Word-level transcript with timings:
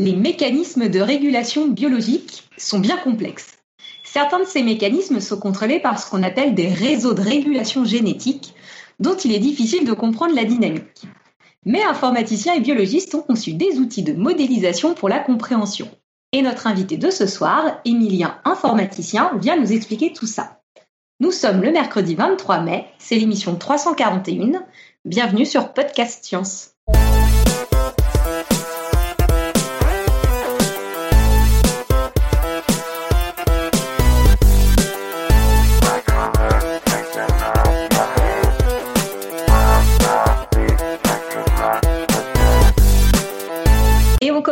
les 0.00 0.16
mécanismes 0.16 0.88
de 0.88 0.98
régulation 0.98 1.68
biologique 1.68 2.48
sont 2.56 2.78
bien 2.78 2.96
complexes. 2.96 3.58
Certains 4.02 4.40
de 4.40 4.46
ces 4.46 4.62
mécanismes 4.62 5.20
sont 5.20 5.38
contrôlés 5.38 5.78
par 5.78 6.00
ce 6.00 6.10
qu'on 6.10 6.22
appelle 6.22 6.54
des 6.54 6.68
réseaux 6.68 7.12
de 7.12 7.20
régulation 7.20 7.84
génétique, 7.84 8.54
dont 8.98 9.14
il 9.14 9.32
est 9.32 9.38
difficile 9.38 9.86
de 9.86 9.92
comprendre 9.92 10.34
la 10.34 10.44
dynamique. 10.44 11.02
Mais 11.66 11.82
informaticiens 11.82 12.54
et 12.54 12.60
biologistes 12.60 13.14
ont 13.14 13.20
conçu 13.20 13.52
des 13.52 13.78
outils 13.78 14.02
de 14.02 14.14
modélisation 14.14 14.94
pour 14.94 15.10
la 15.10 15.18
compréhension. 15.18 15.90
Et 16.32 16.40
notre 16.40 16.66
invité 16.66 16.96
de 16.96 17.10
ce 17.10 17.26
soir, 17.26 17.80
Emilien, 17.84 18.38
informaticien, 18.46 19.32
vient 19.38 19.58
nous 19.58 19.70
expliquer 19.70 20.14
tout 20.14 20.26
ça. 20.26 20.62
Nous 21.20 21.30
sommes 21.30 21.60
le 21.60 21.72
mercredi 21.72 22.14
23 22.14 22.60
mai, 22.60 22.86
c'est 22.98 23.16
l'émission 23.16 23.54
341. 23.54 24.64
Bienvenue 25.04 25.44
sur 25.44 25.74
Podcast 25.74 26.24
Science. 26.24 26.70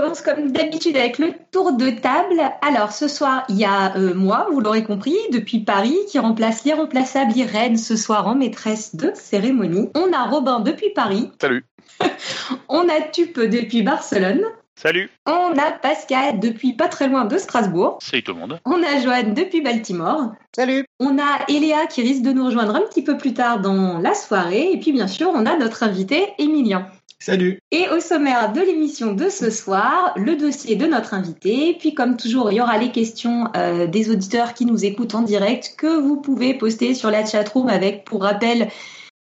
Commence 0.09 0.23
comme 0.23 0.53
d'habitude 0.53 0.97
avec 0.97 1.19
le 1.19 1.33
tour 1.51 1.73
de 1.73 1.91
table. 1.91 2.41
Alors 2.63 2.93
ce 2.93 3.09
soir, 3.09 3.45
il 3.51 3.57
y 3.57 3.65
a 3.67 3.95
euh, 3.97 4.15
moi, 4.15 4.47
vous 4.51 4.61
l'aurez 4.61 4.83
compris, 4.83 5.17
depuis 5.33 5.61
Paris, 5.61 5.97
qui 6.11 6.19
remplace 6.19 6.65
l'irremplaçable 6.65 7.37
Irène 7.37 7.77
ce 7.77 7.95
soir 7.95 8.27
en 8.27 8.35
maîtresse 8.35 8.97
de 8.97 9.13
cérémonie. 9.15 9.91
On 9.95 10.13
a 10.13 10.25
Robin 10.25 10.61
depuis 10.61 10.91
Paris. 10.95 11.31
Salut. 11.41 11.65
on 12.69 12.89
a 12.89 13.03
Tup 13.13 13.39
depuis 13.39 13.83
Barcelone. 13.83 14.43
Salut. 14.77 15.11
On 15.27 15.59
a 15.59 15.73
Pascal 15.73 16.39
depuis 16.39 16.73
pas 16.73 16.89
très 16.89 17.09
loin 17.09 17.25
de 17.25 17.37
Strasbourg. 17.37 17.99
Salut 18.01 18.23
tout 18.23 18.33
le 18.33 18.39
monde. 18.39 18.61
On 18.65 18.83
a 18.83 19.01
Joanne 19.03 19.35
depuis 19.35 19.61
Baltimore. 19.61 20.33
Salut. 20.55 20.87
On 21.01 21.19
a 21.19 21.45
Eléa 21.49 21.87
qui 21.87 22.01
risque 22.01 22.23
de 22.23 22.33
nous 22.33 22.47
rejoindre 22.47 22.77
un 22.77 22.83
petit 22.83 23.03
peu 23.03 23.19
plus 23.19 23.35
tard 23.35 23.61
dans 23.61 23.99
la 23.99 24.15
soirée. 24.15 24.71
Et 24.73 24.79
puis 24.79 24.93
bien 24.93 25.09
sûr, 25.09 25.31
on 25.35 25.45
a 25.45 25.57
notre 25.57 25.83
invité 25.83 26.29
Emilien. 26.39 26.87
Salut. 27.21 27.59
Et 27.73 27.89
au 27.89 27.99
sommaire 27.99 28.53
de 28.53 28.61
l'émission 28.61 29.13
de 29.13 29.29
ce 29.29 29.51
soir, 29.51 30.13
le 30.17 30.37
dossier 30.37 30.77
de 30.77 30.87
notre 30.87 31.15
invité. 31.15 31.77
Puis 31.79 31.93
comme 31.93 32.17
toujours, 32.17 32.53
il 32.53 32.57
y 32.57 32.61
aura 32.61 32.79
les 32.79 32.93
questions 32.93 33.49
euh, 33.57 33.89
des 33.89 34.11
auditeurs 34.11 34.55
qui 34.55 34.65
nous 34.65 34.85
écoutent 34.85 35.17
en 35.17 35.23
direct 35.23 35.75
que 35.77 35.99
vous 35.99 36.21
pouvez 36.21 36.55
poster 36.55 36.95
sur 36.95 37.11
la 37.11 37.27
chatroom 37.27 37.69
avec, 37.69 38.05
pour 38.05 38.23
rappel, 38.23 38.69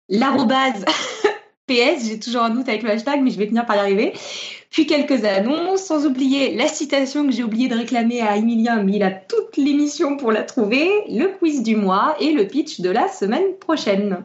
l'arrobase 0.09 0.85
PS. 1.67 2.07
J'ai 2.07 2.21
toujours 2.21 2.43
un 2.43 2.51
doute 2.51 2.69
avec 2.69 2.85
le 2.85 2.91
hashtag, 2.91 3.23
mais 3.23 3.31
je 3.31 3.39
vais 3.39 3.47
finir 3.47 3.67
par 3.67 3.77
y 3.77 3.81
arriver. 3.81 4.13
Puis 4.71 4.87
quelques 4.87 5.25
annonces, 5.25 5.83
sans 5.83 6.07
oublier 6.07 6.55
la 6.55 6.69
citation 6.69 7.27
que 7.27 7.33
j'ai 7.33 7.43
oublié 7.43 7.67
de 7.67 7.75
réclamer 7.75 8.21
à 8.21 8.37
Emilien, 8.37 8.85
mais 8.85 8.93
il 8.93 9.03
a 9.03 9.11
toute 9.11 9.57
l'émission 9.57 10.17
pour 10.17 10.31
la 10.31 10.45
trouver, 10.45 10.89
le 11.09 11.37
quiz 11.39 11.65
du 11.65 11.75
mois 11.75 12.15
et 12.21 12.33
le 12.33 12.47
pitch 12.47 12.81
de 12.81 12.91
la 12.91 13.09
semaine 13.09 13.57
prochaine. 13.59 14.25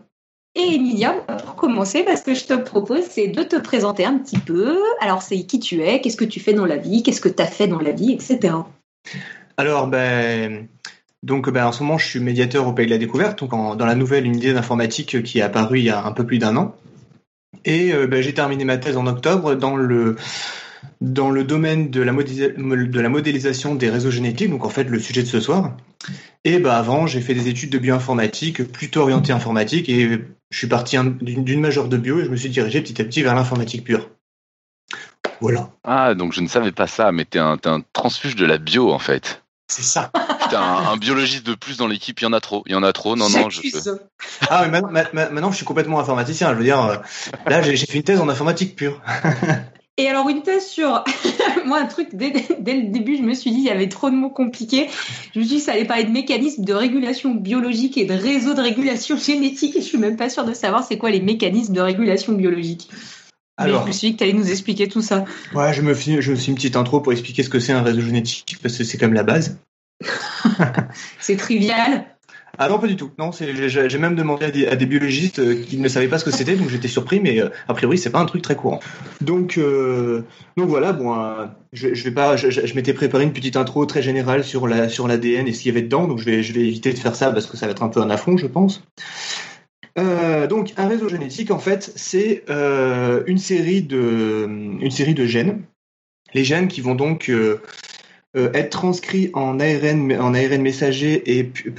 Et 0.56 0.75
Emilia, 0.75 1.14
pour 1.44 1.56
commencer, 1.56 2.03
parce 2.03 2.22
que 2.22 2.34
je 2.34 2.45
te 2.45 2.53
propose, 2.53 3.03
c'est 3.09 3.28
de 3.28 3.44
te 3.44 3.58
présenter 3.58 4.06
un 4.06 4.17
petit 4.17 4.38
peu. 4.38 4.78
Alors, 5.02 5.22
c'est 5.22 5.44
qui 5.44 5.59
tu 5.59 5.81
es, 5.81 6.00
qu'est-ce 6.00 6.16
que 6.16 6.23
tu 6.23 6.39
fais 6.39 6.53
dans 6.53 6.66
la 6.66 6.78
vie, 6.78 7.03
qu'est-ce 7.03 7.20
que 7.20 7.30
tu 7.30 7.44
as 7.44 7.48
fait 7.48 7.67
dans 7.67 7.80
la 7.80 7.92
vie, 7.92 8.14
etc. 8.14 8.53
Alors, 9.58 9.88
ben, 9.88 10.67
donc, 11.23 11.50
ben, 11.50 11.67
en 11.67 11.72
ce 11.73 11.83
moment, 11.83 11.98
je 11.98 12.08
suis 12.08 12.20
médiateur 12.22 12.67
au 12.67 12.73
Pays 12.73 12.86
de 12.86 12.92
la 12.92 12.98
Découverte, 12.98 13.39
donc 13.39 13.52
dans 13.52 13.86
la 13.86 13.95
nouvelle 13.95 14.26
unité 14.26 14.53
d'informatique 14.53 15.23
qui 15.23 15.39
est 15.39 15.42
apparue 15.42 15.80
il 15.80 15.86
y 15.86 15.89
a 15.89 16.06
un 16.06 16.11
peu 16.14 16.26
plus 16.26 16.38
d'un 16.38 16.56
an. 16.56 16.76
Et 17.66 17.94
euh, 17.94 18.08
ben, 18.08 18.22
j'ai 18.22 18.33
terminé 18.33 18.64
ma 18.64 18.78
thèse 18.78 18.95
en 18.95 19.08
octobre 19.08 19.56
dans 19.56 19.76
le 19.76 20.16
dans 21.02 21.30
le 21.30 21.44
domaine 21.44 21.89
de 21.89 22.02
la, 22.02 22.14
de 22.14 23.00
la 23.00 23.09
modélisation 23.09 23.75
des 23.75 23.89
réseaux 23.89 24.11
génétiques, 24.11 24.49
donc 24.49 24.65
en 24.65 24.70
fait 24.70 24.86
le 24.86 24.99
sujet 24.99 25.23
de 25.23 25.27
ce 25.27 25.39
soir. 25.39 25.76
Et 26.43 26.60
bah 26.60 26.77
avant, 26.77 27.08
j'ai 27.08 27.21
fait 27.21 27.33
des 27.33 27.48
études 27.48 27.71
de 27.71 27.77
bioinformatique, 27.77 28.71
plutôt 28.71 29.02
orientées 29.02 29.33
informatique, 29.33 29.89
et 29.89 30.20
je 30.52 30.58
suis 30.58 30.67
parti 30.67 30.98
d'une 31.21 31.60
majeure 31.60 31.87
de 31.87 31.98
bio 31.98 32.20
et 32.20 32.26
je 32.26 32.30
me 32.30 32.36
suis 32.36 32.49
dirigé 32.49 32.82
petit 32.82 33.02
à 33.02 33.05
petit 33.05 33.23
vers 33.23 33.36
l'informatique 33.36 33.83
pure. 33.83 34.10
Voilà. 35.42 35.70
Ah, 35.83 36.14
donc 36.14 36.33
je 36.33 36.42
ne 36.42 36.48
savais 36.48 36.71
pas 36.71 36.87
ça, 36.87 37.11
mais 37.11 37.26
t'es 37.26 37.39
un, 37.39 37.58
un 37.65 37.81
transfuge 37.93 38.36
de 38.36 38.45
la 38.45 38.58
bio 38.58 38.92
en 38.92 38.99
fait. 38.99 39.43
C'est 39.67 39.83
ça. 39.83 40.11
T'es 40.49 40.55
un, 40.55 40.95
biologiste 40.98 41.45
de 41.45 41.55
plus 41.55 41.77
dans 41.77 41.87
l'équipe, 41.87 42.20
il 42.21 42.23
y 42.23 42.27
en 42.27 42.33
a 42.33 42.39
trop. 42.39 42.64
Il 42.67 42.73
y 42.73 42.76
en 42.76 42.83
a 42.83 42.93
trop, 42.93 43.15
non, 43.15 43.30
non. 43.30 43.49
Je... 43.49 43.61
Ah, 44.49 44.67
mais 44.67 44.81
maintenant, 44.81 45.10
maintenant, 45.14 45.52
je 45.52 45.58
suis 45.58 45.65
complètement 45.65 45.99
informaticien. 45.99 46.52
Je 46.52 46.58
veux 46.58 46.64
dire, 46.64 46.81
euh, 46.83 46.98
là, 47.48 47.61
j'ai 47.61 47.76
fait 47.77 47.98
une 47.98 48.04
thèse 48.04 48.20
en 48.20 48.30
informatique 48.30 48.76
pure. 48.76 49.02
Et 49.98 50.10
alors 50.10 50.28
une 50.28 50.42
thèse 50.42 50.67
sur 50.67 51.06
moi 51.66 51.80
un 51.80 51.86
truc 51.86 52.10
dès, 52.11 52.32
le 52.32 52.92
début 52.92 53.16
je 53.16 53.22
me 53.22 53.33
suis 53.33 53.52
dit 53.52 53.60
il 53.60 53.64
y 53.64 53.70
avait 53.70 53.88
trop 53.88 54.10
de 54.10 54.16
mots 54.16 54.30
compliqués. 54.30 54.89
Je 55.33 55.39
me 55.39 55.45
suis 55.45 55.56
dit 55.56 55.61
ça 55.61 55.72
allait 55.72 55.86
parler 55.86 56.04
de 56.04 56.11
mécanismes 56.11 56.66
de 56.66 56.73
régulation 56.73 57.33
biologique 57.33 57.98
et 57.98 58.05
de 58.05 58.14
réseaux 58.14 58.54
de 58.54 58.61
régulation 58.61 59.17
génétique 59.17 59.76
et 59.78 59.82
je 59.82 59.86
suis 59.86 59.98
même 59.98 60.17
pas 60.17 60.30
sûre 60.30 60.44
de 60.44 60.54
savoir 60.54 60.84
c'est 60.84 60.98
quoi 60.98 61.11
les 61.11 61.22
mécanismes 61.22 61.73
de 61.73 61.82
régulation 61.82 62.34
biologique. 62.34 62.89
Alors, 63.58 63.84
je 63.84 63.88
me 63.88 63.92
suis 63.94 64.08
dit 64.08 64.14
que 64.16 64.17
tu 64.17 64.23
allais 64.26 64.34
nous 64.34 64.52
expliquer 64.52 64.89
tout 64.89 65.02
ça. 65.02 65.23
Ouais, 65.54 65.73
je 65.73 65.82
me 65.82 65.94
fais 65.94 66.22
je 66.22 66.32
me 66.32 66.36
suis 66.36 66.50
une 66.50 66.55
petite 66.55 66.76
intro 66.76 67.00
pour 67.00 67.14
expliquer 67.14 67.42
ce 67.42 67.50
que 67.50 67.61
c'est 67.61 67.72
un 67.72 67.82
réseau 67.82 68.02
génétique 68.02 68.58
parce 68.61 68.78
que 68.78 68.84
c'est 68.84 68.98
comme 68.98 69.14
la 69.14 69.23
base. 69.23 69.58
c'est 71.22 71.38
trivial. 71.38 72.05
Ah 72.58 72.70
non, 72.70 72.80
pas 72.80 72.88
du 72.88 72.95
tout. 72.95 73.11
Non, 73.17 73.32
j'ai 73.32 73.98
même 73.98 74.16
demandé 74.16 74.66
à 74.66 74.76
des, 74.76 74.86
biologistes 74.86 75.39
euh, 75.39 75.61
qui 75.61 75.77
ne 75.77 75.88
savaient 75.88 76.08
pas 76.08 76.17
ce 76.17 76.26
que 76.26 76.32
c'était, 76.32 76.55
donc 76.55 76.70
j'étais 76.70 76.88
surpris, 76.88 77.20
mais 77.20 77.42
euh, 77.42 77.49
a 77.67 77.73
priori 77.73 77.98
c'est 77.98 78.10
pas 78.10 78.20
un 78.20 78.26
truc 78.26 78.42
très 78.42 78.55
courant. 78.55 78.80
Donc, 79.21 79.58
euh, 79.58 80.23
donc 80.58 80.70
voilà, 80.70 80.93
bon, 80.93 81.16
je, 81.73 81.88
vais 81.88 82.11
pas, 82.11 82.38
je, 82.38 82.73
m'étais 82.76 82.93
préparé 82.93 83.23
une 83.23 83.33
petite 83.33 83.58
intro 83.58 83.86
très 83.86 84.02
générale 84.02 84.43
sur 84.43 84.67
la 84.67 84.89
sur 84.89 85.08
l'ADN 85.08 85.48
et 85.48 85.54
ce 85.54 85.64
qu'il 85.64 85.73
y 85.73 85.76
avait 85.76 85.83
dedans, 85.83 86.08
donc 86.08 86.20
je 86.20 86.26
vais 86.26 86.43
je 86.43 86.54
vais 86.54 86.61
éviter 86.61 86.93
de 86.93 86.99
faire 86.99 87.16
ça 87.16 87.32
parce 87.32 87.45
que 87.45 87.58
ça 87.58 87.66
va 87.66 87.71
être 87.71 87.83
un 87.83 87.89
peu 87.89 88.02
un 88.02 88.10
affront, 88.10 88.38
je 88.38 88.48
pense. 88.48 88.83
donc 89.98 90.73
un 90.77 90.87
réseau 90.87 91.10
génétique, 91.10 91.52
en 91.52 91.60
fait, 91.60 91.92
c'est 91.95 92.43
une 92.48 93.37
série 93.37 93.82
de 93.82 94.48
une 94.80 94.92
série 94.92 95.14
de 95.14 95.26
gènes. 95.26 95.64
Les 96.33 96.43
gènes 96.43 96.67
qui 96.67 96.82
vont 96.82 96.95
donc 96.95 97.32
être 98.54 98.70
transcrit 98.70 99.30
en 99.34 99.60
ARN, 99.60 100.62
messager 100.62 101.23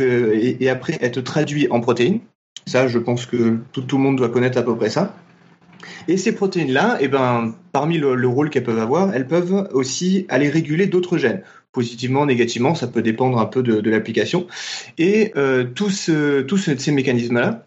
euh, 0.01 0.57
et, 0.61 0.69
après 0.69 0.99
être 1.01 1.21
traduit 1.21 1.69
en 1.71 1.81
protéines. 1.81 2.21
Ça, 2.67 2.89
je 2.89 2.99
pense 2.99 3.27
que 3.27 3.59
tout, 3.73 3.85
le 3.93 3.99
monde 3.99 4.17
doit 4.17 4.29
connaître 4.29 4.59
à 4.59 4.63
peu 4.63 4.77
près 4.77 4.91
ça. 4.91 5.15
Et 6.09 6.17
ces 6.17 6.35
protéines-là, 6.35 6.99
eh 7.01 7.09
ben, 7.09 7.55
parmi 7.73 7.99
le, 7.99 8.27
rôle 8.27 8.51
qu'elles 8.51 8.65
peuvent 8.65 8.79
avoir, 8.79 9.15
elles 9.15 9.27
peuvent 9.27 9.69
aussi 9.73 10.27
aller 10.29 10.49
réguler 10.49 10.87
d'autres 10.87 11.19
gènes. 11.19 11.43
Positivement, 11.73 12.27
négativement, 12.27 12.75
ça 12.75 12.87
peut 12.87 13.03
dépendre 13.03 13.39
un 13.39 13.47
peu 13.47 13.63
de, 13.63 13.91
l'application. 13.91 14.47
Et 14.99 15.33
euh, 15.37 15.65
tous 15.65 15.91
ces 15.91 16.93
mécanismes-là, 16.93 17.67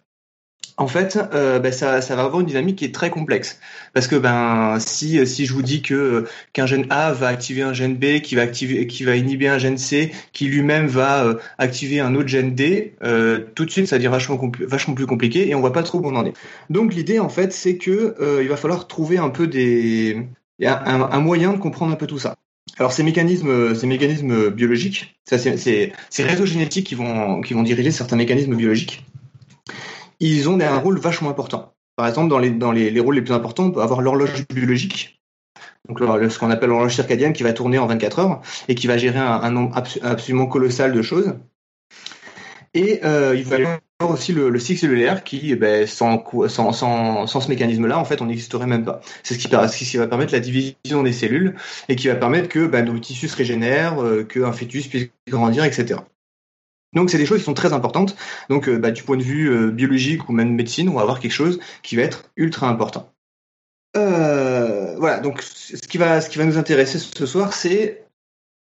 en 0.80 0.88
fait, 0.88 1.20
euh, 1.34 1.60
ben, 1.60 1.74
ça, 1.74 2.00
va 2.00 2.24
avoir 2.24 2.40
une 2.40 2.46
dynamique 2.46 2.78
qui 2.78 2.86
est 2.86 2.96
très 2.96 3.10
complexe. 3.10 3.60
Parce 3.94 4.08
que 4.08 4.16
ben 4.16 4.78
si 4.80 5.28
si 5.28 5.46
je 5.46 5.54
vous 5.54 5.62
dis 5.62 5.82
que 5.82 6.26
qu'un 6.54 6.66
gène 6.66 6.86
A 6.90 7.12
va 7.12 7.28
activer 7.28 7.64
un 7.64 7.74
gène 7.74 7.96
B, 7.98 8.22
qui 8.22 8.36
va 8.36 8.44
activer, 8.44 8.88
qui 8.88 9.04
va 9.04 9.18
inhiber 9.18 9.50
un 9.50 9.58
gène 9.58 9.78
C, 9.78 10.12
qui 10.32 10.46
lui-même 10.46 10.88
va 10.88 11.26
euh, 11.26 11.36
activer 11.58 12.00
un 12.00 12.16
autre 12.16 12.30
gène 12.30 12.56
D, 12.56 12.94
euh, 13.04 13.40
tout 13.56 13.66
de 13.66 13.72
suite 13.72 13.88
ça 13.88 13.98
devient 13.98 14.08
vachement 14.08 14.40
vachement 14.62 14.94
plus 14.94 15.06
compliqué 15.06 15.50
et 15.50 15.56
on 15.56 15.60
voit 15.60 15.74
pas 15.74 15.84
trop 15.84 16.00
où 16.00 16.08
on 16.08 16.16
en 16.16 16.26
est. 16.26 16.34
Donc 16.70 16.94
l'idée 16.94 17.20
en 17.20 17.30
fait 17.30 17.52
c'est 17.52 17.76
que 17.76 18.16
il 18.42 18.48
va 18.48 18.56
falloir 18.56 18.88
trouver 18.88 19.18
un 19.18 19.30
peu 19.30 19.48
des 19.48 20.26
un, 20.64 21.20
moyen 21.20 21.52
de 21.52 21.58
comprendre 21.58 21.92
un 21.92 21.98
peu 21.98 22.08
tout 22.08 22.20
ça. 22.20 22.36
Alors 22.78 22.94
ces 22.94 23.04
mécanismes, 23.04 23.76
ces 23.76 23.88
mécanismes 23.88 24.50
biologiques, 24.50 25.20
ça 25.26 25.38
c'est 25.38 25.92
ces 26.10 26.24
réseaux 26.24 26.46
génétiques 26.46 26.88
qui 26.88 26.96
vont 26.96 27.42
qui 27.42 27.54
vont 27.54 27.64
diriger 27.64 27.92
certains 27.92 28.16
mécanismes 28.16 28.56
biologiques 28.56 29.04
ils 30.20 30.50
ont 30.50 30.60
un 30.60 30.78
rôle 30.78 31.00
vachement 31.00 31.30
important. 31.30 31.74
Par 31.96 32.08
exemple, 32.08 32.30
dans 32.30 32.40
les, 32.40 32.52
dans 32.52 32.72
les, 32.72 33.00
rôles 33.00 33.16
les 33.16 33.22
plus 33.22 33.34
importants, 33.34 33.66
on 33.66 33.72
peut 33.72 33.82
avoir 33.82 34.02
l'horloge 34.02 34.46
biologique, 34.54 35.22
donc 35.88 36.00
ce 36.00 36.40
qu'on 36.40 36.50
appelle 36.50 36.70
l'horloge 36.70 36.96
circadienne 36.96 37.34
qui 37.34 37.44
va 37.44 37.54
tourner 37.54 37.78
en 37.78 37.88
24 37.88 38.20
heures 38.20 38.42
et 38.68 38.76
qui 38.76 38.88
va 38.88 38.98
gérer 38.98 39.20
un, 39.20 39.52
nombre 39.52 39.76
absolument 40.02 40.46
colossal 40.46 40.94
de 40.94 41.02
choses. 41.02 41.36
Et 42.74 43.02
euh, 43.04 43.36
il 43.36 43.44
va 43.46 43.60
y 43.60 43.66
avoir 44.00 44.14
aussi 44.14 44.32
le, 44.32 44.58
cycle 44.60 44.80
cellulaire 44.80 45.24
qui, 45.24 45.56
ben, 45.56 45.88
sans, 45.88 46.24
sans, 46.48 46.72
sans, 46.72 47.28
sans, 47.28 47.42
ce 47.42 47.50
mécanisme-là, 47.50 47.98
en 47.98 48.06
fait, 48.06 48.22
on 48.22 48.28
n'existerait 48.28 48.68
même 48.68 48.86
pas. 48.86 49.02
C'est 49.24 49.34
ce 49.34 49.40
qui, 49.40 49.50
ce 49.50 49.90
qui 49.92 49.98
va 49.98 50.08
permettre 50.08 50.34
la 50.34 50.40
division 50.40 51.04
des 51.04 51.14
cellules 51.14 51.56
et 51.90 51.96
qui 51.96 52.08
va 52.08 52.16
permettre 52.16 52.48
que 52.48 52.68
ben, 52.68 52.86
nos 52.86 53.00
tissus 53.00 53.28
se 53.28 53.36
régénèrent, 53.36 54.02
euh, 54.02 54.24
qu'un 54.24 54.54
fœtus 54.54 54.88
puisse 54.88 55.10
grandir, 55.28 55.64
etc. 55.64 56.00
Donc 56.94 57.10
c'est 57.10 57.18
des 57.18 57.26
choses 57.26 57.40
qui 57.40 57.46
sont 57.46 57.54
très 57.54 57.74
importantes. 57.74 58.16
Donc 58.50 58.68
euh, 58.68 58.78
bah, 58.78 58.92
du 58.92 59.04
point 59.04 59.18
de 59.18 59.24
vue 59.24 59.50
euh, 59.50 59.72
biologique 59.72 60.28
ou 60.30 60.34
même 60.34 60.54
médecine, 60.54 60.90
on 60.90 60.94
va 60.94 61.02
avoir 61.02 61.20
quelque 61.20 61.32
chose 61.32 61.60
qui 61.84 61.96
va 61.96 62.04
être 62.04 62.26
ultra 62.36 62.68
important. 62.68 63.12
Euh, 63.98 64.96
voilà, 64.98 65.20
donc 65.20 65.42
ce 65.42 65.76
qui 65.76 65.98
va, 65.98 66.22
ce 66.22 66.30
qui 66.30 66.38
va 66.38 66.46
nous 66.46 66.58
intéresser 66.58 67.00
ce 67.00 67.26
soir, 67.26 67.54
c'est 67.54 68.04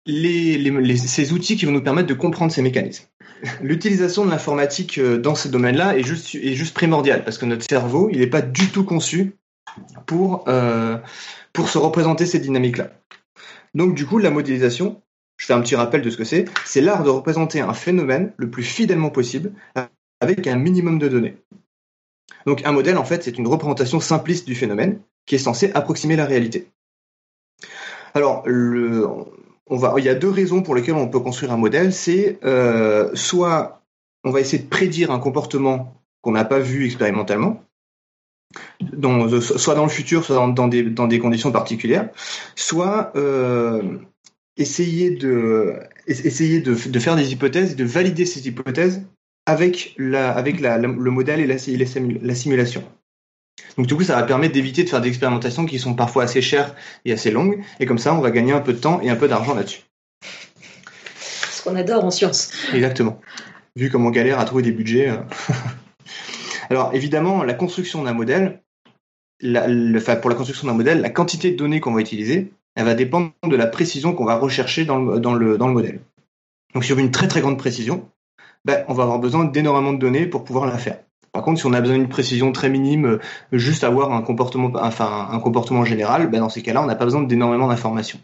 les, 0.06 0.96
ces 0.96 1.32
outils 1.32 1.56
qui 1.56 1.64
vont 1.64 1.72
nous 1.72 1.82
permettre 1.82 2.08
de 2.08 2.14
comprendre 2.14 2.52
ces 2.52 2.62
mécanismes. 2.62 3.06
L'utilisation 3.62 4.24
de 4.24 4.30
l'informatique 4.30 5.00
dans 5.00 5.34
ce 5.34 5.48
domaine-là 5.48 5.96
est 5.96 6.02
juste, 6.02 6.34
est 6.34 6.54
juste 6.54 6.74
primordiale 6.74 7.24
parce 7.24 7.38
que 7.38 7.46
notre 7.46 7.64
cerveau, 7.68 8.08
il 8.10 8.20
n'est 8.20 8.26
pas 8.26 8.42
du 8.42 8.68
tout 8.68 8.84
conçu 8.84 9.36
pour, 10.06 10.44
pour 11.52 11.68
se 11.68 11.78
représenter 11.78 12.26
ces 12.26 12.38
dynamiques-là. 12.38 12.90
Donc 13.74 13.94
du 13.94 14.06
coup, 14.06 14.18
la 14.18 14.30
modélisation, 14.30 15.02
je 15.36 15.46
fais 15.46 15.52
un 15.52 15.60
petit 15.60 15.76
rappel 15.76 16.02
de 16.02 16.10
ce 16.10 16.16
que 16.16 16.24
c'est, 16.24 16.44
c'est 16.64 16.80
l'art 16.80 17.02
de 17.02 17.10
représenter 17.10 17.60
un 17.60 17.74
phénomène 17.74 18.32
le 18.36 18.50
plus 18.50 18.62
fidèlement 18.62 19.10
possible 19.10 19.52
avec 20.20 20.46
un 20.46 20.56
minimum 20.56 20.98
de 20.98 21.08
données. 21.08 21.36
Donc 22.46 22.62
un 22.64 22.72
modèle, 22.72 22.98
en 22.98 23.04
fait, 23.04 23.22
c'est 23.22 23.38
une 23.38 23.46
représentation 23.46 24.00
simpliste 24.00 24.46
du 24.46 24.54
phénomène 24.54 25.00
qui 25.26 25.34
est 25.34 25.38
censé 25.38 25.70
approximer 25.74 26.16
la 26.16 26.26
réalité. 26.26 26.68
Alors, 28.14 28.42
le, 28.46 29.08
on 29.66 29.76
va, 29.76 29.94
il 29.98 30.04
y 30.04 30.08
a 30.08 30.14
deux 30.14 30.30
raisons 30.30 30.62
pour 30.62 30.74
lesquelles 30.74 30.94
on 30.94 31.08
peut 31.08 31.20
construire 31.20 31.52
un 31.52 31.56
modèle. 31.56 31.92
C'est 31.92 32.38
euh, 32.44 33.10
soit 33.14 33.82
on 34.24 34.30
va 34.30 34.40
essayer 34.40 34.62
de 34.62 34.68
prédire 34.68 35.10
un 35.10 35.18
comportement 35.18 36.00
qu'on 36.22 36.32
n'a 36.32 36.44
pas 36.44 36.58
vu 36.58 36.86
expérimentalement, 36.86 37.62
soit 39.40 39.74
dans 39.74 39.84
le 39.84 39.90
futur, 39.90 40.24
soit 40.24 40.36
dans, 40.36 40.68
des, 40.68 40.82
dans 40.82 41.06
des, 41.06 41.18
conditions 41.18 41.52
particulières, 41.52 42.08
soit 42.54 43.12
euh, 43.16 43.98
essayer, 44.56 45.10
de, 45.10 45.80
essayer 46.06 46.60
de, 46.60 46.74
de, 46.74 46.98
faire 46.98 47.16
des 47.16 47.32
hypothèses 47.32 47.72
et 47.72 47.74
de 47.74 47.84
valider 47.84 48.26
ces 48.26 48.46
hypothèses 48.46 49.02
avec, 49.46 49.94
la, 49.98 50.32
avec 50.32 50.60
la, 50.60 50.78
le 50.78 50.88
modèle 50.88 51.40
et 51.40 51.46
la, 51.46 51.56
la, 51.56 52.34
simulation. 52.34 52.84
Donc 53.76 53.86
du 53.86 53.94
coup, 53.94 54.04
ça 54.04 54.16
va 54.16 54.22
permettre 54.22 54.54
d'éviter 54.54 54.84
de 54.84 54.88
faire 54.88 55.00
des 55.00 55.08
expérimentations 55.08 55.66
qui 55.66 55.78
sont 55.78 55.94
parfois 55.94 56.24
assez 56.24 56.40
chères 56.40 56.74
et 57.04 57.12
assez 57.12 57.30
longues, 57.30 57.62
et 57.80 57.86
comme 57.86 57.98
ça, 57.98 58.14
on 58.14 58.20
va 58.20 58.30
gagner 58.30 58.52
un 58.52 58.60
peu 58.60 58.72
de 58.72 58.78
temps 58.78 59.00
et 59.00 59.10
un 59.10 59.16
peu 59.16 59.28
d'argent 59.28 59.54
là-dessus. 59.54 59.82
Ce 61.50 61.62
qu'on 61.62 61.76
adore 61.76 62.04
en 62.04 62.10
science. 62.10 62.52
Exactement. 62.72 63.20
Vu 63.76 63.90
comme 63.90 64.06
on 64.06 64.10
galère 64.10 64.38
à 64.38 64.44
trouver 64.44 64.62
des 64.62 64.72
budgets. 64.72 65.10
Euh. 65.10 65.16
Alors 66.70 66.94
évidemment, 66.94 67.42
la 67.42 67.54
construction 67.54 68.02
d'un 68.04 68.12
modèle, 68.12 68.62
la, 69.40 69.66
pour 70.16 70.30
la 70.30 70.36
construction 70.36 70.66
d'un 70.68 70.74
modèle, 70.74 71.00
la 71.00 71.10
quantité 71.10 71.50
de 71.50 71.56
données 71.56 71.80
qu'on 71.80 71.92
va 71.92 72.00
utiliser, 72.00 72.52
elle 72.74 72.84
va 72.84 72.94
dépendre 72.94 73.32
de 73.42 73.56
la 73.56 73.66
précision 73.66 74.14
qu'on 74.14 74.24
va 74.24 74.36
rechercher 74.36 74.84
dans 74.84 74.98
le, 74.98 75.20
dans 75.20 75.34
le, 75.34 75.58
dans 75.58 75.68
le 75.68 75.74
modèle. 75.74 76.00
Donc 76.74 76.84
si 76.84 76.92
on 76.92 76.96
veut 76.96 77.02
une 77.02 77.10
très 77.10 77.28
très 77.28 77.40
grande 77.40 77.58
précision, 77.58 78.08
ben, 78.64 78.84
on 78.88 78.94
va 78.94 79.04
avoir 79.04 79.18
besoin 79.18 79.44
d'énormément 79.44 79.92
de 79.92 79.98
données 79.98 80.26
pour 80.26 80.44
pouvoir 80.44 80.66
la 80.66 80.78
faire. 80.78 80.98
Par 81.32 81.42
contre, 81.42 81.58
si 81.60 81.66
on 81.66 81.72
a 81.72 81.80
besoin 81.80 81.96
d'une 81.98 82.08
précision 82.08 82.52
très 82.52 82.68
minime, 82.68 83.18
juste 83.52 83.82
avoir 83.84 84.12
un 84.12 84.22
comportement, 84.22 84.70
enfin 84.76 85.28
un 85.30 85.40
comportement 85.40 85.84
général, 85.84 86.30
ben 86.30 86.40
dans 86.40 86.48
ces 86.48 86.62
cas-là, 86.62 86.82
on 86.82 86.86
n'a 86.86 86.94
pas 86.94 87.04
besoin 87.04 87.22
d'énormément 87.22 87.66
d'informations. 87.66 88.20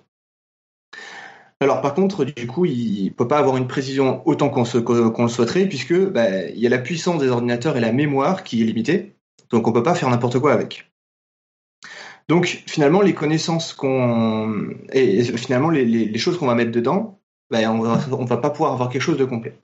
Alors 1.60 1.82
par 1.82 1.94
contre, 1.94 2.24
du 2.24 2.46
coup, 2.46 2.64
il 2.64 3.06
ne 3.06 3.10
peut 3.10 3.28
pas 3.28 3.38
avoir 3.38 3.56
une 3.56 3.66
précision 3.66 4.22
autant 4.26 4.48
qu'on 4.48 4.62
le 4.62 5.28
souhaiterait, 5.28 5.66
puisque 5.66 5.94
ben, 5.94 6.50
il 6.54 6.60
y 6.60 6.66
a 6.66 6.70
la 6.70 6.78
puissance 6.78 7.20
des 7.20 7.28
ordinateurs 7.28 7.76
et 7.76 7.80
la 7.80 7.92
mémoire 7.92 8.44
qui 8.44 8.62
est 8.62 8.64
limitée, 8.64 9.16
donc 9.50 9.66
on 9.66 9.70
ne 9.70 9.74
peut 9.74 9.82
pas 9.82 9.94
faire 9.94 10.08
n'importe 10.08 10.38
quoi 10.38 10.52
avec. 10.52 10.89
Donc 12.30 12.62
finalement, 12.68 13.00
les 13.00 13.12
connaissances 13.12 13.72
qu'on 13.72 14.68
et 14.92 15.24
finalement 15.36 15.68
les, 15.68 16.16
choses 16.16 16.38
qu'on 16.38 16.46
va 16.46 16.54
mettre 16.54 16.70
dedans, 16.70 17.18
ben, 17.50 17.68
on 17.68 18.22
ne 18.22 18.28
va 18.28 18.36
pas 18.36 18.50
pouvoir 18.50 18.72
avoir 18.72 18.88
quelque 18.88 19.02
chose 19.02 19.18
de 19.18 19.24
complet. 19.24 19.58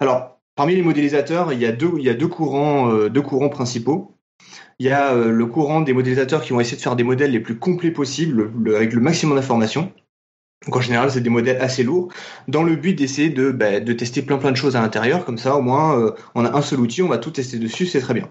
Alors, 0.00 0.40
parmi 0.56 0.74
les 0.74 0.80
modélisateurs, 0.80 1.52
il 1.52 1.60
y 1.60 1.66
a 1.66 1.72
deux, 1.72 2.28
courants, 2.28 2.90
euh, 2.90 3.10
deux 3.10 3.20
courants 3.20 3.50
principaux. 3.50 4.14
Il 4.78 4.86
y 4.86 4.90
a 4.90 5.12
euh, 5.12 5.30
le 5.30 5.44
courant 5.44 5.82
des 5.82 5.92
modélisateurs 5.92 6.40
qui 6.40 6.54
vont 6.54 6.60
essayer 6.60 6.78
de 6.78 6.82
faire 6.82 6.96
des 6.96 7.04
modèles 7.04 7.32
les 7.32 7.40
plus 7.40 7.58
complets 7.58 7.90
possibles, 7.90 8.50
avec 8.74 8.94
le 8.94 9.00
maximum 9.02 9.36
d'informations. 9.36 9.92
Donc 10.64 10.76
en 10.76 10.80
général, 10.80 11.10
c'est 11.10 11.20
des 11.20 11.28
modèles 11.28 11.60
assez 11.60 11.82
lourds, 11.82 12.08
dans 12.48 12.62
le 12.62 12.74
but 12.74 12.94
d'essayer 12.94 13.28
de, 13.28 13.50
de 13.50 13.92
tester 13.92 14.22
plein 14.22 14.38
plein 14.38 14.50
de 14.50 14.56
choses 14.56 14.76
à 14.76 14.80
l'intérieur. 14.80 15.26
Comme 15.26 15.36
ça, 15.36 15.56
au 15.56 15.60
moins, 15.60 16.00
euh, 16.00 16.12
on 16.34 16.46
a 16.46 16.56
un 16.56 16.62
seul 16.62 16.80
outil, 16.80 17.02
on 17.02 17.08
va 17.08 17.18
tout 17.18 17.32
tester 17.32 17.58
dessus, 17.58 17.84
c'est 17.84 18.00
très 18.00 18.14
bien. 18.14 18.30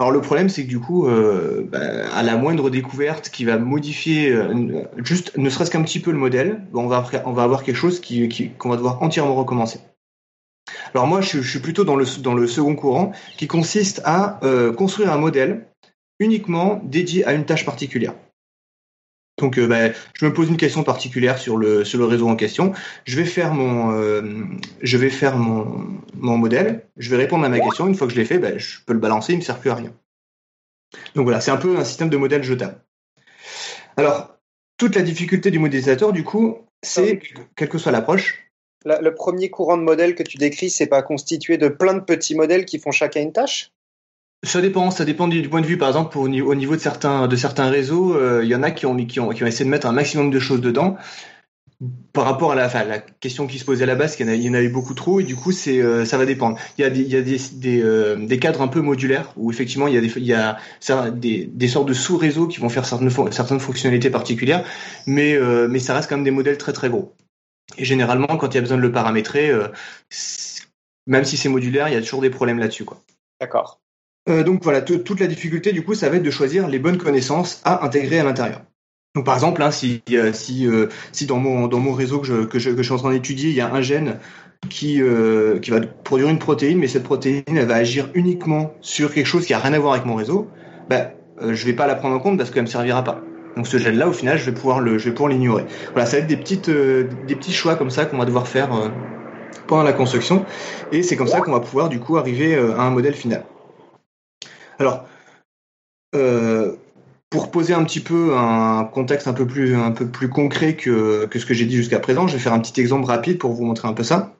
Alors 0.00 0.10
le 0.10 0.20
problème, 0.20 0.48
c'est 0.48 0.64
que 0.64 0.68
du 0.68 0.80
coup, 0.80 1.06
bah, 1.70 1.78
à 2.14 2.22
la 2.22 2.36
moindre 2.36 2.70
découverte 2.70 3.28
qui 3.28 3.44
va 3.44 3.58
modifier 3.58 4.34
juste, 4.96 5.36
ne 5.36 5.50
serait-ce 5.50 5.70
qu'un 5.70 5.82
petit 5.82 6.00
peu 6.00 6.10
le 6.10 6.16
modèle, 6.16 6.62
on 6.72 6.86
va 6.86 7.42
avoir 7.42 7.62
quelque 7.62 7.76
chose 7.76 8.00
qu'on 8.58 8.70
va 8.70 8.76
devoir 8.76 9.02
entièrement 9.02 9.34
recommencer. 9.34 9.80
Alors 10.94 11.06
moi, 11.06 11.20
je, 11.20 11.40
suis 11.40 11.58
plutôt 11.58 11.84
dans 11.84 11.96
le, 11.96 12.04
dans 12.20 12.34
le 12.34 12.46
second 12.46 12.74
courant, 12.74 13.12
qui 13.36 13.46
consiste 13.46 14.00
à 14.04 14.40
euh, 14.44 14.72
construire 14.72 15.12
un 15.12 15.18
modèle 15.18 15.66
uniquement 16.18 16.80
dédié 16.84 17.24
à 17.24 17.32
une 17.32 17.44
tâche 17.44 17.64
particulière. 17.64 18.14
Donc, 19.40 19.58
euh, 19.58 19.66
bah, 19.66 19.90
je 20.14 20.26
me 20.26 20.32
pose 20.32 20.48
une 20.48 20.56
question 20.56 20.84
particulière 20.84 21.38
sur 21.38 21.56
le, 21.56 21.84
sur 21.84 21.98
le 21.98 22.04
réseau 22.04 22.28
en 22.28 22.36
question. 22.36 22.72
Je 23.04 23.16
vais 23.16 23.24
faire 23.24 23.54
mon, 23.54 23.92
euh, 23.92 24.22
je 24.82 24.96
vais 24.98 25.10
faire 25.10 25.36
mon, 25.36 25.84
mon 26.14 26.36
modèle. 26.36 26.86
Je 26.96 27.10
vais 27.10 27.16
répondre 27.16 27.44
à 27.44 27.48
ma 27.48 27.58
question. 27.58 27.88
Une 27.88 27.94
fois 27.94 28.06
que 28.06 28.12
je 28.12 28.18
l'ai 28.18 28.26
fait, 28.26 28.38
bah, 28.38 28.56
je 28.56 28.78
peux 28.86 28.92
le 28.92 28.98
balancer. 29.00 29.32
Il 29.32 29.36
ne 29.36 29.40
me 29.40 29.44
sert 29.44 29.58
plus 29.58 29.70
à 29.70 29.74
rien. 29.74 29.92
Donc 31.14 31.24
voilà, 31.24 31.40
c'est 31.40 31.50
un 31.50 31.56
peu 31.56 31.76
un 31.76 31.84
système 31.84 32.10
de 32.10 32.16
modèle 32.16 32.42
jetable. 32.42 32.80
Alors, 33.96 34.36
toute 34.76 34.94
la 34.94 35.02
difficulté 35.02 35.50
du 35.50 35.58
modélisateur, 35.58 36.12
du 36.12 36.24
coup, 36.24 36.58
c'est, 36.82 37.20
quelle 37.56 37.68
que 37.68 37.78
soit 37.78 37.92
l'approche, 37.92 38.50
le 38.84 39.10
premier 39.10 39.50
courant 39.50 39.76
de 39.76 39.82
modèle 39.82 40.14
que 40.14 40.22
tu 40.22 40.38
décris, 40.38 40.70
c'est 40.70 40.86
pas 40.86 41.02
constitué 41.02 41.58
de 41.58 41.68
plein 41.68 41.94
de 41.94 42.00
petits 42.00 42.34
modèles 42.34 42.64
qui 42.64 42.78
font 42.78 42.90
chacun 42.90 43.20
une 43.20 43.32
tâche? 43.32 43.72
Ça 44.42 44.60
dépend, 44.60 44.90
ça 44.90 45.04
dépend 45.04 45.28
du, 45.28 45.48
point 45.48 45.60
de 45.60 45.66
vue. 45.66 45.78
Par 45.78 45.88
exemple, 45.88 46.16
au 46.18 46.28
niveau 46.28 46.76
de 46.76 46.80
certains, 46.80 47.28
de 47.28 47.36
certains 47.36 47.68
réseaux, 47.68 48.14
euh, 48.14 48.40
il 48.42 48.48
y 48.48 48.54
en 48.54 48.62
a 48.62 48.70
qui 48.70 48.86
ont, 48.86 48.96
qui, 48.96 49.20
ont, 49.20 49.30
qui 49.30 49.44
ont 49.44 49.46
essayé 49.46 49.64
de 49.64 49.70
mettre 49.70 49.86
un 49.86 49.92
maximum 49.92 50.30
de 50.30 50.38
choses 50.38 50.60
dedans. 50.60 50.96
Par 52.12 52.24
rapport 52.24 52.52
à 52.52 52.54
la, 52.54 52.66
enfin, 52.66 52.84
la 52.84 52.98
question 52.98 53.46
qui 53.46 53.58
se 53.58 53.64
posait 53.64 53.84
à 53.84 53.86
la 53.86 53.94
base, 53.94 54.16
il 54.20 54.42
y 54.42 54.50
en, 54.50 54.54
avait 54.54 54.68
beaucoup 54.68 54.92
trop, 54.92 55.20
et 55.20 55.24
du 55.24 55.34
coup, 55.34 55.50
euh, 55.68 56.04
ça 56.04 56.18
va 56.18 56.26
dépendre. 56.26 56.58
Il 56.76 56.82
y 56.82 56.84
a, 56.84 56.90
des, 56.90 57.02
y 57.02 57.16
a 57.16 57.22
des, 57.22 57.38
des, 57.52 57.82
euh, 57.82 58.16
des, 58.16 58.38
cadres 58.38 58.60
un 58.60 58.68
peu 58.68 58.82
modulaires, 58.82 59.32
où 59.36 59.50
effectivement, 59.50 59.88
il 59.88 59.94
y 59.94 59.96
a 59.96 60.00
des, 60.02 60.20
y 60.20 60.34
a 60.34 60.58
des, 61.10 61.46
des 61.46 61.68
sortes 61.68 61.88
de 61.88 61.94
sous-réseaux 61.94 62.48
qui 62.48 62.60
vont 62.60 62.68
faire 62.68 62.84
certaines, 62.84 63.10
certaines 63.30 63.60
fonctionnalités 63.60 64.10
particulières, 64.10 64.64
mais, 65.06 65.38
mais 65.68 65.78
ça 65.78 65.94
reste 65.94 66.10
quand 66.10 66.16
même 66.16 66.24
des 66.24 66.30
modèles 66.30 66.58
très 66.58 66.74
très 66.74 66.90
gros. 66.90 67.14
Et 67.76 67.84
généralement, 67.84 68.36
quand 68.36 68.48
il 68.48 68.54
y 68.56 68.58
a 68.58 68.60
besoin 68.62 68.76
de 68.76 68.82
le 68.82 68.92
paramétrer, 68.92 69.50
euh, 69.50 69.68
même 71.06 71.24
si 71.24 71.36
c'est 71.36 71.48
modulaire, 71.48 71.88
il 71.88 71.94
y 71.94 71.96
a 71.96 72.00
toujours 72.00 72.20
des 72.20 72.30
problèmes 72.30 72.58
là-dessus. 72.58 72.84
D'accord. 73.40 73.79
Euh, 74.30 74.42
donc 74.42 74.62
voilà, 74.62 74.80
toute 74.80 75.20
la 75.20 75.26
difficulté 75.26 75.72
du 75.72 75.84
coup, 75.84 75.94
ça 75.94 76.08
va 76.08 76.16
être 76.16 76.22
de 76.22 76.30
choisir 76.30 76.68
les 76.68 76.78
bonnes 76.78 76.98
connaissances 76.98 77.60
à 77.64 77.84
intégrer 77.84 78.20
à 78.20 78.24
l'intérieur. 78.24 78.62
Donc 79.14 79.24
par 79.24 79.34
exemple, 79.34 79.62
hein, 79.62 79.70
si, 79.70 80.02
euh, 80.12 80.32
si, 80.32 81.26
dans, 81.26 81.38
mon, 81.38 81.92
réseau 81.92 82.20
que 82.20 82.58
je, 82.58 82.82
suis 82.82 82.92
en 82.92 82.96
train 82.96 83.12
d'étudier, 83.12 83.50
il 83.50 83.56
y 83.56 83.60
a 83.60 83.72
un 83.72 83.80
gène 83.80 84.18
qui, 84.68 85.00
va 85.00 85.80
produire 86.04 86.28
une 86.28 86.38
protéine, 86.38 86.78
mais 86.78 86.86
cette 86.86 87.02
protéine, 87.02 87.42
elle 87.48 87.66
va 87.66 87.76
agir 87.76 88.08
uniquement 88.14 88.72
sur 88.80 89.12
quelque 89.12 89.26
chose 89.26 89.46
qui 89.46 89.54
a 89.54 89.58
rien 89.58 89.72
à 89.72 89.78
voir 89.78 89.94
avec 89.94 90.06
mon 90.06 90.14
réseau, 90.14 90.48
ben, 90.88 91.10
je 91.40 91.66
vais 91.66 91.72
pas 91.72 91.86
la 91.86 91.96
prendre 91.96 92.14
en 92.14 92.20
compte 92.20 92.38
parce 92.38 92.50
qu'elle 92.50 92.62
me 92.62 92.68
servira 92.68 93.02
pas. 93.02 93.22
Donc 93.56 93.66
ce 93.66 93.78
gel-là, 93.78 94.08
au 94.08 94.12
final, 94.12 94.38
je 94.38 94.44
vais 94.44 94.52
pouvoir 94.52 94.80
l'ignorer. 94.80 95.64
Voilà, 95.92 96.06
ça 96.06 96.18
va 96.18 96.22
être 96.22 96.28
des 96.28 96.36
euh, 96.68 97.04
petits 97.26 97.52
choix 97.52 97.76
comme 97.76 97.90
ça 97.90 98.04
qu'on 98.04 98.18
va 98.18 98.24
devoir 98.24 98.46
faire 98.46 98.72
euh, 98.74 98.88
pendant 99.66 99.82
la 99.82 99.92
construction, 99.92 100.44
et 100.92 101.02
c'est 101.02 101.16
comme 101.16 101.26
ça 101.26 101.40
qu'on 101.40 101.52
va 101.52 101.60
pouvoir 101.60 101.88
du 101.88 102.00
coup 102.00 102.16
arriver 102.16 102.54
euh, 102.54 102.76
à 102.76 102.82
un 102.82 102.90
modèle 102.90 103.14
final. 103.14 103.44
Alors, 104.80 105.06
pour 107.30 107.50
poser 107.50 107.74
un 107.74 107.84
petit 107.84 108.00
peu 108.00 108.36
un 108.36 108.84
contexte 108.84 109.28
un 109.28 109.32
peu 109.32 109.46
plus, 109.46 109.76
un 109.76 109.92
peu 109.92 110.06
plus 110.06 110.28
concret 110.28 110.74
que, 110.74 111.26
que 111.26 111.38
ce 111.38 111.46
que 111.46 111.54
j'ai 111.54 111.66
dit 111.66 111.76
jusqu'à 111.76 112.00
présent, 112.00 112.26
je 112.26 112.32
vais 112.32 112.42
faire 112.42 112.52
un 112.52 112.60
petit 112.60 112.80
exemple 112.80 113.06
rapide 113.06 113.38
pour 113.38 113.52
vous 113.52 113.64
montrer 113.64 113.86
un 113.86 113.92
peu 113.92 114.02
ça. 114.02 114.34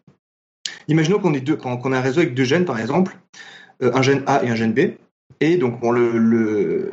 Imaginons 0.88 1.20
qu'on 1.20 1.34
ait 1.34 1.44
a 1.48 1.98
un 1.98 2.00
réseau 2.00 2.20
avec 2.20 2.34
deux 2.34 2.44
gènes, 2.44 2.64
par 2.64 2.80
exemple, 2.80 3.16
un 3.80 4.02
gène 4.02 4.24
A 4.26 4.42
et 4.42 4.48
un 4.48 4.56
gène 4.56 4.72
B, 4.72 4.96
et 5.40 5.56
donc 5.56 5.80
le, 5.82 6.18
le 6.18 6.92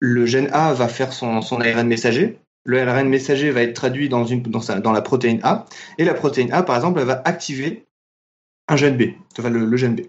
le 0.00 0.26
gène 0.26 0.48
A 0.52 0.72
va 0.72 0.88
faire 0.88 1.12
son, 1.12 1.42
son 1.42 1.60
ARN 1.60 1.86
messager. 1.86 2.38
Le 2.64 2.80
ARN 2.80 3.08
messager 3.08 3.50
va 3.50 3.62
être 3.62 3.74
traduit 3.74 4.08
dans, 4.08 4.24
une, 4.24 4.42
dans, 4.42 4.60
dans, 4.80 4.92
la 4.92 5.02
protéine 5.02 5.40
A. 5.42 5.66
Et 5.96 6.04
la 6.04 6.14
protéine 6.14 6.52
A, 6.52 6.62
par 6.62 6.76
exemple, 6.76 7.00
elle 7.00 7.06
va 7.06 7.22
activer 7.24 7.86
un 8.68 8.76
gène 8.76 8.96
B, 8.96 9.14
enfin 9.38 9.50
le, 9.50 9.76
gène 9.76 9.94
B. 9.94 10.00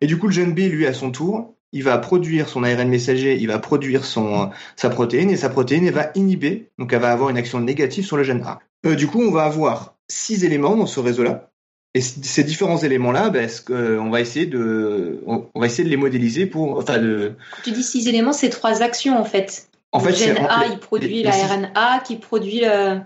Et 0.00 0.06
du 0.06 0.18
coup, 0.18 0.28
le 0.28 0.32
gène 0.32 0.54
B, 0.54 0.60
lui, 0.60 0.86
à 0.86 0.92
son 0.92 1.10
tour, 1.10 1.54
il 1.74 1.82
va 1.82 1.98
produire 1.98 2.48
son 2.48 2.62
ARN 2.62 2.88
messager, 2.88 3.36
il 3.36 3.48
va 3.48 3.58
produire 3.58 4.04
son, 4.04 4.50
sa 4.76 4.90
protéine, 4.90 5.28
et 5.28 5.36
sa 5.36 5.50
protéine, 5.50 5.86
elle 5.86 5.92
va 5.92 6.12
inhiber, 6.14 6.70
donc 6.78 6.92
elle 6.92 7.00
va 7.00 7.10
avoir 7.10 7.30
une 7.30 7.36
action 7.36 7.60
négative 7.60 8.06
sur 8.06 8.16
le 8.16 8.22
gène 8.22 8.42
A. 8.46 8.60
Euh, 8.86 8.94
du 8.94 9.08
coup, 9.08 9.20
on 9.20 9.32
va 9.32 9.42
avoir 9.42 9.96
six 10.08 10.44
éléments 10.44 10.76
dans 10.76 10.86
ce 10.86 11.00
réseau-là. 11.00 11.50
Et 11.94 12.00
ces 12.00 12.44
différents 12.44 12.78
éléments-là, 12.78 13.30
ben, 13.30 13.48
on 13.68 14.10
va 14.10 14.20
essayer 14.20 14.46
de, 14.46 15.20
on, 15.26 15.48
va 15.56 15.66
essayer 15.66 15.84
de 15.84 15.88
les 15.88 15.96
modéliser 15.96 16.46
pour, 16.46 16.78
enfin, 16.78 16.98
de. 16.98 17.34
Tu 17.64 17.72
dis 17.72 17.84
six 17.84 18.08
éléments, 18.08 18.32
c'est 18.32 18.50
trois 18.50 18.82
actions 18.82 19.18
en 19.18 19.24
fait. 19.24 19.68
En 19.92 19.98
le 19.98 20.06
fait, 20.06 20.26
gène 20.26 20.38
A, 20.48 20.66
il 20.66 20.78
produit 20.78 21.22
la 21.22 21.30
RNA 21.30 22.00
qui 22.04 22.16
produit 22.16 22.60
le. 22.60 23.00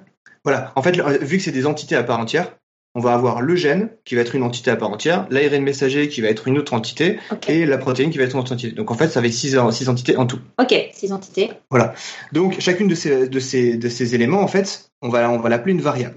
Voilà. 0.45 0.73
En 0.75 0.83
fait, 0.83 0.99
vu 1.23 1.37
que 1.37 1.43
c'est 1.43 1.53
des 1.53 1.67
entités 1.67 1.97
à 1.97 2.03
part 2.03 2.19
entière, 2.19 2.58
on 2.99 3.01
va 3.01 3.15
avoir 3.15 3.41
le 3.41 3.55
gène 3.55 3.91
qui 4.05 4.17
va 4.17 4.23
être 4.23 4.35
une 4.35 4.43
entité 4.43 4.73
à 4.73 4.77
part 4.77 4.91
entière, 4.91 5.27
l'ARN 5.31 5.63
messager 5.63 6.09
qui 6.09 6.21
va 6.21 6.29
être 6.29 6.49
une 6.49 6.59
autre 6.59 6.75
entité, 6.75 7.19
et 7.47 7.65
la 7.65 7.79
protéine 7.79 8.11
qui 8.11 8.19
va 8.19 8.25
être 8.25 8.35
une 8.35 8.41
autre 8.41 8.53
entité. 8.53 8.75
Donc 8.75 8.91
en 8.91 8.95
fait, 8.95 9.09
ça 9.09 9.21
va 9.21 9.29
être 9.29 9.33
six, 9.33 9.57
six 9.71 9.89
entités 9.89 10.17
en 10.17 10.27
tout. 10.27 10.41
Ok, 10.61 10.75
six 10.93 11.13
entités. 11.13 11.51
Voilà. 11.71 11.95
Donc 12.33 12.61
chacune 12.61 12.89
de 12.89 12.97
ces, 12.97 13.29
de 13.29 13.41
ces, 13.41 13.77
de 13.77 13.89
ces 13.89 14.17
éléments, 14.17 14.41
en 14.41 14.49
fait, 14.49 14.91
on 15.01 15.11
va, 15.11 15.31
on 15.31 15.39
va 15.39 15.49
l'appeler 15.49 15.75
une 15.75 15.81
variable. 15.81 16.17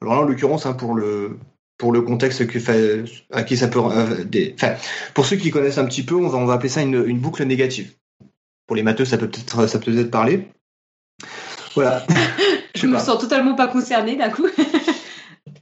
Alors 0.00 0.14
là, 0.14 0.20
en 0.20 0.24
l'occurrence, 0.24 0.64
hein, 0.64 0.74
pour 0.74 0.94
le, 0.94 1.38
pour 1.76 1.90
le 1.90 2.02
contexte 2.02 2.46
que 2.46 2.58
à 3.32 3.42
qui 3.42 3.56
ça 3.56 3.66
peut 3.66 3.80
euh, 3.80 4.22
des, 4.24 4.54
pour 5.12 5.26
ceux 5.26 5.36
qui 5.36 5.50
connaissent 5.50 5.78
un 5.78 5.86
petit 5.86 6.04
peu, 6.04 6.14
on 6.14 6.28
va 6.28 6.38
on 6.38 6.46
va 6.46 6.54
appeler 6.54 6.68
ça 6.68 6.82
une, 6.82 7.04
une 7.04 7.18
boucle 7.18 7.44
négative. 7.44 7.94
Pour 8.68 8.76
les 8.76 8.84
matheux, 8.84 9.04
ça 9.04 9.18
peut 9.18 9.28
peut-être 9.28 9.66
ça 9.66 9.80
peut 9.80 9.92
peut-être 9.92 10.10
parler. 10.10 10.48
Voilà. 11.74 12.06
Je 12.76 12.86
me 12.86 12.98
sens 12.98 13.18
totalement 13.18 13.54
pas 13.54 13.68
concernée 13.68 14.16
d'un 14.16 14.30
coup. 14.30 14.46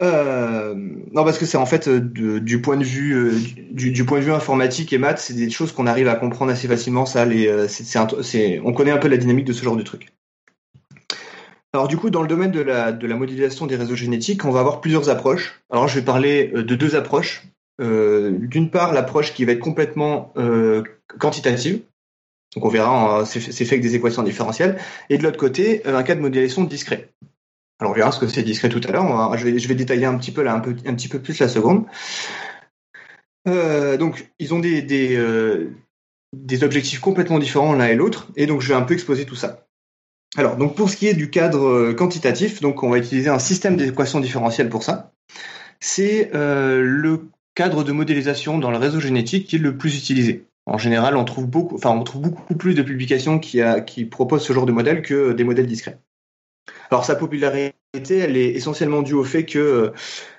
Euh, 0.03 0.75
non, 0.75 1.25
parce 1.25 1.39
que 1.39 1.47
c'est 1.47 1.57
en 1.57 1.67
fait 1.67 1.89
euh, 1.89 2.01
du 2.01 2.61
point 2.61 2.77
de 2.77 2.85
vue 2.85 3.15
euh, 3.15 3.39
du, 3.71 4.05
point 4.05 4.19
de 4.19 4.25
vue 4.25 4.33
informatique 4.33 4.93
et 4.93 4.99
maths, 4.99 5.19
c'est 5.19 5.35
des 5.35 5.51
choses 5.51 5.73
qu'on 5.73 5.87
arrive 5.87 6.09
à 6.09 6.17
comprendre 6.17 6.53
assez 6.53 6.69
facilement. 6.69 7.07
Ça, 7.07 7.25
les, 7.25 7.69
c'est, 7.69 8.61
on 8.65 8.73
connaît 8.73 8.91
un 8.91 8.99
peu 8.99 9.09
la 9.09 9.17
dynamique 9.17 9.47
de 9.47 9.53
ce 9.53 9.63
genre 9.63 9.77
de 9.77 9.83
truc. 9.83 10.13
Alors 11.73 11.89
du 11.89 11.97
coup, 11.97 12.11
dans 12.11 12.23
le 12.23 12.29
domaine 12.29 12.53
de 12.53 12.61
la, 12.61 12.93
de 12.93 13.07
la 13.07 13.17
modélisation 13.17 13.67
des 13.67 13.77
réseaux 13.77 13.97
génétiques, 13.97 14.45
on 14.45 14.51
va 14.51 14.61
avoir 14.61 14.81
plusieurs 14.81 15.11
approches. 15.11 15.61
Alors 15.71 15.89
je 15.89 15.99
vais 15.99 16.05
parler 16.05 16.49
de 16.55 16.75
deux 16.75 16.95
approches. 16.95 17.47
d'une 17.81 18.71
part, 18.71 18.93
l'approche 18.93 19.35
qui 19.35 19.45
va 19.45 19.53
être 19.53 19.61
complètement 19.61 20.33
quantitative. 21.19 21.81
Donc 22.55 22.65
on 22.65 22.69
verra, 22.69 23.25
c'est 23.27 23.41
fait 23.41 23.65
avec 23.65 23.81
des 23.81 23.97
équations 23.97 24.23
différentielles. 24.23 24.79
Et 25.11 25.19
de 25.19 25.25
l'autre 25.25 25.39
côté, 25.39 25.85
un 25.85 26.05
cas 26.05 26.15
de 26.15 26.21
modélisation 26.21 26.63
discret. 26.63 27.09
Alors 27.81 27.93
on 27.93 27.95
verra 27.95 28.13
ce 28.13 28.21
que 28.21 28.29
c'est 28.29 28.43
discret 28.43 28.69
tout 28.69 28.81
à 28.87 28.93
l'heure. 28.93 29.37
Je 29.37 29.45
vais, 29.45 29.75
détailler 29.75 30.07
un 30.07 30.17
petit 30.17 30.31
peu 30.31 30.49
un, 30.49 30.61
plus 30.61 31.39
la 31.39 31.49
seconde. 31.49 31.87
Euh, 33.47 33.97
donc 33.97 34.31
ils 34.39 34.55
ont 34.55 34.63
euh, 34.65 35.71
des 36.35 36.65
objectifs 36.65 37.01
complètement 37.01 37.39
différents 37.39 37.75
l'un 37.75 37.87
et 37.87 37.95
l'autre, 37.95 38.29
et 38.37 38.47
donc 38.47 38.61
je 38.61 38.69
vais 38.69 38.75
un 38.75 38.83
peu 38.83 38.95
exposer 38.95 39.27
tout 39.27 39.35
ça. 39.35 39.67
Alors 40.37 40.57
donc 40.57 40.75
pour 40.75 40.89
ce 40.89 40.97
qui 40.97 41.07
est 41.09 41.15
du 41.15 41.31
cadre 41.31 41.67
euh, 41.67 41.95
quantitatif, 41.95 42.61
donc 42.61 42.83
on 42.83 42.91
va 42.91 42.99
utiliser 42.99 43.29
un 43.29 43.39
système 43.39 43.77
d'équations 43.77 44.21
différentielles 44.21 44.71
pour 44.71 44.83
ça. 44.83 45.13
C'est 45.81 46.31
le 46.33 47.29
cadre 47.55 47.85
de 47.85 47.93
modélisation 47.93 48.59
dans 48.59 48.71
le 48.71 48.79
réseau 48.79 49.01
génétique 49.01 49.49
qui 49.49 49.57
est 49.57 49.59
le 49.59 49.77
plus 49.77 49.99
utilisé. 49.99 50.47
En 50.65 50.79
général, 50.79 51.15
on 51.17 51.25
trouve 51.25 51.47
beaucoup, 51.47 51.75
enfin, 51.75 51.91
on 51.91 52.19
beaucoup 52.19 52.55
plus 52.55 52.75
de 52.75 52.81
publications 52.81 53.39
qui, 53.39 53.61
qui 53.87 54.07
proposent 54.07 54.47
ce 54.47 54.55
genre 54.55 54.65
de 54.65 54.73
modèle 54.73 55.03
que 55.03 55.33
des 55.33 55.45
modèles 55.45 55.67
discrets. 55.67 55.99
Alors 56.95 57.05
sa 57.05 57.17
popularité, 57.17 57.75
elle 58.09 58.37
est 58.37 58.51
essentiellement 58.51 59.03
due 59.03 59.15
au 59.15 59.25
fait 59.25 59.45
que 59.45 59.91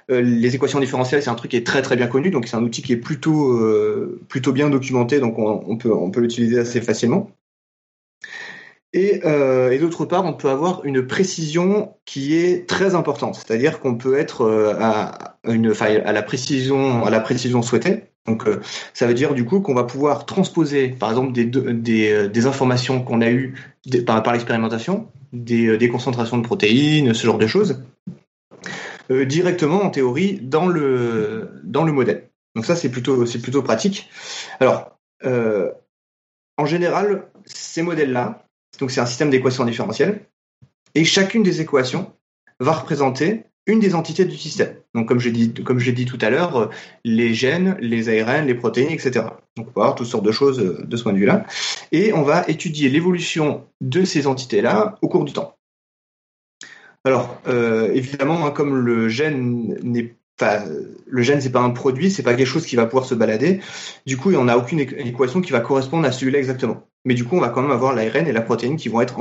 euh, 0.10 0.22
les 0.22 0.56
équations 0.56 0.80
différentielles, 0.80 1.22
c'est 1.22 1.30
un 1.30 1.36
truc 1.36 1.52
qui 1.52 1.58
est 1.58 1.68
très 1.68 1.82
très 1.82 1.98
bien 1.98 2.08
connu, 2.08 2.30
donc 2.30 2.48
c'est 2.48 2.56
un 2.56 2.64
outil 2.64 2.82
qui 2.82 2.94
est 2.94 2.98
plutôt 2.98 3.52
euh, 3.52 4.22
plutôt 4.30 4.54
bien 4.54 4.70
documenté, 4.70 5.20
donc 5.20 5.38
on, 5.38 5.76
peut 5.76 5.94
on 5.94 6.12
peut 6.12 6.22
l'utiliser 6.22 6.58
assez 6.58 6.80
facilement. 6.80 7.30
Euh, 8.96 9.72
et, 9.72 9.80
d'autre 9.80 10.06
part, 10.06 10.24
on 10.24 10.32
peut 10.32 10.50
avoir 10.50 10.86
une 10.86 11.06
précision 11.06 11.94
qui 12.06 12.38
est 12.38 12.70
très 12.70 12.96
importante, 12.96 13.36
c'est-à-dire 13.36 13.82
qu'on 13.82 13.96
peut 13.96 14.18
être 14.18 14.50
à 14.80 15.36
une, 15.44 15.74
à 15.82 16.14
la 16.14 16.24
précision 16.24 17.04
à 17.04 17.10
la 17.10 17.20
précision 17.20 17.62
souhaitée. 17.64 18.04
Donc 18.28 18.46
ça 18.94 19.08
veut 19.08 19.14
dire 19.14 19.34
du 19.34 19.44
coup 19.44 19.60
qu'on 19.60 19.76
va 19.76 19.84
pouvoir 19.84 20.26
transposer, 20.26 20.88
par 20.88 21.10
exemple, 21.10 21.34
des, 21.34 21.44
des, 21.44 22.30
des 22.30 22.46
informations 22.46 23.04
qu'on 23.04 23.20
a 23.20 23.30
eues 23.30 23.56
par, 24.06 24.24
par 24.24 24.32
l'expérimentation 24.32 25.10
euh, 25.36 25.77
des, 25.77 25.89
concentrations 25.89 26.38
de 26.38 26.44
protéines, 26.44 27.13
ce 27.13 27.25
genre 27.25 27.38
de 27.38 27.48
choses, 27.48 27.84
euh, 29.12 29.25
directement 29.25 29.84
en 29.84 29.89
théorie 29.89 30.39
dans 30.42 30.68
le, 30.68 31.62
dans 31.63 31.84
le 31.84 31.92
modèle. 31.92 32.30
Donc 32.56 32.65
ça, 32.65 32.75
c'est 32.75 32.89
plutôt, 32.89 33.25
c'est 33.25 33.42
plutôt 33.42 33.62
pratique. 33.62 34.10
Alors, 34.60 34.98
euh, 35.25 35.72
en 36.58 36.65
général, 36.65 37.27
ces 37.46 37.82
modèles-là, 37.82 38.48
c'est 38.88 39.00
un 39.00 39.06
système 39.06 39.30
d'équations 39.30 39.65
différentielles, 39.65 40.25
et 40.94 41.04
chacune 41.04 41.44
des 41.44 41.62
équations 41.62 42.13
va 42.60 42.72
représenter 42.72 43.44
une 43.67 43.79
des 43.79 43.95
entités 43.95 44.25
du 44.25 44.38
système. 44.38 44.75
Donc, 44.93 45.07
comme 45.07 45.19
j'ai 45.19 45.31
dit, 45.31 45.53
comme 45.53 45.79
j'ai 45.79 45.91
dit 45.91 46.05
tout 46.05 46.19
à 46.22 46.29
l'heure, 46.29 46.57
euh, 46.57 46.69
les 47.03 47.34
gènes, 47.34 47.77
les 47.79 48.10
ARN, 48.10 48.45
les 48.45 48.55
protéines, 48.55 48.91
etc. 48.91 49.25
Donc, 49.57 49.67
on 49.75 49.79
va 49.79 49.86
avoir 49.86 49.95
toutes 49.95 50.07
sortes 50.07 50.25
de 50.25 50.31
choses 50.31 50.60
euh, 50.60 50.84
de 50.86 50.98
ce 50.98 51.03
point 51.03 51.13
de 51.13 51.17
vue-là. 51.17 51.45
Et 51.91 52.13
on 52.13 52.22
va 52.22 52.45
étudier 52.48 52.89
l'évolution 52.89 53.65
de 53.81 54.03
ces 54.05 54.27
entités-là 54.27 54.98
au 55.01 55.10
cours 55.10 55.25
du 55.25 55.34
temps. 55.34 55.55
Alors, 57.03 57.39
euh, 57.48 57.91
évidemment, 57.93 58.45
hein, 58.45 58.51
comme 58.51 58.77
le 58.77 59.10
gène 59.10 59.77
n'est 59.84 60.15
Enfin, 60.38 60.65
le 61.07 61.22
gène 61.22 61.39
c'est 61.39 61.51
pas 61.51 61.62
un 61.62 61.69
produit, 61.69 62.12
c'est 62.12 62.22
pas 62.22 62.34
quelque 62.34 62.45
chose 62.45 62.65
qui 62.65 62.75
va 62.75 62.86
pouvoir 62.86 63.05
se 63.05 63.15
balader. 63.15 63.62
Du 64.05 64.17
coup, 64.17 64.31
il 64.31 64.34
n'y 64.34 64.41
en 64.43 64.50
a 64.50 64.57
aucune 64.57 64.81
équation 64.81 65.39
qui 65.39 65.53
va 65.53 65.62
correspondre 65.62 66.05
à 66.05 66.12
celui-là 66.12 66.39
exactement. 66.39 66.84
Mais 67.05 67.13
du 67.13 67.24
coup, 67.24 67.38
on 67.38 67.39
va 67.39 67.48
quand 67.48 67.62
même 67.62 67.72
avoir 67.72 67.93
l'ARN 67.93 68.27
et 68.27 68.34
la 68.34 68.41
protéine 68.41 68.75
qui 68.75 68.89
vont 68.89 69.00
être 69.00 69.17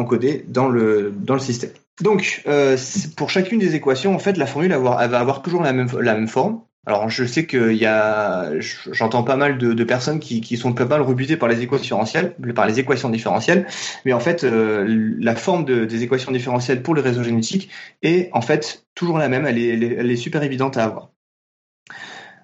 le 0.69 1.13
dans 1.17 1.35
le 1.35 1.41
système. 1.41 1.71
Donc, 2.01 2.43
euh, 2.47 2.77
pour 3.17 3.31
chacune 3.31 3.59
des 3.59 3.75
équations, 3.77 4.15
en 4.15 4.19
fait, 4.19 4.37
la 4.37 4.47
formule 4.47 4.73
va 4.75 4.97
avoir 4.97 5.43
toujours 5.43 5.63
la 5.63 5.73
même, 5.73 6.29
forme. 6.29 6.63
Alors, 6.87 7.09
je 7.09 7.25
sais 7.25 7.47
qu'il 7.47 7.77
y 7.77 7.87
a, 7.87 8.51
j'entends 8.61 9.23
pas 9.23 9.37
mal 9.37 9.59
de, 9.59 9.85
personnes 9.85 10.19
qui, 10.21 10.57
sont 10.57 10.73
pas 10.73 10.85
mal 10.85 11.03
rebutées 11.03 11.37
par 11.37 11.49
les 11.49 11.63
équations 11.63 11.83
différentielles, 12.03 12.35
par 12.55 12.67
les 12.67 12.81
équations 12.81 13.11
différentielles, 13.11 13.67
mais 14.05 14.13
en 14.13 14.21
fait, 14.21 14.45
euh, 14.45 15.15
la 15.19 15.37
forme 15.37 15.65
des 15.65 16.03
équations 16.03 16.33
différentielles 16.33 16.83
pour 16.83 16.95
les 16.95 17.03
réseaux 17.03 17.23
génétiques 17.23 17.71
est 18.03 18.29
en 18.33 18.43
fait 18.43 18.85
toujours 18.95 19.19
la 19.19 19.29
même. 19.29 19.47
elle 19.47 20.11
est 20.11 20.17
super 20.17 20.43
évidente 20.43 20.77
à 20.77 20.85
avoir. 20.85 21.14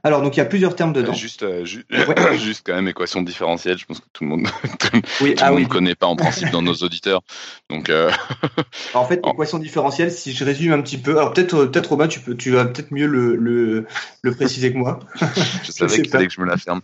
Alors, 0.03 0.23
donc 0.23 0.37
il 0.37 0.39
y 0.39 0.43
a 0.43 0.47
plusieurs 0.47 0.75
termes 0.75 0.93
dedans. 0.93 1.13
Juste, 1.13 1.43
euh, 1.43 1.65
juste 2.37 2.63
quand 2.65 2.75
même 2.75 2.89
équation 2.89 3.23
différentielle. 3.23 3.79
Je 3.79 3.85
pense 3.85 4.01
que 4.01 4.07
tout 4.13 4.25
le 4.25 4.31
monde, 4.31 4.47
ah 5.41 5.51
le 5.51 5.67
connaît 5.67 5.95
pas 5.95 6.07
en 6.07 6.17
principe 6.17 6.51
dans 6.51 6.63
nos 6.63 6.75
auditeurs. 6.75 7.23
Donc, 7.69 7.91
euh, 7.91 8.11
en 8.95 9.05
fait, 9.05 9.21
équation 9.27 9.59
différentielle, 9.59 10.11
si 10.11 10.33
je 10.33 10.45
résume 10.45 10.73
un 10.73 10.81
petit 10.81 10.99
peu, 10.99 11.19
alors 11.19 11.33
peut-être, 11.33 11.55
euh, 11.55 11.67
peut-être 11.67 11.91
Robin, 11.91 12.09
tu 12.09 12.21
peux, 12.21 12.35
tu 12.35 12.51
vas 12.51 12.65
peut-être 12.65 12.93
mieux 12.93 13.07
le, 13.07 13.37
le, 13.37 13.87
le 14.23 14.35
préciser 14.35 14.73
que 14.73 14.79
moi. 14.79 15.01
je 15.65 15.71
savais 15.71 15.97
qu'il 15.97 16.09
fallait 16.09 16.27
que 16.27 16.33
je 16.33 16.41
me 16.41 16.47
la 16.47 16.57
ferme. 16.57 16.81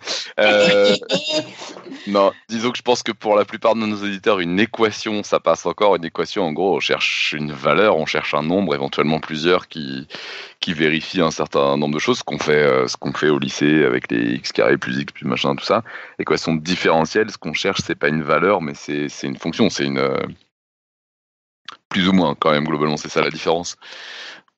non, 2.07 2.33
disons 2.49 2.71
que 2.71 2.79
je 2.79 2.83
pense 2.83 3.03
que 3.03 3.13
pour 3.13 3.37
la 3.37 3.45
plupart 3.45 3.75
de 3.75 3.81
nos 3.81 4.03
auditeurs, 4.03 4.41
une 4.41 4.61
équation, 4.61 5.23
ça 5.23 5.41
passe 5.41 5.65
encore. 5.65 5.97
Une 5.97 6.05
équation, 6.05 6.45
en 6.45 6.53
gros, 6.53 6.77
on 6.77 6.81
cherche 6.81 7.35
une 7.37 7.53
valeur, 7.53 7.97
on 7.97 8.07
cherche 8.07 8.35
un 8.35 8.43
nombre, 8.43 8.75
éventuellement 8.75 9.21
plusieurs 9.21 9.69
qui 9.69 10.07
qui 10.59 10.73
vérifie 10.73 11.21
un 11.21 11.31
certain 11.31 11.77
nombre 11.77 11.95
de 11.95 11.99
choses, 11.99 12.19
ce 12.19 12.25
qu'on 12.25 12.39
fait, 12.39 12.89
ce 12.89 12.97
qu'on 13.13 13.19
fait 13.19 13.29
au 13.29 13.39
lycée 13.39 13.85
avec 13.85 14.11
les 14.11 14.35
x 14.35 14.53
carré 14.53 14.77
plus 14.79 14.99
x 14.99 15.13
plus 15.13 15.27
machin, 15.27 15.55
tout 15.55 15.65
ça. 15.65 15.83
L'équation 16.19 16.55
différentielle, 16.55 17.31
ce 17.31 17.39
qu'on 17.39 17.53
cherche, 17.53 17.81
c'est 17.85 17.95
pas 17.95 18.09
une 18.09 18.23
valeur, 18.23 18.61
mais 18.61 18.75
c'est 18.75 19.09
une 19.23 19.37
fonction, 19.37 19.71
c'est 19.71 19.85
une 19.85 19.99
euh, 19.99 20.19
plus 21.89 22.09
ou 22.09 22.13
moins 22.13 22.35
quand 22.35 22.51
même 22.51 22.65
globalement, 22.65 22.97
c'est 22.97 23.09
ça 23.09 23.23
la 23.23 23.31
différence. 23.31 23.77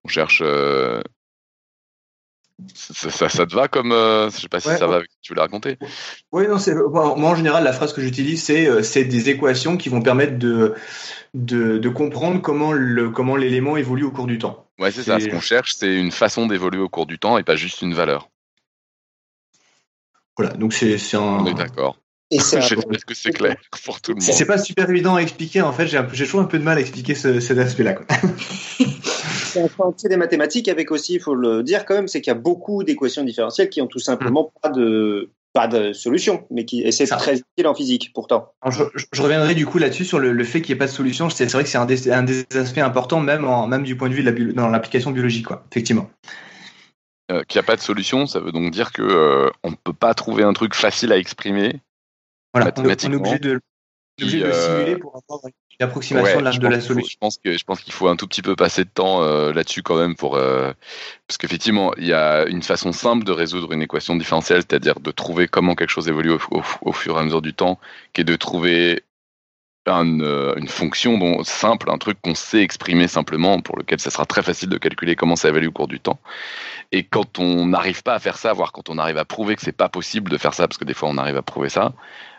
On 0.05 0.09
cherche. 0.09 0.43
Euh, 0.45 1.01
ça, 2.75 3.29
ça, 3.29 3.47
te 3.47 3.55
va 3.55 3.69
comme 3.69 3.93
je 3.93 4.37
sais 4.37 4.49
pas 4.49 4.59
si 4.59 4.69
ça 4.69 4.89
va 4.89 4.97
avec 4.97 5.09
ce 5.13 5.17
que 5.17 5.23
tu 5.23 5.33
voulais 5.33 5.43
raconter. 5.43 5.79
Oui 6.33 6.49
non 6.49 6.59
c'est 6.59 6.75
moi 6.75 7.15
en 7.15 7.37
général 7.37 7.63
la 7.63 7.73
phrase 7.73 7.93
que 7.93 8.01
j'utilise 8.01 8.43
c'est 8.43 8.83
c'est 8.83 9.05
des 9.05 9.31
équations 9.31 9.77
qui 9.77 9.89
vont 9.89 10.03
permettre 10.03 10.39
de 10.39 10.75
de, 11.35 11.79
de 11.79 11.89
comprendre 11.89 12.43
comment 12.43 12.73
le 12.73 13.11
comment 13.11 13.37
l'élément 13.37 13.77
évolue 13.77 14.03
au 14.03 14.11
cours 14.11 14.27
du 14.27 14.39
temps. 14.39 14.69
Ouais, 14.79 14.93
c'est 14.93 15.03
ça. 15.03 15.19
Ce 15.19 15.29
qu'on 15.29 15.41
cherche, 15.41 15.75
c'est 15.75 15.95
une 15.95 16.13
façon 16.13 16.47
d'évoluer 16.47 16.81
au 16.81 16.89
cours 16.89 17.07
du 17.07 17.19
temps 17.19 17.37
et 17.39 17.43
pas 17.43 17.57
juste 17.57 17.83
une 17.83 17.95
valeur. 17.95 18.29
Voilà, 20.39 20.55
donc 20.55 20.73
c'est 20.73 20.97
un. 21.15 21.21
On 21.21 21.47
est 21.47 21.55
d'accord. 21.55 21.99
Est-ce 22.31 22.57
que 23.07 23.15
c'est 23.15 23.33
clair 23.33 23.57
pour 23.85 24.01
tout 24.01 24.13
le 24.13 24.17
monde 24.17 24.23
C'est 24.23 24.45
pas 24.45 24.59
super 24.59 24.89
évident 24.91 25.17
à 25.17 25.21
expliquer. 25.21 25.63
En 25.63 25.73
fait, 25.73 25.87
j'ai 25.87 26.25
toujours 26.25 26.41
un 26.41 26.45
peu 26.45 26.59
de 26.59 26.65
mal 26.65 26.77
à 26.79 26.81
expliquer 26.81 27.15
ce, 27.15 27.41
cet 27.41 27.59
aspect-là. 27.59 27.97
c'est 29.49 29.63
un 29.63 29.69
chantier 29.69 30.09
des 30.09 30.17
mathématiques 30.17 30.69
avec 30.69 30.91
aussi, 30.91 31.15
il 31.15 31.21
faut 31.21 31.35
le 31.35 31.63
dire 31.63 31.87
quand 31.87 31.95
même, 31.95 32.09
c'est 32.09 32.21
qu'il 32.21 32.31
y 32.31 32.37
a 32.37 32.39
beaucoup 32.39 32.85
d'équations 32.85 33.25
différentielles 33.25 33.71
qui 33.71 33.81
ont 33.81 33.87
tout 33.87 33.99
simplement 33.99 34.45
hmm. 34.45 34.61
pas 34.61 34.69
de 34.69 35.31
pas 35.55 35.67
de 35.67 35.95
solution, 35.95 36.45
mais 36.51 36.67
qui 36.67 36.83
et 36.83 36.93
c'est 36.93 37.07
très 37.07 37.39
utile 37.39 37.67
en 37.67 37.75
physique 37.75 38.13
pourtant. 38.15 38.53
je, 38.69 38.83
reviendrai 39.23 39.55
du 39.55 39.65
coup 39.65 39.79
là-dessus 39.79 40.05
sur 40.05 40.19
le, 40.19 40.45
fait 40.45 40.61
qu'il 40.61 40.75
n'y 40.75 40.77
ait 40.77 40.79
pas 40.79 40.87
de 40.87 40.93
solution. 40.93 41.31
C'est 41.31 41.51
vrai 41.51 41.65
que 41.65 41.71
c'est 41.71 41.79
un, 41.79 41.87
des, 41.87 42.11
un 42.11 42.23
des 42.23 42.45
aspects 42.55 42.79
importants, 42.79 43.21
même, 43.21 43.47
en, 43.47 43.67
même 43.67 43.83
du 43.83 43.97
point 43.97 44.11
de 44.11 44.15
vue 44.15 44.23
de 44.23 44.31
la, 44.31 44.53
dans 44.53 44.69
l'application 44.69 45.11
biologique, 45.11 45.47
quoi, 45.47 45.65
effectivement. 45.73 46.11
Euh, 47.31 47.43
qu'il 47.45 47.59
n'y 47.59 47.65
a 47.65 47.67
pas 47.67 47.77
de 47.77 47.83
solution, 47.83 48.27
ça 48.27 48.41
veut 48.41 48.53
donc 48.53 48.71
dire 48.71 48.91
que 48.91 49.03
euh, 49.03 49.51
on 49.63 49.71
ne 49.71 49.77
peut 49.77 49.93
pas 49.93 50.15
trouver 50.15 50.45
un 50.45 50.55
truc 50.55 50.75
facile 50.75 51.13
à 51.13 51.19
exprimer. 51.19 51.81
Voilà, 52.55 52.73
on 52.79 52.85
est 52.87 53.05
obligé 53.05 53.39
de, 53.39 53.61
obligé 54.19 54.41
de 54.41 54.45
le 54.45 54.51
euh, 54.51 54.79
simuler 54.79 54.97
pour 54.97 55.15
avoir 55.15 55.41
l'approximation 55.79 56.39
de, 56.41 56.69
la, 56.69 56.81
solution. 56.81 57.11
je 57.11 57.17
pense 57.21 57.37
que 57.37 57.59
je 57.59 57.65
pense 57.65 57.83
qu'il 57.83 57.93
faut 57.93 58.09
un 58.09 58.17
tout 58.17 58.27
petit 58.27 58.41
peu 58.41 58.57
passer 58.57 58.85
de 58.85 58.89
temps 58.89 59.23
euh, 59.23 59.53
là-dessus 59.53 59.83
quand 59.83 59.99
même 59.99 60.17
pour 60.17 60.33
parce 60.39 61.37
qu'effectivement 61.39 61.93
il 61.99 62.07
y 62.07 62.15
a 62.15 62.47
une 62.47 62.63
façon 62.63 62.93
simple 62.93 63.25
de 63.25 63.33
résoudre 63.33 63.73
une 63.73 63.83
équation 63.83 64.17
différentielle, 64.17 64.63
c'est-à-dire 64.63 64.99
de 64.99 65.11
trouver 65.11 65.49
comment 65.49 65.75
quelque 65.75 65.91
chose 65.91 66.09
évolue 66.09 66.33
au, 66.33 66.93
fur 66.93 67.17
et 67.17 67.21
à 67.21 67.25
mesure 67.25 67.43
du 67.43 67.53
temps, 67.53 67.79
qui 68.15 68.23
est 68.23 68.25
de 68.25 68.37
trouver 68.37 69.03
une 69.89 70.69
fonction 70.69 71.19
dont, 71.19 71.43
simple, 71.45 71.91
un 71.91 71.99
truc 71.99 72.19
qu'on 72.23 72.35
sait 72.35 72.63
exprimer 72.63 73.09
simplement, 73.09 73.61
pour 73.61 73.79
lequel 73.79 74.01
ça 74.01 74.11
sera 74.11 74.27
très 74.27 74.43
facile 74.43 74.69
de 74.69 74.79
calculer 74.79 75.17
comment 75.17 75.37
ça 75.37 75.49
évolue 75.49 75.69
au 75.69 75.73
cours 75.73 75.89
du 75.89 76.01
temps. 76.01 76.19
Et 76.93 77.03
quand 77.05 77.39
on 77.39 77.67
n'arrive 77.67 78.03
pas 78.03 78.15
à 78.15 78.19
faire 78.19 78.37
ça, 78.37 78.53
voire 78.53 78.73
quand 78.73 78.89
on 78.89 78.99
arrive 78.99 79.19
à 79.19 79.25
prouver 79.25 79.57
que 79.57 79.63
c'est 79.63 79.73
pas 79.73 79.89
possible 79.89 80.31
de 80.31 80.39
faire 80.39 80.55
ça, 80.55 80.69
parce 80.69 80.79
que 80.79 80.85
des 80.85 80.95
fois 80.95 81.09
on 81.09 81.19
arrive 81.19 81.37
à 81.37 81.43
prouver 81.43 81.69
ça, 81.69 81.93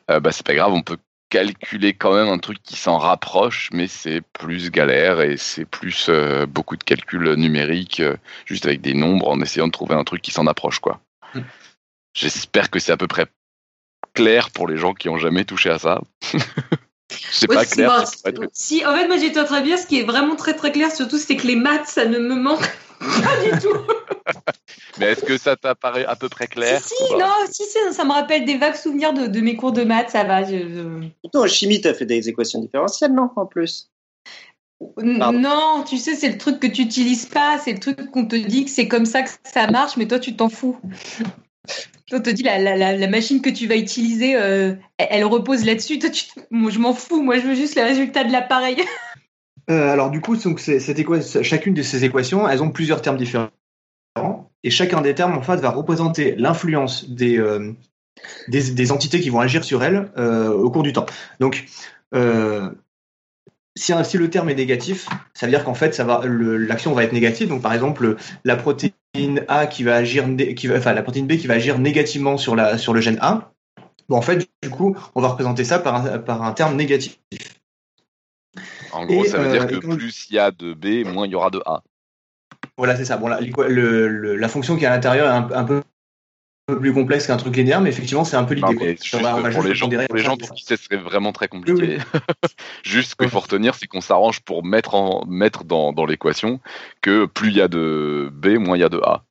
bah 0.08 0.32
c'est 0.32 0.46
pas 0.46 0.56
grave, 0.56 0.74
on 0.74 0.82
peut 0.82 0.98
calculer 1.30 1.94
quand 1.94 2.14
même 2.14 2.28
un 2.28 2.40
truc 2.40 2.62
qui 2.64 2.76
s'en 2.76 2.98
rapproche, 2.98 3.70
mais 3.72 3.88
c'est 3.88 4.22
plus 4.34 4.72
galère 4.72 5.22
et 5.22 5.38
c'est 5.38 5.66
plus 5.66 6.08
euh, 6.10 6.46
beaucoup 6.46 6.76
de 6.76 6.84
calculs 6.84 7.36
numériques, 7.36 8.00
euh, 8.00 8.18
juste 8.46 8.66
avec 8.66 8.82
des 8.82 8.94
nombres, 8.94 9.30
en 9.30 9.40
essayant 9.40 9.68
de 9.68 9.72
trouver 9.72 9.96
un 9.96 10.04
truc 10.04 10.22
qui 10.22 10.32
s'en 10.32 10.48
approche, 10.48 10.80
quoi. 10.80 11.00
Hmm. 11.36 11.42
J'espère 12.14 12.72
que 12.72 12.80
c'est 12.80 12.92
à 12.92 12.98
peu 12.98 13.08
près 13.08 13.28
clair 14.14 14.50
pour 14.50 14.68
les 14.68 14.78
gens 14.78 14.94
qui 14.94 15.08
ont 15.10 15.20
jamais 15.20 15.46
touché 15.46 15.70
à 15.70 15.78
ça. 15.78 16.02
C'est 17.32 17.48
pas 17.48 17.66
clair. 17.66 18.06
Si, 18.54 18.86
en 18.86 18.96
fait, 18.96 19.08
moi 19.08 19.18
j'étais 19.18 19.40
en 19.40 19.46
train 19.46 19.62
de 19.62 19.66
dire 19.66 19.80
ce 19.80 19.88
qui 19.88 20.00
est 20.00 20.04
vraiment 20.04 20.36
très 20.36 20.56
très 20.56 20.72
clair, 20.72 20.92
surtout 20.92 21.18
c'est 21.18 21.36
que 21.36 21.48
les 21.48 21.56
maths, 21.56 21.88
ça 21.88 22.06
ne 22.06 22.20
me 22.20 22.36
manque 22.36 22.70
pas 23.00 23.44
du 23.44 23.60
tout. 23.60 23.78
Mais 25.00 25.08
est-ce 25.08 25.24
que 25.24 25.38
ça 25.38 25.56
t'apparaît 25.56 26.06
à 26.06 26.16
peu 26.16 26.30
près 26.30 26.48
clair? 26.48 26.82
Si, 26.84 26.94
si 26.94 27.14
non, 27.14 27.32
si, 27.50 27.64
si, 27.64 27.78
ça 27.94 28.04
me 28.04 28.12
rappelle 28.12 28.46
des 28.46 28.58
vagues 28.58 28.76
souvenirs 28.76 29.14
de, 29.14 29.28
de 29.28 29.40
mes 29.40 29.56
cours 29.56 29.72
de 29.72 29.84
maths, 29.84 30.10
ça 30.10 30.24
va. 30.24 30.44
Je, 30.44 31.08
en 31.34 31.48
chimie, 31.48 31.80
t'as 31.80 31.94
fait 31.94 32.06
des 32.06 32.28
équations 32.28 32.60
différentielles, 32.60 33.14
non 33.14 33.30
En 33.36 33.46
plus? 33.46 33.90
Non, 34.98 35.84
tu 35.88 35.98
sais, 35.98 36.16
c'est 36.16 36.30
le 36.30 36.38
truc 36.38 36.60
que 36.60 36.68
tu 36.68 36.84
n'utilises 36.84 37.26
pas, 37.26 37.58
c'est 37.60 37.74
le 37.74 37.80
truc 37.80 38.12
qu'on 38.12 38.26
te 38.26 38.36
dit 38.36 38.66
que 38.66 38.72
c'est 38.72 38.88
comme 38.88 39.06
ça 39.06 39.24
que 39.24 39.30
ça 39.44 39.68
marche, 39.68 39.98
mais 39.98 40.08
toi, 40.08 40.20
tu 40.20 40.36
t'en 40.36 40.50
fous. 40.50 40.78
Toi, 42.10 42.20
te 42.20 42.30
dit 42.30 42.44
la, 42.44 42.58
la, 42.58 42.96
la, 42.96 43.08
machine 43.08 43.42
que 43.42 43.50
tu 43.50 43.68
vas 43.68 43.76
utiliser, 43.76 44.36
euh, 44.36 44.74
elle, 44.98 45.26
repose 45.26 45.64
là-dessus. 45.64 46.00
Toi, 46.00 46.10
tu... 46.10 46.26
moi, 46.50 46.72
je 46.72 46.80
m'en 46.80 46.94
fous. 46.94 47.22
Moi, 47.22 47.38
je 47.38 47.46
veux 47.46 47.56
juste 47.56 47.76
les 47.76 47.84
résultats 47.84 48.24
de 48.24 48.32
l'appareil. 48.32 48.78
euh, 49.70 49.90
alors, 49.90 50.10
du 50.10 50.20
coup, 50.20 50.36
donc, 50.36 50.60
cette 50.60 50.98
équation, 50.98 51.44
chacune 51.44 51.76
de 51.76 51.84
ces 51.84 52.06
équations, 52.06 52.50
elles 52.50 52.64
ont 52.64 52.72
plusieurs 52.72 53.02
termes 53.02 53.18
différents. 53.18 53.50
Et 54.64 54.72
chacun 54.72 55.02
des 55.02 55.14
termes, 55.16 55.38
en 55.38 55.42
fait, 55.42 55.58
va 55.58 55.70
représenter 55.70 56.36
l'influence 56.36 57.10
des, 57.10 57.38
euh, 57.38 57.74
des, 58.48 58.92
entités 58.92 59.22
qui 59.22 59.30
vont 59.30 59.40
agir 59.40 59.64
sur 59.64 59.84
elles 59.84 60.12
au 60.18 60.70
cours 60.72 60.84
du 60.84 60.92
temps. 60.92 61.06
Donc, 61.40 61.66
si, 63.76 63.94
si, 64.04 64.18
le 64.18 64.30
terme 64.30 64.50
est 64.50 64.56
négatif, 64.56 65.08
ça 65.34 65.46
veut 65.46 65.52
dire 65.52 65.64
qu'en 65.64 65.76
fait, 65.76 65.98
l'action 66.00 66.94
va 66.94 67.04
être 67.04 67.14
négative. 67.14 67.48
Donc, 67.48 67.62
par 67.62 67.74
exemple, 67.74 68.18
la 68.44 68.56
protéine 68.58 68.92
A 69.48 69.68
qui 69.68 69.84
va 69.84 69.96
agir, 69.96 70.26
qui 70.56 70.68
va, 70.68 70.78
enfin, 70.78 70.94
la 70.94 71.02
protéine 71.02 71.28
B 71.28 71.38
qui 71.38 71.48
va 71.48 71.56
agir 71.56 71.80
négativement 71.80 72.38
sur 72.38 72.56
la, 72.56 72.78
sur 72.78 72.94
le 72.94 73.02
gène 73.02 73.18
A. 73.22 73.52
Bon, 74.08 74.18
en 74.18 74.22
fait, 74.22 74.48
du 74.64 74.70
coup, 74.70 74.96
on 75.16 75.22
va 75.22 75.30
représenter 75.30 75.64
ça 75.64 75.80
par 75.80 75.96
un, 75.96 76.20
par 76.20 76.44
un 76.44 76.52
terme 76.54 76.76
négatif. 76.76 77.20
En 78.92 79.06
gros, 79.06 79.26
ça 79.26 79.38
veut 79.38 79.52
dire 79.52 79.68
que 79.68 79.76
plus 79.76 80.28
il 80.30 80.36
y 80.36 80.40
a 80.40 80.52
de 80.52 80.74
B, 80.74 81.06
moins 81.06 81.28
il 81.28 81.32
y 81.32 81.36
aura 81.36 81.50
de 81.50 81.62
A. 81.66 81.84
Voilà, 82.78 82.96
c'est 82.96 83.06
ça. 83.06 83.18
Bon, 83.18 83.28
la, 83.28 83.40
le, 83.40 84.36
la 84.36 84.48
fonction 84.48 84.78
qui 84.78 84.84
est 84.84 84.88
à 84.88 84.92
l'intérieur 84.92 85.28
est 85.28 85.54
un, 85.54 85.60
un, 85.60 85.64
peu 85.64 85.84
plus 86.76 86.94
complexe 86.94 87.28
qu'un 87.28 87.38
truc 87.38 87.56
linéaire, 87.56 87.82
mais 87.82 87.90
effectivement, 87.90 88.24
c'est 88.24 88.36
un 88.36 88.44
peu 88.44 88.54
l'idée. 88.54 88.76
Pour, 88.76 88.84
les 89.64 89.76
gens, 89.76 89.90
pour 89.90 90.16
les 90.16 90.24
gens 90.24 90.38
pour 90.38 90.54
qui 90.54 90.64
ce 90.64 90.76
serait 90.76 90.98
vraiment 90.98 91.32
très 91.32 91.48
compliqué, 91.48 91.98
juste 92.84 93.12
ce 93.12 93.16
qu'il 93.16 93.30
faut 93.30 93.40
retenir, 93.40 93.76
c'est 93.76 93.88
qu'on 93.88 94.02
s'arrange 94.02 94.42
pour 94.42 94.66
mettre, 94.66 94.96
en, 94.96 95.26
mettre 95.28 95.64
dans, 95.64 95.94
dans 95.94 96.06
l'équation 96.06 96.60
que 97.02 97.26
plus 97.26 97.50
il 97.50 97.58
y 97.58 97.62
a 97.62 97.68
de 97.68 98.30
B, 98.34 98.58
moins 98.58 98.78
il 98.78 98.82
y 98.82 98.84
a 98.84 98.90
de 98.90 99.00
A. 99.00 99.24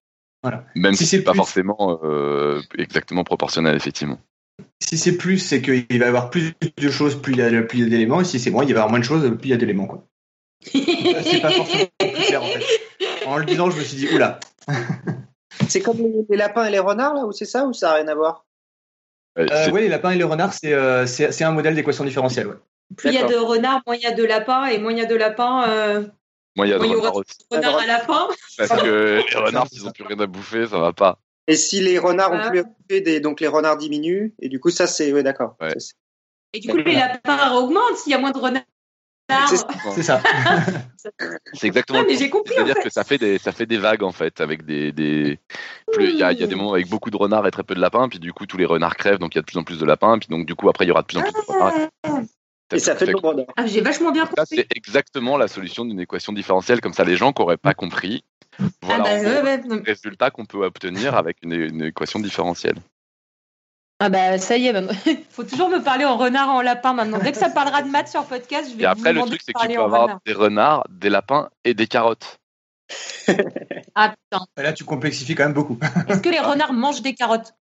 Voilà. 0.43 0.65
Même 0.75 0.95
si, 0.95 1.07
c'est 1.07 1.23
pas 1.23 1.35
forcément 1.35 1.99
euh, 2.05 2.61
exactement 2.77 3.25
proportionnel, 3.25 3.75
effectivement. 3.75 4.19
Si 4.81 4.97
c'est 4.97 5.17
plus, 5.17 5.39
c'est 5.39 5.61
qu'il 5.61 5.99
va 5.99 6.07
y 6.07 6.09
avoir 6.09 6.31
plus 6.31 6.53
de 6.77 6.91
choses, 6.91 7.21
plus 7.21 7.33
il 7.33 7.39
y 7.39 7.43
a, 7.43 7.63
plus 7.63 7.89
d'éléments, 7.89 8.21
et 8.21 8.25
si 8.25 8.39
c'est 8.39 8.51
moins, 8.51 8.65
il 8.65 8.69
va 8.69 8.71
y 8.71 8.75
avoir 8.75 8.91
moins 8.91 9.01
de 9.01 9.05
choses, 9.05 9.29
plus 9.37 9.49
il 9.49 9.51
y 9.51 9.53
a 9.53 9.57
d'éléments. 9.57 10.05
c'est 10.63 11.41
pas 11.41 11.51
forcément 11.51 11.87
plus 11.99 12.11
clair 12.27 12.43
en 12.43 12.47
fait. 12.47 12.65
En 13.27 13.39
le 13.39 13.45
disant, 13.45 13.71
je 13.71 13.79
me 13.79 13.85
suis 13.85 13.97
dit, 13.97 14.09
oula. 14.15 14.41
c'est 15.69 15.81
comme 15.81 15.99
les, 16.29 16.37
lapins 16.37 16.65
et 16.65 16.71
les 16.71 16.79
renards, 16.79 17.15
là, 17.15 17.25
ou 17.25 17.33
c'est 17.33 17.45
ça, 17.45 17.67
ou 17.67 17.73
ça 17.73 17.89
n'a 17.89 17.95
rien 17.95 18.09
à 18.09 18.15
voir? 18.15 18.45
Euh, 19.39 19.71
Oui, 19.73 19.83
les 19.83 19.89
lapins 19.89 20.11
et 20.11 20.17
les 20.17 20.25
renards, 20.25 20.53
c'est 20.53 20.73
euh, 20.73 21.07
un 21.41 21.51
modèle 21.53 21.75
d'équation 21.75 22.05
différentielle. 22.05 22.49
Ouais. 22.49 22.57
Plus 22.97 23.11
il 23.11 23.15
y 23.15 23.19
a 23.19 23.27
de 23.27 23.37
renards, 23.37 23.83
moins 23.87 23.97
il 23.97 24.03
y 24.03 24.07
a 24.07 24.13
de 24.13 24.25
lapins, 24.25 24.67
et 24.67 24.79
moins 24.79 24.93
il 24.93 24.99
y 24.99 25.03
a 25.03 25.07
de 25.07 25.15
lapins. 25.15 25.69
Euh... 25.69 26.07
Moins 26.57 26.67
il 26.67 26.71
y 26.71 26.73
a 26.73 26.79
de 26.79 26.85
renards, 26.85 27.23
renards 27.51 27.79
à 27.79 27.87
la 27.87 27.99
fin. 27.99 28.29
Parce 28.57 28.83
que 28.83 29.23
les 29.29 29.37
renards, 29.39 29.69
s'ils 29.69 29.85
n'ont 29.85 29.93
plus 29.93 30.05
rien 30.05 30.19
à 30.19 30.27
bouffer, 30.27 30.67
ça 30.67 30.79
va 30.79 30.93
pas. 30.93 31.19
Et 31.47 31.57
si 31.57 31.81
les 31.81 31.99
renards 31.99 32.33
ont 32.33 32.49
plus 32.49 32.61
à 32.61 32.63
bouffer, 32.65 33.01
des... 33.01 33.21
donc 33.21 33.41
les 33.41 33.47
renards 33.47 33.77
diminuent, 33.77 34.35
et 34.41 34.49
du 34.49 34.59
coup, 34.59 34.71
ça, 34.71 34.87
c'est. 34.87 35.13
Oui, 35.13 35.23
d'accord. 35.23 35.57
Et 36.55 36.61
du 36.61 36.69
coup, 36.69 36.77
les 36.79 36.95
lapins 36.95 37.53
augmentent 37.53 37.97
s'il 37.97 38.13
y 38.13 38.15
a 38.15 38.19
moins 38.19 38.33
de 38.33 38.39
renards. 38.39 38.63
C'est 39.95 40.03
ça. 40.03 40.23
c'est 41.53 41.67
exactement. 41.67 42.03
mais 42.07 42.17
j'ai 42.17 42.31
compris. 42.31 42.55
C'est-à-dire 42.55 42.79
que 42.83 42.89
ça 42.89 43.05
fait 43.05 43.19
des 43.19 43.39
ça 43.39 43.53
fait 43.53 43.67
des 43.67 43.77
vagues 43.77 44.03
en 44.03 44.13
fait 44.13 44.41
avec 44.41 44.65
des 44.65 44.91
des. 44.93 45.39
Il 45.99 46.17
y, 46.17 46.23
a, 46.23 46.33
y 46.33 46.43
a 46.43 46.47
des 46.47 46.55
moments 46.55 46.73
avec 46.73 46.89
beaucoup 46.89 47.11
de 47.11 47.17
renards 47.17 47.47
et 47.47 47.51
très 47.51 47.63
peu 47.63 47.75
de 47.75 47.81
lapins, 47.81 48.09
puis 48.09 48.19
du 48.19 48.33
coup 48.33 48.47
tous 48.47 48.57
les 48.57 48.65
renards 48.65 48.97
crèvent, 48.97 49.19
donc 49.19 49.35
il 49.35 49.39
y 49.39 49.41
a 49.41 49.43
de 49.43 49.47
plus 49.47 49.59
en 49.59 49.65
plus 49.65 49.79
de 49.79 49.85
lapins, 49.85 50.19
puis 50.19 50.29
donc 50.31 50.47
du 50.47 50.55
coup 50.55 50.69
après 50.69 50.85
il 50.87 50.89
y 50.89 50.91
aura 50.91 51.03
de 51.03 51.07
plus 51.07 51.19
en 51.19 51.23
plus 51.23 51.33
de 51.33 51.53
renards. 51.53 51.89
Et 52.73 52.79
ça 52.79 52.95
fait 52.97 53.07
le 53.07 53.15
ah, 53.57 53.67
J'ai 53.67 53.81
vachement 53.81 54.13
bien 54.13 54.27
compris. 54.27 54.45
c'est 54.47 54.67
exactement 54.77 55.37
la 55.37 55.49
solution 55.49 55.85
d'une 55.85 56.01
équation 56.01 56.33
différentielle, 56.33 56.81
comme 56.81 56.93
ça 56.93 57.05
les 57.05 57.17
gens 57.17 57.33
qui 57.33 57.43
n'auraient 57.43 57.57
pas 57.57 57.75
compris. 57.75 58.25
Voilà 58.83 59.05
ah 59.07 59.43
bah, 59.43 59.57
le 59.57 59.83
résultat 59.83 60.31
qu'on 60.31 60.45
peut 60.45 60.65
obtenir 60.65 61.15
avec 61.15 61.39
une, 61.43 61.53
une 61.53 61.83
équation 61.83 62.19
différentielle. 62.19 62.77
Ah 64.01 64.11
bah 64.11 64.39
ça 64.39 64.57
y 64.57 64.69
est, 64.69 64.75
il 65.07 65.19
faut 65.31 65.43
toujours 65.43 65.69
me 65.69 65.83
parler 65.83 66.05
en 66.05 66.17
renard 66.17 66.51
en 66.51 66.63
lapin 66.63 66.93
maintenant. 66.93 67.19
Dès 67.19 67.33
que 67.33 67.39
ça 67.39 67.51
parlera 67.51 67.83
de 67.83 67.89
maths 67.89 68.09
sur 68.09 68.25
podcast, 68.25 68.71
je 68.71 68.77
vais 68.77 68.85
Et 68.85 68.87
après, 68.87 69.13
le 69.13 69.23
truc, 69.23 69.41
c'est 69.45 69.53
que 69.53 69.61
tu 69.61 69.75
peux 69.75 69.83
avoir 69.83 70.21
des 70.25 70.33
renards, 70.33 70.87
des 70.89 71.11
lapins 71.11 71.51
et 71.65 71.75
des 71.75 71.89
carottes. 71.89 72.39
ah 73.95 74.15
putain. 74.15 74.47
là, 74.57 74.73
tu 74.73 74.85
complexifies 74.85 75.35
quand 75.35 75.45
même 75.45 75.53
beaucoup. 75.53 75.79
Est-ce 76.09 76.21
que 76.21 76.29
les 76.29 76.39
renards 76.39 76.73
mangent 76.73 77.03
des 77.03 77.15
carottes? 77.15 77.55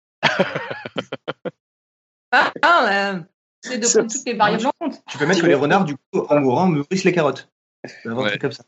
Ah, 2.32 2.52
ah 2.62 2.86
euh, 2.90 3.20
c'est 3.62 3.78
de 3.78 3.86
prendre 3.86 4.12
toutes 4.12 4.26
les 4.26 4.34
variables 4.34 4.66
en 4.66 4.72
compte. 4.78 5.02
Tu 5.08 5.16
peux 5.16 5.26
mettre 5.26 5.40
que 5.40 5.46
les 5.46 5.54
renards, 5.54 5.84
du 5.84 5.96
coup, 5.96 6.26
en 6.28 6.40
mourant, 6.40 6.68
nourrissent 6.68 7.04
les 7.04 7.12
carottes. 7.12 7.48
Comme 8.02 8.52
ça, 8.52 8.64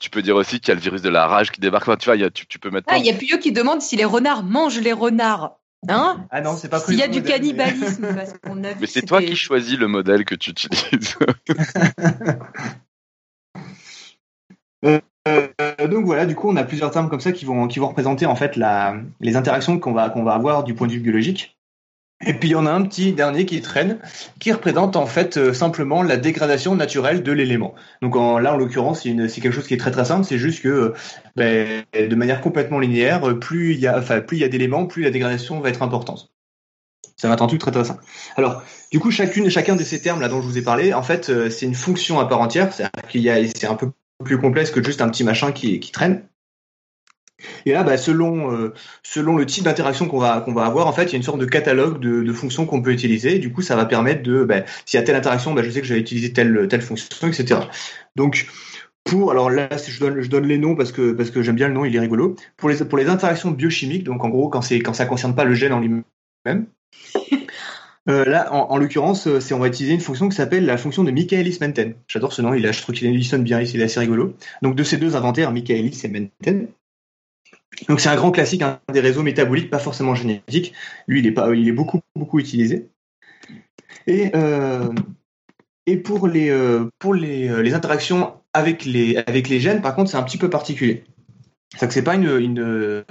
tu 0.00 0.10
peux 0.10 0.22
dire 0.22 0.36
aussi 0.36 0.60
qu'il 0.60 0.68
y 0.68 0.72
a 0.72 0.74
le 0.74 0.80
virus 0.80 1.00
de 1.00 1.08
la 1.08 1.26
rage 1.26 1.50
qui 1.52 1.60
débarque. 1.60 1.84
tu 1.98 2.10
vois, 2.10 2.30
tu, 2.30 2.58
peux 2.58 2.70
mettre. 2.70 2.88
Ah, 2.90 2.98
il 2.98 3.06
y 3.06 3.10
a 3.10 3.14
Puyot 3.14 3.38
qui 3.38 3.52
demande 3.52 3.80
si 3.80 3.96
les 3.96 4.04
renards 4.04 4.42
mangent 4.42 4.80
les 4.80 4.92
renards. 4.92 5.58
Hein 5.88 6.26
ah 6.30 6.40
non, 6.40 6.56
c'est 6.56 6.68
pas 6.68 6.80
S'il 6.80 6.96
y 6.96 7.02
a 7.02 7.08
du 7.08 7.22
cannibalisme, 7.22 8.08
Mais 8.80 8.86
c'est 8.86 9.02
toi 9.02 9.22
qui 9.22 9.36
choisis 9.36 9.78
le 9.78 9.86
modèle 9.88 10.24
que 10.24 10.34
tu 10.34 10.50
utilises. 10.50 11.16
Euh, 14.84 15.00
euh, 15.28 15.88
donc 15.88 16.04
voilà, 16.04 16.26
du 16.26 16.34
coup, 16.34 16.50
on 16.50 16.56
a 16.56 16.64
plusieurs 16.64 16.90
termes 16.90 17.08
comme 17.08 17.20
ça 17.20 17.32
qui 17.32 17.44
vont, 17.44 17.68
qui 17.68 17.78
vont 17.78 17.88
représenter 17.88 18.26
en 18.26 18.36
fait 18.36 18.56
la, 18.56 18.96
les 19.20 19.36
interactions 19.36 19.78
qu'on 19.78 19.92
va, 19.92 20.10
qu'on 20.10 20.24
va 20.24 20.34
avoir 20.34 20.64
du 20.64 20.74
point 20.74 20.86
de 20.86 20.92
vue 20.92 21.00
biologique. 21.00 21.55
Et 22.24 22.32
puis 22.32 22.48
il 22.48 22.52
y 22.52 22.54
en 22.54 22.64
a 22.64 22.70
un 22.70 22.82
petit 22.82 23.12
dernier 23.12 23.44
qui 23.44 23.60
traîne, 23.60 23.98
qui 24.40 24.50
représente 24.50 24.96
en 24.96 25.04
fait 25.04 25.36
euh, 25.36 25.52
simplement 25.52 26.02
la 26.02 26.16
dégradation 26.16 26.74
naturelle 26.74 27.22
de 27.22 27.32
l'élément. 27.32 27.74
Donc 28.00 28.14
là, 28.14 28.54
en 28.54 28.56
l'occurrence, 28.56 29.02
c'est 29.02 29.40
quelque 29.40 29.50
chose 29.50 29.66
qui 29.66 29.74
est 29.74 29.78
très 29.78 29.90
très 29.90 30.06
simple. 30.06 30.24
C'est 30.24 30.38
juste 30.38 30.62
que, 30.62 30.68
euh, 30.68 30.94
ben, 31.36 31.84
de 31.92 32.14
manière 32.14 32.40
complètement 32.40 32.78
linéaire, 32.78 33.28
euh, 33.28 33.38
plus 33.38 33.74
il 33.74 33.80
y 33.80 33.86
a, 33.86 33.98
enfin, 33.98 34.20
plus 34.20 34.38
il 34.38 34.40
y 34.40 34.44
a 34.44 34.48
d'éléments, 34.48 34.86
plus 34.86 35.02
la 35.02 35.10
dégradation 35.10 35.60
va 35.60 35.68
être 35.68 35.82
importante. 35.82 36.32
Ça 37.18 37.28
va 37.28 37.34
être 37.34 37.42
un 37.42 37.48
truc 37.48 37.60
très 37.60 37.70
très 37.70 37.84
simple. 37.84 38.02
Alors, 38.36 38.62
du 38.90 38.98
coup, 38.98 39.10
chacune, 39.10 39.50
chacun 39.50 39.76
de 39.76 39.82
ces 39.82 40.00
termes 40.00 40.20
là 40.20 40.28
dont 40.28 40.40
je 40.40 40.46
vous 40.46 40.56
ai 40.56 40.62
parlé, 40.62 40.94
en 40.94 41.02
fait, 41.02 41.30
c'est 41.50 41.66
une 41.66 41.74
fonction 41.74 42.18
à 42.18 42.26
part 42.26 42.40
entière. 42.40 42.72
C'est-à-dire 42.72 43.08
qu'il 43.08 43.22
y 43.22 43.30
a, 43.30 43.36
c'est 43.48 43.66
un 43.66 43.74
peu 43.74 43.90
plus 44.24 44.38
complexe 44.38 44.70
que 44.70 44.82
juste 44.82 45.00
un 45.00 45.08
petit 45.08 45.24
machin 45.24 45.52
qui 45.52 45.80
traîne. 45.92 46.22
Et 47.66 47.72
là, 47.72 47.82
bah, 47.82 47.96
selon, 47.96 48.52
euh, 48.52 48.72
selon 49.02 49.36
le 49.36 49.46
type 49.46 49.64
d'interaction 49.64 50.08
qu'on 50.08 50.18
va, 50.18 50.40
qu'on 50.40 50.54
va 50.54 50.64
avoir, 50.64 50.86
en 50.86 50.92
fait, 50.92 51.04
il 51.04 51.12
y 51.12 51.14
a 51.14 51.16
une 51.16 51.22
sorte 51.22 51.38
de 51.38 51.46
catalogue 51.46 52.00
de, 52.00 52.22
de 52.22 52.32
fonctions 52.32 52.66
qu'on 52.66 52.80
peut 52.80 52.92
utiliser. 52.92 53.38
du 53.38 53.52
coup, 53.52 53.62
ça 53.62 53.76
va 53.76 53.84
permettre 53.84 54.22
de, 54.22 54.44
bah, 54.44 54.62
s'il 54.84 54.98
y 54.98 55.02
a 55.02 55.04
telle 55.04 55.16
interaction, 55.16 55.52
bah, 55.52 55.62
je 55.62 55.70
sais 55.70 55.80
que 55.80 55.86
je 55.86 55.94
vais 55.94 56.00
utiliser 56.00 56.32
telle, 56.32 56.66
telle 56.68 56.82
fonction, 56.82 57.28
etc. 57.28 57.60
Donc, 58.14 58.46
pour, 59.04 59.30
alors 59.30 59.50
là, 59.50 59.68
je 59.76 60.00
donne, 60.00 60.20
je 60.20 60.28
donne 60.28 60.46
les 60.46 60.58
noms 60.58 60.74
parce 60.74 60.92
que, 60.92 61.12
parce 61.12 61.30
que 61.30 61.42
j'aime 61.42 61.54
bien 61.54 61.68
le 61.68 61.74
nom, 61.74 61.84
il 61.84 61.94
est 61.94 62.00
rigolo. 62.00 62.36
Pour 62.56 62.68
les, 62.68 62.76
pour 62.84 62.98
les 62.98 63.08
interactions 63.08 63.50
biochimiques, 63.50 64.04
donc 64.04 64.24
en 64.24 64.28
gros, 64.28 64.48
quand, 64.48 64.62
c'est, 64.62 64.80
quand 64.80 64.94
ça 64.94 65.06
concerne 65.06 65.34
pas 65.34 65.44
le 65.44 65.54
gène 65.54 65.72
en 65.72 65.80
lui-même, 65.80 66.66
euh, 68.08 68.24
là, 68.24 68.52
en, 68.52 68.70
en 68.70 68.78
l'occurrence, 68.78 69.38
c'est 69.38 69.54
on 69.54 69.58
va 69.58 69.68
utiliser 69.68 69.94
une 69.94 70.00
fonction 70.00 70.28
qui 70.28 70.36
s'appelle 70.36 70.66
la 70.66 70.76
fonction 70.76 71.04
de 71.04 71.12
Michaelis-Menten. 71.12 71.94
J'adore 72.08 72.32
ce 72.32 72.42
nom, 72.42 72.54
il 72.54 72.66
a, 72.66 72.72
je 72.72 72.82
trouve 72.82 72.94
qu'il 72.94 73.24
sonne 73.24 73.44
bien, 73.44 73.60
il 73.60 73.80
est 73.80 73.84
assez 73.84 74.00
rigolo. 74.00 74.34
Donc 74.62 74.74
de 74.74 74.82
ces 74.82 74.96
deux 74.96 75.14
inventaires, 75.14 75.52
Michaelis 75.52 76.00
et 76.02 76.08
Menten, 76.08 76.68
donc 77.88 78.00
c'est 78.00 78.08
un 78.08 78.16
grand 78.16 78.30
classique 78.30 78.62
hein, 78.62 78.80
des 78.92 79.00
réseaux 79.00 79.22
métaboliques, 79.22 79.70
pas 79.70 79.78
forcément 79.78 80.14
génétiques. 80.14 80.72
Lui, 81.06 81.20
il 81.20 81.26
est, 81.26 81.32
pas, 81.32 81.54
il 81.54 81.68
est 81.68 81.72
beaucoup, 81.72 82.00
beaucoup 82.14 82.38
utilisé. 82.38 82.88
Et, 84.06 84.30
euh, 84.34 84.92
et 85.86 85.96
pour, 85.96 86.28
les, 86.28 86.50
euh, 86.50 86.88
pour 86.98 87.14
les, 87.14 87.48
euh, 87.48 87.62
les, 87.62 87.74
interactions 87.74 88.34
avec 88.52 88.84
les, 88.84 89.16
avec 89.16 89.48
les 89.48 89.60
gènes, 89.60 89.82
par 89.82 89.94
contre, 89.94 90.10
c'est 90.10 90.16
un 90.16 90.22
petit 90.22 90.38
peu 90.38 90.50
particulier. 90.50 91.04
C'est 91.76 91.88
que 91.88 91.92
c'est 91.92 92.02
pas 92.02 92.14
une, 92.14 92.38
une 92.38 93.04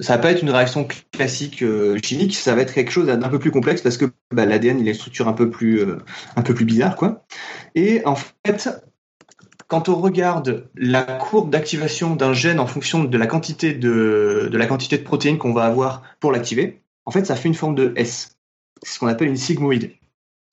ça 0.00 0.16
va 0.16 0.22
pas 0.22 0.32
être 0.32 0.42
une 0.42 0.50
réaction 0.50 0.88
classique 1.12 1.62
chimique, 2.02 2.34
ça 2.34 2.54
va 2.54 2.62
être 2.62 2.72
quelque 2.72 2.90
chose 2.90 3.06
d'un 3.06 3.28
peu 3.28 3.38
plus 3.38 3.50
complexe 3.50 3.82
parce 3.82 3.98
que 3.98 4.06
bah, 4.34 4.46
l'ADN 4.46 4.80
il 4.80 4.86
a 4.86 4.90
une 4.90 4.96
structure 4.96 5.28
un 5.28 5.34
peu 5.34 5.50
plus 5.50 5.84
un 6.34 6.42
peu 6.42 6.54
plus 6.54 6.64
bizarre 6.64 6.96
quoi. 6.96 7.22
Et 7.74 8.00
en 8.06 8.16
fait, 8.16 8.70
quand 9.72 9.88
on 9.88 9.94
regarde 9.94 10.68
la 10.76 11.02
courbe 11.02 11.48
d'activation 11.48 12.14
d'un 12.14 12.34
gène 12.34 12.60
en 12.60 12.66
fonction 12.66 13.04
de 13.04 13.16
la 13.16 13.26
quantité 13.26 13.72
de, 13.72 14.50
de 14.52 14.58
la 14.58 14.66
quantité 14.66 14.98
de 14.98 15.02
protéines 15.02 15.38
qu'on 15.38 15.54
va 15.54 15.64
avoir 15.64 16.02
pour 16.20 16.30
l'activer, 16.30 16.82
en 17.06 17.10
fait, 17.10 17.24
ça 17.24 17.36
fait 17.36 17.48
une 17.48 17.54
forme 17.54 17.74
de 17.74 17.94
S. 17.96 18.36
C'est 18.82 18.92
ce 18.92 18.98
qu'on 18.98 19.06
appelle 19.06 19.28
une 19.28 19.38
sigmoïde. 19.38 19.94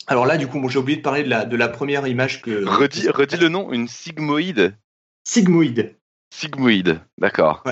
Alors 0.08 0.25
là, 0.25 0.38
du 0.38 0.47
coup, 0.47 0.65
j'ai 0.69 0.79
oublié 0.79 0.99
de 0.99 1.01
parler 1.01 1.23
de 1.23 1.29
la, 1.29 1.43
de 1.43 1.58
la 1.58 1.67
première 1.67 2.08
image 2.08 2.41
que. 2.41 2.65
Redis, 2.65 3.10
redis 3.10 3.36
le 3.36 3.49
nom, 3.49 3.73
une 3.73 3.89
sigmoïde. 3.89 4.77
Sigmoïde. 5.25 5.97
Sigmoïde, 6.34 7.01
d'accord. 7.17 7.65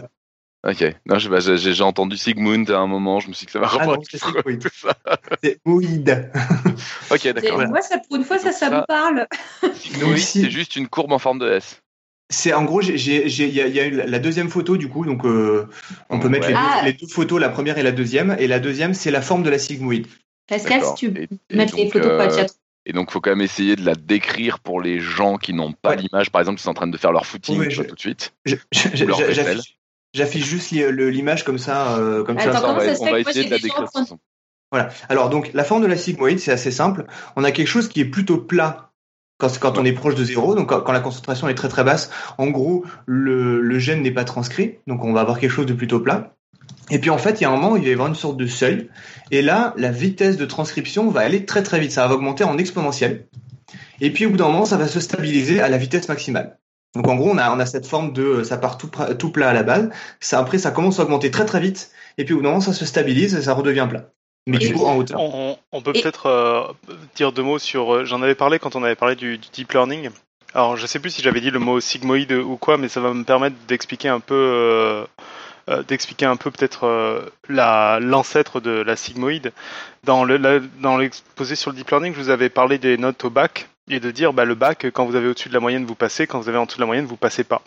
Ok. 0.65 0.82
Non, 1.06 1.17
bah, 1.30 1.39
j'ai 1.39 1.58
j'ai 1.58 1.84
entendu 1.84 2.17
Sigmund 2.17 2.70
à 2.72 2.80
un 2.80 2.88
moment. 2.88 3.20
Je 3.20 3.28
me 3.30 3.34
suis 3.34 3.41
dit 3.41 3.46
que 3.48 3.52
ça 3.54 3.60
va 3.60 3.67
Ah 3.70 3.76
reprendre 3.78 4.04
c'est 4.10 4.17
Sigmund. 4.17 4.60
tout 4.62 4.70
ça. 4.74 4.98
C'est 5.43 5.60
moïde. 5.65 6.32
Ok, 7.12 7.28
d'accord. 7.34 7.65
Moi, 7.67 7.82
ça, 7.82 8.00
pour 8.00 8.17
une 8.17 8.24
fois, 8.26 8.38
ça, 8.38 8.52
ça 8.52 8.70
ça- 8.70 8.82
me 8.82 8.86
parle. 8.86 9.28
Sigmoïde, 9.76 10.02
Donc, 10.10 10.17
si- 10.17 10.41
c'est 10.41 10.50
juste 10.52 10.76
une 10.76 10.88
courbe 10.88 11.12
en 11.13 11.20
forme 11.20 11.39
de 11.39 11.50
S. 11.50 11.82
C'est 12.30 12.52
en 12.54 12.65
gros, 12.65 12.82
j'ai- 12.82 12.98
j'ai- 12.98 13.30
j'ai- 13.30 13.48
il 13.48 13.54
y, 13.54 13.62
a- 13.62 13.67
il 13.67 13.76
y 13.76 13.80
a 13.80 13.86
eu 13.86 13.91
la 13.91 14.20
deuxième 14.20 14.50
photo 14.50 14.76
du 14.76 14.89
coup, 14.89 15.06
donc 15.06 15.24
euh, 15.26 15.67
on 16.10 16.20
peut 16.20 16.28
mettre 16.28 16.48
Ouais. 16.48 16.54
les, 16.54 16.60
Ah. 16.60 16.80
deux, 16.82 16.86
les 16.88 16.93
deux 16.93 17.08
photos, 17.08 17.39
la 17.39 17.48
première 17.50 17.78
et 17.78 17.84
la 17.84 17.93
deuxième, 17.93 18.36
et 18.38 18.48
la 18.48 18.60
deuxième 18.60 18.93
c'est 18.93 19.12
la 19.12 19.22
forme 19.22 19.43
de 19.43 19.50
la 19.50 19.58
sigmoïde. 19.60 20.08
Pascal, 20.50 20.82
si 20.84 20.93
tu 20.96 21.06
Et- 21.08 21.30
les 21.50 21.65
donc, 21.65 21.91
photos 21.93 22.12
euh, 22.12 22.30
chat. 22.36 22.48
Et 22.86 22.91
donc, 22.93 23.12
faut 23.12 23.20
quand 23.22 23.30
même 23.32 23.41
essayer 23.41 23.76
de 23.78 23.86
la 23.86 23.96
décrire 23.96 24.60
pour 24.60 24.82
les 24.82 25.00
gens 25.00 25.38
qui 25.38 25.54
n'ont 25.54 25.72
pas 25.74 25.91
Ouais. 25.91 25.98
l'image. 25.98 26.30
Par 26.30 26.41
exemple, 26.41 26.58
qui 26.58 26.63
sont 26.63 26.70
en 26.70 26.74
train 26.74 26.88
de 26.88 26.98
faire 26.98 27.12
leur 27.13 27.26
footing 27.26 27.70
je- 27.70 27.82
tout 27.84 27.96
de 27.96 28.00
suite. 28.00 28.34
Je- 28.46 28.56
je- 28.72 28.89
je-. 28.93 29.06
J'affiche 29.34 29.77
j'affiche 30.13 30.46
juste 30.46 30.72
l'image 30.72 31.43
comme 31.43 31.58
ça, 31.58 31.98
euh, 31.98 32.24
comme 32.24 32.38
Attends, 32.38 32.54
ça. 32.54 32.60
comment 32.62 32.74
on 32.74 32.78
va, 32.78 32.86
ça 32.86 32.96
se 32.96 33.02
on 33.02 33.06
fait 33.06 33.12
va 33.12 33.17
que 33.20 33.24
moi, 33.24 33.32
essayer 33.32 33.46
de 33.46 33.52
la 33.52 33.60
décrire. 33.60 33.89
Voilà. 34.72 34.89
Alors 35.08 35.30
donc 35.30 35.52
la 35.54 35.63
forme 35.63 35.82
de 35.82 35.88
la 35.88 35.98
sigmoïde 35.98 36.39
c'est 36.39 36.52
assez 36.52 36.72
simple. 36.72 37.06
On 37.36 37.43
a 37.43 37.52
quelque 37.52 37.67
chose 37.67 37.88
qui 37.88 38.02
est 38.02 38.06
plutôt 38.06 38.38
plat 38.38 38.91
quand, 39.38 39.60
quand 39.60 39.78
on 39.78 39.86
est 39.86 39.93
proche 39.93 40.15
de 40.15 40.24
zéro, 40.24 40.56
donc 40.56 40.70
quand, 40.70 40.82
quand 40.82 40.91
la 40.91 41.00
concentration 41.00 41.48
est 41.48 41.56
très 41.56 41.70
très 41.70 41.84
basse. 41.84 42.10
En 42.38 42.48
gros, 42.48 42.86
le, 43.06 43.62
le 43.62 43.80
gène 43.80 44.02
n'est 44.02 44.12
pas 44.12 44.26
transcrit, 44.26 44.80
donc 44.88 45.04
on 45.04 45.13
va 45.13 45.22
avoir 45.22 45.39
quelque 45.39 45.52
chose 45.52 45.65
de 45.65 45.74
plutôt 45.74 46.00
plat. 46.00 46.34
Et 46.89 47.00
puis 47.00 47.10
en 47.10 47.17
fait, 47.17 47.39
il 47.39 47.43
y 47.43 47.46
a 47.46 47.50
un 47.50 47.56
moment 47.56 47.72
où 47.72 47.78
il 47.78 47.84
va 47.84 47.89
y 47.89 47.93
avoir 47.93 48.08
une 48.08 48.15
sorte 48.15 48.38
de 48.38 48.48
seuil, 48.48 48.89
et 49.32 49.41
là, 49.41 49.74
la 49.78 49.91
vitesse 49.91 50.38
de 50.38 50.46
transcription 50.46 51.10
va 51.10 51.22
aller 51.22 51.46
très 51.46 51.63
très 51.63 51.80
vite, 51.80 51.91
ça 51.91 52.08
va 52.08 52.15
augmenter 52.15 52.43
en 52.43 52.58
exponentielle. 52.58 53.28
Et 54.02 54.12
puis 54.12 54.26
au 54.26 54.32
bout 54.32 54.38
d'un 54.38 54.48
moment, 54.48 54.65
ça 54.65 54.78
va 54.78 54.88
se 54.88 55.00
stabiliser 55.00 55.62
à 55.62 55.70
la 55.70 55.78
vitesse 55.78 56.08
maximale. 56.08 56.58
Donc 56.98 57.08
en 57.08 57.16
gros, 57.16 57.30
on 57.30 57.38
a, 57.38 57.50
on 57.56 57.60
a 57.60 57.66
cette 57.66 57.88
forme 57.88 58.12
de, 58.12 58.44
ça 58.44 58.58
part 58.58 58.78
tout, 58.78 58.90
tout 59.18 59.32
plat 59.32 59.50
à 59.50 59.54
la 59.54 59.64
base, 59.64 59.90
ça, 60.20 60.40
après 60.40 60.58
ça 60.58 60.72
commence 60.72 61.00
à 61.00 61.04
augmenter 61.04 61.32
très 61.32 61.46
très 61.46 61.60
vite, 61.62 61.92
et 62.18 62.26
puis 62.26 62.34
au 62.34 62.38
bout 62.38 62.44
d'un 62.44 62.50
moment, 62.50 62.62
ça 62.62 62.74
se 62.74 62.86
stabilise 62.86 63.36
et 63.36 63.42
ça 63.42 63.54
redevient 63.54 63.88
plat. 63.90 64.10
Mais 64.48 64.58
du 64.60 64.74
coup, 64.74 64.86
en 64.86 64.96
hauteur. 64.98 65.20
On, 65.20 65.58
on 65.74 65.82
peut 65.82 65.92
Et- 65.94 66.02
peut-être 66.02 66.26
euh, 66.28 66.64
dire 67.16 67.32
deux 67.34 67.44
mots 67.44 67.60
sur. 67.60 67.94
euh, 67.94 68.06
J'en 68.06 68.22
avais 68.22 68.36
parlé 68.36 68.60
quand 68.60 68.76
on 68.78 68.84
avait 68.84 68.96
parlé 68.96 69.16
du, 69.16 69.38
du 69.38 69.48
deep 69.52 69.74
learning. 69.74 70.10
Alors, 70.54 70.78
je 70.78 70.88
sais 70.88 71.00
plus 71.00 71.10
si 71.12 71.22
j'avais 71.22 71.42
dit 71.42 71.52
le 71.52 71.60
mot 71.60 71.82
sigmoïde 71.82 72.32
ou 72.32 72.56
quoi, 72.56 72.78
mais 72.78 72.88
ça 72.88 73.02
va 73.02 73.14
me 73.14 73.26
permettre 73.26 73.58
d'expliquer 73.68 74.08
un 74.08 74.22
peu, 74.22 74.34
euh, 74.36 75.04
euh, 75.70 75.84
d'expliquer 75.84 76.26
un 76.26 76.38
peu 76.38 76.50
peut-être 76.50 76.86
euh, 76.86 77.26
la 77.50 78.00
l'ancêtre 78.02 78.62
de 78.62 78.72
la 78.72 78.96
sigmoïde. 78.96 79.52
Dans 80.06 80.24
le 80.24 80.38
la- 80.38 80.60
dans 80.82 80.96
l'exposé 80.96 81.56
sur 81.56 81.72
le 81.72 81.76
deep 81.76 81.90
learning, 81.90 82.14
je 82.16 82.22
vous 82.22 82.30
avais 82.30 82.50
parlé 82.50 82.78
des 82.78 82.98
notes 82.98 83.26
au 83.26 83.30
bac 83.30 83.68
et 83.89 84.00
de 84.00 84.12
dire 84.12 84.34
bah 84.34 84.45
le 84.45 84.56
bac 84.56 84.86
quand 84.93 85.06
vous 85.06 85.15
avez 85.15 85.28
au-dessus 85.28 85.50
de 85.50 85.54
la 85.54 85.60
moyenne 85.60 85.86
vous 85.86 85.95
passez, 85.95 86.28
quand 86.28 86.39
vous 86.39 86.50
avez 86.50 86.58
en 86.58 86.65
dessous 86.65 86.78
de 86.78 86.82
la 86.84 86.88
moyenne 86.88 87.06
vous 87.06 87.17
passez 87.17 87.43
pas. 87.43 87.62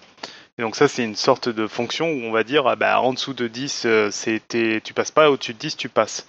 Et 0.59 0.63
donc 0.63 0.77
ça 0.77 0.89
c'est 0.89 1.05
une 1.05 1.17
sorte 1.17 1.49
de 1.49 1.67
fonction 1.67 2.11
où 2.11 2.23
on 2.25 2.33
va 2.33 2.45
dire 2.45 2.67
ah 2.67 2.77
bah 2.77 3.01
en 3.01 3.15
dessous 3.15 3.33
de 3.33 3.49
10 3.49 3.85
euh, 3.87 4.11
c'était 4.11 4.83
tu 4.85 4.93
passes 4.93 5.11
pas, 5.13 5.31
au-dessus 5.31 5.55
de 5.55 5.59
10 5.59 5.77
tu 5.77 5.89
passes. 5.89 6.27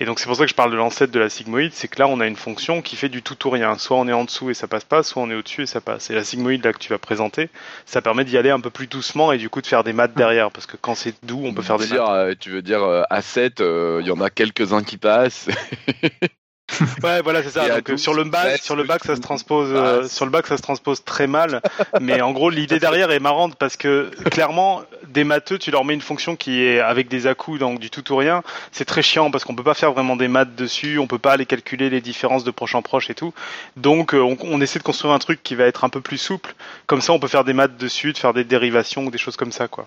Et 0.00 0.06
donc 0.06 0.18
c'est 0.18 0.26
pour 0.26 0.34
ça 0.34 0.44
que 0.44 0.50
je 0.50 0.54
parle 0.56 0.72
de 0.72 0.76
l'ancêtre 0.76 1.12
de 1.12 1.20
la 1.20 1.28
sigmoïde, 1.28 1.72
c'est 1.72 1.86
que 1.86 2.00
là 2.00 2.08
on 2.08 2.18
a 2.20 2.26
une 2.26 2.34
fonction 2.34 2.82
qui 2.82 2.96
fait 2.96 3.10
du 3.10 3.22
tout 3.22 3.36
ou 3.46 3.50
rien. 3.50 3.76
Soit 3.78 3.98
on 3.98 4.08
est 4.08 4.12
en 4.12 4.24
dessous 4.24 4.50
et 4.50 4.54
ça 4.54 4.66
passe 4.66 4.82
pas, 4.84 5.02
soit 5.04 5.22
on 5.22 5.30
est 5.30 5.34
au-dessus 5.36 5.62
et 5.62 5.66
ça 5.66 5.80
passe. 5.80 6.10
Et 6.10 6.14
la 6.14 6.24
sigmoïde 6.24 6.64
là 6.64 6.72
que 6.72 6.78
tu 6.78 6.88
vas 6.88 6.98
présenter, 6.98 7.48
ça 7.86 8.02
permet 8.02 8.24
d'y 8.24 8.36
aller 8.38 8.50
un 8.50 8.60
peu 8.60 8.70
plus 8.70 8.88
doucement 8.88 9.30
et 9.30 9.38
du 9.38 9.50
coup 9.50 9.60
de 9.60 9.66
faire 9.66 9.84
des 9.84 9.92
maths 9.92 10.14
derrière, 10.14 10.50
parce 10.50 10.66
que 10.66 10.76
quand 10.76 10.96
c'est 10.96 11.14
doux 11.24 11.42
on 11.44 11.52
peut 11.54 11.62
faire 11.62 11.78
des 11.78 11.86
dire, 11.86 12.02
maths. 12.06 12.10
euh, 12.12 12.34
Tu 12.40 12.50
veux 12.50 12.62
dire 12.62 12.82
euh, 12.82 13.02
à 13.10 13.22
7, 13.22 13.60
euh, 13.60 13.98
il 14.00 14.08
y 14.08 14.10
en 14.10 14.20
a 14.20 14.30
quelques-uns 14.30 14.82
qui 14.82 14.96
passent. 14.96 15.48
Ouais 17.02 17.22
voilà 17.22 17.42
c'est 17.42 17.50
ça. 17.50 17.62
À 17.62 17.68
Donc 17.68 17.90
euh, 17.90 17.92
12, 17.92 18.00
sur 18.00 18.14
le 18.14 18.24
bac, 18.24 18.62
sur 18.62 18.76
le 18.76 18.84
bac 18.84 19.04
ça 19.04 19.16
se 19.16 19.20
transpose, 19.20 19.70
euh, 19.72 20.06
sur 20.06 20.24
le 20.24 20.30
bac 20.30 20.46
ça 20.46 20.56
se 20.56 20.62
transpose 20.62 21.04
très 21.04 21.26
mal. 21.26 21.60
mais 22.00 22.20
en 22.20 22.32
gros 22.32 22.50
l'idée 22.50 22.78
derrière 22.78 23.10
est 23.10 23.20
marrante 23.20 23.56
parce 23.56 23.76
que 23.76 24.10
clairement 24.30 24.82
des 25.08 25.24
matheux 25.24 25.58
tu 25.58 25.70
leur 25.70 25.84
mets 25.84 25.94
une 25.94 26.00
fonction 26.00 26.36
qui 26.36 26.62
est 26.62 26.80
avec 26.80 27.08
des 27.08 27.26
à-coups 27.26 27.58
donc 27.60 27.78
du 27.78 27.90
tout 27.90 28.12
ou 28.12 28.16
rien. 28.16 28.42
C'est 28.72 28.84
très 28.84 29.02
chiant 29.02 29.30
parce 29.30 29.44
qu'on 29.44 29.54
peut 29.54 29.64
pas 29.64 29.74
faire 29.74 29.92
vraiment 29.92 30.16
des 30.16 30.28
maths 30.28 30.54
dessus, 30.54 30.98
on 30.98 31.06
peut 31.06 31.18
pas 31.18 31.32
aller 31.32 31.46
calculer 31.46 31.90
les 31.90 32.00
différences 32.00 32.44
de 32.44 32.50
proche 32.50 32.74
en 32.74 32.82
proche 32.82 33.10
et 33.10 33.14
tout. 33.14 33.32
Donc 33.76 34.14
euh, 34.14 34.20
on, 34.20 34.36
on 34.42 34.60
essaie 34.60 34.78
de 34.78 34.84
construire 34.84 35.14
un 35.14 35.18
truc 35.18 35.42
qui 35.42 35.54
va 35.54 35.64
être 35.64 35.84
un 35.84 35.88
peu 35.88 36.00
plus 36.00 36.18
souple. 36.18 36.54
Comme 36.86 37.00
ça 37.00 37.12
on 37.12 37.18
peut 37.18 37.28
faire 37.28 37.44
des 37.44 37.52
maths 37.52 37.76
dessus, 37.76 38.12
de 38.12 38.18
faire 38.18 38.34
des 38.34 38.44
dérivations 38.44 39.04
ou 39.06 39.10
des 39.10 39.18
choses 39.18 39.36
comme 39.36 39.52
ça 39.52 39.68
quoi. 39.68 39.84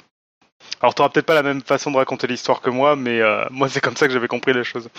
Alors 0.82 0.96
t'auras 0.96 1.10
peut-être 1.10 1.26
pas 1.26 1.34
la 1.34 1.44
même 1.44 1.62
façon 1.62 1.92
de 1.92 1.98
raconter 1.98 2.28
l'histoire 2.28 2.62
que 2.62 2.70
moi, 2.70 2.96
mais 2.96 3.22
euh, 3.22 3.46
moi 3.52 3.70
c'est 3.70 3.82
comme 3.82 3.96
ça 3.96 4.08
que 4.08 4.14
j'avais 4.14 4.28
compris 4.28 4.54
les 4.54 4.64
choses. 4.64 4.90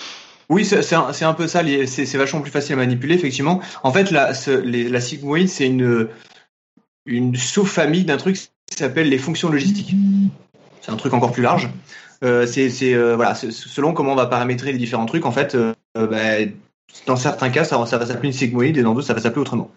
Oui, 0.49 0.65
c'est 0.65 0.95
un, 0.95 1.35
peu 1.35 1.47
ça. 1.47 1.63
C'est 1.87 2.17
vachement 2.17 2.41
plus 2.41 2.51
facile 2.51 2.75
à 2.75 2.77
manipuler, 2.77 3.15
effectivement. 3.15 3.61
En 3.83 3.93
fait, 3.93 4.11
la, 4.11 4.35
sigmoïde, 4.35 5.49
c'est 5.49 5.67
une, 5.67 6.09
sous-famille 7.37 8.05
d'un 8.05 8.17
truc 8.17 8.37
qui 8.37 8.77
s'appelle 8.77 9.09
les 9.09 9.19
fonctions 9.19 9.51
logistiques. 9.51 9.95
C'est 10.81 10.91
un 10.91 10.97
truc 10.97 11.15
encore 11.15 11.33
plus 11.33 11.43
large. 11.43 11.71
Euh, 12.23 12.47
euh, 12.47 13.35
c'est- 13.35 13.51
selon 13.51 13.93
comment 13.93 14.13
on 14.13 14.17
va 14.17 14.27
paramétrer 14.27 14.73
les 14.73 14.79
différents 14.79 15.07
trucs, 15.07 15.27
en 15.27 15.33
fait, 15.33 15.55
euh, 15.55 15.75
bah, 15.95 16.51
dans 17.07 17.17
certains 17.17 17.51
cas, 17.51 17.65
ça, 17.65 17.85
ça 17.87 17.99
va 17.99 18.07
s'appeler 18.07 18.29
une 18.29 18.35
sigmoïde 18.35 18.77
et 18.77 18.83
dans 18.83 18.95
d'autres, 18.95 19.07
ça 19.07 19.15
va 19.15 19.21
s'appeler 19.21 19.41
autrement. 19.41 19.71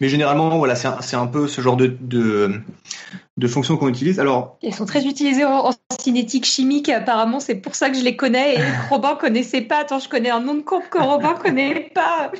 Mais 0.00 0.08
généralement, 0.08 0.56
voilà, 0.58 0.74
c'est 0.76 1.16
un, 1.16 1.26
peu 1.26 1.48
ce 1.48 1.60
genre 1.60 1.76
de, 1.76 1.96
de, 2.00 2.60
de 3.36 3.48
fonctions 3.48 3.76
qu'on 3.76 3.88
utilise. 3.88 4.18
Alors, 4.20 4.56
Elles 4.62 4.74
sont 4.74 4.86
très 4.86 5.04
utilisées 5.06 5.44
en, 5.44 5.68
en 5.68 5.72
cinétique 5.98 6.44
chimique. 6.46 6.88
Apparemment, 6.88 7.40
c'est 7.40 7.56
pour 7.56 7.74
ça 7.74 7.90
que 7.90 7.96
je 7.96 8.02
les 8.02 8.16
connais. 8.16 8.56
Et 8.56 8.58
Robin 8.90 9.16
connaissait 9.16 9.60
pas. 9.62 9.78
Attends, 9.78 9.98
je 9.98 10.08
connais 10.08 10.30
un 10.30 10.40
nom 10.40 10.54
de 10.54 10.62
courbe 10.62 10.84
que 10.90 10.98
Robin 10.98 11.34
connaît 11.34 11.90
pas. 11.94 12.30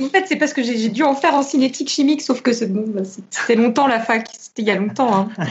en 0.00 0.08
fait, 0.08 0.26
c'est 0.26 0.36
parce 0.36 0.52
que 0.52 0.62
j'ai 0.62 0.88
dû 0.88 1.02
en 1.04 1.14
faire 1.14 1.34
en 1.34 1.42
cinétique 1.42 1.88
chimique, 1.90 2.22
sauf 2.22 2.42
que 2.42 2.52
c'est 2.52 2.66
bon, 2.72 2.84
bah, 2.88 3.02
longtemps 3.54 3.86
la 3.86 4.00
fac. 4.00 4.28
C'était 4.36 4.62
il 4.62 4.68
y 4.68 4.70
a 4.70 4.76
longtemps. 4.76 5.14
hein. 5.38 5.46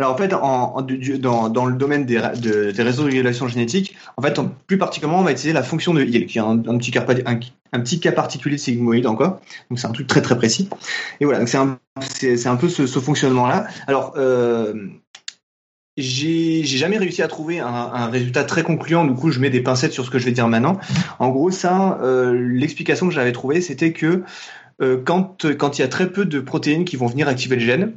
Alors 0.00 0.14
en 0.14 0.16
fait, 0.16 0.28
dans, 0.28 1.66
le 1.66 1.74
domaine 1.74 2.06
des, 2.06 2.18
réseaux 2.18 3.02
de 3.02 3.08
régulation 3.08 3.48
génétique, 3.48 3.96
en 4.16 4.22
fait, 4.22 4.40
plus 4.66 4.78
particulièrement, 4.78 5.20
on 5.20 5.24
va 5.24 5.32
utiliser 5.32 5.52
la 5.52 5.62
fonction 5.62 5.92
de 5.92 6.02
Hill, 6.02 6.24
qui 6.24 6.38
est 6.38 6.40
un, 6.40 6.56
petit, 6.78 6.90
cas, 6.90 8.12
particulier 8.12 8.56
de 8.56 8.60
sigmoïde 8.60 9.06
encore. 9.06 9.40
Donc 9.68 9.78
c'est 9.78 9.86
un 9.86 9.92
truc 9.92 10.06
très 10.06 10.22
très 10.22 10.38
précis. 10.38 10.70
Et 11.20 11.26
voilà, 11.26 11.46
c'est 11.46 11.58
un, 11.58 12.56
peu 12.56 12.70
ce, 12.70 12.86
fonctionnement-là. 12.86 13.66
Alors, 13.88 14.14
euh, 14.16 14.72
j'ai, 15.98 16.64
jamais 16.64 16.96
réussi 16.96 17.20
à 17.20 17.28
trouver 17.28 17.60
un, 17.60 17.66
un 17.66 18.06
résultat 18.06 18.44
très 18.44 18.62
concluant. 18.62 19.04
Du 19.04 19.12
coup, 19.12 19.30
je 19.30 19.38
mets 19.38 19.50
des 19.50 19.60
pincettes 19.60 19.92
sur 19.92 20.06
ce 20.06 20.10
que 20.10 20.18
je 20.18 20.24
vais 20.24 20.32
dire 20.32 20.48
maintenant. 20.48 20.80
En 21.18 21.28
gros, 21.28 21.50
ça, 21.50 21.98
euh, 22.00 22.32
l'explication 22.32 23.06
que 23.06 23.12
j'avais 23.12 23.32
trouvée, 23.32 23.60
c'était 23.60 23.92
que 23.92 24.22
euh, 24.80 24.98
quand 25.04 25.44
quand 25.58 25.78
il 25.78 25.82
y 25.82 25.84
a 25.84 25.88
très 25.88 26.10
peu 26.10 26.24
de 26.24 26.40
protéines 26.40 26.86
qui 26.86 26.96
vont 26.96 27.06
venir 27.06 27.28
activer 27.28 27.56
le 27.56 27.62
gène, 27.62 27.92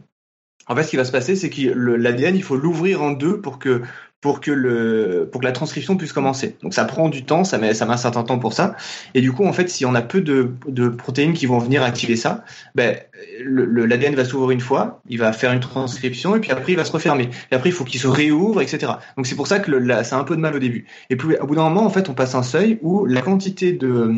en 0.68 0.76
fait, 0.76 0.84
ce 0.84 0.90
qui 0.92 0.98
va 0.98 1.06
se 1.06 1.12
passer, 1.12 1.36
c'est 1.36 1.50
que 1.50 1.62
l'ADN, 1.72 2.36
il 2.36 2.44
faut 2.44 2.56
l'ouvrir 2.56 3.02
en 3.02 3.12
deux 3.12 3.42
pour 3.42 3.60
que 3.60 3.82
pour 4.22 4.40
que 4.40 4.52
le 4.52 5.28
pour 5.30 5.42
que 5.42 5.46
la 5.46 5.52
transcription 5.52 5.98
puisse 5.98 6.14
commencer. 6.14 6.56
Donc 6.64 6.74
ça 6.74 6.86
prend 6.86 7.10
du 7.10 7.26
temps, 7.26 7.44
ça 7.44 7.58
met 7.58 7.74
ça 7.74 7.86
met 7.86 7.92
un 7.92 7.98
certain 7.98 8.24
temps 8.24 8.40
pour 8.40 8.54
ça. 8.54 8.78
Et 9.14 9.20
du 9.20 9.34
coup, 9.34 9.46
en 9.46 9.52
fait, 9.52 9.70
si 9.70 9.86
on 9.86 9.94
a 9.96 10.02
peu 10.02 10.22
de, 10.22 10.52
de 10.66 10.88
protéines 10.88 11.34
qui 11.34 11.46
vont 11.46 11.60
venir 11.60 11.84
activer 11.84 12.16
ça, 12.16 12.46
ben 12.76 12.98
l'ADN 13.46 14.16
va 14.16 14.24
s'ouvrir 14.24 14.52
une 14.52 14.62
fois, 14.62 15.02
il 15.10 15.20
va 15.20 15.34
faire 15.34 15.52
une 15.52 15.60
transcription 15.60 16.36
et 16.38 16.40
puis 16.40 16.52
après 16.52 16.72
il 16.72 16.76
va 16.78 16.86
se 16.86 16.94
refermer. 16.94 17.30
Et 17.52 17.56
après 17.56 17.70
il 17.70 17.74
faut 17.74 17.84
qu'il 17.84 18.00
se 18.00 18.08
réouvre, 18.08 18.62
etc. 18.62 18.94
Donc 19.18 19.28
c'est 19.28 19.36
pour 19.36 19.48
ça 19.48 19.60
que 19.60 19.70
le, 19.72 19.80
la- 19.80 20.06
ça 20.06 20.16
a 20.16 20.20
un 20.20 20.24
peu 20.24 20.38
de 20.38 20.42
mal 20.42 20.56
au 20.56 20.60
début. 20.60 20.86
Et 21.10 21.18
puis 21.18 21.36
au 21.38 21.46
bout 21.46 21.56
d'un 21.56 21.64
moment, 21.64 21.86
en 21.86 21.90
fait, 21.90 22.08
on 22.08 22.14
passe 22.14 22.36
un 22.36 22.44
seuil 22.44 22.80
où 22.82 23.06
la 23.06 23.22
quantité 23.22 23.74
de 23.74 24.16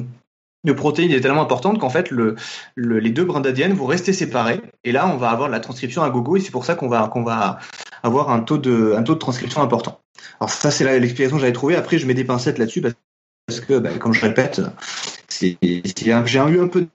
de 0.66 0.74
protéines 0.74 1.12
est 1.12 1.22
tellement 1.22 1.42
importante 1.44 1.80
qu'en 1.80 1.90
fait 1.90 2.12
le, 2.12 2.36
le- 2.76 3.00
les 3.00 3.12
deux 3.12 3.24
brins 3.26 3.42
d'ADN 3.42 3.74
vont 3.74 3.86
rester 3.86 4.12
séparés 4.14 4.62
et 4.84 4.92
là 4.92 5.08
on 5.08 5.18
va 5.18 5.30
avoir 5.30 5.48
la 5.50 5.60
transcription 5.60 6.04
à 6.04 6.10
gogo 6.10 6.36
et 6.38 6.42
c'est 6.42 6.52
pour 6.52 6.66
ça 6.66 6.76
qu'on 6.76 6.90
va 6.90 7.08
qu'on 7.08 7.24
va 7.24 7.60
avoir 8.04 8.30
un 8.32 8.40
taux 8.42 8.58
de 8.58 8.94
un 8.98 9.04
taux 9.04 9.14
de 9.14 9.20
transcription 9.20 9.62
important. 9.62 10.02
Alors 10.40 10.50
ça 10.50 10.72
c'est 10.72 11.00
l'explication 11.00 11.38
que 11.38 11.42
j'avais 11.42 11.54
trouvée. 11.54 11.76
Après 11.76 11.98
je 11.98 12.06
mets 12.08 12.14
des 12.14 12.26
pincettes 12.26 12.58
là-dessus 12.58 12.82
parce 12.82 13.60
que 13.62 13.80
bah, 13.80 13.98
comme 14.00 14.14
je 14.14 14.22
répète, 14.22 14.62
j'ai 15.30 15.58
eu 15.62 16.12
un 16.12 16.68
peu 16.68 16.88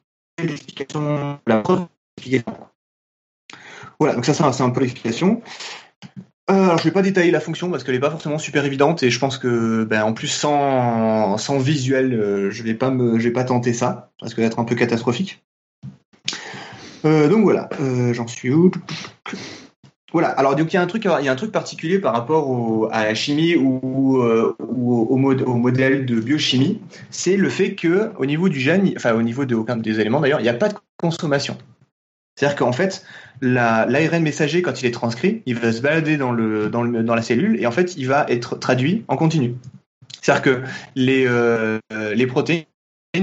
d'explication 0.42 1.38
la 1.46 1.60
preuve. 1.60 1.86
Voilà 3.98 4.14
donc 4.14 4.24
ça 4.24 4.34
c'est 4.34 4.62
un 4.62 4.70
peu 4.70 4.80
l'explication. 4.80 5.42
Euh, 6.50 6.64
alors 6.64 6.78
je 6.78 6.84
vais 6.84 6.90
pas 6.90 7.02
détailler 7.02 7.30
la 7.30 7.38
fonction 7.38 7.70
parce 7.70 7.84
qu'elle 7.84 7.94
est 7.94 8.00
pas 8.00 8.10
forcément 8.10 8.38
super 8.38 8.64
évidente 8.64 9.04
et 9.04 9.10
je 9.10 9.18
pense 9.20 9.38
que 9.38 9.84
ben, 9.84 10.02
en 10.02 10.12
plus 10.12 10.26
sans, 10.26 11.38
sans 11.38 11.58
visuel 11.58 12.12
euh, 12.12 12.50
je 12.50 12.62
vais 12.64 12.72
vais 12.72 13.30
pas 13.30 13.44
tenter 13.44 13.72
ça 13.72 14.10
parce 14.18 14.34
que 14.34 14.40
ça 14.40 14.42
va 14.42 14.46
être 14.48 14.58
un 14.58 14.64
peu 14.64 14.74
catastrophique. 14.74 15.44
Euh, 17.04 17.28
donc 17.28 17.44
voilà, 17.44 17.68
j'en 18.12 18.26
suis 18.26 18.50
où? 18.50 18.70
Voilà. 20.12 20.28
Alors 20.30 20.54
il 20.58 20.74
y 20.74 20.76
a 20.76 20.82
un 20.82 20.86
truc 20.86 21.04
y 21.04 21.08
a 21.08 21.32
un 21.32 21.36
truc 21.36 21.52
particulier 21.52 22.00
par 22.00 22.14
rapport 22.14 22.88
à 22.90 23.04
la 23.04 23.14
chimie 23.14 23.54
ou, 23.54 24.20
au 24.20 25.16
modèle 25.56 26.04
de 26.04 26.20
biochimie, 26.20 26.80
c'est 27.10 27.36
le 27.36 27.48
fait 27.48 27.74
que 27.74 28.10
au 28.18 28.26
niveau 28.26 28.48
du 28.48 28.58
gène, 28.58 28.92
enfin 28.96 29.14
au 29.14 29.22
niveau 29.22 29.44
de 29.44 29.54
aucun 29.54 29.76
des 29.76 30.00
éléments 30.00 30.20
d'ailleurs, 30.20 30.40
il 30.40 30.44
n'y 30.44 30.48
a 30.48 30.54
pas 30.54 30.68
de 30.68 30.74
consommation. 30.98 31.56
C'est-à-dire 32.40 32.56
qu'en 32.56 32.72
fait, 32.72 33.04
la- 33.40 33.86
l'ARN 33.86 34.22
messager, 34.22 34.62
quand 34.62 34.82
il 34.82 34.86
est 34.86 34.90
transcrit, 34.90 35.42
il 35.46 35.56
va 35.56 35.72
se 35.72 35.80
balader 35.80 36.16
dans, 36.16 36.32
la 36.32 37.22
cellule 37.22 37.60
et 37.60 37.66
en 37.66 37.70
fait, 37.70 37.96
il 37.96 38.06
va 38.06 38.26
être 38.28 38.56
traduit 38.56 39.04
en 39.08 39.16
continu. 39.16 39.54
C'est-à-dire 40.20 40.42
que 40.42 40.62
les, 40.94 41.24
euh, 41.26 41.78
protéines 42.28 42.64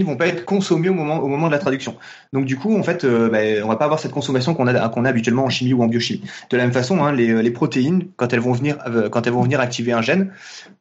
vont 0.03 0.17
pas 0.17 0.27
être 0.27 0.43
consommées 0.45 0.89
au 0.89 0.93
moment, 0.93 1.47
de 1.47 1.51
la 1.51 1.59
traduction. 1.59 1.95
Donc 2.33 2.45
du 2.45 2.57
coup, 2.57 2.77
en 2.77 2.83
fait, 2.83 3.03
euh, 3.03 3.29
bah, 3.29 3.63
on 3.63 3.67
va 3.67 3.75
pas 3.77 3.85
avoir 3.85 3.99
cette 3.99 4.11
consommation 4.11 4.53
qu'on 4.53 4.67
a, 4.67 5.07
habituellement 5.07 5.45
en 5.45 5.49
chimie 5.49 5.73
ou 5.73 5.83
en 5.83 5.87
biochimie. 5.87 6.23
De 6.49 6.57
la 6.57 6.63
même 6.63 6.73
façon, 6.73 7.03
hein, 7.03 7.13
les, 7.13 7.51
protéines, 7.51 8.07
quand 8.15 8.33
elles 8.33 8.39
vont 8.39 8.53
venir, 8.53 8.77
euh, 8.87 9.09
quand 9.09 9.27
elles 9.27 9.33
vont 9.33 9.43
venir 9.43 9.59
activer 9.59 9.93
un 9.93 10.01
gène, 10.01 10.33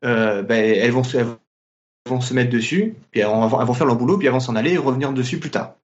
bah, 0.03 0.57
elles, 0.57 0.91
vont 0.93 1.05
se, 1.05 2.35
mettre 2.35 2.51
dessus, 2.51 2.95
puis 3.11 3.21
elles 3.21 3.27
vont 3.27 3.75
faire 3.75 3.87
leur 3.87 3.97
boulot, 3.97 4.17
puis 4.17 4.27
elles 4.27 4.33
vont 4.33 4.41
s'en 4.41 4.57
aller 4.57 4.73
et 4.73 4.79
revenir 4.79 5.13
dessus 5.13 5.39
plus 5.39 5.51
tard. 5.51 5.77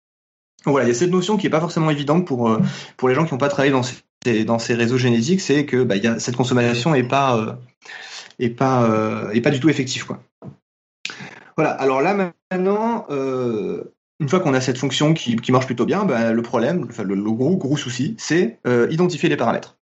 Voilà, 0.64 0.86
il 0.86 0.88
y 0.88 0.92
a 0.92 0.94
cette 0.94 1.10
notion 1.10 1.36
qui 1.36 1.46
est 1.46 1.50
pas 1.50 1.60
forcément 1.60 1.90
évidente 1.90 2.26
pour 2.26 2.48
euh, 2.48 2.60
pour 2.96 3.08
les 3.08 3.14
gens 3.14 3.24
qui 3.24 3.34
n'ont 3.34 3.38
pas 3.38 3.48
travaillé 3.48 3.72
dans 3.72 3.82
ces, 3.82 4.44
dans 4.44 4.58
ces 4.58 4.74
réseaux 4.74 4.98
génétiques, 4.98 5.40
c'est 5.40 5.66
que 5.66 5.82
bah, 5.82 5.96
y 5.96 6.06
a, 6.06 6.18
cette 6.18 6.36
consommation 6.36 6.94
est 6.94 7.02
pas 7.02 7.36
euh, 7.36 7.52
est 8.38 8.50
pas 8.50 8.88
est 9.32 9.40
pas 9.40 9.50
du 9.50 9.60
tout 9.60 9.68
effective 9.68 10.06
quoi. 10.06 10.20
Voilà. 11.56 11.72
Alors 11.72 12.00
là 12.00 12.14
maintenant, 12.50 13.06
euh, 13.10 13.92
une 14.22 14.28
fois 14.28 14.40
qu'on 14.40 14.54
a 14.54 14.60
cette 14.60 14.78
fonction 14.78 15.14
qui, 15.14 15.36
qui 15.36 15.50
marche 15.50 15.66
plutôt 15.66 15.84
bien, 15.84 16.04
ben, 16.04 16.32
le 16.32 16.42
problème, 16.42 16.88
le, 16.98 17.14
le, 17.14 17.32
gros 17.32 17.56
gros 17.56 17.76
souci, 17.76 18.14
c'est 18.18 18.60
euh, 18.66 18.86
identifier 18.90 19.28
les 19.28 19.36
paramètres. 19.36 19.78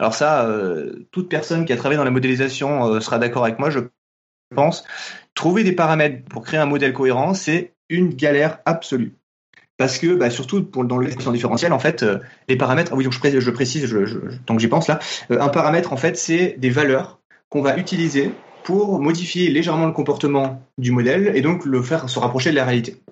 Alors 0.00 0.14
ça, 0.14 0.46
euh, 0.46 1.06
toute 1.12 1.28
personne 1.28 1.64
qui 1.64 1.72
a 1.72 1.76
travaillé 1.76 1.96
dans 1.96 2.04
la 2.04 2.10
modélisation 2.10 2.86
euh, 2.86 3.00
sera 3.00 3.18
d'accord 3.20 3.44
avec 3.44 3.60
moi, 3.60 3.70
je 3.70 3.78
pense. 4.54 4.84
Trouver 5.34 5.62
des 5.62 5.72
paramètres 5.72 6.24
pour 6.28 6.42
créer 6.42 6.58
un 6.58 6.66
modèle 6.66 6.92
cohérent, 6.92 7.34
c'est 7.34 7.74
une 7.88 8.12
galère 8.14 8.58
absolue. 8.64 9.14
Parce 9.82 9.98
que, 9.98 10.14
bah, 10.14 10.30
surtout 10.30 10.60
dans 10.60 11.00
l'équation 11.00 11.32
différentielle, 11.32 11.72
en 11.72 11.80
fait, 11.80 12.04
euh, 12.04 12.20
les 12.46 12.54
paramètres, 12.54 12.92
ah 12.94 12.96
oui, 12.96 13.04
je, 13.10 13.18
pré 13.18 13.40
je 13.40 13.50
précise, 13.50 13.92
tant 14.46 14.54
que 14.54 14.60
j'y 14.62 14.68
pense 14.68 14.86
là, 14.86 15.00
euh, 15.32 15.40
un 15.40 15.48
paramètre, 15.48 15.92
en 15.92 15.96
fait, 15.96 16.16
c'est 16.16 16.54
des 16.56 16.70
valeurs 16.70 17.18
qu'on 17.48 17.62
va 17.62 17.76
utiliser 17.76 18.30
pour 18.62 19.00
modifier 19.00 19.50
légèrement 19.50 19.86
le 19.86 19.92
comportement 19.92 20.62
du 20.78 20.92
modèle 20.92 21.32
et 21.34 21.40
donc 21.40 21.64
le 21.64 21.82
faire 21.82 22.08
se 22.08 22.20
rapprocher 22.20 22.50
de 22.50 22.54
la 22.54 22.64
réalité. 22.64 23.02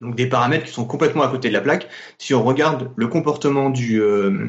Donc 0.00 0.16
des 0.16 0.26
paramètres 0.26 0.64
qui 0.64 0.72
sont 0.72 0.84
complètement 0.84 1.22
à 1.22 1.28
côté 1.28 1.46
de 1.46 1.52
la 1.54 1.60
plaque. 1.60 1.88
Si 2.18 2.34
on 2.34 2.42
regarde 2.42 2.90
le 2.96 3.06
comportement 3.06 3.70
du, 3.70 4.02
euh, 4.02 4.48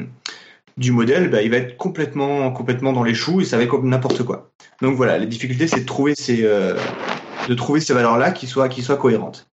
du 0.76 0.90
modèle, 0.90 1.30
bah, 1.30 1.42
il 1.42 1.52
va 1.52 1.58
être 1.58 1.76
complètement, 1.76 2.50
complètement 2.50 2.92
dans 2.92 3.04
les 3.04 3.14
choux 3.14 3.40
et 3.40 3.44
ça 3.44 3.56
va 3.56 3.62
être 3.62 3.80
n'importe 3.84 4.24
quoi. 4.24 4.50
Donc 4.82 4.96
voilà, 4.96 5.16
la 5.16 5.26
difficulté 5.26 5.68
c'est 5.68 5.82
de 5.82 5.86
trouver 5.86 6.16
ces, 6.16 6.42
de 6.42 7.54
trouver 7.54 7.78
ces 7.78 7.94
valeurs-là 7.94 8.32
qui 8.32 8.48
soient, 8.48 8.68
qui 8.68 8.82
soient 8.82 8.96
cohérentes. 8.96 9.48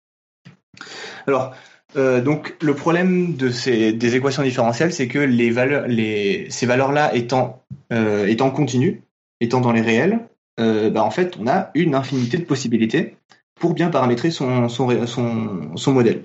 Alors, 1.27 1.53
euh, 1.95 2.21
donc 2.21 2.55
le 2.61 2.73
problème 2.73 3.35
de 3.35 3.49
ces, 3.49 3.93
des 3.93 4.15
équations 4.15 4.43
différentielles, 4.43 4.93
c'est 4.93 5.07
que 5.07 5.19
les 5.19 5.49
valeurs, 5.49 5.87
les, 5.87 6.47
ces 6.49 6.65
valeurs-là 6.65 7.15
étant, 7.15 7.63
euh, 7.91 8.27
étant 8.27 8.51
continues, 8.51 9.01
étant 9.39 9.61
dans 9.61 9.71
les 9.71 9.81
réels, 9.81 10.19
euh, 10.59 10.89
bah, 10.89 11.03
en 11.03 11.11
fait, 11.11 11.35
on 11.39 11.47
a 11.47 11.71
une 11.73 11.95
infinité 11.95 12.37
de 12.37 12.43
possibilités 12.43 13.15
pour 13.55 13.73
bien 13.73 13.89
paramétrer 13.89 14.31
son, 14.31 14.69
son, 14.69 15.05
son, 15.07 15.75
son 15.75 15.91
modèle. 15.91 16.23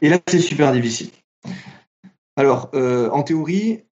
Et 0.00 0.08
là, 0.08 0.18
c'est 0.26 0.38
super 0.38 0.72
difficile. 0.72 1.10
Alors, 2.36 2.70
euh, 2.74 3.10
en 3.10 3.22
théorie, 3.22 3.82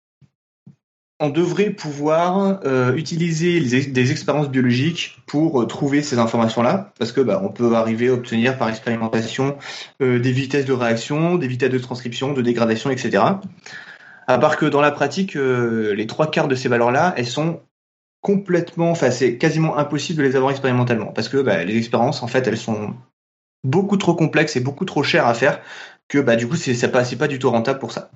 on 1.21 1.29
devrait 1.29 1.71
pouvoir 1.71 2.61
euh, 2.65 2.95
utiliser 2.95 3.61
des 3.61 4.11
expériences 4.11 4.49
biologiques 4.49 5.19
pour 5.27 5.61
euh, 5.61 5.67
trouver 5.67 6.03
ces 6.03 6.19
informations-là, 6.19 6.93
parce 6.99 7.13
que 7.13 7.21
bah, 7.21 7.41
on 7.45 7.51
peut 7.51 7.75
arriver 7.77 8.09
à 8.09 8.15
obtenir 8.15 8.57
par 8.57 8.71
expérimentation 8.71 9.59
euh, 10.01 10.19
des 10.19 10.33
vitesses 10.33 10.65
de 10.65 10.73
réaction, 10.73 11.37
des 11.37 11.47
vitesses 11.47 11.71
de 11.71 11.79
transcription, 11.79 12.33
de 12.33 12.41
dégradation, 12.41 12.91
etc. 12.91 13.23
À 14.27 14.39
part 14.39 14.57
que 14.57 14.65
dans 14.65 14.81
la 14.81 14.93
pratique, 14.93 15.35
les 15.35 16.07
trois 16.07 16.31
quarts 16.31 16.49
de 16.49 16.55
ces 16.55 16.69
valeurs-là, 16.69 17.15
elles 17.17 17.27
sont 17.27 17.61
complètement, 18.23 18.91
enfin 18.91 19.11
c'est 19.11 19.39
quasiment 19.39 19.77
impossible 19.77 20.23
de 20.23 20.29
les 20.29 20.37
avoir 20.37 20.53
expérimentalement 20.53 21.07
parce 21.07 21.29
que 21.29 21.39
bah, 21.39 21.65
les 21.65 21.77
expériences 21.77 22.23
en 22.23 22.27
fait 22.29 22.47
elles 22.47 22.59
sont 22.59 22.95
beaucoup 23.65 23.97
trop 23.97 24.15
complexes 24.15 24.57
et 24.57 24.61
beaucoup 24.61 24.85
trop 24.85 25.03
chères 25.03 25.27
à 25.27 25.35
faire 25.35 25.61
que 26.07 26.19
bah 26.19 26.37
du 26.37 26.47
coup 26.47 26.57
c'est 26.57 26.91
pas 26.91 27.05
pas 27.05 27.29
du 27.29 27.39
tout 27.39 27.51
rentable 27.51 27.79
pour 27.79 27.93
ça. 27.93 28.11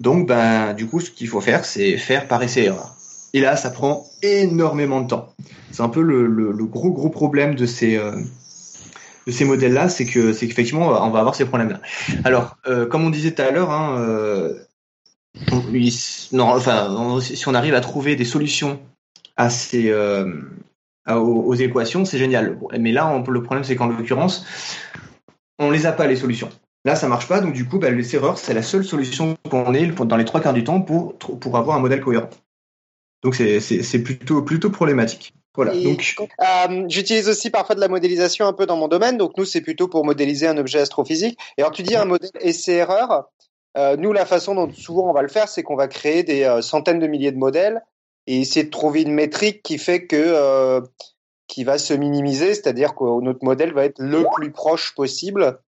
Donc 0.00 0.26
bah 0.26 0.72
du 0.72 0.86
coup 0.86 1.00
ce 1.00 1.10
qu'il 1.10 1.28
faut 1.28 1.40
faire 1.40 1.64
c'est 1.64 1.96
faire 1.96 2.26
par 2.26 2.42
essai 2.42 2.64
erreur. 2.64 2.94
Et 3.32 3.40
là 3.40 3.56
ça 3.56 3.70
prend 3.70 4.06
énormément 4.22 5.00
de 5.00 5.08
temps. 5.08 5.34
C'est 5.70 5.82
un 5.82 5.88
peu 5.88 6.02
le, 6.02 6.26
le, 6.26 6.64
gros 6.66 6.92
gros 6.92 7.10
problème 7.10 7.54
de 7.54 7.66
ces 7.66 7.96
euh, 7.96 8.12
de 9.26 9.32
ces 9.32 9.44
modèles 9.44 9.72
là, 9.72 9.88
c'est 9.88 10.04
que 10.04 10.32
c'est 10.32 10.46
qu'effectivement 10.46 10.88
on 10.88 11.10
va 11.10 11.20
avoir 11.20 11.34
ces 11.34 11.44
problèmes 11.44 11.70
là. 11.70 11.80
Alors 12.24 12.56
euh, 12.66 12.86
comme 12.86 13.04
on 13.04 13.10
disait 13.10 13.32
tout 13.32 13.42
à 13.42 13.50
l'heure, 13.50 13.70
hein, 13.70 13.98
euh, 13.98 14.54
non, 16.32 16.44
enfin 16.44 17.20
si 17.20 17.48
on 17.48 17.54
arrive 17.54 17.74
à 17.74 17.80
trouver 17.80 18.16
des 18.16 18.24
solutions 18.24 18.80
à 19.36 19.50
ces, 19.50 19.92
aux, 19.92 21.12
aux, 21.12 21.54
équations, 21.54 22.04
c'est 22.04 22.18
génial. 22.18 22.56
Mais 22.78 22.92
là, 22.92 23.08
on, 23.08 23.28
le 23.28 23.42
problème, 23.42 23.64
c'est 23.64 23.74
qu'en 23.74 23.88
l'occurrence, 23.88 24.46
on 25.58 25.70
les 25.70 25.86
a 25.86 25.92
pas 25.92 26.06
les 26.06 26.16
solutions. 26.16 26.50
Là, 26.84 26.96
ça 26.96 27.08
marche 27.08 27.28
pas, 27.28 27.40
donc 27.40 27.54
du 27.54 27.66
coup, 27.66 27.78
bah, 27.78 27.90
les 27.90 28.14
erreurs, 28.14 28.38
c'est 28.38 28.52
la 28.52 28.62
seule 28.62 28.84
solution 28.84 29.36
qu'on 29.50 29.72
ait 29.72 29.86
dans 29.86 30.16
les 30.16 30.24
trois 30.24 30.40
quarts 30.40 30.52
du 30.52 30.64
temps 30.64 30.82
pour, 30.82 31.16
pour 31.16 31.56
avoir 31.56 31.76
un 31.76 31.80
modèle 31.80 32.00
cohérent. 32.00 32.28
Donc 33.22 33.34
c'est 33.34 34.02
plutôt, 34.02 34.42
plutôt 34.42 34.70
problématique. 34.70 35.34
Voilà. 35.54 35.74
Et 35.74 35.84
donc, 35.84 36.16
euh, 36.20 36.84
j'utilise 36.88 37.28
aussi 37.28 37.48
parfois 37.48 37.74
de 37.74 37.80
la 37.80 37.88
modélisation 37.88 38.46
un 38.46 38.52
peu 38.52 38.66
dans 38.66 38.76
mon 38.76 38.88
domaine. 38.88 39.16
Donc 39.16 39.38
nous, 39.38 39.44
c'est 39.44 39.62
plutôt 39.62 39.88
pour 39.88 40.04
modéliser 40.04 40.46
un 40.46 40.58
objet 40.58 40.80
astrophysique. 40.80 41.38
Et 41.56 41.62
alors 41.62 41.72
tu 41.72 41.82
dis 41.82 41.96
un 41.96 42.04
modèle 42.04 42.30
essai-erreur. 42.40 43.30
Euh, 43.76 43.96
nous, 43.96 44.12
la 44.12 44.26
façon 44.26 44.54
dont 44.54 44.70
souvent 44.72 45.08
on 45.08 45.12
va 45.12 45.22
le 45.22 45.28
faire, 45.28 45.48
c'est 45.48 45.62
qu'on 45.62 45.76
va 45.76 45.88
créer 45.88 46.22
des 46.22 46.42
euh, 46.42 46.60
centaines 46.60 46.98
de 46.98 47.06
milliers 47.06 47.32
de 47.32 47.38
modèles 47.38 47.82
et 48.26 48.40
essayer 48.40 48.64
de 48.64 48.70
trouver 48.70 49.02
une 49.02 49.12
métrique 49.12 49.62
qui 49.62 49.78
fait 49.78 50.06
que 50.06 50.82
qui 51.46 51.62
va 51.62 51.78
se 51.78 51.92
minimiser, 51.92 52.54
c'est-à-dire 52.54 52.94
que 52.94 53.20
notre 53.20 53.44
modèle 53.44 53.74
va 53.74 53.84
être 53.84 53.98
le 53.98 54.24
plus 54.34 54.50
proche 54.50 54.94
possible 54.94 55.60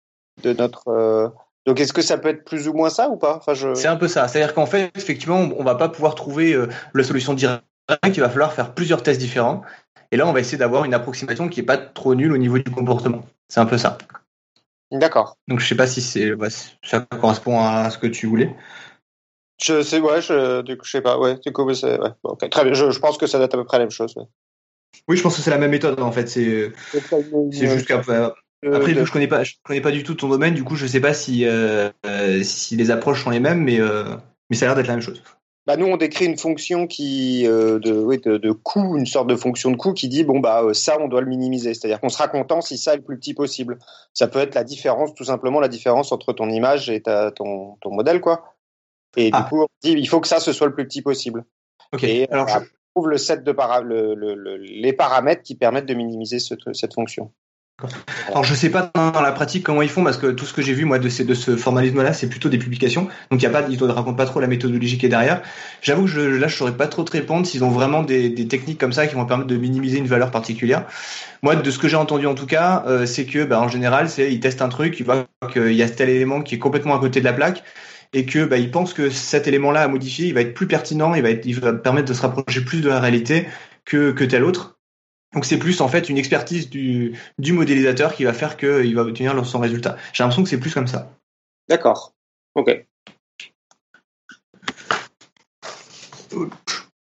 de 0.43 0.53
notre. 0.53 0.87
Euh... 0.87 1.29
Donc, 1.65 1.79
est-ce 1.79 1.93
que 1.93 2.01
ça 2.01 2.17
peut 2.17 2.29
être 2.29 2.45
plus 2.45 2.67
ou 2.67 2.73
moins 2.73 2.89
ça 2.89 3.09
ou 3.09 3.17
pas? 3.17 3.37
Enfin, 3.37 3.53
je... 3.53 3.73
C'est 3.73 3.87
un 3.87 3.95
peu 3.95 4.07
ça. 4.07 4.27
C'est-à-dire 4.27 4.53
qu'en 4.53 4.65
fait, 4.65 4.91
effectivement, 4.95 5.49
on 5.57 5.63
va 5.63 5.75
pas 5.75 5.89
pouvoir 5.89 6.15
trouver 6.15 6.53
euh, 6.53 6.67
la 6.93 7.03
solution 7.03 7.33
directe. 7.33 7.63
Il 8.05 8.19
va 8.19 8.29
falloir 8.29 8.53
faire 8.53 8.73
plusieurs 8.73 9.03
tests 9.03 9.19
différents. 9.19 9.63
Et 10.11 10.17
là, 10.17 10.27
on 10.27 10.33
va 10.33 10.39
essayer 10.39 10.57
d'avoir 10.57 10.85
une 10.85 10.93
approximation 10.93 11.49
qui 11.49 11.61
est 11.61 11.63
pas 11.63 11.77
trop 11.77 12.13
nulle 12.13 12.31
au 12.31 12.37
niveau 12.37 12.59
du 12.59 12.71
comportement. 12.71 13.25
C'est 13.49 13.59
un 13.59 13.65
peu 13.65 13.77
ça. 13.77 13.97
D'accord. 14.91 15.37
Donc, 15.47 15.59
je 15.59 15.67
sais 15.67 15.75
pas 15.75 15.87
si 15.87 16.01
c'est 16.01 16.31
ça 16.83 16.99
correspond 17.01 17.59
à 17.59 17.89
ce 17.89 17.97
que 17.97 18.07
tu 18.07 18.27
voulais. 18.27 18.55
Je 19.61 19.81
sais, 19.81 19.99
ouais, 19.99 20.21
je, 20.21 20.61
du 20.61 20.77
coup, 20.77 20.85
je 20.85 20.91
sais 20.91 21.01
pas, 21.01 21.17
ouais, 21.17 21.37
du 21.39 21.53
coup, 21.53 21.73
c'est, 21.73 21.99
ouais, 21.99 22.09
bon, 22.23 22.31
okay. 22.31 22.49
très 22.49 22.65
bien, 22.65 22.73
je, 22.73 22.91
je, 22.91 22.99
pense 22.99 23.17
que 23.17 23.25
ça 23.25 23.37
doit 23.37 23.45
être 23.45 23.53
à 23.53 23.57
peu 23.57 23.63
près 23.63 23.77
la 23.77 23.85
même 23.85 23.91
chose. 23.91 24.13
Ouais. 24.17 24.25
Oui, 25.07 25.17
je 25.17 25.23
pense 25.23 25.37
que 25.37 25.41
c'est 25.41 25.49
la 25.49 25.57
même 25.57 25.71
méthode, 25.71 25.99
en 26.01 26.11
fait, 26.11 26.27
c'est, 26.27 26.73
c'est 26.91 27.67
juste 27.67 27.87
qu'après, 27.87 28.31
après, 28.73 28.93
de... 28.93 29.05
je 29.05 29.11
connais 29.11 29.27
pas, 29.27 29.43
je 29.43 29.53
connais 29.63 29.81
pas 29.81 29.91
du 29.91 30.03
tout 30.03 30.15
ton 30.15 30.29
domaine, 30.29 30.53
du 30.53 30.63
coup, 30.63 30.75
je 30.75 30.87
sais 30.87 31.01
pas 31.01 31.13
si, 31.13 31.45
euh, 31.45 31.89
si 32.43 32.75
les 32.75 32.91
approches 32.91 33.23
sont 33.23 33.29
les 33.29 33.39
mêmes, 33.39 33.63
mais, 33.63 33.79
euh, 33.79 34.15
mais 34.49 34.55
ça 34.55 34.65
a 34.65 34.67
l'air 34.69 34.75
d'être 34.75 34.87
la 34.87 34.93
même 34.93 35.01
chose. 35.01 35.21
Bah, 35.67 35.77
nous, 35.77 35.87
on 35.87 35.97
décrit 35.97 36.25
une 36.25 36.37
fonction 36.37 36.85
qui, 36.85 37.47
euh, 37.47 37.79
de, 37.79 37.91
oui, 37.91 38.19
de, 38.19 38.37
de 38.37 38.51
coût, 38.51 38.97
une 38.97 39.07
sorte 39.07 39.27
de 39.27 39.35
fonction 39.35 39.71
de 39.71 39.75
coût 39.75 39.93
qui 39.93 40.07
dit, 40.07 40.23
bon, 40.23 40.39
bah, 40.39 40.63
ça, 40.73 40.99
on 41.01 41.07
doit 41.07 41.21
le 41.21 41.27
minimiser. 41.27 41.73
C'est-à-dire 41.73 41.99
qu'on 41.99 42.09
sera 42.09 42.27
content 42.27 42.61
si 42.61 42.77
ça 42.77 42.93
est 42.93 42.97
le 42.97 43.01
plus 43.01 43.17
petit 43.17 43.33
possible. 43.33 43.79
Ça 44.13 44.27
peut 44.27 44.37
être 44.37 44.53
la 44.53 44.63
différence, 44.63 45.15
tout 45.15 45.23
simplement, 45.23 45.59
la 45.59 45.67
différence 45.67 46.11
entre 46.11 46.33
ton 46.33 46.49
image 46.49 46.91
et 46.91 47.01
ta, 47.01 47.31
ton, 47.31 47.77
ton 47.81 47.91
modèle, 47.91 48.21
quoi. 48.21 48.53
Et 49.17 49.31
ah. 49.33 49.41
du 49.41 49.49
coup, 49.49 49.61
on 49.63 49.67
dit, 49.83 49.93
il 49.93 50.07
faut 50.07 50.19
que 50.19 50.27
ça, 50.27 50.39
ce 50.39 50.53
soit 50.53 50.67
le 50.67 50.75
plus 50.75 50.85
petit 50.85 51.01
possible. 51.01 51.45
Ok. 51.93 52.03
Et 52.03 52.29
alors, 52.29 52.45
on 52.47 52.59
je... 52.59 52.65
trouve 52.93 53.09
le 53.09 53.17
set 53.17 53.43
de 53.43 53.51
para 53.51 53.81
le, 53.81 54.13
le, 54.13 54.35
le, 54.35 54.57
les 54.57 54.93
paramètres 54.93 55.41
qui 55.41 55.55
permettent 55.55 55.87
de 55.87 55.95
minimiser 55.95 56.37
ce, 56.37 56.53
cette 56.73 56.93
fonction. 56.93 57.31
Alors 58.29 58.45
je 58.45 58.53
sais 58.53 58.69
pas 58.69 58.89
dans 58.95 59.19
la 59.19 59.33
pratique 59.33 59.63
comment 59.63 59.81
ils 59.81 59.89
font 59.89 60.03
parce 60.03 60.15
que 60.15 60.27
tout 60.27 60.45
ce 60.45 60.53
que 60.53 60.61
j'ai 60.61 60.73
vu 60.73 60.85
moi 60.85 60.97
de, 60.97 61.09
ces, 61.09 61.25
de 61.25 61.33
ce 61.33 61.57
formalisme-là 61.57 62.13
c'est 62.13 62.29
plutôt 62.29 62.47
des 62.47 62.57
publications 62.57 63.09
donc 63.29 63.41
il 63.41 63.43
y 63.43 63.45
a 63.45 63.49
pas 63.49 63.65
ils 63.69 63.77
te 63.77 63.83
racontent 63.83 64.15
pas 64.15 64.25
trop 64.25 64.39
la 64.39 64.47
méthodologie 64.47 64.97
qui 64.97 65.05
est 65.05 65.09
derrière. 65.09 65.41
J'avoue 65.81 66.03
que 66.03 66.09
je, 66.09 66.21
là 66.21 66.47
je 66.47 66.55
saurais 66.55 66.77
pas 66.77 66.87
trop 66.87 67.03
te 67.03 67.11
répondre 67.11 67.45
s'ils 67.45 67.65
ont 67.65 67.69
vraiment 67.69 68.01
des, 68.01 68.29
des, 68.29 68.47
techniques 68.47 68.79
comme 68.79 68.93
ça 68.93 69.07
qui 69.07 69.15
vont 69.15 69.25
permettre 69.25 69.49
de 69.49 69.57
minimiser 69.57 69.97
une 69.97 70.07
valeur 70.07 70.31
particulière. 70.31 70.85
Moi 71.41 71.57
de 71.57 71.69
ce 71.69 71.77
que 71.77 71.89
j'ai 71.89 71.97
entendu 71.97 72.27
en 72.27 72.33
tout 72.33 72.45
cas 72.45 72.85
euh, 72.87 73.05
c'est 73.05 73.25
que 73.25 73.43
bah, 73.43 73.59
en 73.59 73.67
général 73.67 74.07
c'est 74.09 74.31
ils 74.31 74.39
testent 74.39 74.61
un 74.61 74.69
truc 74.69 74.97
ils 75.01 75.05
voient 75.05 75.25
qu'il 75.51 75.73
y 75.73 75.83
a 75.83 75.89
tel 75.89 76.07
élément 76.07 76.41
qui 76.41 76.55
est 76.55 76.59
complètement 76.59 76.95
à 76.95 76.99
côté 76.99 77.19
de 77.19 77.25
la 77.25 77.33
plaque 77.33 77.61
et 78.13 78.25
que 78.25 78.45
bah, 78.45 78.57
ils 78.57 78.71
pensent 78.71 78.93
que 78.93 79.09
cet 79.09 79.49
élément-là 79.49 79.81
à 79.81 79.87
modifier 79.89 80.27
il 80.27 80.33
va 80.33 80.41
être 80.41 80.53
plus 80.53 80.67
pertinent 80.67 81.13
il 81.13 81.23
va 81.23 81.29
être 81.29 81.45
il 81.45 81.59
va 81.59 81.73
permettre 81.73 82.07
de 82.07 82.13
se 82.13 82.21
rapprocher 82.21 82.61
plus 82.61 82.79
de 82.79 82.87
la 82.87 83.01
réalité 83.01 83.47
que 83.83 84.11
que 84.11 84.23
tel 84.23 84.45
autre. 84.45 84.74
Donc 85.35 85.45
c'est 85.45 85.59
plus 85.59 85.81
en 85.81 85.89
fait 85.89 86.09
une 86.09 86.17
expertise 86.17 86.69
du, 86.69 87.19
du 87.37 87.51
modélisateur 87.51 88.15
qui 88.15 88.23
va 88.23 88.33
faire 88.33 88.55
qu'il 88.55 88.95
va 88.95 89.01
obtenir 89.01 89.45
son 89.45 89.59
résultat. 89.59 89.97
J'ai 90.13 90.23
l'impression 90.23 90.43
que 90.43 90.49
c'est 90.49 90.59
plus 90.59 90.73
comme 90.73 90.87
ça. 90.87 91.11
D'accord. 91.67 92.13
Ok. 92.55 92.85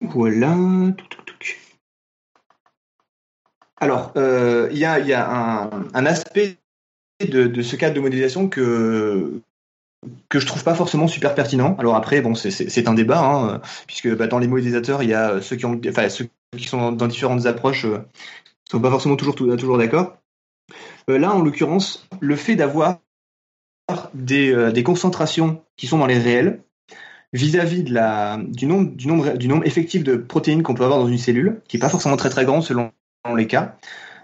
Voilà. 0.02 0.56
Alors, 3.82 4.14
euh, 4.16 4.70
il 4.72 4.78
y 4.78 4.86
a, 4.86 5.00
y 5.00 5.14
a 5.14 5.30
un, 5.30 5.70
un 5.94 6.06
aspect 6.06 6.58
de, 7.20 7.48
de, 7.48 7.62
ce 7.62 7.76
cadre 7.76 7.96
de 7.96 8.00
modélisation 8.00 8.48
que 8.48 9.42
que 10.30 10.40
je 10.40 10.46
trouve 10.46 10.64
pas 10.64 10.76
forcément 10.76 11.08
super 11.08 11.34
pertinent. 11.34 11.76
Alors 11.80 11.96
après, 11.96 12.22
bon, 12.22 12.36
c'est 12.36 12.88
un 12.88 12.94
débat, 12.94 13.20
hein, 13.20 13.62
puisque 13.88 14.16
bah, 14.16 14.28
dans 14.28 14.38
les 14.38 14.48
modélisateurs, 14.48 15.02
il 15.02 15.10
y 15.10 15.14
a 15.14 15.42
ceux 15.42 15.56
qui 15.56 15.66
ont, 15.66 15.82
enfin 15.90 16.10
ceux 16.10 16.30
qui 16.56 16.68
sont 16.68 16.92
dans 16.92 17.08
différentes 17.08 17.46
approches 17.46 17.86
euh, 17.86 18.00
sont 18.70 18.80
pas 18.80 18.90
forcément 18.90 19.16
toujours 19.16 19.36
toujours 19.36 19.78
d'accord. 19.78 20.18
Euh, 21.10 21.18
là, 21.18 21.34
en 21.34 21.42
l'occurrence, 21.42 22.08
le 22.20 22.36
fait 22.36 22.56
d'avoir 22.56 23.00
des, 24.14 24.52
euh, 24.52 24.72
des 24.72 24.84
concentrations 24.84 25.62
qui 25.78 25.88
sont 25.88 26.00
dans 26.00 26.08
les 26.08 26.18
réels 26.18 26.62
vis-à-vis 27.34 27.84
du, 27.84 27.94
nombre, 28.66 28.92
du, 28.92 29.08
nombre, 29.08 29.38
du 29.38 29.48
nombre 29.48 29.66
effectif 29.66 30.04
de 30.04 30.16
protéines 30.16 30.64
qu'on 30.64 30.74
peut 30.74 30.86
avoir 30.86 31.00
dans 31.00 31.08
une 31.08 31.18
cellule, 31.18 31.62
qui 31.68 31.78
est 31.78 31.80
pas 31.80 31.90
forcément 31.90 32.16
très 32.16 32.30
très 32.30 32.46
grand 32.46 32.62
selon 32.62 32.92
les 33.36 33.48
cas, 33.48 33.76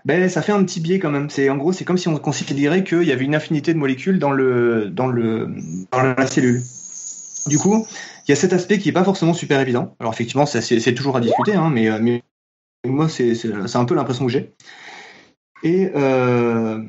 ben, 0.06 0.30
ça 0.30 0.42
fait 0.42 0.52
un 0.52 0.64
petit 0.64 0.80
biais 0.80 1.00
quand 1.00 1.12
même. 1.12 1.30
C'est 1.30 1.50
en 1.50 1.58
gros, 1.58 1.74
c'est 1.74 1.86
comme 1.86 1.98
si 1.98 2.08
on 2.08 2.18
considérait 2.18 2.84
qu'il 2.84 3.04
y 3.04 3.12
avait 3.12 3.26
une 3.26 3.36
infinité 3.36 3.74
de 3.74 3.80
molécules 3.80 4.18
dans 4.18 4.32
le 4.32 4.90
dans 4.90 5.08
le 5.08 5.50
dans 5.92 6.02
la 6.02 6.28
cellule. 6.28 6.64
Du 7.48 7.58
coup, 7.58 7.86
il 8.28 8.32
y 8.32 8.34
a 8.34 8.36
cet 8.36 8.54
aspect 8.54 8.78
qui 8.78 8.90
est 8.90 8.94
pas 8.94 9.04
forcément 9.04 9.34
super 9.34 9.60
évident. 9.60 9.96
Alors 10.00 10.14
effectivement, 10.14 10.46
c'est, 10.46 10.94
toujours 10.94 11.18
à 11.18 11.22
discuter, 11.22 11.54
hein, 11.54 11.70
mais, 11.72 11.90
mais 12.00 12.24
moi, 12.86 13.10
c'est, 13.10 13.36
un 13.76 13.86
peu 13.86 13.96
l'impression 13.96 14.26
que 14.26 14.32
j'ai. 14.32 14.54
Et 15.64 15.92
euh, 15.96 16.84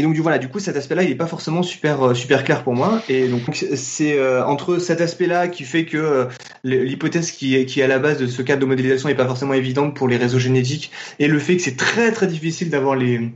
donc 0.00 0.14
du 0.14 0.20
voilà, 0.20 0.38
du 0.38 0.48
coup 0.48 0.58
cet 0.58 0.76
aspect-là, 0.76 1.02
il 1.02 1.10
est 1.10 1.16
pas 1.16 1.26
forcément 1.26 1.62
super 1.62 2.02
euh, 2.02 2.14
super 2.14 2.44
clair 2.44 2.64
pour 2.64 2.74
moi. 2.74 3.02
Et 3.08 3.28
donc 3.28 3.64
c'est 3.74 4.18
euh, 4.18 4.44
entre 4.44 4.78
cet 4.78 5.00
aspect-là 5.00 5.48
qui 5.48 5.64
fait 5.64 5.84
que 5.84 5.98
euh, 5.98 6.24
l'hypothèse 6.64 7.30
qui 7.30 7.56
est 7.56 7.66
qui 7.66 7.80
est 7.80 7.82
à 7.82 7.88
la 7.88 7.98
base 7.98 8.18
de 8.18 8.26
ce 8.26 8.40
cadre 8.40 8.60
de 8.60 8.66
modélisation 8.66 9.10
est 9.10 9.14
pas 9.14 9.26
forcément 9.26 9.54
évidente 9.54 9.94
pour 9.94 10.08
les 10.08 10.16
réseaux 10.16 10.38
génétiques 10.38 10.90
et 11.18 11.28
le 11.28 11.38
fait 11.38 11.56
que 11.56 11.62
c'est 11.62 11.76
très 11.76 12.10
très 12.12 12.26
difficile 12.26 12.70
d'avoir 12.70 12.96
les 12.96 13.32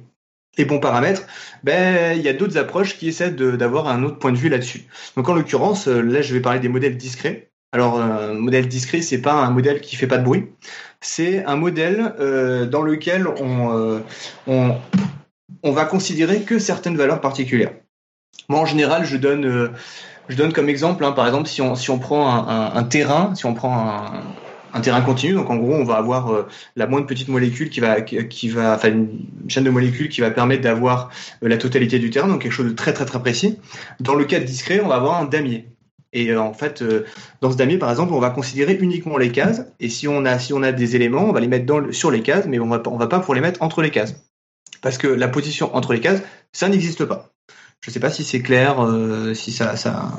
les 0.59 0.64
bons 0.64 0.81
paramètres, 0.81 1.23
ben 1.62 2.16
il 2.16 2.23
y 2.23 2.29
a 2.29 2.33
d'autres 2.33 2.59
approches 2.59 2.97
qui 2.99 3.09
essaient 3.09 3.31
d'avoir 3.31 3.88
un 3.88 4.03
autre 4.03 4.19
point 4.19 4.33
de 4.33 4.38
vue 4.38 4.49
là-dessus. 4.49 4.85
Donc 5.16 5.29
en 5.29 5.35
l'occurrence, 5.35 5.87
là 5.87 6.23
je 6.23 6.35
vais 6.35 6.40
parler 6.40 6.61
des 6.61 6.69
modèles 6.69 6.97
discrets. 6.97 7.51
Alors 7.73 8.01
un 8.01 8.35
modèle 8.35 8.69
discret, 8.69 9.03
c'est 9.03 9.21
pas 9.21 9.35
un 9.35 9.51
modèle 9.51 9.81
qui 9.81 9.97
fait 9.97 10.07
pas 10.07 10.19
de 10.19 10.25
bruit, 10.25 10.47
c'est 11.01 11.45
un 11.45 11.57
modèle 11.57 12.14
euh, 12.21 12.64
dans 12.64 12.83
lequel 12.83 13.27
on, 13.27 14.03
on 14.47 14.77
on 15.62 15.73
va 15.73 15.85
considérer 15.85 16.42
que 16.42 16.59
certaines 16.59 16.97
valeurs 16.97 17.21
particulières. 17.21 17.73
Moi, 18.49 18.61
en 18.61 18.66
général, 18.66 19.05
je 19.05 19.16
donne, 19.16 19.45
euh, 19.45 19.69
je 20.29 20.37
donne 20.37 20.53
comme 20.53 20.69
exemple, 20.69 21.05
hein, 21.05 21.12
par 21.12 21.27
exemple, 21.27 21.49
si 21.49 21.62
on, 21.62 21.75
si 21.75 21.90
on 21.90 21.99
prend 21.99 22.49
un, 22.49 22.85
terrain, 22.85 23.35
si 23.35 23.47
on 23.47 23.55
prend 23.55 23.77
un, 23.77 24.23
un, 24.77 24.81
terrain 24.81 25.01
continu, 25.01 25.35
donc 25.35 25.51
en 25.51 25.57
gros, 25.57 25.75
on 25.75 25.85
va 25.85 25.97
avoir 25.97 26.33
euh, 26.33 26.49
la 26.77 26.87
moindre 26.87 27.07
petite 27.07 27.29
molécule 27.29 27.71
qui 27.71 27.81
va, 27.81 28.01
qui 28.01 28.49
va, 28.49 28.75
enfin 28.75 28.89
une 28.89 29.21
chaîne 29.49 29.65
de 29.65 29.71
molécules 29.71 30.09
qui 30.09 30.21
va 30.21 30.31
permettre 30.31 30.62
d'avoir 30.62 31.11
euh, 31.43 31.49
la 31.49 31.57
totalité 31.57 31.99
du 31.99 32.11
terrain, 32.11 32.29
donc 32.29 32.43
quelque 32.43 32.53
chose 32.53 32.67
de 32.67 32.75
très 32.75 32.93
très 32.93 33.05
très 33.05 33.21
précis. 33.21 33.59
Dans 34.01 34.15
le 34.15 34.25
cas 34.25 34.41
discret, 34.41 34.81
on 34.83 34.89
va 34.89 34.97
avoir 34.97 35.21
un 35.21 35.25
damier. 35.25 35.67
Et 36.12 36.35
en 36.35 36.55
fait, 36.55 36.83
dans 37.43 37.51
ce 37.51 37.57
damier, 37.57 37.77
par 37.77 37.91
exemple, 37.91 38.15
on 38.15 38.21
va 38.21 38.31
considérer 38.31 38.79
uniquement 38.81 39.19
les 39.19 39.31
cases. 39.33 39.67
Et 39.81 39.91
si 39.91 40.09
on 40.09 40.25
a, 40.25 40.39
si 40.39 40.55
on 40.55 40.62
a 40.62 40.73
des 40.73 40.97
éléments, 40.97 41.29
on 41.29 41.33
va 41.33 41.41
les 41.41 41.49
mettre 41.49 41.93
sur 41.93 42.11
les 42.11 42.23
cases, 42.23 42.47
mais 42.47 42.59
on 42.59 42.69
va, 42.69 42.81
on 42.87 42.97
va 42.97 43.07
pas 43.07 43.21
pour 43.21 43.35
les 43.35 43.43
mettre 43.43 43.61
entre 43.61 43.83
les 43.83 43.91
cases 43.91 44.15
parce 44.87 44.99
que 44.99 45.09
la 45.09 45.27
position 45.27 45.75
entre 45.75 45.93
les 45.93 46.01
cases, 46.01 46.23
ça 46.53 46.69
n'existe 46.69 47.05
pas. 47.05 47.33
Je 47.81 47.91
ne 47.91 47.93
sais 47.93 47.99
pas 47.99 48.11
si 48.11 48.23
c'est 48.23 48.41
clair, 48.41 48.85
euh, 48.85 49.35
si 49.35 49.51
ça, 49.51 49.77
ça 49.77 50.12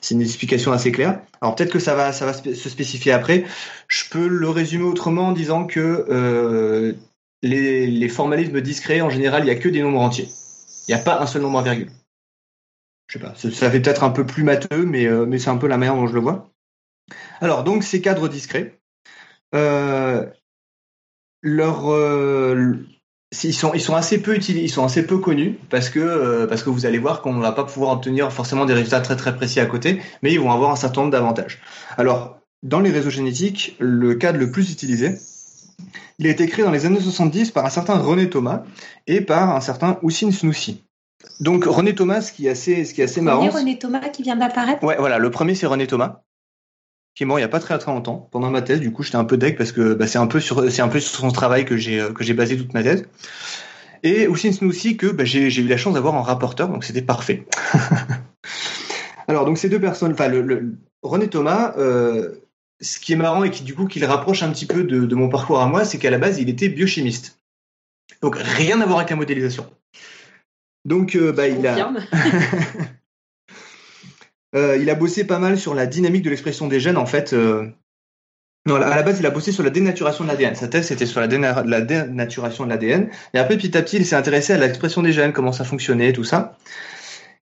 c'est 0.00 0.14
une 0.14 0.20
explication 0.22 0.72
assez 0.72 0.92
claire. 0.92 1.20
Alors 1.40 1.54
peut-être 1.54 1.72
que 1.72 1.78
ça 1.78 1.94
va, 1.94 2.12
ça 2.12 2.26
va 2.26 2.32
se 2.32 2.68
spécifier 2.68 3.12
après. 3.12 3.44
Je 3.88 4.04
peux 4.10 4.28
le 4.28 4.48
résumer 4.48 4.84
autrement 4.84 5.28
en 5.28 5.32
disant 5.32 5.66
que 5.66 6.06
euh, 6.08 6.92
les, 7.42 8.08
formalismes 8.08 8.60
discrets, 8.60 9.00
en 9.00 9.10
général, 9.10 9.42
il 9.42 9.46
n'y 9.46 9.50
a 9.50 9.56
que 9.56 9.68
des 9.68 9.82
nombres 9.82 10.00
entiers. 10.00 10.28
Il 10.86 10.94
n'y 10.94 11.00
a 11.00 11.02
pas 11.02 11.20
un 11.20 11.26
seul 11.26 11.42
nombre 11.42 11.58
à 11.58 11.62
virgule. 11.62 11.90
Je 13.08 13.18
sais 13.18 13.24
pas, 13.24 13.34
ça 13.34 13.70
fait 13.70 13.80
peut-être 13.80 14.04
un 14.04 14.10
peu 14.10 14.26
plus 14.26 14.42
matheux, 14.42 14.84
mais, 14.84 15.06
euh, 15.06 15.24
mais 15.24 15.38
c'est 15.38 15.50
un 15.50 15.56
peu 15.56 15.66
la 15.66 15.78
manière 15.78 15.94
dont 15.94 16.06
je 16.06 16.14
le 16.14 16.20
vois. 16.20 16.50
Alors 17.40 17.64
donc 17.64 17.82
ces 17.84 18.02
cadres 18.02 18.28
discrets, 18.28 18.78
euh, 19.54 20.26
leur 21.40 21.88
ils 23.44 23.54
sont, 23.54 23.72
ils 23.74 23.80
sont 23.80 23.94
assez 23.94 24.20
peu 24.20 24.34
utilisés, 24.34 24.64
ils 24.64 24.70
sont 24.70 24.84
assez 24.84 25.06
peu 25.06 25.18
connus 25.18 25.58
parce 25.70 25.90
que, 25.90 25.98
euh, 25.98 26.46
parce 26.46 26.62
que 26.62 26.70
vous 26.70 26.86
allez 26.86 26.98
voir 26.98 27.20
qu'on 27.20 27.34
ne 27.34 27.42
va 27.42 27.52
pas 27.52 27.64
pouvoir 27.64 27.92
obtenir 27.92 28.32
forcément 28.32 28.64
des 28.64 28.74
résultats 28.74 29.00
très 29.00 29.16
très 29.16 29.36
précis 29.36 29.60
à 29.60 29.66
côté, 29.66 30.00
mais 30.22 30.32
ils 30.32 30.40
vont 30.40 30.50
avoir 30.50 30.70
un 30.70 30.76
certain 30.76 31.02
nombre 31.02 31.12
d'avantages. 31.12 31.60
Alors, 31.96 32.38
dans 32.62 32.80
les 32.80 32.90
réseaux 32.90 33.10
génétiques, 33.10 33.76
le 33.78 34.14
cadre 34.14 34.38
le 34.38 34.50
plus 34.50 34.72
utilisé, 34.72 35.18
il 36.18 36.26
a 36.26 36.30
été 36.30 36.46
créé 36.46 36.64
dans 36.64 36.70
les 36.70 36.86
années 36.86 37.00
70 37.00 37.50
par 37.50 37.64
un 37.66 37.70
certain 37.70 37.98
René 37.98 38.28
Thomas 38.30 38.64
et 39.06 39.20
par 39.20 39.54
un 39.54 39.60
certain 39.60 39.98
Houssine 40.02 40.32
Snoussi. 40.32 40.84
Donc 41.40 41.64
René 41.64 41.94
Thomas, 41.94 42.22
ce 42.22 42.32
qui 42.32 42.46
est 42.46 42.50
assez, 42.50 42.84
ce 42.84 42.94
qui 42.94 43.00
est 43.00 43.04
assez 43.04 43.20
marrant. 43.20 43.48
René 43.48 43.78
Thomas 43.78 44.08
qui 44.08 44.22
vient 44.22 44.36
d'apparaître? 44.36 44.82
Ouais, 44.82 44.96
voilà, 44.98 45.18
le 45.18 45.30
premier 45.30 45.54
c'est 45.54 45.66
René 45.66 45.86
Thomas 45.86 46.22
qui 47.18 47.24
est 47.24 47.26
mort 47.26 47.40
il 47.40 47.42
y 47.42 47.44
a 47.44 47.48
pas 47.48 47.58
très 47.58 47.76
très 47.80 47.90
longtemps 47.90 48.28
pendant 48.30 48.48
ma 48.48 48.62
thèse. 48.62 48.78
Du 48.78 48.92
coup, 48.92 49.02
j'étais 49.02 49.16
un 49.16 49.24
peu 49.24 49.36
deck 49.36 49.58
parce 49.58 49.72
que 49.72 49.94
bah, 49.94 50.06
c'est 50.06 50.18
un 50.18 50.28
peu 50.28 50.38
sur 50.38 50.70
c'est 50.70 50.82
un 50.82 50.88
peu 50.88 51.00
sur 51.00 51.18
son 51.18 51.32
travail 51.32 51.64
que 51.64 51.76
j'ai 51.76 52.00
que 52.14 52.22
j'ai 52.22 52.32
basé 52.32 52.56
toute 52.56 52.72
ma 52.74 52.84
thèse. 52.84 53.06
Et 54.04 54.28
aussi 54.28 54.56
aussi 54.62 54.96
que 54.96 55.08
bah, 55.08 55.24
j'ai 55.24 55.48
eu 55.48 55.66
la 55.66 55.76
chance 55.76 55.94
d'avoir 55.94 56.14
un 56.14 56.22
rapporteur, 56.22 56.68
donc 56.68 56.84
c'était 56.84 57.02
parfait. 57.02 57.44
Alors 59.26 59.46
donc 59.46 59.58
ces 59.58 59.68
deux 59.68 59.80
personnes, 59.80 60.12
enfin 60.12 60.28
le, 60.28 60.76
René 61.02 61.26
Thomas, 61.26 61.74
euh, 61.76 62.34
ce 62.80 63.00
qui 63.00 63.14
est 63.14 63.16
marrant 63.16 63.42
et 63.42 63.50
qui 63.50 63.64
du 63.64 63.74
coup 63.74 63.86
qui 63.86 63.98
le 63.98 64.06
rapproche 64.06 64.44
un 64.44 64.52
petit 64.52 64.66
peu 64.66 64.84
de, 64.84 65.04
de 65.04 65.14
mon 65.16 65.28
parcours 65.28 65.60
à 65.60 65.66
moi, 65.66 65.84
c'est 65.84 65.98
qu'à 65.98 66.10
la 66.10 66.18
base 66.18 66.38
il 66.38 66.48
était 66.48 66.68
biochimiste. 66.68 67.40
Donc 68.22 68.36
rien 68.36 68.80
à 68.80 68.86
voir 68.86 68.98
avec 68.98 69.10
la 69.10 69.16
modélisation. 69.16 69.66
Donc 70.84 71.16
euh, 71.16 71.32
bah, 71.32 71.48
il 71.48 71.66
a 71.66 71.74
Euh, 72.14 72.84
il 74.54 74.88
a 74.90 74.94
bossé 74.94 75.24
pas 75.24 75.38
mal 75.38 75.58
sur 75.58 75.74
la 75.74 75.86
dynamique 75.86 76.22
de 76.22 76.30
l'expression 76.30 76.68
des 76.68 76.80
gènes, 76.80 76.96
en 76.96 77.06
fait. 77.06 77.32
Euh... 77.32 77.66
Non, 78.68 78.74
à 78.74 78.96
la 78.96 79.02
base, 79.02 79.18
il 79.18 79.24
a 79.24 79.30
bossé 79.30 79.50
sur 79.50 79.62
la 79.62 79.70
dénaturation 79.70 80.24
de 80.24 80.28
l'ADN. 80.28 80.54
Sa 80.54 80.68
thèse, 80.68 80.88
c'était 80.88 81.06
sur 81.06 81.20
la, 81.20 81.26
dénaturation 81.26 82.64
de 82.64 82.68
l'ADN. 82.68 83.08
Et 83.32 83.38
après, 83.38 83.56
petit 83.56 83.76
à 83.78 83.82
petit, 83.82 83.96
il 83.96 84.04
s'est 84.04 84.14
intéressé 84.14 84.52
à 84.52 84.58
l'expression 84.58 85.02
des 85.02 85.12
gènes, 85.12 85.32
comment 85.32 85.52
ça 85.52 85.64
fonctionnait, 85.64 86.12
tout 86.12 86.24
ça. 86.24 86.58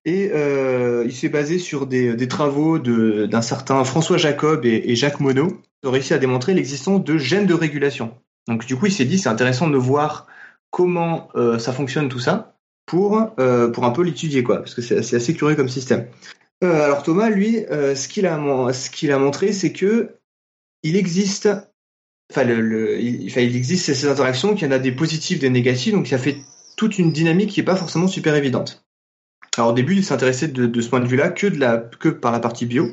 Et 0.05 0.31
euh, 0.33 1.03
il 1.05 1.13
s'est 1.13 1.27
basé 1.27 1.59
sur 1.59 1.85
des, 1.85 2.27
travaux 2.29 2.79
d'un 2.79 3.41
certain 3.41 3.83
François 3.83 4.17
Jacob 4.17 4.65
et, 4.65 4.95
Jacques 4.95 5.19
Monod, 5.19 5.49
qui 5.81 5.87
ont 5.87 5.91
réussi 5.91 6.13
à 6.13 6.17
démontrer 6.17 6.53
l'existence 6.53 7.03
de 7.03 7.17
gènes 7.17 7.45
de 7.45 7.53
régulation. 7.53 8.13
Donc, 8.47 8.65
du 8.65 8.77
coup, 8.77 8.85
il 8.85 8.93
s'est 8.93 9.03
dit, 9.03 9.17
c'est 9.17 9.27
intéressant 9.27 9.67
de 9.67 9.77
voir 9.77 10.27
comment 10.71 11.27
euh, 11.35 11.59
ça 11.59 11.73
fonctionne 11.73 12.07
tout 12.07 12.19
ça 12.19 12.55
pour, 12.85 13.33
euh, 13.37 13.67
pour 13.67 13.83
un 13.83 13.91
peu 13.91 14.01
l'étudier, 14.01 14.43
quoi, 14.43 14.59
parce 14.59 14.73
que 14.73 14.81
c'est 14.81 14.97
assez 14.97 15.33
curieux 15.33 15.57
comme 15.57 15.67
système. 15.67 16.07
Euh, 16.63 16.83
alors 16.83 17.03
Thomas, 17.03 17.29
lui, 17.29 17.65
euh, 17.71 17.95
ce 17.95 18.07
qu'il 18.07 18.25
a, 18.25 18.37
montré, 18.37 19.53
c'est 19.53 19.71
que 19.71 20.15
il 20.83 20.95
existe, 20.95 21.49
il, 22.35 23.37
existe 23.37 23.93
ces 23.93 24.07
interactions, 24.07 24.55
qu'il 24.55 24.65
y 24.65 24.69
en 24.69 24.73
a 24.73 24.79
des 24.79 24.91
positives, 24.91 25.39
des 25.39 25.49
négatives, 25.49 25.93
donc 25.93 26.07
ça 26.07 26.17
fait 26.17 26.37
toute 26.75 26.97
une 26.97 27.11
dynamique 27.11 27.51
qui 27.51 27.59
est 27.59 27.63
pas 27.63 27.75
forcément 27.75 28.07
super 28.07 28.35
évidente. 28.35 28.85
Alors 29.57 29.71
au 29.71 29.73
début, 29.73 29.95
il 29.95 30.03
s'intéressait 30.03 30.47
de, 30.47 30.81
ce 30.81 30.89
point 30.89 30.99
de 30.99 31.07
vue-là 31.07 31.29
que 31.29 32.09
par 32.09 32.31
la 32.31 32.39
partie 32.39 32.65
bio. 32.65 32.87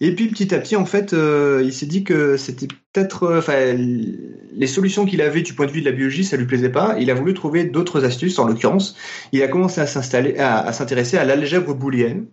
Et 0.00 0.14
puis 0.14 0.28
petit 0.28 0.54
à 0.54 0.58
petit, 0.58 0.76
en 0.76 0.84
fait, 0.84 1.12
euh, 1.12 1.62
il 1.64 1.72
s'est 1.72 1.86
dit 1.86 2.04
que 2.04 2.36
c'était 2.36 2.66
peut-être, 2.66 3.36
enfin, 3.36 3.72
les 3.72 4.66
solutions 4.66 5.06
qu'il 5.06 5.22
avait 5.22 5.42
du 5.42 5.54
point 5.54 5.66
de 5.66 5.70
vue 5.72 5.80
de 5.80 5.86
la 5.86 5.92
biologie, 5.92 6.24
ça 6.24 6.36
lui 6.36 6.46
plaisait 6.46 6.70
pas. 6.70 6.96
Il 6.98 7.10
a 7.10 7.14
voulu 7.14 7.34
trouver 7.34 7.64
d'autres 7.64 8.04
astuces. 8.04 8.38
En 8.38 8.46
l'occurrence, 8.46 8.96
il 9.32 9.42
a 9.42 9.48
commencé 9.48 9.80
à 9.80 9.86
s'intéresser 9.86 11.16
à 11.16 11.24
l'algèbre 11.24 11.74
booléenne. 11.74 12.26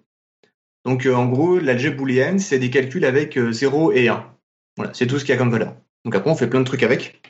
Donc 0.86 1.06
euh, 1.06 1.14
en 1.14 1.26
gros, 1.28 1.60
l'algèbre 1.60 1.98
booléenne, 1.98 2.40
c'est 2.40 2.60
des 2.60 2.70
calculs 2.70 3.06
avec 3.06 3.40
0 3.40 3.92
euh, 3.92 3.96
et 3.96 4.08
1. 4.10 4.26
Voilà, 4.78 4.94
c'est 4.94 5.08
tout 5.08 5.20
ce 5.20 5.26
qu'il 5.26 5.34
y 5.34 5.36
a 5.36 5.38
comme 5.38 5.52
valeur. 5.52 5.76
Donc 6.06 6.16
après, 6.16 6.30
on 6.30 6.36
fait 6.36 6.48
plein 6.48 6.60
de 6.60 6.66
trucs 6.66 6.84
avec. 6.84 7.22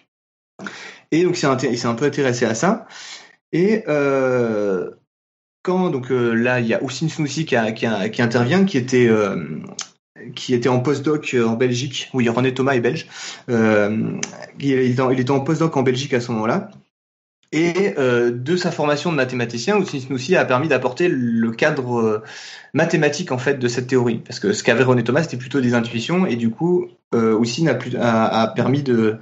Et 1.11 1.23
donc 1.23 1.37
il 1.37 1.77
s'est 1.77 1.87
un 1.87 1.95
peu 1.95 2.05
intéressé 2.05 2.45
à 2.45 2.55
ça. 2.55 2.87
Et 3.51 3.83
euh, 3.87 4.89
quand 5.61 5.89
donc 5.89 6.07
là, 6.09 6.59
il 6.59 6.67
y 6.67 6.73
a 6.73 6.83
Oussine 6.83 7.09
Snoussi 7.09 7.45
qui, 7.45 7.55
intervient, 7.55 8.65
qui 8.65 8.77
était 8.77 9.07
euh, 9.07 9.61
qui 10.35 10.55
était 10.55 10.69
en 10.69 10.79
postdoc 10.79 11.35
en 11.35 11.53
Belgique. 11.53 12.09
Oui, 12.13 12.27
René 12.29 12.53
Thomas 12.53 12.73
est 12.73 12.79
belge. 12.79 13.07
il 13.47 15.19
était 15.19 15.31
en 15.31 15.41
postdoc 15.41 15.77
en 15.77 15.83
Belgique 15.83 16.13
à 16.13 16.21
ce 16.21 16.31
moment-là. 16.31 16.71
Et 17.53 17.93
euh, 17.99 18.31
de 18.31 18.57
sa 18.57 18.71
formation 18.71 19.11
de 19.11 19.15
mathématicien, 19.15 19.77
Oussine 19.77 20.35
a 20.35 20.43
permis 20.43 20.67
d'apporter 20.67 21.07
le 21.07 21.51
cadre 21.51 21.99
euh, 21.99 22.23
mathématique 22.73 23.31
en 23.31 23.37
fait 23.37 23.59
de 23.59 23.67
cette 23.67 23.85
théorie, 23.85 24.23
parce 24.25 24.39
que 24.39 24.53
ce 24.53 24.63
qu'avait 24.63 24.83
René 24.83 25.03
Thomas 25.03 25.21
c'était 25.21 25.37
plutôt 25.37 25.61
des 25.61 25.75
intuitions, 25.75 26.25
et 26.25 26.35
du 26.35 26.49
coup 26.49 26.87
euh, 27.13 27.39
a, 27.39 28.01
a, 28.01 28.41
a, 28.41 28.47
permis 28.47 28.81
de, 28.81 29.17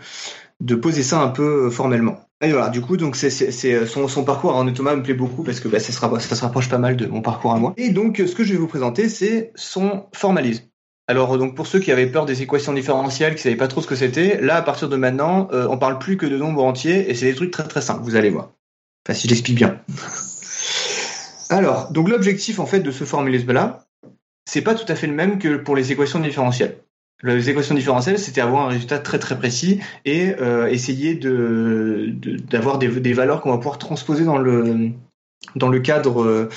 de 0.61 0.75
poser 0.75 1.03
ça 1.03 1.19
un 1.19 1.27
peu 1.27 1.69
formellement. 1.69 2.21
Et 2.39 2.53
voilà, 2.53 2.69
du 2.69 2.79
coup, 2.81 2.95
donc 2.95 3.17
c'est, 3.17 3.29
c'est, 3.29 3.85
son, 3.85 4.07
son 4.07 4.23
parcours 4.23 4.51
à 4.51 4.59
René 4.59 4.73
Thomas 4.73 4.95
me 4.95 5.03
plaît 5.03 5.13
beaucoup 5.13 5.43
parce 5.43 5.59
que 5.59 5.67
bah, 5.67 5.79
ça, 5.79 5.91
ça 5.91 6.35
se 6.35 6.41
rapproche 6.41 6.69
pas 6.69 6.79
mal 6.79 6.95
de 6.95 7.05
mon 7.05 7.21
parcours 7.21 7.53
à 7.53 7.59
moi. 7.59 7.73
Et 7.77 7.89
donc, 7.89 8.23
ce 8.25 8.33
que 8.33 8.43
je 8.43 8.53
vais 8.53 8.57
vous 8.57 8.67
présenter, 8.67 9.09
c'est 9.09 9.51
son 9.55 10.05
formalisme. 10.13 10.63
Alors 11.11 11.37
donc 11.37 11.55
pour 11.55 11.67
ceux 11.67 11.79
qui 11.79 11.91
avaient 11.91 12.07
peur 12.07 12.25
des 12.25 12.41
équations 12.41 12.71
différentielles, 12.71 13.35
qui 13.35 13.41
savaient 13.41 13.57
pas 13.57 13.67
trop 13.67 13.81
ce 13.81 13.87
que 13.87 13.97
c'était, 13.97 14.39
là 14.39 14.55
à 14.55 14.61
partir 14.61 14.87
de 14.87 14.95
maintenant, 14.95 15.49
euh, 15.51 15.67
on 15.69 15.77
parle 15.77 15.99
plus 15.99 16.15
que 16.15 16.25
de 16.25 16.37
nombres 16.37 16.63
entiers 16.63 17.11
et 17.11 17.15
c'est 17.15 17.25
des 17.25 17.35
trucs 17.35 17.51
très 17.51 17.67
très 17.67 17.81
simples, 17.81 18.01
vous 18.03 18.15
allez 18.15 18.29
voir. 18.29 18.51
Enfin 19.05 19.13
si 19.13 19.27
je 19.27 19.33
l'explique 19.33 19.57
bien. 19.57 19.81
Alors 21.49 21.91
donc 21.91 22.07
l'objectif 22.07 22.59
en 22.59 22.65
fait 22.65 22.79
de 22.79 22.91
ce 22.91 23.03
formalisme 23.03 23.51
là, 23.51 23.83
c'est 24.45 24.61
pas 24.61 24.73
tout 24.73 24.89
à 24.89 24.95
fait 24.95 25.07
le 25.07 25.13
même 25.13 25.37
que 25.37 25.57
pour 25.57 25.75
les 25.75 25.91
équations 25.91 26.19
différentielles. 26.19 26.77
Les 27.23 27.49
équations 27.49 27.75
différentielles, 27.75 28.17
c'était 28.17 28.39
avoir 28.39 28.65
un 28.65 28.69
résultat 28.69 28.97
très 28.97 29.19
très 29.19 29.37
précis 29.37 29.81
et 30.05 30.33
euh, 30.39 30.67
essayer 30.67 31.15
d'avoir 31.15 32.79
des 32.79 33.13
valeurs 33.13 33.41
qu'on 33.41 33.51
va 33.51 33.57
pouvoir 33.57 33.79
transposer 33.79 34.23
dans 34.23 34.37
le 34.37 34.93
dans 35.55 35.69
le 35.69 35.79
cadre 35.79 36.21
euh, 36.23 36.49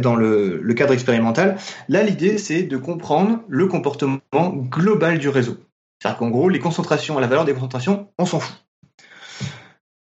dans 0.00 0.16
le, 0.16 0.74
cadre 0.74 0.92
expérimental. 0.92 1.56
Là, 1.88 2.02
l'idée 2.02 2.38
c'est 2.38 2.62
de 2.62 2.76
comprendre 2.76 3.40
le 3.48 3.66
comportement 3.66 4.20
global 4.32 5.18
du 5.18 5.28
réseau. 5.28 5.56
C'est-à-dire 6.00 6.18
qu'en 6.18 6.30
gros, 6.30 6.48
les 6.48 6.58
concentrations, 6.58 7.18
la 7.18 7.26
valeur 7.26 7.44
des 7.44 7.54
concentrations, 7.54 8.08
on 8.18 8.26
s'en 8.26 8.40
fout. 8.40 8.54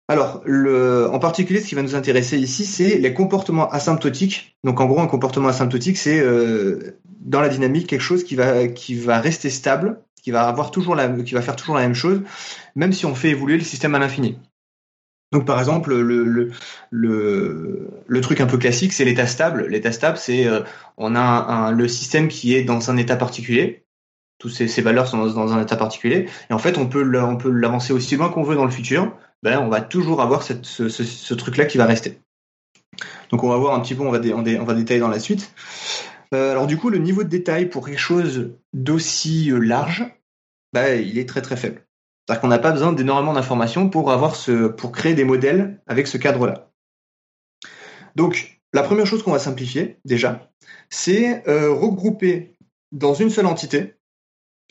Alors, 0.09 0.41
en 0.45 1.19
particulier, 1.19 1.59
ce 1.59 1.67
qui 1.67 1.75
va 1.75 1.81
nous 1.81 1.95
intéresser 1.95 2.37
ici, 2.37 2.65
c'est 2.65 2.97
les 2.97 3.13
comportements 3.13 3.69
asymptotiques. 3.69 4.57
Donc, 4.63 4.79
en 4.79 4.85
gros, 4.85 5.01
un 5.01 5.07
comportement 5.07 5.49
asymptotique, 5.49 5.97
c'est 5.97 6.19
euh, 6.19 6.97
dans 7.19 7.41
la 7.41 7.49
dynamique 7.49 7.87
quelque 7.87 8.01
chose 8.01 8.23
qui 8.23 8.35
va 8.35 8.67
qui 8.67 8.95
va 8.95 9.19
rester 9.19 9.49
stable, 9.49 9.99
qui 10.23 10.31
va 10.31 10.47
avoir 10.47 10.71
toujours 10.71 10.95
la, 10.95 11.09
qui 11.09 11.33
va 11.33 11.41
faire 11.41 11.57
toujours 11.57 11.75
la 11.75 11.81
même 11.81 11.93
chose, 11.93 12.21
même 12.75 12.93
si 12.93 13.05
on 13.05 13.15
fait 13.15 13.29
évoluer 13.29 13.57
le 13.57 13.63
système 13.63 13.95
à 13.95 13.99
l'infini. 13.99 14.37
Donc, 15.31 15.45
par 15.45 15.59
exemple, 15.59 15.93
le, 15.93 16.51
truc 18.21 18.41
un 18.41 18.45
peu 18.45 18.57
classique, 18.57 18.93
c'est 18.93 19.05
l'état 19.05 19.27
stable. 19.27 19.67
L'état 19.67 19.91
stable, 19.91 20.17
c'est 20.17 20.47
euh, 20.47 20.61
on 20.97 21.15
a 21.15 21.71
le 21.71 21.87
système 21.87 22.27
qui 22.27 22.55
est 22.55 22.63
dans 22.63 22.89
un 22.91 22.97
état 22.97 23.15
particulier. 23.15 23.83
Toutes 24.39 24.53
ces, 24.53 24.81
valeurs 24.81 25.07
sont 25.07 25.17
dans, 25.17 25.53
un 25.53 25.61
état 25.61 25.75
particulier. 25.75 26.27
Et 26.49 26.53
en 26.53 26.59
fait, 26.59 26.77
on 26.77 26.87
peut, 26.87 27.03
on 27.19 27.37
peut 27.37 27.49
l'avancer 27.49 27.91
aussi 27.91 28.15
loin 28.15 28.29
qu'on 28.29 28.43
veut 28.43 28.55
dans 28.55 28.65
le 28.65 28.71
futur 28.71 29.11
ben, 29.43 29.59
on 29.59 29.69
va 29.69 29.81
toujours 29.81 30.21
avoir 30.21 30.43
ce, 30.43 31.33
truc-là 31.33 31.65
qui 31.65 31.77
va 31.77 31.85
rester. 31.85 32.19
Donc 33.29 33.43
on 33.43 33.49
va 33.49 33.57
voir 33.57 33.75
un 33.75 33.81
petit 33.81 33.95
peu, 33.95 34.03
on 34.03 34.11
va 34.11 34.19
détailler 34.19 34.99
dans 34.99 35.07
la 35.09 35.19
suite. 35.19 35.53
Euh, 36.33 36.51
alors 36.51 36.67
du 36.67 36.77
coup, 36.77 36.89
le 36.89 36.97
niveau 36.97 37.23
de 37.23 37.29
détail 37.29 37.67
pour 37.67 37.85
quelque 37.85 37.99
chose 37.99 38.51
d'aussi 38.73 39.51
euh, 39.51 39.59
large, 39.59 40.05
ben, 40.73 41.01
il 41.01 41.17
est 41.17 41.29
très 41.29 41.41
très 41.41 41.55
faible. 41.55 41.86
C'est-à-dire 42.27 42.41
qu'on 42.41 42.47
n'a 42.49 42.59
pas 42.59 42.71
besoin 42.71 42.91
d'énormément 42.91 43.33
d'informations 43.33 43.89
pour 43.89 44.11
avoir 44.11 44.35
ce, 44.35 44.67
pour 44.67 44.91
créer 44.91 45.13
des 45.13 45.23
modèles 45.23 45.81
avec 45.87 46.07
ce 46.07 46.17
cadre-là. 46.17 46.69
Donc 48.15 48.59
la 48.73 48.83
première 48.83 49.05
chose 49.05 49.23
qu'on 49.23 49.31
va 49.31 49.39
simplifier 49.39 49.97
déjà, 50.03 50.51
c'est 50.89 51.47
euh, 51.47 51.71
regrouper 51.71 52.57
dans 52.91 53.13
une 53.13 53.29
seule 53.29 53.45
entité 53.45 53.93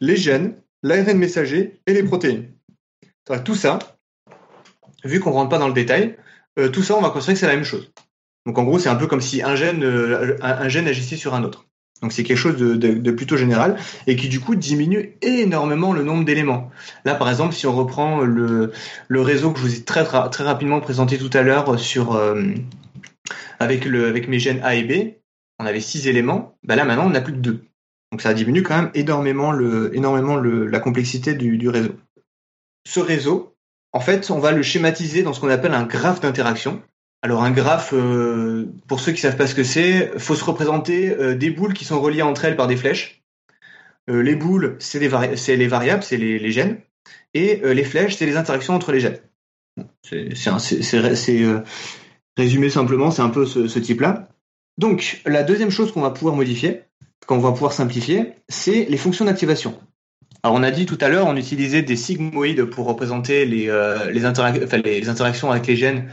les 0.01 0.17
gènes, 0.17 0.61
l'ARN 0.83 1.17
messager 1.17 1.81
et 1.87 1.95
les 1.95 2.03
protéines. 2.03 2.53
Tout 3.45 3.55
ça, 3.55 3.79
vu 5.05 5.21
qu'on 5.21 5.33
rentre 5.33 5.49
pas 5.49 5.59
dans 5.59 5.69
le 5.69 5.75
détail, 5.75 6.17
euh, 6.59 6.69
tout 6.69 6.83
ça, 6.83 6.95
on 6.95 7.01
va 7.01 7.11
considérer 7.11 7.35
que 7.35 7.41
c'est 7.41 7.47
la 7.47 7.55
même 7.55 7.65
chose. 7.65 7.93
Donc 8.45 8.59
en 8.59 8.65
gros, 8.65 8.79
c'est 8.79 8.89
un 8.89 8.97
peu 8.97 9.07
comme 9.07 9.21
si 9.21 9.43
un 9.43 9.57
gène, 9.57 9.83
euh, 9.83 10.37
un, 10.43 10.69
gène 10.69 10.87
agissait 10.87 11.17
sur 11.17 11.35
un 11.35 11.43
autre. 11.43 11.66
Donc 12.03 12.13
c'est 12.13 12.25
quelque 12.25 12.37
chose 12.37 12.57
de, 12.57 13.11
plutôt 13.11 13.37
général 13.37 13.77
et 14.07 14.17
qui 14.17 14.29
du 14.29 14.41
coup 14.41 14.55
diminue 14.55 15.17
énormément 15.23 15.93
le 15.93 16.03
nombre 16.03 16.25
d'éléments. 16.25 16.71
Là 17.05 17.15
par 17.15 17.29
exemple, 17.29 17.55
si 17.55 17.67
on 17.67 17.75
reprend 17.75 18.21
le, 18.21 18.73
réseau 19.11 19.51
que 19.53 19.59
je 19.59 19.65
vous 19.65 19.75
ai 19.77 19.83
très 19.83 20.03
rapidement 20.03 20.81
présenté 20.81 21.19
tout 21.19 21.31
à 21.33 21.43
l'heure 21.43 21.79
sur 21.79 22.15
euh, 22.15 22.43
avec 23.59 24.29
mes 24.29 24.39
gènes 24.39 24.61
A 24.63 24.75
et 24.75 24.85
B, 24.85 25.15
on 25.59 25.67
avait 25.67 25.81
six 25.81 26.07
éléments. 26.07 26.57
Bah 26.63 26.77
là 26.77 26.85
maintenant 26.85 27.07
on 27.07 27.11
n'a 27.11 27.23
plus 27.23 27.33
que 27.33 27.39
deux. 27.39 27.65
Donc 28.13 28.23
ça 28.23 28.35
diminue 28.35 28.63
quand 28.63 28.77
même 28.77 28.91
énormément 28.95 29.53
la 29.53 30.81
complexité 30.81 31.35
du 31.35 31.69
réseau. 31.69 31.97
Ce 32.87 33.01
réseau, 33.01 33.57
en 33.93 34.01
fait, 34.01 34.31
on 34.31 34.39
va 34.39 34.53
le 34.53 34.63
schématiser 34.63 35.23
dans 35.23 35.33
ce 35.33 35.41
qu'on 35.41 35.49
appelle 35.49 35.75
un 35.75 35.85
graphe 35.85 36.21
d'interaction. 36.21 36.83
Alors 37.27 37.43
un 37.43 37.51
graphe, 37.51 37.93
euh, 37.93 38.73
pour 38.87 39.01
ceux 39.01 39.11
qui 39.11 39.21
savent 39.21 39.37
pas 39.37 39.49
ce 39.49 39.57
que 39.57 39.65
c'est, 39.65 40.17
faut 40.17 40.37
se 40.37 40.45
représenter 40.45 41.11
euh, 41.11 41.35
des 41.35 41.51
boules 41.51 41.75
qui 41.75 41.85
sont 41.85 42.01
reliées 42.01 42.23
entre 42.23 42.45
elles 42.45 42.55
par 42.55 42.69
des 42.69 42.77
flèches. 42.77 43.25
Euh, 44.09 44.23
les 44.23 44.37
boules, 44.37 44.77
c'est 44.79 45.01
les, 45.01 45.09
vari 45.09 45.35
les, 45.35 45.67
variables, 45.67 46.05
c'est 46.05 46.19
les, 46.19 46.53
gènes, 46.53 46.79
et 47.35 47.63
les 47.65 47.83
flèches, 47.83 48.15
c'est 48.15 48.27
les 48.27 48.37
interactions 48.37 48.75
entre 48.75 48.93
les 48.93 49.01
gènes. 49.01 49.19
C'est 50.05 51.03
résumé 52.37 52.71
simplement, 52.71 53.11
c'est 53.11 53.23
un 53.23 53.31
peu 53.31 53.45
ce, 53.45 53.79
type-là. 53.81 54.29
Donc 54.79 55.21
la 55.27 55.43
deuxième 55.43 55.71
chose 55.71 55.91
qu'on 55.91 56.03
va 56.03 56.11
pouvoir 56.11 56.37
modifier, 56.37 56.83
qu'on 57.27 57.39
va 57.39 57.51
pouvoir 57.51 57.73
simplifier, 57.73 58.35
c'est 58.49 58.87
les 58.89 58.99
fonctions 58.99 59.25
d'activation. 59.25 59.77
Alors 60.45 60.55
on 60.55 60.63
a 60.63 60.71
dit 60.71 60.87
tout 60.87 60.99
à 61.01 61.09
l'heure, 61.09 61.27
on 61.27 61.35
utilisait 61.35 61.83
des 61.83 61.97
sigmoïdes 61.97 62.67
pour 62.67 62.87
représenter 62.87 63.47
les, 63.47 63.69
interactions 64.25 65.51
avec 65.51 65.67
les 65.67 65.75
gènes 65.75 66.09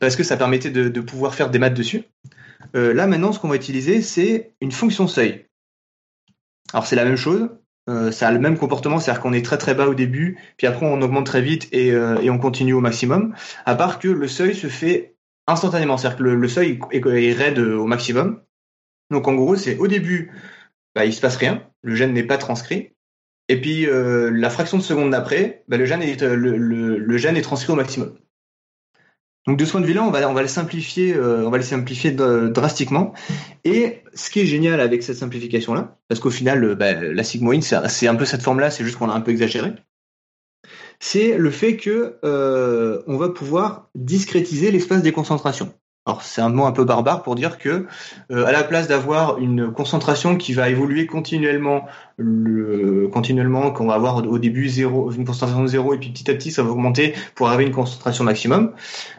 parce 0.00 0.16
que 0.16 0.22
ça 0.22 0.36
permettait 0.36 0.70
de, 0.70 0.88
de 0.88 1.00
pouvoir 1.00 1.34
faire 1.34 1.50
des 1.50 1.58
maths 1.58 1.74
dessus. 1.74 2.04
Euh, 2.74 2.92
là 2.94 3.06
maintenant, 3.06 3.32
ce 3.32 3.38
qu'on 3.38 3.48
va 3.48 3.56
utiliser, 3.56 4.02
c'est 4.02 4.52
une 4.60 4.72
fonction 4.72 5.06
seuil. 5.06 5.46
Alors 6.72 6.86
c'est 6.86 6.96
la 6.96 7.04
même 7.04 7.16
chose, 7.16 7.48
euh, 7.88 8.10
ça 8.10 8.28
a 8.28 8.32
le 8.32 8.40
même 8.40 8.58
comportement, 8.58 8.98
c'est-à-dire 8.98 9.22
qu'on 9.22 9.32
est 9.32 9.44
très 9.44 9.58
très 9.58 9.74
bas 9.74 9.86
au 9.86 9.94
début, 9.94 10.38
puis 10.56 10.66
après 10.66 10.86
on 10.86 11.00
augmente 11.02 11.26
très 11.26 11.42
vite 11.42 11.68
et, 11.72 11.92
euh, 11.92 12.20
et, 12.20 12.30
on 12.30 12.38
continue 12.38 12.72
au 12.72 12.80
maximum, 12.80 13.34
à 13.64 13.76
part 13.76 14.00
que 14.00 14.08
le 14.08 14.26
seuil 14.26 14.54
se 14.54 14.66
fait 14.66 15.16
instantanément, 15.46 15.96
c'est-à-dire 15.96 16.18
que 16.18 16.24
le, 16.24 16.34
le 16.34 16.48
seuil 16.48 16.80
est, 16.90 17.06
est, 17.06 17.32
raide 17.32 17.60
au 17.60 17.86
maximum. 17.86 18.42
Donc 19.12 19.28
en 19.28 19.34
gros, 19.34 19.54
c'est 19.54 19.78
au 19.78 19.86
début, 19.86 20.32
bah, 20.96 21.04
il 21.04 21.12
se 21.12 21.20
passe 21.20 21.36
rien, 21.36 21.62
le 21.82 21.94
gène 21.94 22.12
n'est 22.12 22.24
pas 22.24 22.38
transcrit, 22.38 22.90
et 23.48 23.60
puis 23.60 23.86
euh, 23.86 24.30
la 24.32 24.50
fraction 24.50 24.78
de 24.78 24.82
seconde 24.82 25.10
d'après, 25.10 25.62
bah, 25.68 25.76
le, 25.76 25.84
le, 25.84 26.56
le, 26.56 26.98
le, 26.98 27.16
gène 27.16 27.36
est 27.36 27.42
transcrit 27.42 27.72
au 27.72 27.76
maximum. 27.76 28.18
Donc 29.46 29.58
de 29.58 29.64
ce 29.64 29.70
point 29.70 29.80
de 29.80 29.86
vue-là, 29.86 30.02
on 30.02 30.10
va, 30.10 30.28
on 30.28 30.34
le 30.34 30.48
simplifier, 30.48 31.14
euh, 31.14 31.46
on 31.46 31.50
va 31.50 31.58
le 31.58 31.62
simplifier 31.62 32.10
drastiquement. 32.10 33.12
Et 33.64 34.02
ce 34.14 34.30
qui 34.30 34.40
est 34.40 34.46
génial 34.46 34.80
avec 34.80 35.04
cette 35.04 35.16
simplification-là, 35.16 35.98
parce 36.08 36.20
qu'au 36.20 36.30
final, 36.30 36.64
euh, 36.64 36.74
bah, 36.74 36.94
la 36.94 37.22
sigmoïde, 37.22 37.62
c'est 37.62 38.08
un 38.08 38.14
peu 38.16 38.24
cette 38.24 38.42
forme-là, 38.42 38.70
c'est 38.70 38.84
juste 38.84 38.98
qu'on 38.98 39.08
a 39.08 39.14
un 39.14 39.20
peu 39.20 39.30
exagéré. 39.30 39.72
C'est 40.98 41.36
le 41.36 41.50
fait 41.50 41.76
que 41.76 42.18
euh, 42.24 43.02
on 43.06 43.18
va 43.18 43.28
pouvoir 43.28 43.88
discrétiser 43.94 44.72
l'espace 44.72 45.02
des 45.02 45.12
concentrations. 45.12 45.72
Alors 46.06 46.22
c'est 46.22 46.40
un 46.40 46.50
mot 46.50 46.64
un 46.64 46.72
peu 46.72 46.84
barbare 46.84 47.24
pour 47.24 47.34
dire 47.34 47.58
que 47.58 47.86
euh, 48.30 48.46
à 48.46 48.52
la 48.52 48.62
place 48.62 48.86
d'avoir 48.86 49.38
une 49.38 49.72
concentration 49.72 50.36
qui 50.36 50.52
va 50.52 50.70
évoluer 50.70 51.06
continuellement, 51.06 51.86
le, 52.16 53.08
continuellement, 53.08 53.72
qu'on 53.72 53.88
va 53.88 53.94
avoir 53.94 54.24
au 54.24 54.38
début 54.38 54.68
zéro, 54.68 55.10
une 55.10 55.24
concentration 55.24 55.62
de 55.62 55.66
zéro 55.66 55.94
et 55.94 55.98
puis 55.98 56.10
petit 56.10 56.30
à 56.30 56.34
petit 56.34 56.52
ça 56.52 56.62
va 56.62 56.70
augmenter 56.70 57.14
pour 57.34 57.48
arriver 57.48 57.64
à 57.64 57.66
une 57.66 57.74
concentration 57.74 58.22
maximum. 58.22 58.72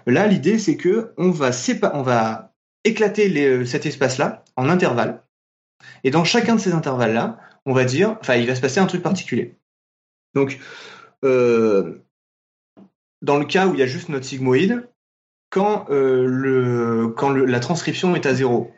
Là 0.05 0.27
l'idée 0.27 0.59
c'est 0.59 0.77
que 0.77 1.13
on 1.17 1.29
va 1.29 1.51
on 1.93 2.01
va 2.03 2.53
éclater 2.85 3.27
les, 3.27 3.65
cet 3.65 3.85
espace-là 3.85 4.45
en 4.55 4.69
intervalles 4.69 5.21
et 6.05 6.09
dans 6.09 6.23
chacun 6.23 6.55
de 6.55 6.61
ces 6.61 6.71
intervalles-là, 6.71 7.37
on 7.65 7.73
va 7.73 7.83
dire, 7.83 8.15
enfin 8.21 8.35
il 8.35 8.47
va 8.47 8.55
se 8.55 8.61
passer 8.61 8.79
un 8.79 8.85
truc 8.85 9.03
particulier. 9.03 9.57
Donc 10.35 10.57
euh, 11.25 12.01
dans 13.21 13.37
le 13.37 13.45
cas 13.45 13.67
où 13.67 13.73
il 13.73 13.79
y 13.79 13.83
a 13.83 13.87
juste 13.87 14.07
notre 14.07 14.25
sigmoïde, 14.25 14.87
quand, 15.49 15.85
euh, 15.89 17.13
la 17.45 17.59
transcription 17.59 18.15
est 18.15 18.25
à 18.25 18.33
zéro. 18.33 18.71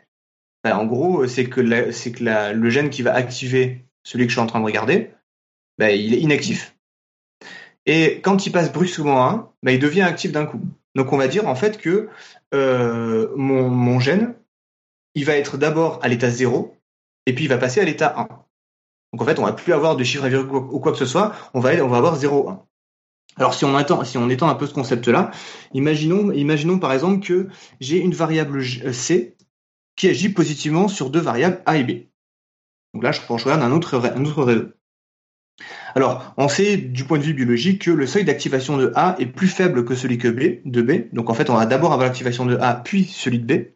Ben, 0.62 0.76
en 0.76 0.84
gros, 0.84 1.26
c'est 1.26 1.46
que, 1.46 1.60
la, 1.60 1.92
c'est 1.92 2.12
que 2.12 2.24
le 2.52 2.70
gène 2.70 2.90
qui 2.90 3.02
va 3.02 3.14
activer 3.14 3.86
celui 4.02 4.26
que 4.26 4.30
je 4.30 4.34
suis 4.34 4.42
en 4.42 4.46
train 4.46 4.60
de 4.60 4.64
regarder, 4.64 5.10
ben, 5.78 5.88
il 5.88 6.14
est 6.14 6.20
inactif. 6.20 6.76
Et 7.86 8.20
quand 8.20 8.46
il 8.46 8.52
passe 8.52 8.72
brusquement 8.72 9.26
à 9.26 9.30
1, 9.30 9.50
ben, 9.62 9.72
il 9.72 9.78
devient 9.78 10.02
actif 10.02 10.32
d'un 10.32 10.46
coup. 10.46 10.60
Donc 10.94 11.12
on 11.12 11.16
va 11.16 11.28
dire 11.28 11.46
en 11.46 11.54
fait 11.54 11.78
que 11.78 12.08
euh, 12.52 13.32
mon, 13.36 14.00
gène, 14.00 14.34
il 15.14 15.24
va 15.24 15.36
être 15.36 15.56
d'abord 15.56 15.98
à 16.02 16.08
l'état 16.08 16.30
0, 16.30 16.76
et 17.26 17.34
puis 17.34 17.44
il 17.44 17.48
va 17.48 17.58
passer 17.58 17.80
à 17.80 17.84
l'état 17.84 18.14
1. 18.18 18.28
Donc 19.12 19.22
en 19.22 19.24
fait, 19.24 19.38
on 19.38 19.44
va 19.44 19.52
plus 19.52 19.72
avoir 19.72 19.96
de 19.96 20.04
chiffre 20.04 20.24
à 20.24 20.28
virgule 20.28 20.56
ou 20.56 20.80
quoi 20.80 20.92
que 20.92 20.98
ce 20.98 21.06
soit, 21.06 21.32
on 21.54 21.60
va, 21.60 21.72
on 21.84 21.88
va 21.88 21.98
avoir 21.98 22.16
0, 22.16 22.48
1. 22.48 22.66
Alors 23.36 23.54
si 23.54 23.64
on, 23.64 23.78
étend 23.78 24.48
un 24.48 24.54
peu 24.54 24.66
ce 24.66 24.74
concept-là, 24.74 25.30
imaginons, 25.72 26.32
imaginons 26.32 26.78
par 26.78 26.92
exemple 26.92 27.24
que 27.24 27.48
j'ai 27.80 27.98
une 27.98 28.14
variable 28.14 28.58
euh, 28.58 28.92
C 28.92 29.36
qui 29.96 30.08
agit 30.08 30.30
positivement 30.30 30.88
sur 30.88 31.10
deux 31.10 31.20
variables 31.20 31.62
A 31.66 31.76
et 31.76 31.84
B. 31.84 32.06
Donc 32.94 33.04
là, 33.04 33.12
je, 33.12 33.20
je 33.20 33.44
regarde 33.44 33.62
un 33.62 33.72
autre, 33.72 33.96
réseau. 34.42 34.68
Alors, 35.94 36.34
on 36.36 36.48
sait 36.48 36.76
du 36.76 37.04
point 37.04 37.18
de 37.18 37.22
vue 37.22 37.34
biologique 37.34 37.82
que 37.82 37.90
le 37.90 38.06
seuil 38.06 38.24
d'activation 38.24 38.76
de 38.76 38.92
A 38.94 39.16
est 39.18 39.26
plus 39.26 39.48
faible 39.48 39.84
que 39.84 39.94
celui 39.94 40.18
de 40.18 40.82
B. 40.82 41.14
Donc 41.14 41.30
en 41.30 41.34
fait, 41.34 41.50
on 41.50 41.54
va 41.54 41.66
d'abord 41.66 41.92
avoir 41.92 42.08
l'activation 42.08 42.46
de 42.46 42.56
A, 42.56 42.74
puis 42.74 43.04
celui 43.04 43.38
de 43.38 43.54
B. 43.54 43.66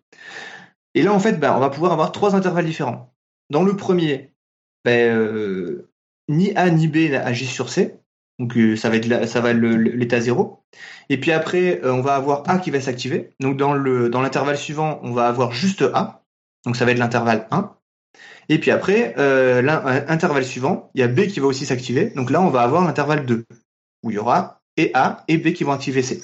Et 0.95 1.03
là, 1.03 1.13
en 1.13 1.21
fait, 1.21 1.39
ben, 1.39 1.55
on 1.55 1.61
va 1.61 1.71
pouvoir 1.71 1.93
avoir 1.93 2.13
trois 2.13 2.35
intervalles 2.35 2.67
différents. 2.67 3.15
Dans 3.51 3.63
le 3.63 3.77
premier, 3.77 4.33
ben, 4.85 5.15
euh, 5.15 5.91
ni 6.29 6.55
A 6.57 6.71
ni 6.71 6.89
B 6.89 7.13
agissent 7.15 7.53
sur 7.53 7.69
C. 7.69 7.97
Donc 8.39 8.57
euh, 8.57 8.77
ça 8.77 8.91
va 8.91 8.97
être 8.97 9.29
ça 9.29 9.41
va 9.41 9.53
l'état 9.53 10.21
0. 10.21 10.61
Et 11.09 11.19
puis 11.19 11.33
après, 11.33 11.81
euh, 11.85 11.93
on 11.93 12.01
va 12.01 12.17
avoir 12.17 12.43
A 12.49 12.59
qui 12.59 12.71
va 12.71 12.81
s'activer. 12.81 13.31
Donc 13.41 13.57
dans 13.57 13.75
dans 13.77 14.21
l'intervalle 14.21 14.59
suivant, 14.59 15.01
on 15.03 15.13
va 15.13 15.29
avoir 15.29 15.53
juste 15.53 15.83
A. 15.95 16.23
Donc 16.65 16.77
ça 16.77 16.85
va 16.85 16.93
être 16.93 16.99
l'intervalle 16.99 17.47
1. 17.51 17.73
Et 18.49 18.59
puis 18.59 18.71
après, 18.71 19.15
euh, 19.19 19.63
l'intervalle 19.63 20.45
suivant, 20.45 20.91
il 20.95 21.01
y 21.01 21.05
a 21.05 21.09
B 21.09 21.27
qui 21.27 21.41
va 21.41 21.47
aussi 21.47 21.65
s'activer. 21.65 22.11
Donc 22.17 22.31
là, 22.31 22.43
on 22.43 22.51
va 22.51 22.63
avoir 22.63 22.85
l'intervalle 22.85 23.25
2, 23.25 23.45
où 24.03 24.11
il 24.11 24.15
y 24.15 24.19
aura 24.19 24.61
et 24.77 24.91
A 24.95 25.25
et 25.29 25.39
B 25.39 25.53
qui 25.53 25.65
vont 25.65 25.73
activer 25.73 26.03
C. 26.03 26.21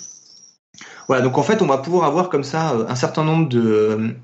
Voilà, 1.06 1.22
donc 1.22 1.38
en 1.38 1.42
fait, 1.42 1.62
on 1.62 1.66
va 1.66 1.78
pouvoir 1.78 2.04
avoir 2.04 2.28
comme 2.28 2.44
ça 2.44 2.74
un 2.88 2.94
certain 2.94 3.24
nombre 3.24 3.48
de 3.48 4.14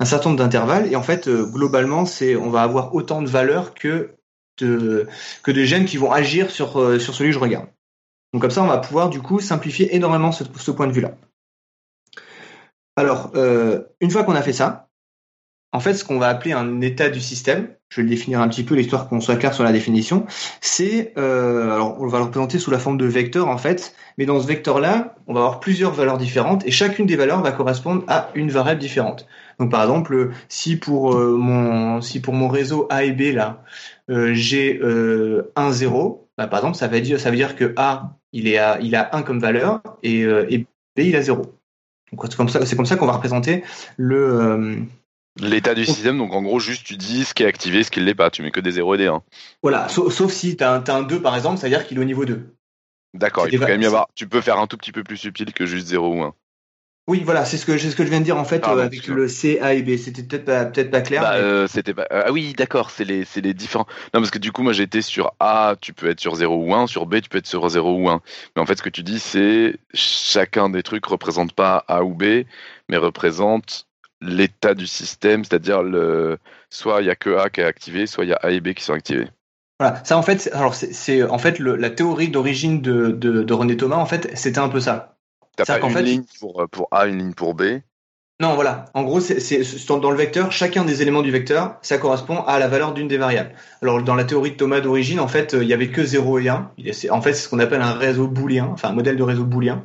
un 0.00 0.04
certain 0.04 0.30
nombre 0.30 0.42
d'intervalles. 0.42 0.90
Et 0.90 0.96
en 0.96 1.02
fait, 1.02 1.28
globalement, 1.28 2.06
c'est 2.06 2.36
on 2.36 2.50
va 2.50 2.62
avoir 2.62 2.94
autant 2.94 3.22
de 3.22 3.28
valeurs 3.28 3.74
que 3.74 4.14
que 4.56 5.50
de 5.50 5.64
gènes 5.64 5.84
qui 5.84 5.96
vont 5.96 6.12
agir 6.12 6.50
sur, 6.50 6.80
euh, 6.80 6.98
sur 6.98 7.14
celui 7.14 7.30
que 7.30 7.34
je 7.34 7.40
regarde. 7.40 7.66
Donc 8.32 8.42
comme 8.42 8.50
ça, 8.50 8.62
on 8.62 8.66
va 8.66 8.78
pouvoir 8.78 9.10
du 9.10 9.20
coup 9.20 9.40
simplifier 9.40 9.94
énormément 9.94 10.32
ce, 10.32 10.70
point 10.70 10.86
de 10.86 10.92
vue-là. 10.92 11.12
Alors, 12.96 13.30
euh, 13.34 13.82
une 14.00 14.10
fois 14.10 14.24
qu'on 14.24 14.34
a 14.34 14.42
fait 14.42 14.52
ça, 14.52 14.88
en 15.74 15.80
fait, 15.80 15.94
ce 15.94 16.04
qu'on 16.04 16.18
va 16.18 16.28
appeler 16.28 16.52
un 16.52 16.80
état 16.82 17.08
du 17.08 17.20
système, 17.20 17.68
je 17.88 17.96
vais 17.96 18.02
le 18.02 18.08
définir 18.10 18.40
un 18.40 18.48
petit 18.48 18.62
peu, 18.62 18.74
l'histoire 18.74 19.08
qu'on 19.08 19.20
soit 19.20 19.36
clair 19.36 19.54
sur 19.54 19.64
la 19.64 19.72
définition, 19.72 20.26
c'est, 20.60 21.14
euh, 21.16 21.72
alors 21.74 22.00
on 22.00 22.06
va 22.06 22.18
le 22.18 22.24
représenter 22.24 22.58
sous 22.58 22.70
la 22.70 22.78
forme 22.78 22.98
de 22.98 23.06
vecteur 23.06 23.48
en 23.48 23.56
fait, 23.56 23.94
mais 24.18 24.26
dans 24.26 24.40
ce 24.40 24.46
vecteur-là, 24.46 25.14
on 25.26 25.34
va 25.34 25.40
avoir 25.40 25.60
plusieurs 25.60 25.92
valeurs 25.92 26.18
différentes 26.18 26.66
et 26.66 26.70
chacune 26.70 27.06
des 27.06 27.16
valeurs 27.16 27.42
va 27.42 27.52
correspondre 27.52 28.04
à 28.08 28.30
une 28.34 28.50
variable 28.50 28.80
différente. 28.80 29.26
Donc 29.58 29.70
par 29.70 29.82
exemple, 29.82 30.32
si 30.48 30.76
pour 30.76 31.16
mon 31.16 32.00
si 32.02 32.20
pour 32.20 32.34
mon 32.34 32.48
réseau 32.48 32.86
A 32.90 33.04
et 33.04 33.12
B 33.12 33.34
là, 33.34 33.62
j'ai 34.08 34.80
euh, 34.82 35.52
1 35.56 35.72
0, 35.72 36.28
bah, 36.36 36.46
par 36.46 36.60
exemple, 36.60 36.76
ça 36.76 36.88
veut 36.88 37.00
dire 37.00 37.20
ça 37.20 37.30
veut 37.30 37.36
dire 37.36 37.56
que 37.56 37.72
A 37.76 38.16
il 38.32 38.48
est 38.48 38.58
à, 38.58 38.78
il 38.80 38.94
a 38.96 39.14
1 39.14 39.22
comme 39.22 39.40
valeur 39.40 39.82
et, 40.02 40.22
euh, 40.24 40.46
et 40.50 40.58
B 40.58 40.66
il 40.98 41.16
a 41.16 41.22
0. 41.22 41.42
Donc 42.12 42.24
c'est 42.24 42.36
comme 42.36 42.48
ça 42.48 42.64
c'est 42.66 42.76
comme 42.76 42.86
ça 42.86 42.96
qu'on 42.96 43.06
va 43.06 43.12
représenter 43.12 43.62
le 43.96 44.16
euh, 44.40 44.76
L'état 45.40 45.74
du 45.74 45.86
système, 45.86 46.18
donc 46.18 46.34
en 46.34 46.42
gros, 46.42 46.60
juste 46.60 46.84
tu 46.84 46.98
dis 46.98 47.24
ce 47.24 47.32
qui 47.32 47.42
est 47.42 47.46
activé, 47.46 47.82
ce 47.84 47.90
qui 47.90 48.00
ne 48.00 48.04
l'est 48.04 48.14
pas. 48.14 48.30
Tu 48.30 48.42
mets 48.42 48.50
que 48.50 48.60
des 48.60 48.72
0 48.72 48.96
et 48.96 48.98
des 48.98 49.06
1. 49.06 49.22
voilà, 49.62 49.88
sauf, 49.88 50.12
sauf 50.12 50.30
si 50.30 50.58
tu 50.58 50.62
as, 50.64 50.74
un- 50.74 50.80
t'as 50.80 50.96
un 50.96 51.02
2 51.02 51.22
par 51.22 51.34
exemple, 51.34 51.58
ça 51.58 51.68
veut 51.68 51.74
dire 51.74 51.86
qu'il 51.86 51.96
est 51.96 52.00
au 52.00 52.04
niveau 52.04 52.26
2. 52.26 52.54
D'accord, 53.14 53.46
il 53.48 53.56
faut 53.56 53.64
quand 53.64 53.70
même 53.70 53.82
y 53.82 53.86
avoir. 53.86 54.08
Tu 54.14 54.26
peux 54.26 54.40
faire 54.42 54.58
un 54.58 54.66
tout 54.66 54.76
petit 54.76 54.92
peu 54.92 55.02
plus 55.04 55.16
subtil 55.16 55.52
que 55.54 55.64
juste 55.64 55.86
0 55.86 56.14
ou 56.14 56.22
1. 56.22 56.34
Oui, 57.08 57.22
voilà, 57.24 57.44
c'est 57.44 57.56
ce 57.56 57.66
que 57.66 57.76
c'est 57.78 57.90
ce 57.90 57.96
que 57.96 58.04
je 58.04 58.10
viens 58.10 58.20
de 58.20 58.24
dire 58.24 58.36
en 58.36 58.44
fait 58.44 58.62
euh, 58.68 58.82
avec 58.84 59.08
le 59.08 59.26
C, 59.26 59.58
A 59.60 59.74
et 59.74 59.82
B. 59.82 59.96
C'était 59.96 60.22
peut-être 60.22 60.44
pas 60.44 60.64
peut-être 60.66 60.90
pas 60.90 61.00
clair. 61.00 61.22
Bah, 61.22 61.32
mais- 61.34 61.40
euh, 61.40 61.66
c'était 61.66 61.94
pas. 61.94 62.06
Ah 62.10 62.30
oui, 62.30 62.54
d'accord, 62.56 62.90
c'est 62.90 63.04
les, 63.04 63.24
c'est 63.24 63.40
les 63.40 63.54
différents. 63.54 63.86
Non, 64.14 64.20
parce 64.20 64.30
que 64.30 64.38
du 64.38 64.52
coup, 64.52 64.62
moi 64.62 64.72
j'étais 64.72 65.02
sur 65.02 65.32
A, 65.40 65.74
tu 65.80 65.92
peux 65.92 66.08
être 66.10 66.20
sur 66.20 66.36
0 66.36 66.56
ou 66.64 66.74
1, 66.74 66.86
sur 66.86 67.06
B, 67.06 67.20
tu 67.20 67.28
peux 67.28 67.38
être 67.38 67.46
sur 67.48 67.68
0 67.68 67.92
ou 67.96 68.08
1. 68.08 68.20
Mais 68.54 68.62
en 68.62 68.66
fait, 68.66 68.76
ce 68.78 68.82
que 68.82 68.88
tu 68.88 69.02
dis, 69.02 69.18
c'est 69.18 69.76
chacun 69.94 70.68
des 70.70 70.84
trucs 70.84 71.04
représente 71.06 71.52
pas 71.54 71.84
A 71.88 72.04
ou 72.04 72.14
B, 72.14 72.44
mais 72.88 72.96
représente 72.98 73.88
l'état 74.20 74.74
du 74.74 74.86
système, 74.86 75.44
c'est-à-dire 75.44 75.82
le 75.82 76.38
soit 76.70 77.00
il 77.02 77.06
y 77.08 77.10
a 77.10 77.16
que 77.16 77.36
A 77.36 77.50
qui 77.50 77.60
est 77.60 77.64
activé, 77.64 78.06
soit 78.06 78.24
il 78.24 78.30
y 78.30 78.32
a 78.32 78.36
A 78.36 78.50
et 78.52 78.60
B 78.60 78.74
qui 78.74 78.84
sont 78.84 78.92
activés. 78.94 79.26
Voilà, 79.80 80.04
ça 80.04 80.16
en 80.16 80.22
fait, 80.22 80.38
c'est- 80.38 80.52
alors 80.52 80.74
c'est- 80.76 80.92
c'est 80.92 81.24
en 81.24 81.38
fait 81.38 81.58
le- 81.58 81.74
la 81.74 81.90
théorie 81.90 82.28
d'origine 82.28 82.80
de, 82.80 83.10
de, 83.10 83.42
de 83.42 83.52
René 83.54 83.76
Thomas 83.76 83.96
en 83.96 84.06
fait, 84.06 84.30
c'était 84.36 84.60
un 84.60 84.68
peu 84.68 84.78
ça. 84.78 85.11
T'as 85.56 85.64
pas 85.66 85.86
une 85.86 85.92
fait- 85.92 86.02
ligne 86.02 86.24
pour, 86.40 86.66
pour 86.70 86.88
A, 86.90 87.06
une 87.06 87.18
ligne 87.18 87.34
pour 87.34 87.54
B? 87.54 87.62
Non, 88.40 88.54
voilà. 88.56 88.86
En 88.94 89.04
gros, 89.04 89.20
c'est 89.20 89.60
dans 89.88 90.10
le 90.10 90.16
vecteur, 90.16 90.50
chacun 90.50 90.84
des 90.84 91.00
éléments 91.00 91.22
du 91.22 91.30
vecteur, 91.30 91.76
ça 91.82 91.98
correspond 91.98 92.42
à 92.42 92.58
la 92.58 92.66
valeur 92.66 92.92
d'une 92.92 93.06
des 93.06 93.16
variables. 93.18 93.52
Alors 93.82 94.02
dans 94.02 94.16
la 94.16 94.24
théorie 94.24 94.50
de 94.52 94.56
Thomas 94.56 94.80
d'origine, 94.80 95.20
en 95.20 95.28
fait, 95.28 95.54
euh, 95.54 95.62
il 95.62 95.68
y 95.68 95.72
avait 95.72 95.90
que 95.90 96.02
0 96.02 96.40
et 96.40 96.48
1. 96.48 96.72
Il 96.76 96.88
est- 96.88 96.92
c'est- 96.92 97.10
En 97.10 97.20
fait, 97.22 97.34
c'est 97.34 97.42
ce 97.42 97.48
qu'on 97.48 97.60
appelle 97.60 97.82
un 97.82 97.92
réseau 97.92 98.26
booléen, 98.26 98.70
enfin 98.72 98.88
un 98.88 98.92
modèle 98.94 99.16
de 99.16 99.22
réseau 99.22 99.44
booléen, 99.44 99.84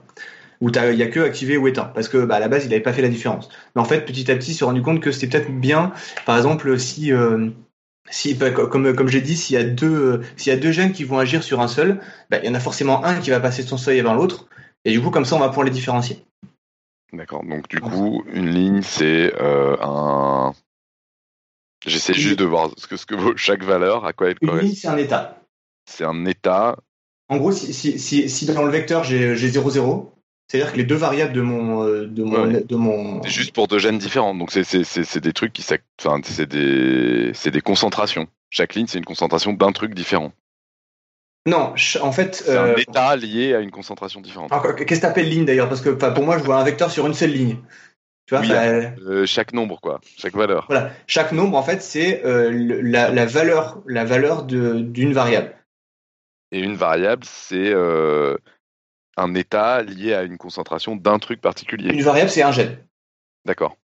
où 0.62 0.72
t'as- 0.72 0.92
il 0.92 0.98
y 1.00 1.04
a 1.04 1.08
que 1.08 1.20
activé 1.20 1.58
ou 1.58 1.68
éteint, 1.68 1.92
parce 1.96 2.10
que 2.10 2.20
bah, 2.26 2.36
à 2.38 2.40
la 2.40 2.48
base, 2.48 2.66
il 2.66 2.70
n'avait 2.70 2.82
pas 2.82 2.94
fait 2.94 3.04
la 3.04 3.10
différence. 3.10 3.50
Mais 3.76 3.82
en 3.82 3.86
fait, 3.86 4.02
petit 4.06 4.32
à 4.32 4.36
petit, 4.36 4.52
il 4.52 4.56
s'est 4.56 4.66
rendu 4.66 4.82
compte 4.82 5.02
que 5.02 5.12
c'était 5.12 5.40
peut-être 5.40 5.52
bien, 5.60 5.92
par 6.26 6.38
exemple, 6.38 6.80
si 6.80 7.12
euh, 7.14 7.50
si 8.10 8.34
bah, 8.36 8.52
co- 8.52 8.68
comme 8.68 8.96
comme 8.96 9.08
j'ai 9.10 9.22
dit, 9.22 9.36
s'il 9.36 9.56
y 9.56 9.60
a 9.60 9.64
deux 9.64 9.88
euh, 9.88 10.22
s'il 10.38 10.52
y 10.54 10.56
a 10.56 10.60
deux 10.60 10.72
gènes 10.72 10.94
qui 10.94 11.04
vont 11.04 11.20
agir 11.20 11.44
sur 11.44 11.62
un 11.62 11.68
seul, 11.68 12.00
bah, 12.30 12.38
il 12.42 12.48
y 12.48 12.50
en 12.50 12.56
a 12.56 12.60
forcément 12.60 13.04
un 13.06 13.16
qui 13.20 13.30
va 13.32 13.40
passer 13.40 13.64
de 13.64 13.68
son 13.68 13.78
seuil 13.78 14.00
avant 14.00 14.14
l'autre, 14.14 14.48
et 14.88 14.92
du 14.92 15.02
coup, 15.02 15.10
comme 15.12 15.26
ça, 15.26 15.36
on 15.36 15.40
va 15.40 15.50
pouvoir 15.50 15.66
les 15.66 15.72
différencier. 15.72 16.20
D'accord, 17.14 17.44
donc 17.44 17.68
du 17.70 17.80
coup, 17.80 18.24
une 18.34 18.50
ligne, 18.50 18.82
c'est 18.82 19.34
euh, 19.40 19.78
un. 19.82 20.54
J'essaie 21.86 22.14
Une- 22.14 22.20
juste 22.20 22.40
de 22.40 22.46
voir 22.46 22.70
ce 22.78 22.88
que, 22.88 22.98
ce 22.98 23.06
que 23.06 23.16
vaut 23.16 23.36
chaque 23.38 23.64
valeur, 23.64 24.06
à 24.06 24.14
quoi 24.14 24.28
elle 24.30 24.38
Une 24.42 24.48
correspond. 24.50 24.68
ligne, 24.68 24.76
c'est 24.76 24.88
un 24.88 24.98
état. 24.98 25.40
C'est 25.86 26.04
un 26.04 26.26
état. 26.26 26.78
En 27.30 27.38
gros, 27.38 27.52
si, 27.52 27.74
si, 27.74 27.98
si, 28.00 28.30
si 28.30 28.46
dans 28.46 28.64
le 28.64 28.72
vecteur 28.72 29.04
j'ai 29.04 29.36
j'ai 29.36 29.50
0, 29.50 29.70
0, 29.70 30.14
c'est-à-dire 30.48 30.72
que 30.74 30.78
les 30.78 30.84
deux 30.86 30.96
variables 30.96 31.34
de 31.34 31.42
mon, 31.42 31.84
euh, 31.84 32.08
de 32.08 32.24
mon, 32.24 32.46
Ouais. 32.46 32.64
de 32.64 32.76
mon, 32.76 33.22
C'est 33.24 33.30
juste 33.30 33.54
pour 33.54 33.68
deux 33.68 33.80
gènes 33.80 33.98
différents. 33.98 34.34
Donc 34.36 34.52
c'est 34.52 35.20
des 35.20 35.34
trucs 35.34 35.54
qui 35.54 35.64
enfin 36.02 36.20
c'est 36.24 36.46
des 36.48 37.32
c'est 37.34 37.52
des 37.52 37.62
concentrations. 37.62 38.28
Chaque 38.50 38.76
ligne 38.76 38.88
c'est 38.88 38.98
une 38.98 39.06
concentration 39.06 39.54
d'un 39.54 39.72
truc 39.72 39.94
différent. 39.94 40.32
Non, 41.46 41.74
en 42.02 42.12
fait, 42.12 42.36
C'est 42.36 42.50
euh, 42.58 42.74
un 42.74 42.78
état 42.78 43.16
lié 43.16 43.54
à 43.54 43.60
une 43.60 43.72
concentration 43.72 44.20
différente. 44.22 44.52
alors, 44.52 44.76
qu'est-ce 44.76 45.00
que 45.00 45.06
t'appelles 45.06 45.30
ligne 45.30 45.46
d'ailleurs? 45.46 45.70
Parce 45.70 45.82
que 45.82 45.90
pour 45.90 46.24
moi, 46.24 46.38
je 46.38 46.44
vois 46.44 46.58
un 46.58 46.64
vecteur 46.64 46.92
sur 46.92 47.06
une 47.08 47.14
seule 47.14 47.32
ligne. 47.32 47.58
Tu 48.26 48.36
vois, 48.36 48.42
Oui. 48.42 48.52
enfin, 48.52 48.94
Euh, 49.08 49.26
chaque 49.26 49.54
nombre 49.54 49.80
quoi, 49.80 50.02
chaque 50.18 50.36
valeur. 50.36 50.66
voilà, 50.68 50.92
chaque 51.08 51.32
nombre 51.32 51.58
en 51.58 51.64
fait, 51.64 51.82
c'est 51.82 52.26
euh, 52.26 52.52
la, 52.84 53.10
la 53.10 53.26
valeur, 53.26 53.82
la 53.86 54.04
valeur 54.04 54.44
de- 54.44 54.82
d'une 54.82 55.14
variable. 55.14 55.56
Et 56.52 56.60
une 56.60 56.76
variable 56.76 57.24
c'est 57.26 57.72
euh, 57.72 58.36
un 59.16 59.34
état 59.34 59.82
lié 59.82 60.14
à 60.14 60.24
une 60.24 60.38
concentration 60.38 60.98
d'un 60.98 61.20
truc 61.20 61.40
particulier. 61.40 61.94
Une 61.94 62.02
variable, 62.04 62.30
c'est 62.30 62.42
un 62.42 62.52
gène. 62.52 62.78
D'accord. 63.46 63.78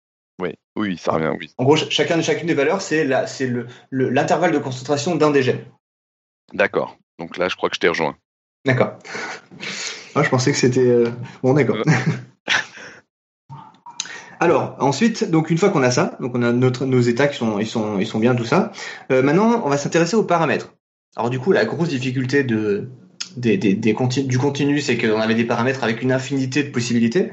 Oui, 0.41 0.55
oui, 0.77 0.97
ça 0.97 1.13
revient, 1.13 1.35
oui. 1.39 1.53
En 1.59 1.65
gros, 1.65 1.77
ch- 1.77 1.91
chacun, 1.91 2.23
chacune 2.23 2.47
des 2.47 2.55
valeurs, 2.55 2.81
c'est 2.81 3.05
la, 3.05 3.27
c'est 3.27 3.47
le, 3.47 3.67
le- 3.91 4.09
l'intervalle 4.09 4.53
de 4.53 4.59
concentration 4.59 5.17
d'un 5.17 5.31
des 5.31 5.43
gènes. 5.43 5.67
D'accord. 6.55 6.97
Donc 7.21 7.37
là, 7.37 7.49
je 7.49 7.55
crois 7.55 7.69
que 7.69 7.77
je 7.77 7.81
t'ai 7.81 7.89
rejoint. 7.89 8.17
D'accord. 8.67 8.99
Ah, 10.17 10.23
je 10.25 10.29
pensais 10.29 10.51
que 10.51 10.59
c'était 10.59 10.81
euh, 10.89 11.11
bon, 11.43 11.55
d'accord. 11.55 11.77
Alors 14.41 14.77
ensuite, 14.81 15.31
donc 15.31 15.51
une 15.51 15.59
fois 15.59 15.69
qu'on 15.71 15.83
a 15.83 15.91
ça, 15.91 16.17
donc 16.21 16.35
on 16.35 16.43
a 16.43 16.53
notre, 16.53 16.87
nos 16.87 17.01
états 17.01 17.29
qui 17.29 17.37
sont, 17.37 17.59
ils 17.59 17.67
sont, 17.67 17.99
ils 17.99 18.07
sont 18.07 18.19
bien 18.19 18.35
tout 18.35 18.45
ça. 18.47 18.73
euh, 19.13 19.23
maintenant, 19.23 19.63
on 19.65 19.69
va 19.69 19.77
s'intéresser 19.77 20.17
aux 20.17 20.25
paramètres. 20.25 20.75
Alors 21.17 21.29
du 21.31 21.39
coup, 21.39 21.53
la 21.53 21.65
grosse 21.67 21.91
difficulté 21.91 22.43
de 22.43 22.89
des, 23.37 23.59
des, 23.59 23.75
des 23.75 23.93
conti- 23.95 24.25
du 24.27 24.39
continu, 24.39 24.81
c'est 24.81 24.97
qu'on 24.97 25.21
avait 25.21 25.35
des 25.35 25.45
paramètres 25.45 25.85
avec 25.85 26.03
une 26.03 26.11
infinité 26.11 26.63
de 26.65 26.71
possibilités. 26.71 27.33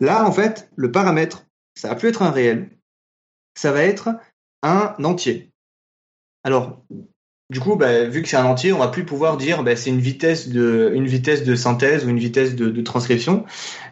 Là, 0.00 0.26
en 0.26 0.32
fait, 0.32 0.68
le 0.76 0.90
paramètre, 0.90 1.46
ça 1.74 1.88
va 1.88 1.94
plus 1.94 2.08
être 2.08 2.22
un 2.22 2.30
réel, 2.30 2.70
ça 3.54 3.70
va 3.72 3.82
être 3.82 4.10
un 4.62 4.94
entier. 5.04 5.52
Alors, 6.44 6.82
du 7.50 7.60
coup, 7.60 7.76
bah, 7.76 8.04
vu 8.04 8.22
que 8.22 8.28
c'est 8.28 8.36
un 8.36 8.44
entier, 8.44 8.72
on 8.72 8.78
va 8.78 8.88
plus 8.88 9.04
pouvoir 9.04 9.36
dire 9.38 9.62
bah, 9.62 9.74
c'est 9.74 9.90
une 9.90 10.00
vitesse 10.00 10.48
de 10.48 11.54
synthèse 11.54 12.04
ou 12.04 12.10
une 12.10 12.18
vitesse 12.18 12.54
de, 12.54 12.82
transcription. 12.82 13.44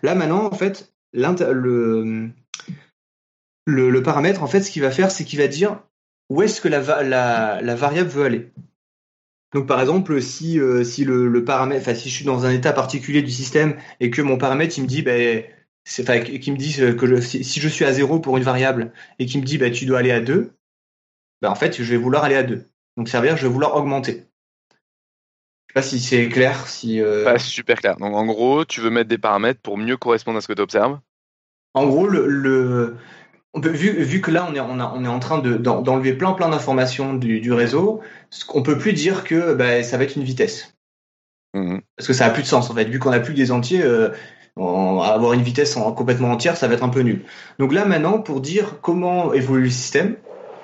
Là 0.02 0.14
maintenant, 0.14 0.44
en 0.44 0.54
fait, 0.54 0.92
le, 3.66 4.02
paramètre, 4.02 4.42
en 4.42 4.46
fait, 4.46 4.60
ce 4.60 4.70
qu'il 4.70 4.82
va 4.82 4.90
faire, 4.90 5.10
c'est 5.10 5.24
qu'il 5.24 5.38
va 5.38 5.48
dire 5.48 5.82
où 6.28 6.42
est-ce 6.42 6.60
que 6.60 6.68
la, 6.68 6.80
va- 6.80 7.02
la, 7.02 7.62
la 7.62 7.74
variable 7.74 8.10
veut 8.10 8.24
aller. 8.24 8.52
Donc 9.54 9.66
par 9.66 9.80
exemple, 9.80 10.20
si 10.20 10.60
euh, 10.60 10.84
si 10.84 11.04
le, 11.04 11.42
paramètre, 11.44 11.80
enfin 11.80 11.94
si 11.94 12.10
je 12.10 12.14
suis 12.14 12.24
dans 12.24 12.44
un 12.44 12.50
état 12.50 12.72
particulier 12.72 13.22
du 13.22 13.30
système 13.30 13.78
et 14.00 14.10
que 14.10 14.20
mon 14.20 14.36
paramètre 14.36 14.76
il 14.76 14.82
me 14.82 14.86
dit 14.86 15.02
dit 16.58 16.76
que 16.96 17.20
si, 17.20 17.60
je 17.60 17.68
suis 17.68 17.84
à 17.84 17.92
0 17.92 18.20
pour 18.20 18.36
une 18.36 18.42
variable 18.42 18.92
et 19.18 19.26
qui 19.26 19.38
me 19.38 19.44
dit 19.44 19.56
ben 19.56 19.72
tu 19.72 19.86
dois 19.86 20.00
aller 20.00 20.10
à 20.10 20.20
2, 20.20 20.52
ben 21.40 21.50
en 21.50 21.54
fait, 21.54 21.80
je 21.82 21.90
vais 21.90 21.96
vouloir 21.96 22.24
aller 22.24 22.34
à 22.34 22.42
2. 22.42 22.66
Donc 22.96 23.08
ça 23.08 23.20
veut 23.20 23.26
dire 23.26 23.34
que 23.34 23.40
je 23.40 23.46
vais 23.46 23.52
vouloir 23.52 23.76
augmenter. 23.76 24.24
Je 25.68 25.72
sais 25.72 25.74
pas 25.74 25.82
si 25.82 26.00
c'est 26.00 26.28
clair, 26.28 26.66
si 26.68 27.00
euh, 27.00 27.24
Pas 27.24 27.38
super 27.38 27.78
clair. 27.80 27.96
Donc 27.96 28.14
en 28.14 28.24
gros, 28.26 28.64
tu 28.64 28.80
veux 28.80 28.90
mettre 28.90 29.08
des 29.08 29.18
paramètres 29.18 29.60
pour 29.60 29.76
mieux 29.76 29.96
correspondre 29.96 30.38
à 30.38 30.40
ce 30.40 30.48
que 30.48 30.52
tu 30.52 30.62
observes. 30.62 30.98
En 31.74 31.86
gros, 31.86 32.06
le, 32.06 32.26
le- 32.26 32.96
on 33.52 33.60
peut, 33.60 33.70
vu, 33.70 33.90
vu 34.02 34.20
que 34.20 34.30
là, 34.30 34.46
on 34.50 34.54
est, 34.54 34.60
on, 34.60 34.78
a- 34.80 34.92
on 34.94 35.04
est 35.04 35.08
en 35.08 35.18
train 35.18 35.38
de- 35.38 35.56
d'en- 35.56 35.82
d'enlever 35.82 36.14
plein 36.14 36.32
plein 36.32 36.48
d'informations 36.48 37.14
du, 37.14 37.40
du 37.40 37.52
réseau, 37.52 38.00
qu'on 38.48 38.62
peut 38.62 38.78
plus 38.78 38.92
dire 38.92 39.24
que 39.24 39.54
bah, 39.54 39.82
ça 39.82 39.98
va 39.98 40.04
être 40.04 40.16
une 40.16 40.24
vitesse. 40.24 40.74
Mhm. 41.54 41.80
Parce 41.96 42.06
que 42.06 42.12
ça 42.14 42.26
a 42.26 42.30
plus 42.30 42.42
de 42.42 42.48
sens, 42.48 42.70
en 42.70 42.74
fait. 42.74 42.84
Vu 42.84 42.98
qu'on 42.98 43.12
a 43.12 43.20
plus 43.20 43.32
que 43.32 43.38
des 43.38 43.50
entiers, 43.52 43.82
euh, 43.82 44.10
on- 44.56 45.00
avoir 45.00 45.32
une 45.32 45.42
vitesse 45.42 45.76
en- 45.76 45.92
complètement 45.92 46.30
entière, 46.30 46.56
ça 46.56 46.68
va 46.68 46.74
être 46.74 46.82
un 46.84 46.88
peu 46.88 47.00
nul. 47.00 47.24
Donc 47.58 47.72
là, 47.72 47.84
maintenant, 47.84 48.20
pour 48.20 48.40
dire 48.40 48.80
comment 48.80 49.32
évolue 49.32 49.64
le 49.64 49.70
système 49.70 50.16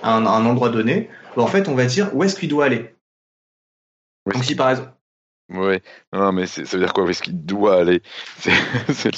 à 0.02 0.16
un, 0.16 0.26
à 0.26 0.30
un 0.30 0.46
endroit 0.46 0.70
donné, 0.70 1.08
bah, 1.36 1.42
en 1.42 1.46
fait, 1.46 1.68
on 1.68 1.74
va 1.74 1.86
dire 1.86 2.14
où 2.14 2.24
est-ce 2.24 2.36
qu'il 2.38 2.48
doit 2.48 2.64
aller. 2.66 2.94
Oui. 4.26 4.34
Donc 4.34 4.44
si 4.44 4.54
par 4.54 4.70
exemple, 4.70 4.90
Ouais. 5.50 5.82
Non, 6.12 6.32
mais 6.32 6.46
ça 6.46 6.62
veut 6.62 6.78
dire 6.78 6.92
quoi? 6.94 7.04
Où 7.04 7.10
est-ce 7.10 7.22
qu'il 7.22 7.44
doit 7.44 7.76
aller? 7.78 8.00
C'est 8.92 9.10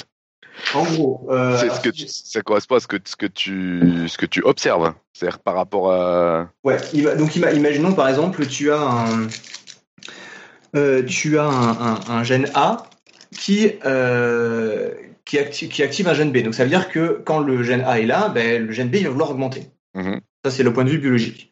en 0.73 0.83
gros, 0.83 1.27
euh, 1.29 1.57
c'est 1.57 1.69
ce 1.69 1.81
que 1.81 1.89
tu- 1.89 2.07
ça 2.07 2.41
correspond 2.41 2.75
à 2.75 2.79
ce 2.79 2.87
que, 2.87 2.95
ce 3.03 3.17
que 3.17 3.25
tu 3.25 4.07
ce 4.07 4.17
que 4.17 4.25
tu 4.25 4.41
observes. 4.41 4.93
C'est-à-dire 5.13 5.39
par 5.39 5.53
rapport 5.55 5.91
à. 5.91 6.49
Ouais, 6.63 6.77
donc 7.17 7.35
ima- 7.35 7.53
imaginons 7.53 7.93
par 7.93 8.07
exemple, 8.07 8.45
tu 8.47 8.71
as 8.71 8.79
un, 8.81 9.27
euh, 10.75 11.03
tu 11.03 11.37
as 11.37 11.43
un, 11.45 11.95
un- 11.95 11.99
un 12.07 12.23
gène 12.23 12.49
A 12.55 12.89
qui, 13.37 13.73
euh, 13.85 14.93
qui, 15.25 15.37
active, 15.37 15.69
qui 15.69 15.83
active 15.83 16.07
un 16.07 16.13
gène 16.13 16.31
B. 16.31 16.37
Donc 16.37 16.53
ça 16.55 16.63
veut 16.63 16.69
dire 16.69 16.89
que 16.89 17.21
quand 17.25 17.39
le 17.39 17.61
gène 17.63 17.81
A 17.81 17.99
est 17.99 18.05
là, 18.05 18.29
ben, 18.29 18.65
le 18.65 18.71
gène 18.71 18.89
B 18.89 18.95
il 18.95 19.03
va 19.05 19.09
vouloir 19.11 19.31
augmenter. 19.31 19.67
Mhm. 19.93 20.21
Ça 20.45 20.51
c'est 20.51 20.63
le 20.63 20.71
point 20.73 20.85
de 20.85 20.89
vue 20.89 20.99
biologique. 20.99 21.51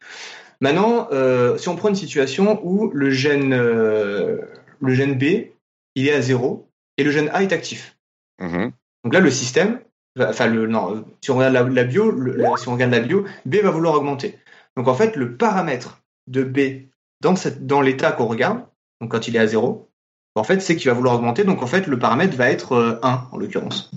Maintenant, 0.64 1.10
euh, 1.12 1.58
si 1.58 1.68
on 1.68 1.76
prend 1.76 1.90
une 1.90 1.96
situation 1.96 2.62
où 2.64 2.90
le 2.92 3.10
gène, 3.10 3.52
euh, 3.52 4.38
le 4.80 4.94
gène 4.94 5.18
B 5.18 5.52
il 5.96 6.08
est 6.08 6.14
à 6.14 6.22
zéro 6.22 6.70
et 6.98 7.04
le 7.04 7.12
gène 7.12 7.30
A 7.34 7.44
est 7.44 7.52
actif. 7.52 7.98
Mhm. 8.40 8.72
Donc 9.04 9.14
là, 9.14 9.20
le 9.20 9.30
système, 9.30 9.82
enfin 10.18 10.48
le, 10.48 10.66
non, 10.66 11.04
si 11.22 11.32
on 11.32 11.36
regarde 11.36 11.54
la, 11.54 11.64
la 11.64 11.84
bio, 11.84 12.12
le- 12.12 12.38
la- 12.38 12.56
si 12.56 12.70
on 12.70 12.74
regarde 12.76 12.94
la 12.94 13.02
bio, 13.02 13.26
B 13.46 13.56
va 13.58 13.72
vouloir 13.72 13.96
augmenter. 13.96 14.40
Donc 14.78 14.88
en 14.88 14.94
fait, 14.94 15.18
le 15.18 15.36
paramètre 15.36 16.02
de 16.28 16.44
B 16.44 16.88
dans, 17.20 17.36
cette, 17.36 17.68
dans 17.68 17.82
l'état 17.82 18.14
qu'on 18.14 18.28
regarde, 18.28 18.64
donc 19.02 19.12
quand 19.12 19.28
il 19.28 19.36
est 19.36 19.40
à 19.40 19.48
0, 19.48 19.92
en 20.36 20.44
fait, 20.46 20.62
c'est 20.62 20.78
qu'il 20.78 20.90
va 20.90 20.96
vouloir 20.96 21.16
augmenter. 21.16 21.44
Donc 21.44 21.62
en 21.62 21.68
fait, 21.68 21.88
le 21.88 22.00
paramètre 22.00 22.38
va 22.38 22.50
être 22.50 23.02
1 23.04 23.28
en 23.34 23.38
l'occurrence. 23.38 23.92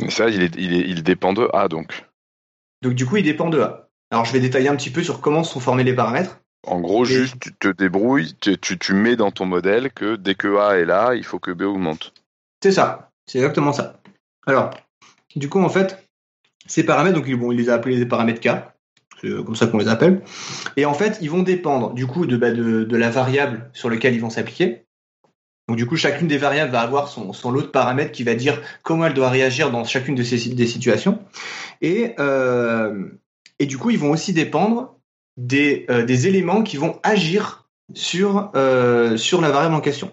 Mais 0.00 0.08
ça, 0.08 0.30
il, 0.30 0.40
est, 0.42 0.56
il, 0.56 0.72
est, 0.72 0.88
il 0.88 1.02
dépend 1.02 1.34
de 1.34 1.50
A 1.52 1.68
donc. 1.68 2.06
Donc 2.80 2.94
du 2.94 3.04
coup, 3.04 3.18
il 3.18 3.24
dépend 3.24 3.50
de 3.50 3.60
A. 3.60 3.89
Alors 4.10 4.24
je 4.24 4.32
vais 4.32 4.40
détailler 4.40 4.68
un 4.68 4.76
petit 4.76 4.90
peu 4.90 5.02
sur 5.02 5.20
comment 5.20 5.44
sont 5.44 5.60
formés 5.60 5.84
les 5.84 5.94
paramètres. 5.94 6.40
En 6.66 6.80
gros, 6.80 7.04
juste 7.04 7.36
tu 7.40 7.54
te 7.54 7.68
débrouilles, 7.68 8.34
tu, 8.40 8.58
tu, 8.58 8.78
tu, 8.78 8.92
mets 8.92 9.16
dans 9.16 9.30
ton 9.30 9.46
modèle 9.46 9.90
que 9.92 10.16
dès 10.16 10.34
que 10.34 10.58
A 10.58 10.78
est 10.78 10.84
là, 10.84 11.14
il 11.14 11.24
faut 11.24 11.38
que 11.38 11.52
B 11.52 11.62
augmente. 11.62 12.12
C'est 12.62 12.72
ça, 12.72 13.10
c'est 13.26 13.38
exactement 13.38 13.72
ça. 13.72 14.00
Alors, 14.46 14.70
du 15.36 15.48
coup, 15.48 15.60
en 15.60 15.70
fait, 15.70 16.06
ces 16.66 16.84
paramètres, 16.84 17.16
donc 17.16 17.30
bon, 17.32 17.50
il 17.52 17.58
les 17.58 17.70
a 17.70 17.74
appelés 17.74 17.96
les 17.96 18.04
paramètres 18.04 18.40
K, 18.40 18.50
c'est 19.20 19.28
comme 19.44 19.56
ça 19.56 19.68
qu'on 19.68 19.78
les 19.78 19.88
appelle, 19.88 20.22
et 20.76 20.84
en 20.84 20.92
fait, 20.92 21.18
ils 21.22 21.30
vont 21.30 21.42
dépendre 21.42 21.94
du 21.94 22.06
coup 22.06 22.26
de, 22.26 22.36
bah, 22.36 22.50
de, 22.50 22.84
de 22.84 22.96
la 22.96 23.08
variable 23.08 23.70
sur 23.72 23.88
laquelle 23.88 24.14
ils 24.14 24.20
vont 24.20 24.30
s'appliquer. 24.30 24.84
Donc 25.66 25.76
du 25.76 25.86
coup, 25.86 25.96
chacune 25.96 26.26
des 26.26 26.36
variables 26.36 26.72
va 26.72 26.80
avoir 26.80 27.08
son, 27.08 27.32
son 27.32 27.52
lot 27.52 27.62
de 27.62 27.68
paramètres 27.68 28.12
qui 28.12 28.24
va 28.24 28.34
dire 28.34 28.60
comment 28.82 29.06
elle 29.06 29.14
doit 29.14 29.30
réagir 29.30 29.70
dans 29.70 29.84
chacune 29.84 30.16
de 30.16 30.24
ces 30.24 30.50
des 30.50 30.66
situations. 30.66 31.20
Et, 31.80 32.14
euh, 32.18 33.08
et 33.60 33.66
du 33.66 33.78
coup, 33.78 33.90
ils 33.90 33.98
vont 33.98 34.10
aussi 34.10 34.32
dépendre 34.32 34.96
des, 35.36 35.86
euh, 35.90 36.06
éléments 36.06 36.62
qui 36.62 36.78
vont 36.78 36.98
agir 37.02 37.68
sur, 37.94 38.50
euh, 38.56 39.16
sur 39.16 39.40
la 39.40 39.50
variable 39.50 39.74
en 39.74 39.80
question. 39.80 40.10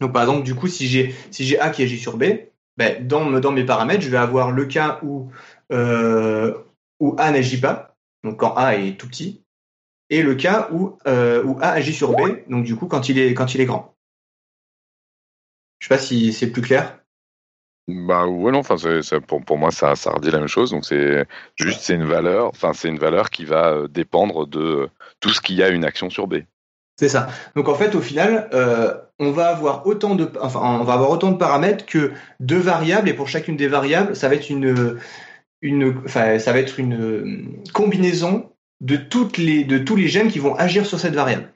Donc 0.00 0.12
par 0.12 0.22
exemple, 0.22 0.44
du 0.44 0.54
coup, 0.54 0.68
si 0.68 0.86
j'ai 0.86 1.12
si 1.32 1.44
j'ai 1.44 1.58
A 1.58 1.70
qui 1.70 1.82
agit 1.82 1.98
sur 1.98 2.16
B, 2.16 2.24
ben, 2.76 3.06
dans, 3.06 3.40
dans 3.40 3.50
mes 3.50 3.64
paramètres, 3.64 4.02
je 4.02 4.08
vais 4.08 4.16
avoir 4.16 4.52
le 4.52 4.64
cas 4.64 5.00
où, 5.02 5.30
euh, 5.72 6.54
où 7.00 7.16
A 7.18 7.32
n'agit 7.32 7.60
pas, 7.60 7.96
donc 8.22 8.38
quand 8.38 8.54
A 8.54 8.76
est 8.76 8.96
tout 8.96 9.08
petit, 9.08 9.42
et 10.08 10.22
le 10.22 10.36
cas 10.36 10.68
où, 10.70 10.96
où 11.04 11.58
A 11.60 11.70
agit 11.70 11.92
sur 11.92 12.12
B, 12.12 12.48
donc 12.48 12.64
du 12.64 12.76
coup 12.76 12.86
quand 12.86 13.08
il 13.08 13.18
est, 13.18 13.34
quand 13.34 13.54
il 13.54 13.60
est 13.60 13.66
grand. 13.66 13.96
Je 15.80 15.88
sais 15.88 15.94
pas 15.94 16.00
si 16.00 16.32
c'est 16.32 16.50
plus 16.50 16.62
clair. 16.62 17.00
Bah 17.88 18.26
ouais 18.26 18.52
non, 18.52 18.58
enfin 18.58 18.76
pour, 19.26 19.42
pour 19.42 19.56
moi 19.56 19.70
ça, 19.70 19.96
ça 19.96 20.10
redit 20.10 20.30
la 20.30 20.40
même 20.40 20.48
chose. 20.48 20.70
Donc 20.70 20.84
c'est 20.84 21.26
juste 21.56 21.80
c'est 21.80 21.94
une 21.94 22.04
valeur, 22.04 22.48
enfin 22.48 22.72
c'est 22.74 22.88
une 22.88 22.98
valeur 22.98 23.30
qui 23.30 23.46
va 23.46 23.70
euh, 23.70 23.88
dépendre 23.88 24.46
de 24.46 24.90
tout 25.20 25.30
ce 25.30 25.40
qui 25.40 25.62
a 25.62 25.70
une 25.70 25.84
action 25.84 26.10
sur 26.10 26.26
B. 26.26 26.36
C'est 26.98 27.08
ça. 27.08 27.28
Donc 27.56 27.68
en 27.68 27.74
fait 27.74 27.94
au 27.94 28.02
final 28.02 28.50
euh, 28.52 28.94
on 29.18 29.30
va 29.30 29.48
avoir 29.48 29.86
autant 29.86 30.16
de 30.16 30.30
enfin 30.38 30.60
on 30.60 30.84
va 30.84 30.92
avoir 30.92 31.10
autant 31.10 31.30
de 31.30 31.38
paramètres 31.38 31.86
que 31.86 32.12
deux 32.40 32.58
variables 32.58 33.08
et 33.08 33.14
pour 33.14 33.28
chacune 33.28 33.56
des 33.56 33.68
variables 33.68 34.14
ça 34.14 34.28
va 34.28 34.34
être 34.34 34.50
une 34.50 34.98
une 35.62 36.02
enfin 36.04 36.38
ça 36.38 36.52
va 36.52 36.58
être 36.58 36.78
une 36.78 37.62
combinaison 37.72 38.52
de 38.82 38.96
toutes 38.96 39.38
les 39.38 39.64
de 39.64 39.78
tous 39.78 39.96
les 39.96 40.08
gènes 40.08 40.28
qui 40.28 40.40
vont 40.40 40.54
agir 40.56 40.84
sur 40.84 41.00
cette 41.00 41.14
variable. 41.14 41.50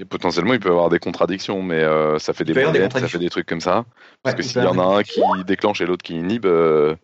Et 0.00 0.04
potentiellement, 0.04 0.54
il 0.54 0.60
peut 0.60 0.68
y 0.68 0.72
avoir 0.72 0.90
des 0.90 1.00
contradictions, 1.00 1.60
mais 1.62 1.82
euh, 1.82 2.18
ça 2.18 2.32
fait 2.32 2.44
des 2.44 2.54
modèles, 2.54 2.90
ça 2.92 3.08
fait 3.08 3.18
des 3.18 3.30
trucs 3.30 3.46
comme 3.46 3.60
ça. 3.60 3.84
Parce 4.22 4.34
ouais, 4.34 4.42
que 4.42 4.46
s'il 4.46 4.62
y 4.62 4.66
en 4.66 4.78
a 4.78 4.98
un 4.98 5.02
qui 5.02 5.20
déclenche 5.44 5.80
et 5.80 5.86
l'autre 5.86 6.04
qui 6.04 6.14
inhibe, 6.14 6.46
euh, 6.46 6.94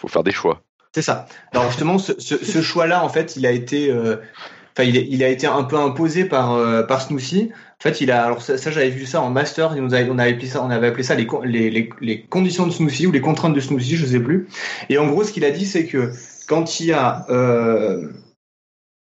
faut 0.00 0.08
faire 0.08 0.24
des 0.24 0.32
choix. 0.32 0.62
C'est 0.94 1.02
ça. 1.02 1.26
Alors 1.52 1.68
justement, 1.68 1.98
ce, 1.98 2.18
ce, 2.18 2.42
ce 2.42 2.62
choix-là, 2.62 3.04
en 3.04 3.10
fait, 3.10 3.36
il 3.36 3.44
a 3.44 3.50
été, 3.50 3.90
euh, 3.90 4.16
il, 4.78 4.96
il, 4.96 5.22
a 5.22 5.28
été 5.28 5.46
un 5.46 5.64
peu 5.64 5.76
imposé 5.76 6.24
par 6.24 6.54
euh, 6.54 6.82
par 6.84 7.02
Snoozy. 7.02 7.50
En 7.52 7.82
fait, 7.82 8.00
il 8.00 8.10
a, 8.10 8.24
alors 8.24 8.40
ça, 8.40 8.56
ça 8.56 8.70
j'avais 8.70 8.88
vu 8.88 9.04
ça 9.04 9.20
en 9.20 9.28
master. 9.28 9.76
Il 9.76 9.84
avait, 9.94 10.08
on 10.10 10.18
avait 10.18 10.32
appelé 10.32 10.46
ça, 10.46 10.64
on 10.64 10.70
avait 10.70 10.86
appelé 10.86 11.02
ça 11.02 11.16
les, 11.16 11.28
les, 11.44 11.68
les, 11.68 11.90
les 12.00 12.22
conditions 12.22 12.66
de 12.66 12.72
Snoozy 12.72 13.06
ou 13.06 13.12
les 13.12 13.20
contraintes 13.20 13.52
de 13.52 13.60
Snoozy, 13.60 13.96
je 13.96 14.06
sais 14.06 14.20
plus. 14.20 14.48
Et 14.88 14.96
en 14.96 15.06
gros, 15.06 15.22
ce 15.22 15.32
qu'il 15.32 15.44
a 15.44 15.50
dit, 15.50 15.66
c'est 15.66 15.84
que 15.84 16.12
quand 16.48 16.80
il 16.80 16.86
y 16.86 16.92
a 16.94 17.26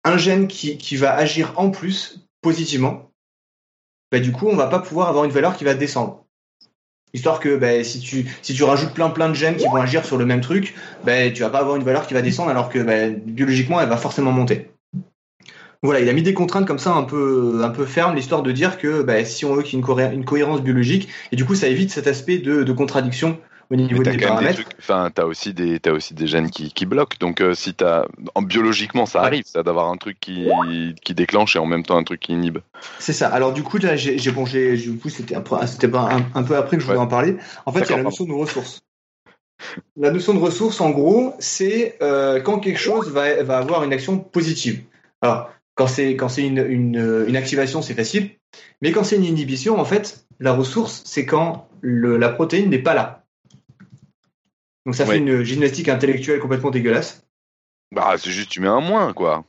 un 0.05 0.19
gène 0.19 0.49
qui, 0.49 0.79
qui 0.79 0.97
va 0.97 1.15
agir 1.15 1.53
en 1.57 1.71
plus 1.71 2.24
positivement, 2.45 3.11
bah, 4.12 4.20
du 4.20 4.30
coup, 4.30 4.47
on 4.47 4.55
va 4.55 4.68
pas 4.68 4.78
pouvoir 4.78 5.09
avoir 5.09 5.24
une 5.24 5.32
valeur 5.32 5.57
qui 5.57 5.64
va 5.64 5.74
descendre. 5.74 6.24
Histoire 7.14 7.40
que 7.40 7.57
bah, 7.57 7.82
si, 7.82 8.01
tu, 8.01 8.62
rajoutes 8.62 8.92
plein 8.92 9.11
plein 9.11 9.28
de 9.28 9.34
gènes 9.34 9.57
qui 9.57 9.66
vont 9.66 9.76
agir 9.76 10.05
sur 10.05 10.16
le 10.16 10.26
même 10.26 10.40
truc, 10.40 10.74
bah, 11.05 11.30
tu 11.30 11.42
vas 11.42 11.51
pas 11.51 11.59
avoir 11.59 11.74
une 11.76 11.82
valeur 11.82 12.07
qui 12.07 12.14
va 12.14 12.22
descendre 12.22 12.51
alors 12.51 12.68
que 12.68 12.78
bah, 12.78 13.09
biologiquement, 13.09 13.80
elle 13.80 13.88
va 13.88 13.97
forcément 13.97 14.30
monter. 14.30 14.70
Voilà, 15.82 16.01
il 16.01 16.09
a 16.09 16.12
mis 16.12 16.22
des 16.22 16.34
contraintes 16.34 16.66
comme 16.66 16.78
ça 16.78 16.92
un 16.92 17.03
peu, 17.03 17.62
un 17.62 17.86
fermes, 17.86 18.14
l'histoire 18.14 18.42
de 18.42 18.53
dire 18.53 18.78
que 18.78 19.03
bah, 19.03 19.24
si 19.24 19.45
on 19.45 19.55
veut 19.55 19.62
qu'il 19.62 19.78
y 19.78 19.82
ait 19.82 20.12
une, 20.12 20.24
cohérence 20.24 20.62
biologique, 20.62 21.09
et 21.32 21.36
du 21.36 21.45
coup 21.45 21.55
ça 21.55 21.68
évite 21.68 21.90
cet 21.90 22.07
aspect 22.07 22.38
de 22.38 22.72
contradiction 22.72 23.38
au 23.75 23.87
niveau 23.87 24.03
des 24.03 24.16
paramètres. 24.16 24.59
Des 24.59 24.77
enfin, 24.79 25.11
t'as 25.14 25.25
aussi 25.25 25.53
des, 25.53 25.81
as 25.85 25.93
aussi 25.93 26.14
des 26.14 26.27
gènes 26.27 26.51
qui, 26.51 26.72
qui 26.72 26.87
bloquent. 26.87 27.16
Donc, 27.20 27.41
euh, 27.41 27.55
si 27.55 27.75
t'as, 27.75 28.05
en 28.35 28.43
biologiquement, 28.43 29.07
ça 29.07 29.22
arrive, 29.22 29.45
ça 29.45 29.62
d'avoir 29.62 29.89
un 29.91 29.97
truc 29.97 30.18
qui, 30.20 30.49
qui 31.03 31.14
déclenche 31.14 31.57
et 31.57 31.59
en 31.59 31.66
même 31.66 31.85
temps 31.85 31.97
un 31.97 32.05
truc 32.05 32.20
qui 32.20 32.33
inhibe. 32.33 32.59
C'est 32.99 33.12
ça. 33.12 33.29
Alors, 33.29 33.53
du 33.53 33.62
coup, 33.62 33.79
là, 33.79 33.97
j'ai, 33.97 34.18
bon, 34.31 34.47
j'ai, 34.47 34.77
du 34.77 34.97
coup, 34.97 35.09
c'était 35.09 35.35
un 35.35 35.41
peu, 35.41 35.57
c'était 35.66 35.95
un, 35.95 36.25
un, 36.35 36.43
peu 36.43 36.57
après 36.57 36.77
que 36.77 36.83
je 36.83 36.87
voulais 36.87 36.99
ouais. 36.99 37.05
en 37.05 37.09
parler. 37.09 37.37
En 37.66 37.72
fait, 37.72 37.81
il 37.81 37.91
y 37.91 37.95
a 37.95 37.97
la 37.99 38.03
notion 38.05 38.25
de 38.25 38.33
ressources. 38.33 38.83
La 39.97 40.11
notion 40.11 40.35
de 40.35 40.39
ressources, 40.39 40.81
en 40.81 40.91
gros, 40.91 41.35
c'est 41.39 41.97
euh, 42.03 42.41
quand 42.41 42.59
quelque 42.59 42.81
chose 42.81 43.11
va, 43.11 43.43
va 43.43 43.59
avoir 43.59 43.85
une 43.85 43.93
action 43.93 44.18
positive. 44.18 44.83
Alors, 45.22 45.51
quand 45.75 45.87
c'est 45.87 46.16
quand 46.16 46.29
c'est 46.29 46.47
une, 46.47 46.59
une, 46.59 47.25
une 47.27 47.37
activation, 47.37 47.83
c'est 47.83 47.95
facile. 47.95 48.31
Mais 48.83 48.93
quand 48.93 49.05
c'est 49.05 49.16
une 49.16 49.25
inhibition, 49.25 49.79
en 49.79 49.85
fait, 49.85 50.27
la 50.41 50.53
ressource, 50.53 51.03
c'est 51.05 51.27
quand 51.27 51.68
le, 51.81 52.16
la 52.16 52.29
protéine 52.29 52.70
n'est 52.70 52.79
pas 52.79 52.95
là. 52.95 53.24
Donc 54.87 54.95
ça 54.95 55.07
fait 55.07 55.18
une 55.18 55.43
gymnastique 55.43 55.89
intellectuelle 55.89 56.41
complètement 56.41 56.70
dégueulasse. 56.70 57.24
Bah 57.93 58.14
c'est 58.18 58.30
juste 58.30 58.51
tu 58.51 58.61
mets 58.61 58.68
un 58.68 58.80
moins 58.80 59.12
quoi. 59.12 59.45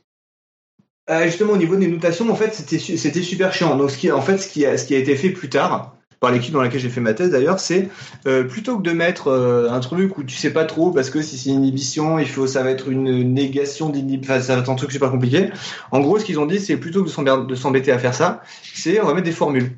Euh, 1.08 1.24
justement 1.26 1.52
au 1.52 1.56
niveau 1.56 1.76
des 1.76 1.86
notations 1.86 2.28
en 2.30 2.34
fait 2.34 2.54
c'était 2.54 2.78
c'était 2.78 3.22
super 3.22 3.52
chiant. 3.52 3.76
Donc 3.76 3.90
ce 3.90 3.98
qui 3.98 4.10
en 4.10 4.22
fait 4.22 4.38
ce 4.38 4.48
qui 4.48 4.64
a 4.64 4.78
ce 4.78 4.86
qui 4.86 4.94
a 4.94 4.98
été 4.98 5.14
fait 5.16 5.30
plus 5.30 5.48
tard 5.48 5.96
par 6.20 6.32
l'équipe 6.32 6.52
dans 6.52 6.62
laquelle 6.62 6.80
j'ai 6.80 6.88
fait 6.88 7.00
ma 7.00 7.14
thèse 7.14 7.30
d'ailleurs, 7.30 7.60
c'est 7.60 7.88
euh, 8.26 8.44
plutôt 8.44 8.78
que 8.78 8.82
de 8.82 8.92
mettre 8.92 9.28
euh, 9.28 9.70
un 9.70 9.80
truc 9.80 10.16
où 10.18 10.24
tu 10.24 10.36
sais 10.36 10.52
pas 10.52 10.64
trop 10.64 10.90
parce 10.90 11.10
que 11.10 11.20
si 11.20 11.36
c'est 11.36 11.50
une 11.50 11.56
inhibition, 11.56 12.18
il 12.18 12.28
faut 12.28 12.46
ça 12.46 12.62
va 12.62 12.70
être 12.70 12.88
une 12.88 13.34
négation 13.34 13.90
d'inhibition, 13.90 14.34
enfin, 14.34 14.42
ça 14.42 14.54
va 14.54 14.62
être 14.62 14.70
un 14.70 14.74
truc 14.74 14.92
super 14.92 15.10
compliqué. 15.10 15.50
En 15.90 16.00
gros, 16.00 16.18
ce 16.18 16.24
qu'ils 16.24 16.38
ont 16.38 16.46
dit, 16.46 16.58
c'est 16.58 16.76
plutôt 16.76 17.04
que 17.04 17.46
de 17.46 17.54
s'embêter 17.54 17.92
à 17.92 17.98
faire 17.98 18.14
ça, 18.14 18.42
c'est 18.62 19.00
on 19.00 19.06
va 19.06 19.14
mettre 19.14 19.26
des 19.26 19.32
formules. 19.32 19.76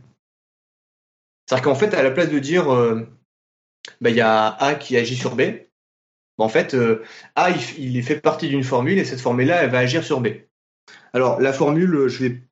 C'est-à-dire 1.46 1.64
qu'en 1.64 1.74
fait, 1.74 1.94
à 1.94 2.02
la 2.02 2.11
place 2.11 2.28
de 2.28 2.38
dire 2.38 2.72
euh, 2.72 3.06
il 4.03 4.16
y 4.16 4.20
a 4.20 4.49
A 4.62 4.74
qui 4.74 4.96
agit 4.96 5.16
sur 5.16 5.34
B. 5.34 5.42
Bah, 6.38 6.44
en 6.44 6.49
fait, 6.49 6.74
euh, 6.74 7.03
A, 7.36 7.51
il, 7.51 7.96
il, 7.96 8.03
fait 8.03 8.20
partie 8.20 8.49
d'une 8.49 8.64
formule 8.64 8.99
et 8.99 9.05
cette 9.05 9.20
formule-là, 9.20 9.62
elle 9.62 9.70
va 9.70 9.78
agir 9.78 10.05
sur 10.05 10.20
B. 10.20 10.28
Alors, 11.12 11.40
la 11.40 11.53
formule, 11.53 12.09
je 12.09 12.24
vais 12.24 12.42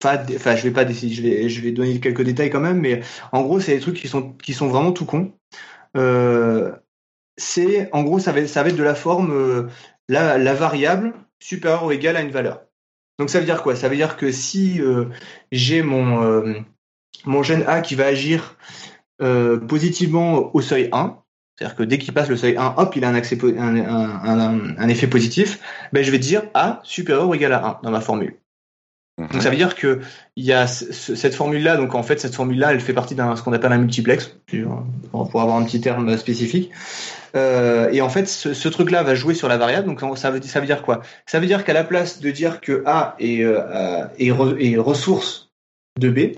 pas, 0.00 0.22
enfin, 0.34 0.56
je 0.56 0.62
vais 0.62 0.70
pas 0.70 0.84
décider, 0.84 1.14
je 1.14 1.22
vais, 1.22 1.48
je 1.48 1.60
vais 1.60 1.72
donner 1.72 2.00
quelques 2.00 2.22
détails 2.22 2.50
quand 2.50 2.60
même, 2.60 2.80
mais 2.80 3.00
en 3.32 3.42
gros, 3.42 3.60
c'est 3.60 3.74
des 3.74 3.80
trucs 3.80 3.96
qui 3.96 4.08
sont, 4.08 4.32
qui 4.32 4.54
sont 4.54 4.68
vraiment 4.68 4.92
tout 4.92 5.06
cons. 5.06 5.32
Euh, 5.96 6.72
c'est, 7.36 7.88
en 7.92 8.02
gros, 8.02 8.18
ça 8.18 8.32
va, 8.32 8.46
ça 8.46 8.62
va 8.62 8.68
être 8.68 8.76
de 8.76 8.82
la 8.82 8.94
forme, 8.94 9.32
euh, 9.32 9.68
la, 10.08 10.38
la 10.38 10.54
variable 10.54 11.14
supérieure 11.40 11.84
ou 11.84 11.92
égale 11.92 12.16
à 12.16 12.22
une 12.22 12.30
valeur. 12.30 12.62
Donc, 13.18 13.30
ça 13.30 13.40
veut 13.40 13.46
dire 13.46 13.62
quoi? 13.62 13.76
Ça 13.76 13.88
veut 13.88 13.96
dire 13.96 14.16
que 14.16 14.30
si 14.30 14.80
euh, 14.80 15.06
j'ai 15.50 15.82
mon, 15.82 16.64
mon 17.24 17.42
gène 17.42 17.64
A 17.66 17.80
qui 17.80 17.94
va 17.94 18.06
agir 18.06 18.56
euh, 19.22 19.58
positivement 19.58 20.54
au 20.54 20.60
seuil 20.60 20.88
1, 20.92 21.16
c'est-à-dire 21.56 21.76
que 21.76 21.82
dès 21.82 21.98
qu'il 21.98 22.12
passe 22.12 22.28
le 22.28 22.36
seuil 22.36 22.56
1, 22.56 22.74
hop, 22.76 22.94
il 22.96 23.04
a 23.04 23.08
un, 23.08 23.14
accès, 23.14 23.38
un, 23.42 23.76
un, 23.76 24.76
un, 24.76 24.88
effet 24.88 25.06
positif, 25.06 25.58
ben 25.92 26.04
je 26.04 26.10
vais 26.10 26.18
dire 26.18 26.42
A 26.54 26.80
supérieur 26.82 27.28
ou 27.28 27.34
égal 27.34 27.52
à 27.52 27.66
1 27.66 27.80
dans 27.82 27.90
ma 27.90 28.00
formule. 28.00 28.36
Mmh. 29.18 29.28
Donc 29.28 29.42
ça 29.42 29.48
veut 29.48 29.56
dire 29.56 29.74
que 29.74 30.00
il 30.36 30.44
y 30.44 30.52
a 30.52 30.66
cette 30.66 31.34
formule-là, 31.34 31.78
donc 31.78 31.94
en 31.94 32.02
fait 32.02 32.20
cette 32.20 32.34
formule-là, 32.34 32.72
elle 32.72 32.80
fait 32.80 32.92
partie 32.92 33.14
d'un 33.14 33.36
ce 33.36 33.42
qu'on 33.42 33.54
appelle 33.54 33.72
un 33.72 33.78
multiplex, 33.78 34.36
pour 35.10 35.40
avoir 35.40 35.56
un 35.56 35.64
petit 35.64 35.80
terme 35.80 36.16
spécifique. 36.18 36.70
Euh, 37.36 37.90
et 37.92 38.00
en 38.00 38.08
fait, 38.08 38.26
ce, 38.28 38.54
ce 38.54 38.68
truc-là 38.68 39.02
va 39.02 39.14
jouer 39.14 39.34
sur 39.34 39.48
la 39.48 39.56
variable. 39.56 39.86
Donc 39.86 40.00
ça 40.18 40.30
veut, 40.30 40.40
ça 40.42 40.60
veut 40.60 40.66
dire 40.66 40.82
quoi? 40.82 41.02
Ça 41.26 41.38
veut 41.38 41.46
dire 41.46 41.64
qu'à 41.64 41.72
la 41.72 41.84
place 41.84 42.20
de 42.20 42.30
dire 42.30 42.60
que 42.60 42.82
A 42.86 43.14
est, 43.18 43.42
euh, 43.44 44.04
est, 44.18 44.30
re, 44.30 44.56
est 44.58 44.76
ressource 44.76 45.50
de 45.98 46.10
B, 46.10 46.36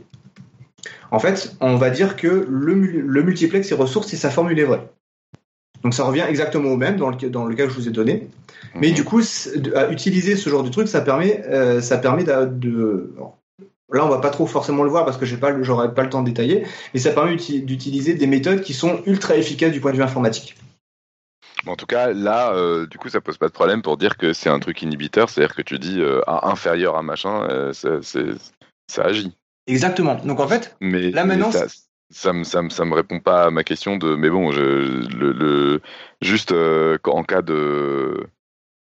en 1.11 1.19
fait, 1.19 1.57
on 1.61 1.77
va 1.77 1.91
dire 1.91 2.17
que 2.17 2.47
le, 2.49 2.75
le 2.75 3.23
multiplex 3.23 3.71
est 3.71 3.75
ressource 3.75 4.09
si 4.09 4.17
sa 4.17 4.31
formule 4.31 4.59
est 4.59 4.65
vraie. 4.65 4.89
Donc 5.83 5.95
ça 5.95 6.05
revient 6.05 6.25
exactement 6.29 6.71
au 6.71 6.77
même 6.77 6.97
dans 6.97 7.11
le, 7.11 7.17
dans 7.31 7.45
le 7.45 7.55
cas 7.55 7.65
que 7.65 7.71
je 7.71 7.77
vous 7.77 7.89
ai 7.89 7.93
donné. 7.93 8.29
Mais 8.75 8.91
du 8.91 9.05
coup, 9.05 9.21
à 9.75 9.91
utiliser 9.91 10.37
ce 10.37 10.51
genre 10.51 10.63
de 10.63 10.69
truc, 10.69 10.89
ça 10.89 11.01
permet, 11.01 11.43
euh, 11.47 11.81
ça 11.81 11.99
permet 11.99 12.25
de, 12.25 12.47
de, 12.47 13.15
Là, 13.91 14.05
on 14.05 14.09
va 14.09 14.19
pas 14.19 14.31
trop 14.31 14.47
forcément 14.47 14.85
le 14.85 14.91
voir 14.91 15.07
parce 15.07 15.17
que 15.17 15.25
j'ai 15.25 15.39
pas, 15.39 15.63
j'aurais 15.63 15.95
pas 15.95 16.03
le 16.03 16.11
temps 16.11 16.21
de 16.21 16.29
détailler, 16.29 16.67
mais 16.93 17.01
ça 17.01 17.11
permet 17.11 17.37
d'utiliser 17.37 18.15
des 18.15 18.27
méthodes 18.27 18.61
qui 18.61 18.75
sont 18.75 19.01
ultra 19.07 19.37
efficaces 19.37 19.73
du 19.73 19.81
point 19.81 19.93
de 19.93 19.97
vue 19.97 20.03
informatique. 20.03 20.57
En 21.67 21.75
tout 21.75 21.87
cas, 21.87 22.13
là, 22.13 22.53
euh, 22.53 22.87
du 22.87 22.99
coup, 22.99 23.09
ça 23.09 23.23
pose 23.23 23.39
pas 23.39 23.49
de 23.49 23.53
problème 23.53 23.81
pour 23.81 23.97
dire 23.97 24.19
que 24.19 24.35
c'est 24.35 24.51
un 24.51 24.61
truc 24.61 24.83
inhibiteur, 24.83 25.31
c'est-à-dire 25.31 25.55
que 25.55 25.63
tu 25.63 25.79
dis 25.79 26.01
euh, 26.01 26.21
à 26.27 26.51
inférieur 26.51 26.97
à 26.97 27.03
machin, 27.03 27.49
euh, 27.51 27.73
ça, 27.73 28.01
ça 28.03 29.03
agit. 29.03 29.35
Exactement. 29.69 30.17
Donc 30.25 30.41
en 30.41 30.49
fait, 30.49 30.77
mais, 30.81 31.13
là 31.13 31.25
maintenant, 31.25 31.51
mais 31.53 31.53
ça, 31.53 31.67
ça, 32.11 32.33
me, 32.33 32.43
ça, 32.45 32.63
me, 32.63 32.71
ça 32.71 32.85
me 32.85 32.95
répond 32.95 33.21
pas 33.21 33.45
à 33.47 33.51
ma 33.51 33.65
question 33.65 33.97
de. 33.97 34.17
Mais 34.17 34.31
bon, 34.31 34.51
je, 34.51 34.61
le, 34.63 35.33
le 35.33 35.83
juste 36.23 36.53
euh, 36.53 36.99
en 37.05 37.23
cas 37.25 37.43
de 37.43 38.27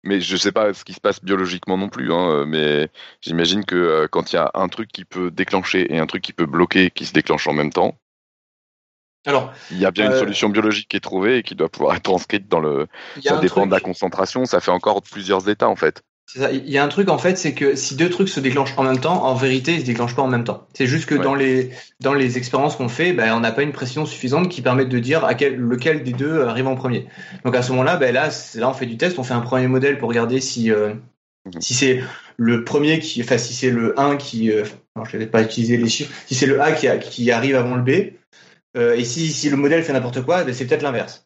Mais 0.03 0.21
je 0.21 0.38
sais 0.38 0.51
pas 0.53 0.73
ce 0.73 0.84
qui 0.86 0.93
se 0.93 1.01
passe 1.01 1.23
biologiquement 1.23 1.77
non 1.77 1.89
plus, 1.89 2.13
hein, 2.13 2.45
mais 2.47 2.89
j'imagine 3.21 3.65
que 3.65 3.75
euh, 3.75 4.07
quand 4.09 4.32
il 4.34 4.38
y 4.38 4.39
a 4.39 4.51
un 4.55 4.69
truc 4.69 4.89
qui 4.91 5.05
peut 5.05 5.32
déclencher 5.32 5.93
et 5.93 5.99
un 5.99 6.07
truc 6.07 6.23
qui 6.23 6.34
peut 6.34 6.45
bloquer 6.47 6.91
qui 6.91 7.05
se 7.05 7.13
déclenche 7.13 7.47
en 7.47 7.53
même 7.53 7.71
temps, 7.73 7.99
Alors, 9.25 9.53
il 9.71 9.77
y 9.77 9.86
a 9.86 9.91
bien 9.91 10.05
une 10.07 10.13
Euh, 10.13 10.19
solution 10.19 10.49
biologique 10.49 10.88
qui 10.89 10.97
est 10.97 11.01
trouvée 11.01 11.39
et 11.39 11.43
qui 11.43 11.55
doit 11.55 11.69
pouvoir 11.69 11.95
être 11.95 12.03
transcrite 12.03 12.47
dans 12.47 12.61
le. 12.61 12.88
Ça 13.23 13.38
dépend 13.38 13.67
de 13.67 13.71
la 13.71 13.82
concentration, 13.82 14.45
ça 14.45 14.61
fait 14.61 14.71
encore 14.71 15.01
plusieurs 15.03 15.49
états 15.49 15.69
en 15.69 15.75
fait. 15.75 16.03
Ça. 16.32 16.51
Il 16.51 16.69
y 16.69 16.77
a 16.77 16.84
un 16.84 16.88
truc 16.89 17.09
en 17.09 17.17
fait, 17.17 17.38
c'est 17.39 17.53
que 17.55 17.75
si 17.75 17.95
deux 17.95 18.09
trucs 18.09 18.30
se 18.30 18.39
déclenchent 18.39 18.73
en 18.77 18.84
même 18.84 18.99
temps, 18.99 19.25
en 19.25 19.34
vérité, 19.34 19.73
ils 19.73 19.82
se 19.82 19.86
déclenchent 19.86 20.15
pas 20.15 20.21
en 20.21 20.27
même 20.27 20.43
temps. 20.43 20.67
C'est 20.75 20.86
juste 20.86 21.07
que 21.07 21.15
Ouais. 21.15 21.23
dans 21.23 21.34
les 21.34 21.71
dans 22.01 22.13
les 22.13 22.38
expériences 22.38 22.75
qu'on 22.75 22.88
fait, 22.88 23.13
ben, 23.13 23.34
on 23.34 23.39
n'a 23.39 23.51
pas 23.51 23.63
une 23.63 23.71
précision 23.71 24.05
suffisante 24.05 24.47
qui 24.47 24.61
permette 24.61 24.89
de 24.89 24.99
dire 24.99 25.25
à 25.25 25.34
quel 25.34 25.55
lequel 25.55 26.03
des 26.03 26.13
deux 26.13 26.43
arrive 26.43 26.67
en 26.67 26.75
premier. 26.75 27.07
Donc 27.45 27.55
à 27.55 27.63
ce 27.63 27.71
moment-là, 27.71 27.97
ben 27.97 28.13
là, 28.13 28.30
là 28.55 28.69
on 28.69 28.73
fait 28.73 28.86
du 28.86 28.95
test, 28.97 29.17
on 29.17 29.23
fait 29.23 29.34
un 29.34 29.41
premier 29.41 29.67
modèle 29.67 29.97
pour 29.97 30.07
regarder 30.09 30.39
si 30.39 30.71
euh, 30.71 30.93
Mhm. 31.45 31.61
si 31.61 31.73
c'est 31.73 32.03
le 32.38 32.63
premier 32.63 32.99
qui, 32.99 33.21
enfin 33.23 33.38
si 33.39 33.53
c'est 33.55 33.71
le 33.71 33.99
1 33.99 34.15
qui, 34.17 34.51
euh, 34.51 34.65
non, 34.95 35.05
je 35.05 35.17
vais 35.17 35.25
pas 35.25 35.41
utiliser 35.41 35.77
les 35.77 35.89
chiffres, 35.89 36.13
si 36.27 36.36
c'est 36.36 36.45
le 36.45 36.61
A 36.61 36.73
qui, 36.73 36.88
a- 36.88 36.97
qui 36.97 37.32
arrive 37.32 37.55
avant 37.55 37.75
le 37.75 37.82
B, 37.82 38.13
euh, 38.77 38.95
et 38.95 39.03
si 39.03 39.30
si 39.32 39.49
le 39.49 39.57
modèle 39.57 39.82
fait 39.84 39.93
n'importe 39.93 40.21
quoi, 40.21 40.43
ben, 40.43 40.53
c'est 40.53 40.67
peut-être 40.67 40.84
l'inverse. 40.84 41.25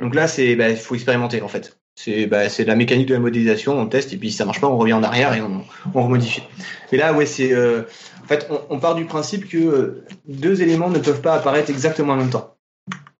Donc 0.00 0.14
là, 0.14 0.26
c'est 0.26 0.56
ben, 0.56 0.70
il 0.70 0.76
faut 0.76 0.94
expérimenter 0.96 1.40
en 1.40 1.48
fait. 1.48 1.78
C'est 1.96 2.26
bah, 2.26 2.48
c'est 2.48 2.64
la 2.64 2.74
mécanique 2.74 3.06
de 3.08 3.14
la 3.14 3.20
modélisation, 3.20 3.78
on 3.78 3.86
teste 3.86 4.12
et 4.12 4.16
puis 4.16 4.30
si 4.30 4.36
ça 4.36 4.44
marche 4.44 4.60
pas, 4.60 4.66
on 4.66 4.76
revient 4.76 4.94
en 4.94 5.02
arrière 5.04 5.32
et 5.34 5.40
on, 5.40 5.64
on 5.94 6.02
remodifie. 6.02 6.42
Mais 6.90 6.98
là, 6.98 7.12
ouais, 7.12 7.24
c'est 7.26 7.52
euh, 7.52 7.82
en 8.22 8.26
fait, 8.26 8.48
on, 8.50 8.60
on 8.70 8.80
part 8.80 8.94
du 8.96 9.04
principe 9.04 9.48
que 9.48 9.56
euh, 9.58 10.04
deux 10.26 10.60
éléments 10.62 10.90
ne 10.90 10.98
peuvent 10.98 11.20
pas 11.20 11.34
apparaître 11.34 11.70
exactement 11.70 12.14
en 12.14 12.16
même 12.16 12.30
temps. 12.30 12.56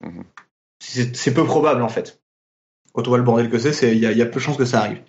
Mhm. 0.03 0.25
C'est 0.81 1.33
peu 1.35 1.45
probable 1.45 1.83
en 1.83 1.89
fait. 1.89 2.21
Quand 2.93 3.07
on 3.07 3.11
voit 3.11 3.19
le 3.19 3.25
bordel 3.25 3.49
que 3.49 3.59
c'est, 3.59 3.93
il 3.97 3.99
y 4.03 4.07
a, 4.07 4.13
il 4.13 4.19
y 4.19 4.23
a 4.23 4.27
peu 4.27 4.35
de 4.35 4.39
chances 4.41 4.57
que 4.57 4.65
ça 4.65 4.81
arrive. 4.81 5.01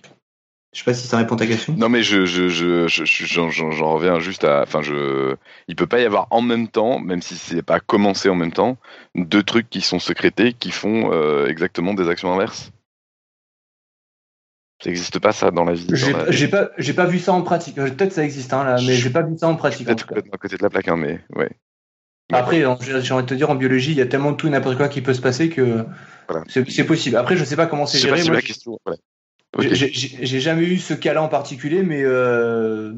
Je 0.72 0.80
sais 0.80 0.84
pas 0.84 0.94
si 0.94 1.06
ça 1.06 1.16
répond 1.16 1.36
à 1.36 1.38
ta 1.38 1.46
question. 1.46 1.74
Non 1.76 1.88
mais 1.88 2.02
je 2.02 2.24
je 2.26 2.48
je 2.48 2.86
je- 2.86 3.04
je- 3.04 3.24
j'en 3.26 3.50
j'en- 3.50 3.70
j'en 3.70 3.94
reviens 3.94 4.18
juste 4.18 4.44
à 4.44 4.62
enfin 4.62 4.82
je 4.82 5.34
il 5.68 5.76
peut 5.76 5.86
pas 5.86 6.00
y 6.00 6.04
avoir 6.04 6.26
en 6.30 6.42
même 6.42 6.68
temps 6.68 6.98
même 6.98 7.22
si 7.22 7.34
c'est 7.36 7.62
pas 7.62 7.80
commencé 7.80 8.28
en 8.28 8.34
même 8.34 8.52
temps 8.52 8.76
deux 9.14 9.42
trucs 9.42 9.70
qui 9.70 9.80
sont 9.80 9.98
sécrétés 9.98 10.52
qui 10.52 10.70
font 10.70 11.12
euh, 11.12 11.46
exactement 11.46 11.94
des 11.94 12.08
actions 12.08 12.32
inverses. 12.32 12.72
Ça 14.82 14.90
n'existe 14.90 15.18
pas 15.18 15.32
ça 15.32 15.50
dans 15.50 15.64
la 15.64 15.72
vie. 15.72 15.86
J'ai 15.92 16.12
la- 16.12 16.24
pas 16.50 16.70
j'ai 16.78 16.92
pas 16.94 17.06
vu 17.06 17.18
ça 17.18 17.32
en 17.32 17.42
pratique. 17.42 17.76
Peut-être 17.76 18.12
ça 18.12 18.22
existe 18.24 18.52
hein, 18.52 18.62
là, 18.64 18.76
mais 18.86 18.92
j'ai 18.94 19.10
pas 19.10 19.22
vu 19.22 19.36
ça 19.38 19.48
en 19.48 19.56
pratique. 19.56 19.86
Peut-être 19.86 20.06
complètement 20.06 20.34
à 20.34 20.38
côté 20.38 20.56
de 20.56 20.62
la 20.62 20.68
plaque 20.70 20.88
hein, 20.88 20.96
mais 20.96 21.20
ouais. 21.34 21.50
Après, 22.32 22.58
j'ai 22.58 22.66
envie 22.66 23.22
de 23.22 23.28
te 23.28 23.34
dire, 23.34 23.50
en 23.50 23.54
biologie, 23.54 23.92
il 23.92 23.98
y 23.98 24.00
a 24.02 24.06
tellement 24.06 24.32
de 24.32 24.36
tout 24.36 24.48
et 24.48 24.50
n'importe 24.50 24.76
quoi 24.76 24.88
qui 24.88 25.00
peut 25.00 25.14
se 25.14 25.20
passer 25.20 25.48
que 25.48 25.84
Voilà. 26.28 26.44
c'est 26.48 26.84
possible. 26.84 27.16
Après, 27.16 27.36
je 27.36 27.44
sais 27.44 27.54
pas 27.54 27.66
comment 27.66 27.86
c'est 27.86 28.00
pas 28.00 28.16
géré. 28.16 28.22
si 28.22 28.30
Moi, 28.30 28.40
question. 28.42 28.78
voilà. 28.84 28.98
J'ai- 29.72 30.40
jamais 30.40 30.64
eu 30.64 30.76
ce 30.78 30.92
cas-là 30.92 31.22
en 31.22 31.28
particulier, 31.28 31.82
mais 31.84 32.02
euh... 32.02 32.92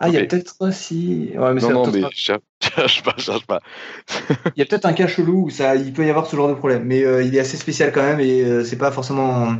ah, 0.00 0.08
il 0.08 0.14
y 0.14 0.16
a 0.16 0.24
peut-être 0.24 0.56
aussi. 0.60 1.30
Ouais, 1.36 1.52
mais 1.54 1.60
Non 1.60 1.70
non 1.70 1.86
mais 1.92 2.00
pas- 2.00 2.08
cherche, 2.12 2.40
cherche 2.60 3.02
pas 3.02 3.14
cherche 3.18 3.46
pas. 3.46 3.60
il 4.56 4.58
y 4.58 4.62
a 4.62 4.64
peut-être 4.66 4.86
un 4.86 4.94
cas 4.94 5.06
chelou 5.06 5.44
où 5.44 5.50
ça, 5.50 5.76
il 5.76 5.92
peut 5.92 6.06
y 6.06 6.10
avoir 6.10 6.26
ce 6.26 6.34
genre 6.34 6.48
de 6.48 6.54
problème, 6.54 6.84
mais 6.84 7.04
euh, 7.04 7.22
il 7.22 7.36
est 7.36 7.40
assez 7.40 7.56
spécial 7.58 7.92
quand 7.92 8.02
même 8.02 8.18
et 8.18 8.42
euh, 8.42 8.64
c'est 8.64 8.76
pas 8.78 8.90
forcément. 8.90 9.56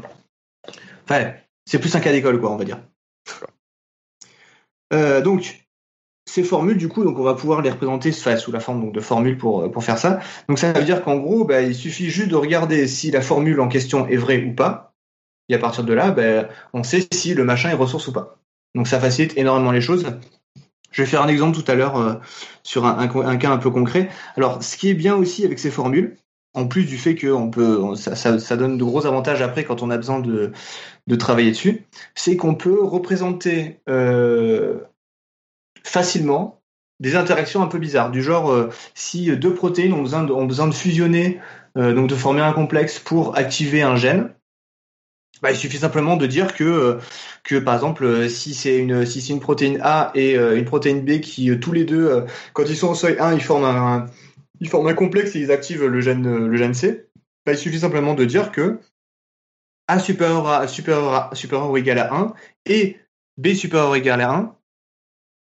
C'est 1.09 1.79
plus 1.79 1.95
un 1.95 2.01
cas 2.01 2.13
d'école, 2.13 2.41
quoi, 2.41 2.51
on 2.51 2.57
va 2.57 2.65
dire. 2.65 2.81
Euh, 4.93 5.23
donc, 5.23 5.63
ces 6.27 6.43
formules, 6.43 6.77
du 6.77 6.89
coup, 6.89 7.05
donc 7.05 7.19
on 7.19 7.23
va 7.23 7.35
pouvoir 7.35 7.63
les 7.63 7.71
représenter 7.71 8.13
sous 8.13 8.53
la 8.53 8.61
forme 8.61 8.81
donc, 8.81 8.95
de 8.95 9.01
formules 9.01 9.37
pour, 9.37 9.71
pour 9.71 9.85
faire 9.85 9.99
ça. 9.99 10.21
Donc 10.49 10.59
ça 10.59 10.73
veut 10.73 10.85
dire 10.85 11.03
qu'en 11.03 11.17
gros, 11.17 11.45
bah, 11.45 11.63
il 11.63 11.75
suffit 11.75 12.11
juste 12.11 12.31
de 12.31 12.37
regarder 12.37 12.87
si 12.87 13.11
la 13.11 13.21
formule 13.21 13.61
en 13.61 13.69
question 13.69 14.07
est 14.07 14.17
vraie 14.17 14.45
ou 14.45 14.55
pas. 14.55 14.95
Et 15.49 15.55
à 15.55 15.59
partir 15.59 15.85
de 15.85 15.93
là, 15.93 16.11
bah, 16.11 16.49
on 16.73 16.83
sait 16.83 17.07
si 17.13 17.35
le 17.35 17.45
machin 17.45 17.71
est 17.71 17.75
ressource 17.75 18.09
ou 18.09 18.13
pas. 18.13 18.39
Donc 18.75 18.89
ça 18.89 19.01
facilite 19.01 19.37
énormément 19.37 19.73
les 19.73 19.81
choses. 19.81 20.07
Je 20.93 21.03
vais 21.03 21.09
faire 21.09 21.23
un 21.23 21.29
exemple 21.29 21.61
tout 21.61 21.71
à 21.71 21.75
l'heure 21.75 21.97
euh, 21.97 22.15
sur 22.63 22.87
un, 22.87 23.37
cas 23.37 23.51
un 23.51 23.59
peu 23.59 23.71
concret. 23.71 24.09
Alors, 24.37 24.63
ce 24.63 24.77
qui 24.77 24.91
est 24.91 24.95
bien 24.95 25.17
aussi 25.17 25.45
avec 25.45 25.59
ces 25.59 25.71
formules, 25.71 26.17
en 26.55 26.69
plus 26.69 26.85
du 26.85 26.99
fait 26.99 27.15
que 27.15 27.29
on 27.29 27.51
peut, 27.51 27.95
ça 27.97 28.57
donne 28.57 28.77
de 28.77 28.85
gros 28.85 29.07
avantages 29.07 29.41
après 29.41 29.65
quand 29.65 29.83
on 29.83 29.91
a 29.91 29.97
besoin 29.97 30.21
de, 30.21 30.53
de 31.07 31.17
travailler 31.17 31.51
dessus, 31.51 31.85
c'est 32.15 32.37
qu'on 32.37 32.55
peut 32.55 32.83
représenter 32.83 33.81
euh, 33.89 34.81
facilement 35.85 36.61
des 37.01 37.17
interactions 37.17 37.63
un 37.63 37.67
peu 37.67 37.79
bizarres, 37.79 38.13
du 38.13 38.23
genre 38.23 38.53
euh, 38.53 38.71
si 38.95 39.37
deux 39.37 39.55
protéines 39.55 39.93
ont 39.93 40.03
besoin 40.03 40.23
de, 40.23 40.33
ont 40.33 40.47
besoin 40.47 40.69
de 40.69 40.75
fusionner, 40.75 41.41
euh, 41.77 41.93
donc 41.95 42.09
de 42.09 42.15
former 42.15 42.43
un 42.43 42.53
complexe 42.53 43.01
pour 43.01 43.37
activer 43.37 43.83
un 43.83 43.97
gène, 43.97 44.33
bah, 45.43 45.51
il 45.51 45.57
suffit 45.57 45.79
simplement 45.79 46.17
de 46.17 46.27
dire 46.27 46.55
que, 46.55 46.99
que 47.43 47.57
par 47.57 47.75
exemple, 47.75 48.29
si 48.29 48.55
c'est 48.55 48.79
une, 48.79 49.05
si 49.05 49.29
une 49.33 49.41
protéine 49.41 49.81
A 49.83 50.13
et 50.15 50.37
une 50.37 50.65
protéine 50.65 51.05
B 51.05 51.19
qui, 51.19 51.59
tous 51.59 51.73
les 51.73 51.85
deux, 51.85 52.25
quand 52.53 52.63
ils 52.69 52.77
sont 52.77 52.91
au 52.91 52.95
seuil 52.95 53.17
1, 53.19 53.35
ils 53.35 53.43
forment 53.43 53.65
un, 53.65 54.07
ils 54.61 54.69
forment 54.69 54.87
un 54.87 54.95
complexe 54.95 55.35
et 55.35 55.41
ils 55.41 55.51
activent 55.51 55.85
le 55.85 56.01
gène, 56.01 56.47
le 56.47 56.57
gène 56.57 56.75
C, 56.75 57.09
bah, 57.45 57.53
il 57.53 57.59
suffit 57.59 57.81
simplement 57.81 58.15
de 58.15 58.25
dire 58.25 58.53
que 58.53 58.79
A 59.93 59.99
supérieur 59.99 60.49
à, 60.49 60.67
supérieur 60.69 61.13
à, 61.13 61.35
supérieur 61.35 61.71
ou 61.71 61.77
égal 61.77 61.99
à 61.99 62.15
1 62.15 62.33
et 62.65 62.97
B 63.37 63.49
supérieur 63.53 63.91
ou 63.91 63.95
égal 63.95 64.23
à 64.23 64.31
1. 64.31 64.57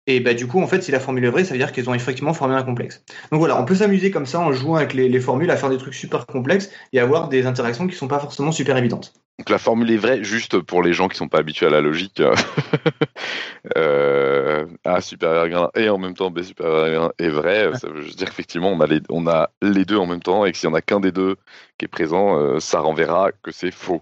Et 0.05 0.19
bah, 0.19 0.33
du 0.33 0.47
coup, 0.47 0.61
en 0.61 0.67
fait, 0.67 0.81
si 0.81 0.91
la 0.91 0.99
formule 0.99 1.23
est 1.23 1.29
vraie, 1.29 1.45
ça 1.45 1.53
veut 1.53 1.59
dire 1.59 1.71
qu'ils 1.71 1.89
ont 1.89 1.93
effectivement 1.93 2.33
formé 2.33 2.53
un 2.53 2.63
complexe. 2.63 3.05
Donc 3.31 3.39
voilà, 3.39 3.57
on 3.57 3.63
peut 3.63 3.75
s'amuser 3.75 4.11
comme 4.11 4.25
ça 4.25 4.41
en 4.41 4.51
jouant 4.51 4.75
avec 4.75 4.93
les, 4.93 5.07
les 5.07 5.19
formules 5.21 5.49
à 5.49 5.55
faire 5.55 5.69
des 5.69 5.77
trucs 5.77 5.93
super 5.93 6.25
complexes 6.25 6.69
et 6.91 6.99
avoir 6.99 7.29
des 7.29 7.45
interactions 7.45 7.87
qui 7.87 7.95
sont 7.95 8.09
pas 8.09 8.19
forcément 8.19 8.51
super 8.51 8.75
évidentes. 8.75 9.13
Donc 9.39 9.49
la 9.49 9.57
formule 9.57 9.89
est 9.91 9.97
vraie, 9.97 10.23
juste 10.23 10.59
pour 10.59 10.83
les 10.83 10.93
gens 10.93 11.07
qui 11.07 11.17
sont 11.17 11.27
pas 11.27 11.39
habitués 11.39 11.65
à 11.65 11.69
la 11.71 11.81
logique. 11.81 12.21
euh, 13.77 14.65
A 14.83 15.01
supérieur 15.01 15.63
à 15.73 15.79
1 15.79 15.81
et 15.81 15.89
en 15.89 15.97
même 15.97 16.13
temps 16.13 16.29
B 16.29 16.41
supérieur 16.43 17.03
à 17.03 17.05
1 17.07 17.11
est 17.17 17.29
vrai. 17.29 17.71
Ça 17.75 17.87
veut 17.89 18.03
dire 18.03 18.27
qu'effectivement, 18.29 18.71
on, 18.71 18.79
a 18.79 18.85
les- 18.85 19.01
on 19.09 19.25
a 19.27 19.49
les 19.61 19.85
deux 19.85 19.97
en 19.97 20.05
même 20.05 20.21
temps 20.21 20.45
et 20.45 20.51
que 20.51 20.57
s'il 20.57 20.69
y 20.69 20.71
en 20.71 20.75
a 20.75 20.81
qu'un 20.81 20.99
des 20.99 21.11
deux 21.11 21.35
qui 21.77 21.85
est 21.85 21.87
présent, 21.87 22.37
euh, 22.37 22.59
ça 22.59 22.79
renverra 22.81 23.31
que 23.41 23.51
c'est 23.51 23.71
faux. 23.71 24.01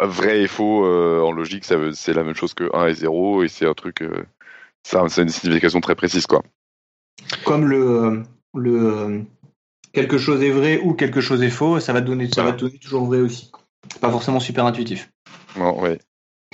Euh, 0.00 0.06
Vrai 0.06 0.42
et 0.42 0.46
faux 0.46 0.84
euh, 0.86 1.20
en 1.20 1.32
logique, 1.32 1.64
ça 1.64 1.76
veut- 1.76 1.92
c'est 1.92 2.12
la 2.12 2.22
même 2.22 2.36
chose 2.36 2.54
que 2.54 2.70
1 2.74 2.86
et 2.86 2.94
0 2.94 3.42
et 3.42 3.48
c'est 3.48 3.66
un 3.66 3.74
truc. 3.74 4.04
ça, 4.84 5.04
c'est 5.08 5.22
une 5.22 5.28
signification 5.28 5.80
très 5.80 5.94
précise, 5.96 6.26
quoi. 6.26 6.42
Comme 7.44 7.66
le, 7.68 8.22
le 8.54 9.24
quelque 9.92 10.16
chose 10.18 10.42
est 10.42 10.50
vrai 10.50 10.78
ou 10.78 10.94
quelque 10.94 11.20
chose 11.20 11.42
est 11.42 11.50
faux, 11.50 11.80
ça 11.80 11.92
va 11.92 12.00
donner, 12.00 12.28
ça 12.28 12.42
va 12.42 12.50
Voilà. 12.50 12.56
donner 12.56 12.78
toujours 12.78 13.04
vrai 13.06 13.18
aussi. 13.18 13.50
C'est 13.92 14.00
pas 14.00 14.10
forcément 14.10 14.40
super 14.40 14.66
intuitif. 14.66 15.10
Non, 15.56 15.80
ouais. 15.80 15.98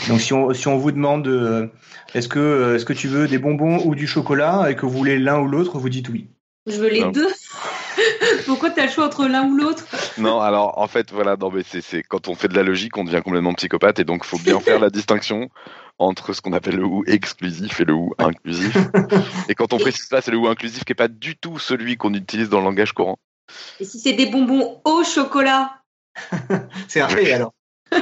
Donc 0.09 0.21
si 0.21 0.33
on, 0.33 0.53
si 0.53 0.69
on 0.69 0.77
vous 0.77 0.93
demande 0.93 1.27
euh, 1.27 1.69
est-ce 2.15 2.29
que 2.29 2.39
euh, 2.39 2.77
est-ce 2.77 2.85
que 2.85 2.93
tu 2.93 3.09
veux 3.09 3.27
des 3.29 3.39
bonbons 3.39 3.83
ou 3.85 3.95
du 3.95 4.07
chocolat 4.07 4.71
et 4.71 4.77
que 4.77 4.85
vous 4.85 4.93
voulez 4.97 5.19
l'un 5.19 5.41
ou 5.41 5.49
l'autre, 5.49 5.79
vous 5.79 5.89
dites 5.89 6.09
oui. 6.09 6.29
Je 6.67 6.77
veux 6.77 6.89
les 6.89 7.01
Non. 7.01 7.11
deux. 7.11 7.29
Pourquoi 8.47 8.71
t'as 8.71 8.85
le 8.87 8.91
choix 8.91 9.07
entre 9.07 9.27
l'un 9.27 9.45
ou 9.49 9.57
l'autre? 9.57 9.87
Non, 10.19 10.41
alors 10.41 10.79
en 10.79 10.87
fait, 10.87 11.13
voilà, 11.13 11.37
non, 11.37 11.51
mais 11.51 11.63
c'est, 11.67 11.81
c'est 11.81 12.03
quand 12.03 12.29
on 12.29 12.35
fait 12.35 12.49
de 12.49 12.55
la 12.55 12.63
logique, 12.63 12.97
on 12.97 13.05
devient 13.05 13.23
complètement 13.25 13.55
psychopathe 13.55 13.99
et 13.99 14.05
donc 14.05 14.25
faut 14.25 14.39
bien 14.39 14.61
faire 14.61 14.79
la 14.79 14.91
distinction 14.91 15.49
entre 15.99 16.35
ce 16.35 16.43
qu'on 16.43 16.53
appelle 16.53 16.77
le 16.77 16.85
ou 16.85 17.05
exclusif 17.07 17.81
et 17.81 17.85
le 17.85 17.95
ou 17.95 18.13
inclusif. 18.19 18.77
et 19.49 19.55
quand 19.55 19.73
on 19.73 19.79
précise 19.79 20.07
ça, 20.09 20.21
c'est 20.21 20.31
le 20.31 20.37
ou 20.37 20.47
inclusif 20.47 20.85
qui 20.85 20.93
est 20.93 20.97
pas 20.97 21.09
du 21.09 21.37
tout 21.37 21.59
celui 21.59 21.97
qu'on 21.97 22.13
utilise 22.13 22.49
dans 22.51 22.59
le 22.59 22.65
langage 22.65 22.93
courant. 22.93 23.19
Et 23.81 23.85
si 23.85 23.99
c'est 23.99 24.13
des 24.13 24.27
bonbons 24.27 24.81
au 24.85 25.05
chocolat? 25.05 25.71
C'est 26.89 27.01
un 27.01 27.09
et 27.09 27.33
alors. 27.33 27.53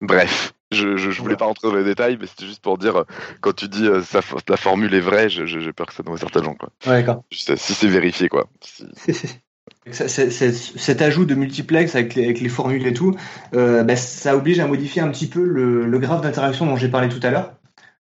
Bref, 0.00 0.54
je, 0.72 0.96
je, 0.96 1.10
je 1.10 1.22
voulais 1.22 1.36
pas 1.36 1.44
rentrer 1.44 1.68
dans 1.68 1.74
les 1.74 1.84
détails, 1.84 2.16
mais 2.20 2.26
c'était 2.26 2.46
juste 2.46 2.62
pour 2.62 2.78
dire 2.78 2.96
euh, 2.96 3.04
quand 3.40 3.52
tu 3.54 3.68
dis 3.68 3.86
euh, 3.86 4.02
ça, 4.02 4.20
la 4.48 4.56
formule 4.56 4.94
est 4.94 5.00
vraie, 5.00 5.28
j'ai 5.28 5.72
peur 5.72 5.86
que 5.86 5.94
ça 5.94 6.02
noie 6.02 6.16
certains 6.16 6.42
gens, 6.42 6.54
quoi. 6.54 6.70
Ouais, 6.86 7.04
euh, 7.50 7.56
si 7.56 7.74
c'est 7.74 7.86
vérifié, 7.88 8.28
quoi. 8.28 8.48
Si- 8.62 8.86
Ça- 9.92 10.08
cet 10.08 11.02
ajout 11.02 11.24
de 11.24 11.34
multiplex 11.34 11.94
avec 11.94 12.14
les, 12.14 12.24
avec 12.24 12.40
les 12.40 12.48
formules 12.48 12.86
et 12.86 12.92
tout, 12.92 13.16
euh, 13.54 13.82
bah, 13.82 13.96
ça 13.96 14.36
oblige 14.36 14.58
à 14.60 14.66
modifier 14.66 15.00
un 15.00 15.08
petit 15.10 15.26
peu 15.26 15.42
le, 15.44 15.86
le 15.86 15.98
graphe 15.98 16.20
d'interaction 16.22 16.66
dont 16.66 16.76
j'ai 16.76 16.88
parlé 16.88 17.08
tout 17.08 17.20
à 17.22 17.30
l'heure. 17.30 17.54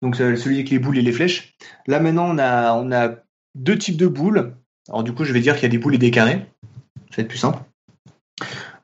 Donc 0.02 0.20
euh, 0.20 0.36
celui 0.36 0.56
avec 0.56 0.70
les 0.70 0.78
boules 0.78 0.98
et 0.98 1.02
les 1.02 1.12
flèches. 1.12 1.54
Là 1.86 2.00
maintenant 2.00 2.26
on 2.28 2.38
a, 2.38 2.74
on 2.74 2.92
a 2.92 3.14
deux 3.54 3.78
types 3.78 3.96
de 3.96 4.06
boules. 4.06 4.54
Alors 4.88 5.04
du 5.04 5.12
coup 5.14 5.24
je 5.24 5.32
vais 5.32 5.40
dire 5.40 5.54
qu'il 5.54 5.62
y 5.62 5.66
a 5.66 5.70
des 5.70 5.78
boules 5.78 5.94
et 5.94 5.98
des 5.98 6.10
carrés. 6.10 6.44
Ça 7.10 7.16
va 7.18 7.22
être 7.22 7.28
plus 7.28 7.38
simple. 7.38 7.58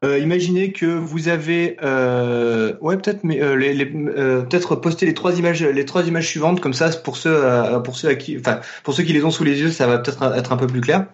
Euh, 0.03 0.19
imaginez 0.19 0.73
que 0.73 0.87
vous 0.87 1.29
avez, 1.29 1.77
euh, 1.83 2.75
ouais 2.81 2.97
peut-être, 2.97 3.23
mais 3.23 3.43
euh, 3.43 3.55
les, 3.55 3.75
les- 3.75 3.93
euh, 3.95 4.43
peut-être 4.43 4.75
poster 4.77 5.05
les 5.05 5.13
trois 5.13 5.39
images, 5.39 5.63
les 5.63 5.85
trois 5.85 6.07
images 6.07 6.27
suivantes 6.27 6.61
comme 6.61 6.73
ça 6.73 6.89
pour 6.89 7.19
ceux, 7.19 7.35
euh, 7.45 7.81
pour 7.81 7.97
ceux 7.97 8.09
à 8.09 8.15
qui, 8.15 8.39
enfin 8.39 8.61
pour 8.83 8.95
ceux 8.95 9.03
qui 9.03 9.13
les 9.13 9.25
ont 9.25 9.31
sous 9.31 9.45
les 9.45 9.61
yeux, 9.61 9.71
ça 9.71 9.87
va 9.87 9.99
peut-être 9.99 10.23
être 10.35 10.53
un 10.53 10.57
peu 10.57 10.67
plus 10.67 10.81
clair. 10.81 11.07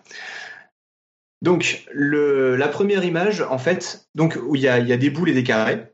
Donc, 1.43 1.85
le, 1.93 2.57
la 2.57 2.69
première 2.69 3.05
image, 3.05 3.43
en 3.43 3.59
fait, 3.59 4.09
donc 4.15 4.39
où 4.47 4.55
il 4.57 4.63
y 4.63 4.69
a, 4.69 4.79
y 4.79 4.93
a 4.93 4.97
des 4.97 5.11
boules 5.11 5.31
et 5.31 5.35
des 5.35 5.45
carrés. 5.45 5.93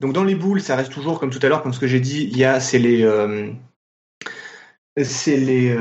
Donc, 0.00 0.12
dans 0.12 0.24
les 0.24 0.34
boules, 0.34 0.60
ça 0.60 0.76
reste 0.76 0.92
toujours 0.92 1.20
comme 1.20 1.30
tout 1.30 1.40
à 1.42 1.48
l'heure, 1.48 1.62
comme 1.62 1.72
ce 1.72 1.80
que 1.80 1.86
j'ai 1.86 2.00
dit, 2.00 2.28
il 2.30 2.36
y 2.36 2.44
a 2.44 2.60
c'est 2.60 2.78
les, 2.78 3.02
euh, 3.02 3.52
c'est 5.02 5.36
les, 5.36 5.76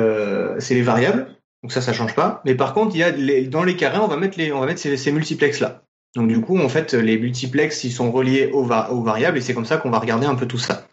c'est 0.59 0.75
les 0.75 0.81
variables. 0.83 1.27
Donc 1.63 1.71
ça, 1.71 1.81
ça 1.81 1.93
change 1.93 2.13
pas. 2.15 2.41
Mais 2.45 2.53
par 2.55 2.73
contre, 2.75 2.95
il 2.95 2.99
y 2.99 3.03
a 3.03 3.09
les, 3.11 3.47
dans 3.47 3.63
les 3.63 3.75
carrés, 3.75 3.97
on 3.97 4.07
va 4.07 4.17
mettre 4.17 4.37
les, 4.37 4.51
on 4.51 4.59
va 4.59 4.67
mettre 4.67 4.79
ces, 4.79 4.95
ces 4.97 5.11
multiplex 5.11 5.59
là. 5.59 5.84
Donc 6.15 6.29
du 6.29 6.39
coup, 6.39 6.57
en 6.59 6.69
fait, 6.69 6.93
les 6.93 7.17
multiplex, 7.17 7.83
ils 7.83 7.91
sont 7.91 8.11
reliés 8.11 8.49
aux, 8.53 8.63
aux 8.63 9.03
variables 9.03 9.37
et 9.37 9.41
c'est 9.41 9.53
comme 9.53 9.65
ça 9.65 9.77
qu'on 9.77 9.89
va 9.89 9.99
regarder 9.99 10.25
un 10.25 10.35
peu 10.35 10.47
tout 10.47 10.57
ça. 10.57 10.87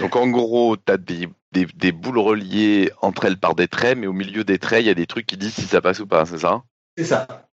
Donc 0.00 0.16
en 0.16 0.28
gros, 0.28 0.76
tu 0.76 0.92
as 0.92 0.98
des, 0.98 1.28
des, 1.52 1.92
boules 1.92 2.18
reliées 2.18 2.90
entre 3.02 3.24
elles 3.24 3.38
par 3.38 3.54
des 3.54 3.68
traits, 3.68 3.98
mais 3.98 4.06
au 4.06 4.12
milieu 4.12 4.44
des 4.44 4.58
traits, 4.58 4.82
il 4.82 4.86
y 4.86 4.90
a 4.90 4.94
des 4.94 5.06
trucs 5.06 5.26
qui 5.26 5.36
disent 5.36 5.54
si 5.54 5.62
ça 5.62 5.80
passe 5.80 6.00
ou 6.00 6.06
pas, 6.06 6.24
c'est 6.26 6.38
ça? 6.38 6.62
C'est 6.96 7.04
ça. 7.04 7.49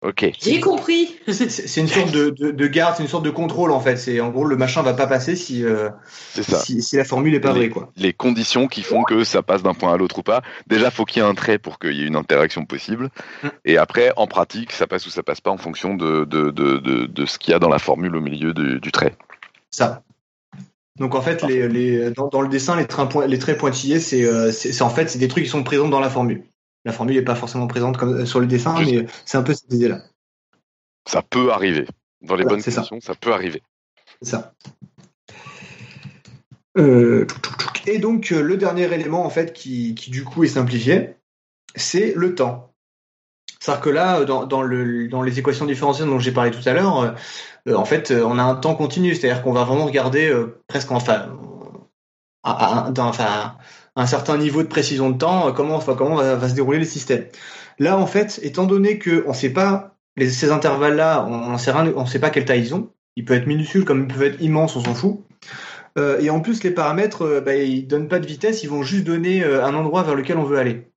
Ok. 0.00 0.30
J'ai 0.40 0.60
compris. 0.60 1.16
C'est 1.26 1.80
une 1.80 1.88
sorte 1.88 2.12
de, 2.12 2.30
de, 2.30 2.66
garde, 2.68 2.94
c'est 2.96 3.02
une 3.02 3.08
sorte 3.08 3.24
de 3.24 3.30
contrôle 3.30 3.72
en 3.72 3.80
fait. 3.80 3.96
C'est 3.96 4.20
en 4.20 4.30
gros 4.30 4.44
le 4.44 4.56
machin 4.56 4.82
va 4.82 4.94
pas 4.94 5.08
passer 5.08 5.34
si 5.34 5.64
euh, 5.64 5.90
si, 6.34 6.82
si, 6.82 6.96
la 6.96 7.04
formule 7.04 7.34
est 7.34 7.40
pas 7.40 7.52
vraie 7.52 7.68
quoi. 7.68 7.90
Les 7.96 8.12
conditions 8.12 8.68
qui 8.68 8.82
font 8.82 9.02
que 9.02 9.24
ça 9.24 9.42
passe 9.42 9.62
d'un 9.62 9.74
point 9.74 9.92
à 9.92 9.96
l'autre 9.96 10.18
ou 10.18 10.22
pas. 10.22 10.42
Déjà, 10.68 10.90
faut 10.90 11.04
qu'il 11.04 11.20
y 11.20 11.26
ait 11.26 11.28
un 11.28 11.34
trait 11.34 11.58
pour 11.58 11.80
qu'il 11.80 11.94
y 11.94 12.02
ait 12.02 12.06
une 12.06 12.16
interaction 12.16 12.64
possible. 12.64 13.10
Mm. 13.42 13.48
Et 13.64 13.76
après, 13.76 14.12
en 14.16 14.28
pratique, 14.28 14.70
ça 14.70 14.86
passe 14.86 15.04
ou 15.06 15.10
ça 15.10 15.24
passe 15.24 15.40
pas 15.40 15.50
en 15.50 15.58
fonction 15.58 15.94
de 15.94 16.24
de, 16.24 16.50
de, 16.50 16.78
de, 16.78 17.26
ce 17.26 17.38
qu'il 17.38 17.50
y 17.50 17.54
a 17.54 17.58
dans 17.58 17.68
la 17.68 17.80
formule 17.80 18.14
au 18.14 18.20
milieu 18.20 18.54
du, 18.54 18.80
du 18.80 18.92
trait. 18.92 19.16
Ça. 19.70 20.02
Donc 20.98 21.14
en 21.14 21.22
fait, 21.22 21.42
les, 21.42 21.68
les, 21.68 22.10
dans, 22.10 22.28
dans, 22.28 22.40
le 22.40 22.48
dessin, 22.48 22.76
les, 22.76 22.86
traits, 22.86 23.08
les 23.26 23.38
traits 23.38 23.58
pointillés, 23.58 24.00
euh, 24.24 24.50
c'est 24.52 24.82
en 24.82 24.90
fait 24.90 25.10
c'est 25.10 25.18
des 25.18 25.28
trucs 25.28 25.44
qui 25.44 25.50
sont 25.50 25.64
présents 25.64 25.88
dans 25.88 26.00
la 26.00 26.10
formule. 26.10 26.44
La 26.88 26.94
formule 26.94 27.16
n'est 27.16 27.22
pas 27.22 27.34
forcément 27.34 27.66
présente 27.66 27.98
comme 27.98 28.24
sur 28.24 28.40
le 28.40 28.46
dessin, 28.46 28.74
mais 28.80 29.04
c'est 29.26 29.36
un 29.36 29.42
peu 29.42 29.52
cette 29.52 29.70
idée-là. 29.74 30.00
Ça 31.06 31.20
peut 31.20 31.52
arriver. 31.52 31.86
Dans 32.22 32.34
les 32.34 32.44
bonnes 32.44 32.62
conditions, 32.62 32.98
ça. 33.02 33.14
peut 33.14 33.34
arriver. 33.34 33.62
C'est 34.22 34.30
ça. 34.30 34.54
Euh, 36.78 37.26
et 37.86 37.98
donc 37.98 38.32
euh, 38.32 38.40
le 38.40 38.56
dernier 38.56 38.90
élément 38.90 39.26
en 39.26 39.28
fait 39.28 39.52
qui, 39.52 39.94
qui 39.96 40.10
du 40.10 40.24
coup 40.24 40.44
est 40.44 40.48
simplifié, 40.48 41.16
c'est 41.74 42.14
le 42.16 42.34
temps. 42.34 42.72
C'est-à-dire 43.60 43.82
que 43.82 43.90
là, 43.90 44.24
dans, 44.24 44.46
dans, 44.46 44.62
le, 44.62 45.08
dans 45.08 45.20
les 45.20 45.38
équations 45.38 45.66
différentielles 45.66 46.08
dont 46.08 46.18
j'ai 46.18 46.32
parlé 46.32 46.52
tout 46.52 46.66
à 46.66 46.72
l'heure, 46.72 47.14
euh, 47.68 47.74
en 47.74 47.84
fait, 47.84 48.12
on 48.12 48.38
a 48.38 48.42
un 48.42 48.54
temps 48.54 48.76
continu, 48.76 49.14
c'est-à-dire 49.14 49.42
qu'on 49.42 49.52
va 49.52 49.64
vraiment 49.64 49.84
regarder 49.84 50.34
presque 50.68 50.90
enfin, 50.90 51.36
à, 52.44 52.90
enfin, 52.96 53.58
un 53.98 54.06
certain 54.06 54.38
niveau 54.38 54.62
de 54.62 54.68
précision 54.68 55.10
de 55.10 55.18
temps, 55.18 55.52
comment, 55.52 55.74
enfin, 55.74 55.94
comment 55.94 56.16
va, 56.16 56.48
se 56.48 56.54
dérouler 56.54 56.78
le 56.78 56.84
système. 56.84 57.26
Là, 57.78 57.98
en 57.98 58.06
fait, 58.06 58.40
étant 58.42 58.64
donné 58.64 58.98
que 58.98 59.24
on 59.26 59.32
sait 59.34 59.50
pas 59.50 59.98
ces 60.18 60.50
intervalles-là, 60.50 61.26
on 61.26 61.52
ne 61.52 62.06
sait, 62.06 62.18
pas 62.18 62.30
quelle 62.30 62.44
taille 62.44 62.62
ils 62.62 62.74
ont. 62.74 62.90
Il 63.16 63.24
peut 63.24 63.34
être 63.34 63.46
minuscule 63.46 63.84
comme 63.84 64.06
il 64.08 64.14
peut 64.14 64.24
être 64.24 64.40
immense, 64.40 64.76
on 64.76 64.84
s'en 64.84 64.94
fout. 64.94 65.20
Euh, 65.98 66.20
et 66.20 66.30
en 66.30 66.40
plus, 66.40 66.62
les 66.62 66.70
paramètres, 66.70 67.22
euh, 67.22 67.40
bah, 67.40 67.56
ils 67.56 67.86
donnent 67.86 68.08
pas 68.08 68.20
de 68.20 68.26
vitesse, 68.26 68.62
ils 68.62 68.70
vont 68.70 68.82
juste 68.82 69.04
donner 69.04 69.42
euh, 69.42 69.64
un 69.64 69.74
endroit 69.74 70.02
vers 70.02 70.14
lequel 70.14 70.38
on 70.38 70.44
veut 70.44 70.58
aller. 70.58 70.90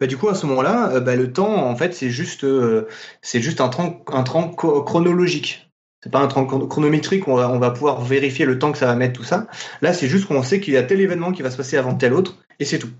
Bah, 0.00 0.06
du 0.06 0.16
coup, 0.16 0.28
à 0.28 0.34
ce 0.34 0.46
moment-là, 0.46 1.00
bah, 1.00 1.16
le 1.16 1.32
temps, 1.32 1.68
en 1.68 1.74
fait, 1.76 1.94
c'est 1.94 2.10
juste, 2.10 2.44
un 2.44 3.68
temps 3.68 4.50
chronologique. 4.54 5.65
C'est 6.06 6.12
pas 6.12 6.20
un 6.20 6.28
temps 6.28 6.46
chronométrique, 6.46 7.26
on 7.26 7.34
va, 7.34 7.50
on 7.50 7.58
va 7.58 7.72
pouvoir 7.72 8.00
vérifier 8.00 8.44
le 8.44 8.60
temps 8.60 8.70
que 8.70 8.78
ça 8.78 8.86
va 8.86 8.94
mettre, 8.94 9.14
tout 9.14 9.24
ça. 9.24 9.48
Là, 9.82 9.92
c'est 9.92 10.06
juste 10.06 10.28
qu'on 10.28 10.40
sait 10.44 10.60
qu'il 10.60 10.74
y 10.74 10.76
a 10.76 10.84
tel 10.84 11.00
événement 11.00 11.32
qui 11.32 11.42
va 11.42 11.50
se 11.50 11.56
passer 11.56 11.76
avant 11.76 11.96
tel 11.96 12.14
autre, 12.14 12.36
et 12.60 12.64
c'est 12.64 12.78
tout. 12.78 12.90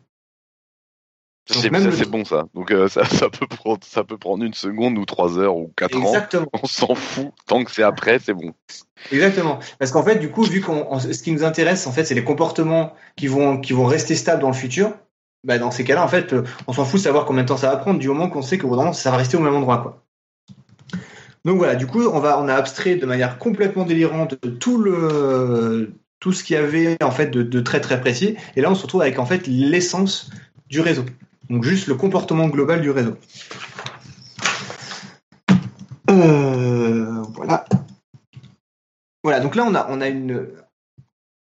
C'est 1.49 1.71
bon 2.11 2.25
ça. 2.25 2.47
Donc 2.55 2.75
ça, 2.89 3.05
ça, 3.05 3.31
peut 3.31 3.47
prendre, 3.47 3.79
ça 3.85 4.03
peut 4.03 4.19
prendre 4.19 4.43
une 4.43 4.55
seconde 4.55 4.99
ou 4.99 5.05
trois 5.05 5.39
heures 5.39 5.57
ou 5.57 5.73
quatre 5.77 5.97
Exactement. 5.97 6.47
ans. 6.47 6.61
On 6.61 6.67
s'en 6.67 6.97
fout. 6.97 7.29
Tant 7.47 7.63
que 7.63 7.71
c'est 7.71 7.85
après, 7.85 8.19
c'est 8.19 8.35
bon. 8.35 8.53
Exactement. 9.13 9.61
Parce 9.79 9.93
qu'en 9.93 10.03
fait, 10.03 10.17
du 10.17 10.29
coup, 10.29 10.43
vu 10.43 10.61
qu'on, 10.61 10.99
ce 10.99 11.23
qui 11.23 11.31
nous 11.31 11.45
intéresse, 11.45 11.87
en 11.87 11.93
fait, 11.93 12.05
c'est 12.05 12.17
les 12.17 12.25
comportements 12.25 12.95
qui 13.15 13.29
vont, 13.29 13.61
qui 13.61 13.75
vont 13.75 13.87
rester 13.87 14.17
stables 14.17 14.43
dans 14.43 14.49
le 14.49 14.55
futur. 14.55 14.93
Bah, 15.45 15.59
dans 15.59 15.71
ces 15.71 15.85
cas-là, 15.85 16.03
en 16.03 16.09
fait, 16.09 16.35
on 16.67 16.73
s'en 16.73 16.85
fout 16.85 16.99
de 16.99 17.05
savoir 17.05 17.25
combien 17.25 17.45
de 17.45 17.49
temps 17.49 17.57
ça 17.57 17.71
va 17.71 17.77
prendre 17.77 18.01
du 18.01 18.09
moment 18.09 18.29
qu'on 18.29 18.43
sait 18.43 18.59
que 18.59 18.67
vraiment, 18.67 18.93
ça 18.93 19.13
va 19.13 19.17
rester 19.17 19.37
au 19.37 19.41
même 19.41 19.55
endroit, 19.55 19.79
quoi. 19.79 20.06
Donc 21.47 21.59
voilà, 21.59 21.77
du 21.77 21.87
coup, 21.87 22.03
on 22.03 22.19
va, 22.19 22.41
on 22.41 22.49
a 22.49 22.55
abstrait 22.55 22.97
de 22.97 23.07
manière 23.07 23.39
complètement 23.39 23.85
délirante 23.85 24.35
tout 24.59 24.85
tout 26.19 26.33
ce 26.33 26.43
qu'il 26.43 26.55
y 26.55 26.59
avait 26.59 27.01
en 27.01 27.13
fait 27.13 27.29
de, 27.29 27.61
très 27.61 27.81
très 27.81 28.01
précis. 28.01 28.37
Et 28.57 28.61
là, 28.61 28.71
on 28.71 28.75
se 28.75 28.83
retrouve 28.83 29.03
avec 29.03 29.21
en 29.21 29.27
fait 29.27 29.47
l'essence 29.47 30.31
du 30.69 30.81
réseau. 30.81 31.05
Donc 31.49 31.63
juste 31.63 31.87
le 31.87 31.95
comportement 31.95 32.49
global 32.49 32.81
du 32.81 32.91
réseau. 32.91 33.17
Euh, 36.11 37.23
voilà. 37.37 37.65
Voilà, 39.23 39.39
donc 39.39 39.55
là 39.55 39.65
on 39.69 39.75
a, 39.77 39.87
on 39.89 40.01
a 40.01 40.09
une, 40.09 40.49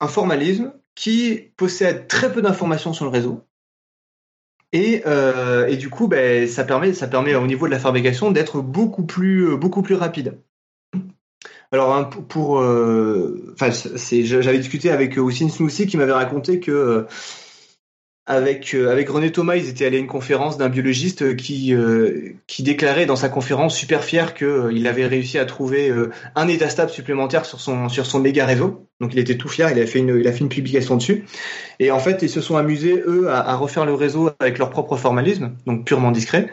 un 0.02 0.08
formalisme 0.10 0.74
qui 0.96 1.52
possède 1.56 2.08
très 2.08 2.34
peu 2.34 2.42
d'informations 2.42 2.92
sur 2.92 3.06
le 3.06 3.12
réseau. 3.12 3.46
Et, 4.74 5.04
euh, 5.06 5.68
et 5.68 5.78
du 5.78 5.90
coup, 5.90 6.08
ben, 6.08 6.48
ça, 6.48 6.64
permet, 6.64 6.94
ça 6.94 7.08
permet 7.08 7.36
au 7.36 7.48
niveau 7.48 7.68
de 7.68 7.72
la 7.72 7.80
fabrication 7.80 8.32
d'être 8.32 8.62
beaucoup 8.62 9.06
plus, 9.06 9.56
beaucoup 9.58 9.82
plus 9.82 9.96
rapide. 9.96 10.40
Alors 11.72 11.94
hein, 11.94 12.06
pour, 12.06 12.60
euh, 12.60 13.54
enfin, 13.54 13.70
j'avais 13.72 14.58
discuté 14.58 14.90
avec 14.90 15.18
Oussine 15.18 15.50
Snoussi 15.50 15.86
qui 15.86 15.98
m'avait 15.98 16.14
raconté 16.14 16.60
que 16.60 17.06
avec 18.28 18.76
euh, 18.76 18.92
avec 18.92 19.10
René 19.10 19.32
Thomas, 19.32 19.56
ils 19.56 19.70
étaient 19.70 19.86
allés 19.86 19.98
à 19.98 20.00
une 20.02 20.08
conférence 20.08 20.58
d'un 20.58 20.68
biologiste 20.68 21.38
qui 21.38 21.74
euh, 21.74 22.34
qui 22.46 22.62
déclarait 22.62 23.06
dans 23.06 23.16
sa 23.16 23.30
conférence 23.30 23.76
super 23.76 24.04
fier 24.04 24.34
que 24.34 24.46
euh, 24.46 24.74
il 24.74 24.86
avait 24.86 25.08
réussi 25.08 25.40
à 25.40 25.46
trouver 25.46 25.92
un 26.36 26.48
état 26.50 26.70
stable 26.70 26.92
supplémentaire 26.92 27.46
sur 27.46 27.62
son 27.62 27.88
sur 27.88 28.06
son 28.06 28.20
méga 28.20 28.46
réseau. 28.46 28.86
Donc 29.00 29.14
il 29.14 29.20
était 29.20 29.38
tout 29.38 29.48
fier, 29.48 29.72
il 29.72 29.80
a 29.82 29.86
fait 29.88 30.00
une 30.00 30.20
il 30.20 30.28
a 30.28 30.34
fait 30.34 30.42
une 30.42 30.50
publication 30.50 30.98
dessus. 30.98 31.24
Et 31.80 31.90
en 31.90 32.00
fait, 32.00 32.22
ils 32.22 32.30
se 32.30 32.42
sont 32.42 32.58
amusés 32.58 33.02
eux 33.08 33.30
à 33.30 33.56
refaire 33.56 33.86
le 33.86 33.94
réseau 33.94 34.30
avec 34.40 34.58
leur 34.58 34.70
propre 34.70 34.98
formalisme, 34.98 35.56
donc 35.66 35.86
purement 35.86 36.12
discret. 36.12 36.50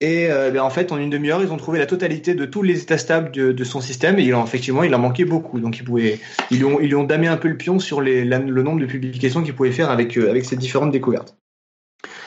Et 0.00 0.30
euh, 0.30 0.50
ben, 0.50 0.60
en 0.60 0.70
fait, 0.70 0.92
en 0.92 0.98
une 0.98 1.10
demi-heure, 1.10 1.42
ils 1.42 1.52
ont 1.52 1.56
trouvé 1.56 1.78
la 1.78 1.86
totalité 1.86 2.34
de 2.34 2.44
tous 2.44 2.62
les 2.62 2.82
états 2.82 2.98
stables 2.98 3.30
de, 3.30 3.64
son 3.64 3.80
système 3.80 4.18
et 4.18 4.24
il 4.24 4.34
en, 4.34 4.44
effectivement, 4.44 4.82
il 4.82 4.94
en 4.94 4.98
manquait 4.98 5.24
beaucoup. 5.24 5.60
Donc, 5.60 5.78
ils, 5.78 5.84
pouvaient, 5.84 6.18
ils, 6.50 6.58
lui 6.58 6.64
ont, 6.64 6.80
ils 6.80 6.94
ont 6.96 7.04
damé 7.04 7.28
un 7.28 7.36
peu 7.36 7.48
le 7.48 7.56
pion 7.56 7.78
sur 7.78 8.00
le 8.00 8.24
nombre 8.62 8.80
de 8.80 8.86
publications 8.86 9.42
qu'ils 9.42 9.54
pouvaient 9.54 9.72
faire 9.72 9.90
avec, 9.90 10.18
euh, 10.18 10.30
avec 10.30 10.44
ces 10.44 10.56
différentes 10.56 10.90
découvertes. 10.90 11.36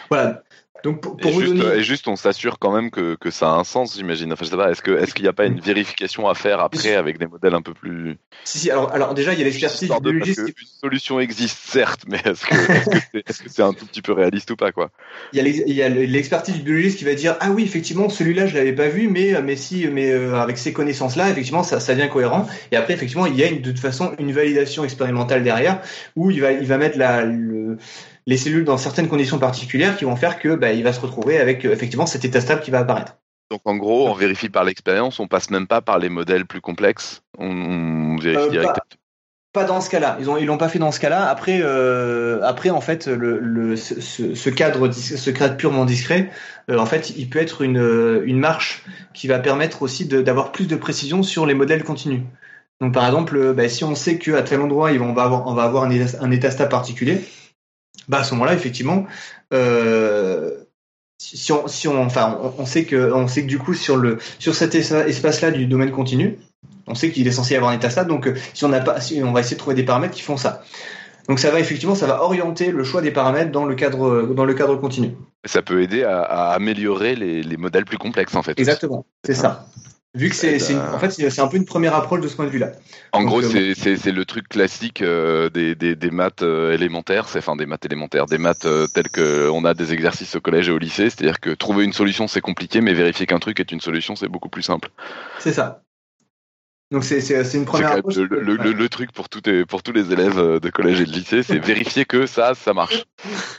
Voilà. 0.10 0.44
Donc 0.84 1.02
pour, 1.02 1.18
et, 1.20 1.34
juste, 1.34 1.80
juste, 1.82 2.08
on 2.08 2.16
s'assure 2.16 2.60
quand 2.60 2.74
même 2.74 2.92
que, 2.92 3.16
que, 3.16 3.32
ça 3.32 3.50
a 3.50 3.54
un 3.54 3.64
sens, 3.64 3.96
j'imagine. 3.96 4.32
Enfin, 4.32 4.46
je 4.46 4.52
sais 4.52 4.58
pas, 4.58 4.72
est-ce 4.72 4.82
est 4.82 5.14
qu'il 5.14 5.24
n'y 5.24 5.30
a 5.30 5.34
pas 5.34 5.46
une 5.46 5.60
vérification 5.60 6.28
à 6.28 6.36
faire 6.36 6.60
après 6.60 6.96
avec 6.96 7.18
des 7.18 7.28
modèles 7.28 7.56
un 7.56 7.62
peu 7.62 7.74
plus. 7.74 8.18
Si, 8.44 8.60
si, 8.60 8.72
alors, 8.72 8.92
alors 8.92 9.14
déjà, 9.14 9.34
il 9.34 9.40
y 9.40 9.42
a 9.42 9.46
l'expertise 9.46 9.90
biologiste. 10.02 10.40
Une 10.40 10.68
solution 10.80 11.20
existe, 11.20 11.58
certes, 11.58 12.02
mais 12.08 12.22
est-ce 12.24 12.46
que 12.46 12.56
c'est 13.28 13.48
-ce 13.48 13.64
un 13.64 13.74
tout 13.74 13.86
petit 13.86 14.02
peu 14.02 14.14
réaliste 14.14 14.52
ou 14.52 14.56
pas, 14.56 14.72
quoi? 14.72 14.92
Il 15.34 15.42
y 15.42 15.82
a 15.82 15.90
l'expertise 15.90 16.56
du 16.56 16.62
biologiste 16.62 17.00
qui 17.00 17.06
va 17.06 17.16
dire 17.16 17.36
Ah 17.40 17.52
oui, 17.52 17.64
effectivement, 17.64 18.10
celui-là, 18.10 18.46
je 18.46 18.56
l'avais 18.56 18.74
pas 18.74 18.88
vu, 18.88 19.08
mais, 19.08 19.42
mais 19.42 19.56
si, 19.56 19.88
mais 19.88 20.12
euh, 20.12 20.36
avec 20.36 20.58
ces 20.58 20.74
connaissances-là, 20.74 21.30
effectivement, 21.30 21.64
ça, 21.64 21.80
ça 21.80 21.96
devient 21.96 22.10
cohérent. 22.10 22.48
Et 22.72 22.76
après, 22.76 22.94
effectivement, 22.94 23.26
il 23.26 23.36
y 23.36 23.44
a 23.44 23.48
une, 23.48 23.62
de 23.62 23.72
toute 23.72 23.80
façon 23.80 24.14
une 24.20 24.32
validation 24.32 24.84
expérimentale 24.84 25.44
derrière 25.44 25.82
où 26.16 26.32
il 26.32 26.42
va, 26.42 26.52
il 26.52 26.66
va 26.66 26.78
mettre 26.78 26.98
la. 26.98 27.26
Le, 27.26 27.78
les 28.28 28.38
cellules 28.38 28.66
dans 28.66 28.78
certaines 28.78 29.08
conditions 29.08 29.40
particulières 29.40 29.98
qui 29.98 30.06
vont 30.06 30.18
faire 30.18 30.38
que 30.38 30.56
bah, 30.56 30.74
il 30.74 30.84
va 30.84 30.94
se 30.94 31.00
retrouver 31.00 31.40
avec 31.40 31.66
euh, 31.66 31.72
effectivement 31.72 32.06
cet 32.06 32.26
état 32.26 32.42
stable 32.42 32.62
qui 32.62 32.70
va 32.70 32.80
apparaître. 32.80 33.18
Donc 33.50 33.62
en 33.64 33.78
gros, 33.78 34.10
on 34.10 34.14
vérifie 34.14 34.50
par 34.50 34.66
l'expérience, 34.66 35.22
on 35.22 35.28
passe 35.28 35.50
même 35.50 35.68
pas 35.68 35.82
par 35.82 35.98
les 35.98 36.10
modèles 36.10 36.46
plus 36.46 36.60
complexes, 36.60 37.22
on, 37.38 38.18
vérifie 38.18 38.48
euh, 38.48 38.50
directement. 38.50 38.84
Pas, 39.54 39.64
dans 39.64 39.80
ce 39.80 39.90
cas-là. 39.90 40.18
Ils 40.20 40.30
ont 40.30 40.38
ils 40.38 40.46
l'ont 40.46 40.58
pas 40.58 40.68
fait 40.68 40.78
dans 40.78 40.92
ce 40.92 41.00
cas-là. 41.00 41.30
Après 41.30 41.62
euh, 41.64 42.42
après 42.44 42.70
en 42.70 42.82
fait 42.82 43.08
le, 43.08 43.40
le 43.40 43.76
ce, 43.78 44.50
cadre 44.50 44.92
ce 44.92 45.30
cadre 45.32 45.56
purement 45.56 45.86
discret, 45.86 46.30
en 46.70 46.86
fait 46.86 47.12
il 47.12 47.30
peut 47.30 47.40
être 47.40 47.62
une 47.62 48.22
une 48.26 48.40
marche 48.40 48.84
qui 49.14 49.28
va 49.28 49.40
permettre 49.40 49.82
aussi 49.82 50.06
d'avoir 50.06 50.52
plus 50.52 50.68
de 50.68 50.76
précision 50.76 51.24
sur 51.24 51.46
les 51.46 51.56
modèles 51.56 51.86
continus. 51.86 52.22
Donc 52.82 52.94
par 52.94 53.06
exemple, 53.08 53.54
bah, 53.54 53.68
si 53.70 53.84
on 53.84 53.96
sait 53.96 54.20
qu'à 54.20 54.44
tel 54.44 54.60
endroit 54.60 54.92
on 54.92 55.14
va 55.14 55.24
avoir 55.24 55.48
on 55.48 55.54
va 55.54 55.64
avoir 55.64 55.86
un 55.86 55.92
un 55.92 56.32
état 56.32 56.52
stable 56.52 56.70
particulier, 56.70 57.24
bah 58.08 58.20
à 58.20 58.24
ce 58.24 58.34
moment-là, 58.34 58.54
effectivement, 58.54 59.06
euh, 59.54 60.52
si 61.20 61.52
on, 61.52 61.68
si 61.68 61.88
on, 61.88 62.04
enfin, 62.04 62.40
on, 62.58 62.66
sait 62.66 62.86
que, 62.86 63.12
on 63.12 63.28
sait 63.28 63.42
que 63.42 63.48
du 63.48 63.58
coup 63.58 63.74
sur 63.74 63.98
le, 63.98 64.20
sur 64.40 64.56
cet 64.56 64.76
espace-là 64.76 65.52
du 65.52 65.66
domaine 65.66 65.92
continu, 65.92 66.38
on 66.86 66.96
sait 66.96 67.12
qu'il 67.12 67.28
est 67.28 67.32
censé 67.32 67.54
y 67.54 67.58
avoir 67.58 67.72
un 67.72 67.76
état 67.76 67.90
stable. 67.90 68.10
Donc, 68.10 68.28
euh, 68.28 68.36
si 68.54 68.64
on 68.66 68.70
n'a 68.70 68.80
pas, 68.80 69.02
si 69.02 69.22
on 69.24 69.34
va 69.34 69.42
essayer 69.42 69.56
de 69.56 69.60
trouver 69.60 69.76
des 69.76 69.84
paramètres 69.84 70.14
qui 70.14 70.22
font 70.22 70.38
ça. 70.38 70.64
Donc, 71.28 71.40
ça 71.40 71.52
va 71.52 71.60
effectivement, 71.60 71.96
ça 71.96 72.08
va 72.08 72.24
orienter 72.24 72.72
le 72.72 72.84
choix 72.86 73.02
des 73.02 73.12
paramètres 73.12 73.52
dans 73.52 73.66
le 73.66 73.76
cadre, 73.76 74.34
dans 74.34 74.46
le 74.46 74.54
cadre 74.54 74.78
continu. 74.78 75.12
Ça 75.46 75.62
peut 75.62 75.82
aider 75.82 76.04
à, 76.04 76.22
à 76.22 76.54
améliorer 76.54 77.16
les, 77.16 77.44
les, 77.44 77.58
modèles 77.58 77.84
plus 77.84 77.98
complexes, 77.98 78.36
en 78.36 78.44
fait. 78.44 78.58
Exactement, 78.58 79.06
c'est 79.26 79.34
ça. 79.34 79.68
Vu 80.18 80.30
que 80.30 80.36
c'est, 80.36 80.76
en 80.76 80.98
fait, 80.98 81.12
c'est 81.12 81.42
un 81.42 81.48
peu 81.48 81.58
une 81.58 81.66
première 81.66 81.94
approche 81.94 82.22
de 82.22 82.28
ce 82.28 82.36
point 82.36 82.46
de 82.46 82.50
vue-là. 82.50 82.72
En 83.14 83.24
gros, 83.24 83.44
euh, 83.44 83.74
c'est 83.76 84.12
le 84.12 84.26
truc 84.26 84.50
classique 84.50 85.04
euh, 85.04 85.52
des, 85.52 85.76
des, 85.76 85.96
des, 85.96 86.10
maths 86.10 86.42
euh, 86.42 86.74
élémentaires, 86.74 87.28
enfin 87.36 87.56
des 87.56 87.68
maths 87.68 87.86
élémentaires, 87.86 88.26
des 88.26 88.40
maths 88.40 88.68
tels 88.96 89.10
que 89.10 89.48
on 89.52 89.64
a 89.64 89.76
des 89.76 89.94
exercices 89.94 90.36
au 90.36 90.42
collège 90.42 90.70
et 90.70 90.72
au 90.72 90.80
lycée, 90.80 91.12
c'est-à-dire 91.12 91.40
que 91.40 91.52
trouver 91.52 91.86
une 91.86 91.94
solution 91.94 92.28
c'est 92.28 92.42
compliqué, 92.42 92.82
mais 92.82 92.94
vérifier 92.94 93.28
qu'un 93.28 93.38
truc 93.38 93.60
est 93.60 93.72
une 93.72 93.80
solution 93.80 94.16
c'est 94.16 94.28
beaucoup 94.28 94.50
plus 94.50 94.64
simple. 94.64 94.90
C'est 95.38 95.54
ça. 95.54 95.84
Donc 96.90 97.04
c'est 97.04 97.20
une 97.54 97.66
première 97.66 97.92
approche. 97.92 98.16
Le, 98.16 98.26
le, 98.26 98.56
le, 98.56 98.90
truc 98.90 99.12
pour, 99.12 99.30
tout, 99.30 99.42
pour 99.68 99.84
tous 99.84 99.92
les 99.92 100.14
élèves 100.14 100.60
de 100.60 100.70
collège 100.72 101.02
et 101.02 101.06
de 101.06 101.12
lycée, 101.12 101.44
c'est 101.44 101.60
vérifier 101.60 102.06
que 102.06 102.26
ça, 102.26 102.56
ça 102.56 102.74
marche. 102.74 103.06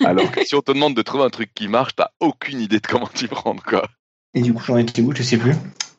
Alors 0.04 0.32
que 0.32 0.44
si 0.44 0.56
on 0.56 0.62
te 0.62 0.72
demande 0.72 0.96
de 0.96 1.02
trouver 1.02 1.24
un 1.24 1.30
truc 1.30 1.50
qui 1.54 1.68
marche, 1.68 1.94
t'as 1.94 2.08
aucune 2.18 2.60
idée 2.60 2.80
de 2.80 2.86
comment 2.86 3.06
t'y 3.06 3.28
prendre, 3.28 3.62
quoi. 3.62 3.86
Et 4.34 4.40
du 4.40 4.54
coup, 4.54 4.62
j'en 4.64 4.76
étais 4.76 5.02
où 5.02 5.14
Je 5.14 5.22
sais 5.22 5.36
plus. 5.36 5.54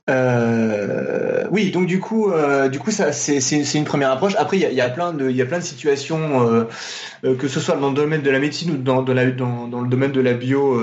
Euh, 0.10 1.46
oui, 1.52 1.72
donc 1.72 1.86
du 1.86 2.00
coup, 2.00 2.32
euh, 2.32 2.68
du 2.68 2.80
coup, 2.80 2.92
ça, 2.92 3.12
c'est, 3.12 3.60
une 3.76 3.86
première 3.86 4.12
approche. 4.12 4.34
Après, 4.38 4.58
il 4.58 4.74
y 4.74 4.82
a, 4.82 4.90
plein 4.90 5.14
de, 5.14 5.30
il 5.30 5.36
y 5.36 5.42
a 5.42 5.46
plein 5.46 5.60
de 5.60 5.64
situations, 5.64 6.50
euh, 7.24 7.36
que 7.36 7.48
ce 7.48 7.60
soit 7.60 7.78
dans 7.78 7.90
le 7.90 7.96
domaine 7.96 8.22
de 8.22 8.30
la 8.30 8.40
médecine 8.40 8.72
ou 8.72 8.78
dans, 8.78 9.04
dans, 9.04 9.14
le 9.14 9.88
domaine 9.88 10.12
de 10.12 10.22
la 10.22 10.34
bio, 10.34 10.80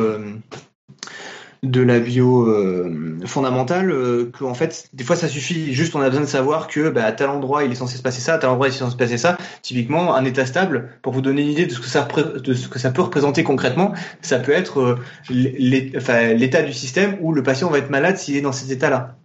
de 1.71 1.81
la 1.83 2.01
bio 2.01 2.47
euh, 2.49 3.19
fondamentale, 3.27 3.91
euh, 3.91 4.31
que 4.31 4.45
en 4.45 4.55
fait, 4.55 4.89
des 4.93 5.05
fois, 5.05 5.17
ça 5.17 5.29
suffit. 5.29 5.73
Juste, 5.73 5.95
on 5.95 6.01
a 6.01 6.09
besoin 6.09 6.23
de 6.23 6.29
savoir 6.29 6.69
que, 6.69 6.89
bah, 6.89 7.05
à 7.05 7.13
tel 7.13 7.29
endroit, 7.29 7.65
il 7.65 7.73
est 7.73 7.77
censé 7.77 7.97
se 7.97 8.03
passer 8.03 8.21
ça, 8.21 8.35
à 8.35 8.39
tel 8.39 8.51
endroit, 8.51 8.69
il 8.69 8.75
est 8.75 8.79
censé 8.79 8.93
se 8.93 8.97
passer 8.97 9.19
ça. 9.19 9.37
Typiquement, 9.63 10.15
un 10.15 10.25
état 10.25 10.47
stable, 10.47 10.91
pour 11.03 11.13
vous 11.13 11.21
donner 11.21 11.43
une 11.43 11.51
idée 11.51 11.67
de 11.67 11.73
ce 11.73 11.81
que 11.81 11.87
ça, 11.87 12.07
de 12.07 12.55
ce 12.55 12.69
que 12.69 12.79
ça 12.79 12.91
peut 12.91 13.03
représenter 13.03 13.45
concrètement, 13.45 13.93
ça 14.21 14.39
peut 14.39 14.53
être 14.53 14.81
euh, 14.81 14.99
l'état 15.29 16.63
du 16.63 16.73
système 16.73 17.17
où 17.21 17.33
le 17.33 17.43
patient 17.43 17.71
va 17.71 17.79
être 17.79 17.91
malade 17.91 18.17
s'il 18.17 18.37
est 18.37 18.41
dans 18.41 18.53
cet 18.53 18.71
état-là 18.71 19.17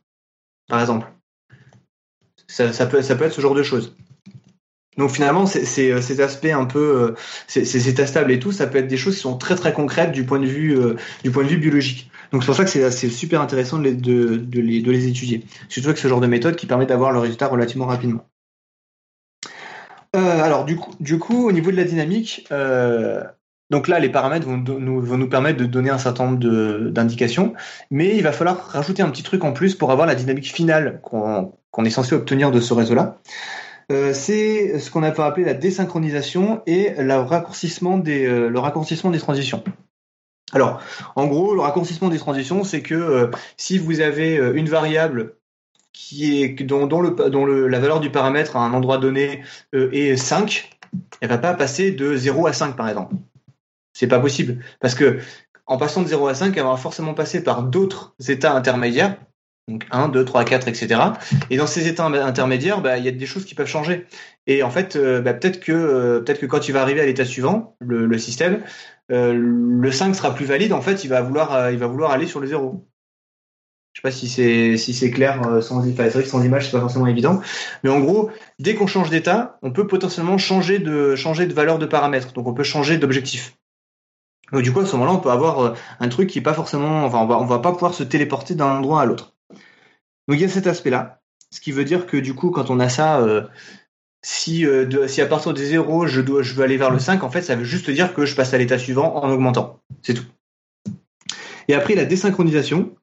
par 0.68 0.80
exemple. 0.80 1.08
Ça, 2.48 2.74
ça, 2.74 2.86
peut, 2.86 3.02
ça 3.02 3.16
peut 3.16 3.26
être 3.26 3.34
ce 3.34 3.42
genre 3.42 3.54
de 3.56 3.64
choses. 3.64 3.96
Donc 4.98 5.12
finalement, 5.12 5.46
c'est, 5.46 5.66
c'est, 5.66 5.92
euh, 5.92 6.02
ces 6.02 6.22
aspects 6.22 6.46
un 6.46 6.66
peu, 6.66 6.80
euh, 6.80 7.16
ces, 7.48 7.66
ces 7.66 7.88
états 7.90 8.08
stables 8.08 8.32
et 8.32 8.40
tout, 8.40 8.52
ça 8.52 8.68
peut 8.68 8.78
être 8.78 8.88
des 8.88 8.98
choses 8.98 9.16
qui 9.16 9.22
sont 9.22 9.38
très 9.38 9.56
très 9.56 9.74
concrètes 9.74 10.12
du 10.12 10.26
point 10.26 10.40
de 10.40 10.46
vue, 10.46 10.78
du 11.24 11.32
point 11.32 11.44
de 11.44 11.50
vue 11.50 11.58
biologique. 11.58 12.12
Donc 12.32 12.44
c'est 12.44 12.48
pour 12.48 12.56
ça 12.56 12.64
que 12.64 12.70
c'est, 12.70 13.10
super 13.10 13.42
intéressant 13.42 13.78
de 13.78 13.90
les, 14.54 15.08
étudier. 15.08 15.44
Surtout 15.68 15.90
avec 15.90 15.98
ce 15.98 16.08
genre 16.08 16.22
de 16.22 16.28
méthode 16.28 16.56
qui 16.56 16.66
permet 16.66 16.86
d'avoir 16.86 17.12
le 17.12 17.20
résultat 17.20 17.48
relativement 17.48 17.88
rapidement. 17.88 18.26
Euh, 20.16 20.42
alors 20.42 20.66
du 20.66 21.20
coup, 21.20 21.48
au 21.48 21.52
niveau 21.52 21.72
de 21.72 21.76
la 21.76 21.84
dynamique, 21.84 22.48
euh, 22.52 23.24
donc 23.70 23.88
là, 23.88 24.00
les 24.00 24.10
paramètres 24.10 24.46
vont, 24.46 24.58
nous, 24.58 25.30
permettre 25.30 25.58
de 25.58 25.66
donner 25.66 25.90
un 25.90 25.98
certain 25.98 26.26
nombre 26.26 26.90
d'indications, 26.90 27.54
mais 27.90 28.16
il 28.16 28.24
va 28.24 28.32
falloir 28.32 28.66
rajouter 28.68 29.02
un 29.02 29.10
petit 29.10 29.24
truc 29.24 29.44
en 29.44 29.54
plus 29.54 29.76
pour 29.76 29.92
avoir 29.92 30.08
la 30.08 30.16
dynamique 30.16 30.54
finale 30.54 31.00
qu'on 31.02 31.86
est 31.86 31.90
censé 31.90 32.16
obtenir 32.16 32.52
de 32.52 32.60
ce 32.60 32.74
réseau-là. 32.74 33.20
Euh, 33.92 34.14
c'est 34.14 34.80
ce 34.80 34.90
qu'on 34.90 35.04
a 35.04 35.12
pu 35.12 35.22
appeler 35.22 35.46
la 35.46 35.54
désynchronisation 35.54 36.62
et 36.66 36.94
le 36.98 37.14
raccourcissement 37.14 37.98
des 37.98 39.20
transitions. 39.20 39.64
Alors, 40.54 40.82
en 41.16 41.28
gros, 41.28 41.54
le 41.54 41.62
raccourcissement 41.62 42.10
des 42.10 42.18
transitions, 42.18 42.64
c'est 42.64 42.82
que 42.82 42.96
euh, 42.96 43.32
si 43.58 43.78
vous 43.78 44.02
avez 44.02 44.38
euh, 44.38 44.54
une 44.54 44.70
variable 44.70 45.36
qui 45.94 46.42
est 46.42 46.64
dont, 46.64 47.02
le, 47.02 47.30
dont 47.30 47.46
le, 47.46 47.68
la 47.68 47.80
valeur 47.80 48.00
du 48.00 48.10
paramètre 48.10 48.56
à 48.56 48.62
un 48.62 48.74
endroit 48.74 48.98
donné 48.98 49.44
euh, 49.76 49.90
est 49.92 50.16
5, 50.16 50.78
elle 51.22 51.30
va 51.30 51.38
pas 51.38 51.54
passer 51.54 51.92
de 51.92 52.16
0 52.16 52.48
à 52.48 52.54
5 52.54 52.76
par 52.76 52.90
exemple. 52.90 53.16
C'est 53.94 54.08
pas 54.08 54.20
possible 54.20 54.64
parce 54.80 54.96
que 54.96 55.20
en 55.68 55.78
passant 55.78 56.02
de 56.02 56.08
0 56.08 56.28
à 56.28 56.34
5, 56.34 56.56
elle 56.58 56.64
va 56.64 56.76
forcément 56.76 57.14
passer 57.14 57.44
par 57.44 57.64
d'autres 57.64 58.14
états 58.28 58.54
intermédiaires, 58.54 59.18
donc 59.68 59.86
1, 59.92 60.10
2, 60.10 60.26
3, 60.26 60.44
4, 60.44 60.68
etc. 60.68 61.02
Et 61.50 61.58
dans 61.58 61.68
ces 61.68 61.88
états 61.88 62.06
intermédiaires, 62.06 62.82
bah, 62.82 62.98
il 62.98 63.06
y 63.06 63.08
a 63.08 63.12
des 63.12 63.26
choses 63.26 63.46
qui 63.46 63.56
peuvent 63.56 63.68
changer. 63.68 64.06
Et 64.48 64.64
en 64.64 64.70
fait, 64.70 64.98
bah, 64.98 65.34
peut-être 65.34 65.60
que 65.62 66.24
que 66.26 66.46
quand 66.46 66.60
tu 66.60 66.74
vas 66.74 66.82
arriver 66.82 67.00
à 67.00 67.06
l'état 67.06 67.24
suivant, 67.24 67.78
le 67.80 68.18
système, 68.18 68.64
euh, 69.12 69.34
le 69.34 69.92
5 69.92 70.16
sera 70.16 70.34
plus 70.34 70.46
valide. 70.46 70.74
En 70.74 70.82
fait, 70.82 71.04
il 71.04 71.10
va 71.10 71.22
vouloir 71.22 71.54
euh, 71.54 71.72
il 71.72 71.78
va 71.78 71.88
vouloir 71.88 72.12
aller 72.12 72.28
sur 72.28 72.40
le 72.40 72.48
0. 72.48 72.88
Je 73.94 74.00
sais 74.00 74.02
pas 74.04 74.12
si 74.12 74.30
c'est 74.30 74.78
si 74.78 75.12
clair 75.12 75.46
euh, 75.48 75.62
sans 75.62 75.82
vrai 75.82 76.12
sans 76.24 76.44
image 76.44 76.66
c'est 76.66 76.72
pas 76.72 76.80
forcément 76.80 77.08
évident, 77.08 77.42
mais 77.84 77.90
en 77.90 78.00
gros, 78.00 78.32
dès 78.58 78.74
qu'on 78.74 78.88
change 78.88 79.10
d'état, 79.10 79.60
on 79.64 79.72
peut 79.74 79.86
potentiellement 79.86 80.38
changer 80.38 80.80
de 80.80 81.16
changer 81.18 81.46
de 81.46 81.54
valeur 81.54 81.78
de 81.78 81.86
paramètre. 81.86 82.32
Donc 82.32 82.48
on 82.48 82.54
peut 82.54 82.64
changer 82.64 82.98
d'objectif. 82.98 83.58
Donc 84.54 84.62
du 84.62 84.72
coup 84.72 84.80
à 84.80 84.86
ce 84.86 84.94
moment-là, 84.94 85.12
on 85.12 85.20
peut 85.20 85.30
avoir 85.30 85.76
un 86.00 86.10
truc 86.10 86.30
qui 86.30 86.40
est 86.40 86.42
pas 86.42 86.54
forcément 86.54 87.04
enfin 87.04 87.20
on 87.20 87.28
va 87.28 87.38
on 87.38 87.46
va 87.46 87.60
pas 87.60 87.74
pouvoir 87.74 87.94
se 87.94 88.04
téléporter 88.04 88.56
d'un 88.56 88.78
endroit 88.78 89.02
à 89.02 89.06
l'autre. 89.06 89.36
Donc 90.28 90.38
il 90.38 90.42
y 90.42 90.46
a 90.46 90.50
cet 90.50 90.68
aspect-là, 90.68 91.22
ce 91.50 91.60
qui 91.60 91.74
veut 91.74 91.84
dire 91.84 92.06
que 92.06 92.16
du 92.16 92.34
coup 92.34 92.50
quand 92.50 92.70
on 92.70 92.80
a 92.80 92.88
ça 92.88 93.20
si, 94.24 94.66
euh, 94.66 95.08
si 95.08 95.22
à 95.22 95.26
partir 95.26 95.54
des 95.54 95.66
0, 95.66 96.08
je, 96.08 96.22
dois, 96.22 96.42
je 96.42 96.54
veux 96.54 96.64
aller 96.64 96.78
vers 96.78 96.92
le 96.92 97.00
5, 97.00 97.24
en 97.24 97.30
fait, 97.30 97.42
ça 97.42 97.56
veut 97.56 97.64
juste 97.64 97.90
dire 97.90 98.14
que 98.14 98.26
je 98.26 98.36
passe 98.36 98.54
à 98.54 98.58
l'état 98.58 98.78
suivant 98.78 99.16
en 99.16 99.30
augmentant. 99.30 99.80
C'est 100.02 100.14
tout. 100.14 100.26
Et 101.68 101.74
après, 101.74 101.96
la 101.96 102.06
désynchronisation, 102.06 102.96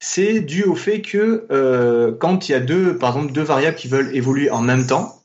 c'est 0.00 0.40
dû 0.40 0.64
au 0.64 0.74
fait 0.74 1.02
que 1.02 1.46
euh, 1.50 2.12
quand 2.12 2.48
il 2.48 2.52
y 2.52 2.54
a 2.54 2.60
deux, 2.60 2.98
par 2.98 3.16
exemple, 3.16 3.32
deux 3.32 3.42
variables 3.42 3.76
qui 3.76 3.88
veulent 3.88 4.14
évoluer 4.14 4.50
en 4.50 4.60
même 4.60 4.86
temps, 4.86 5.22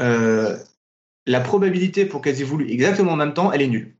euh, 0.00 0.56
la 1.26 1.40
probabilité 1.40 2.06
pour 2.06 2.22
qu'elles 2.22 2.40
évoluent 2.40 2.70
exactement 2.70 3.12
en 3.12 3.16
même 3.16 3.34
temps, 3.34 3.52
elle 3.52 3.62
est 3.62 3.68
nulle. 3.68 3.96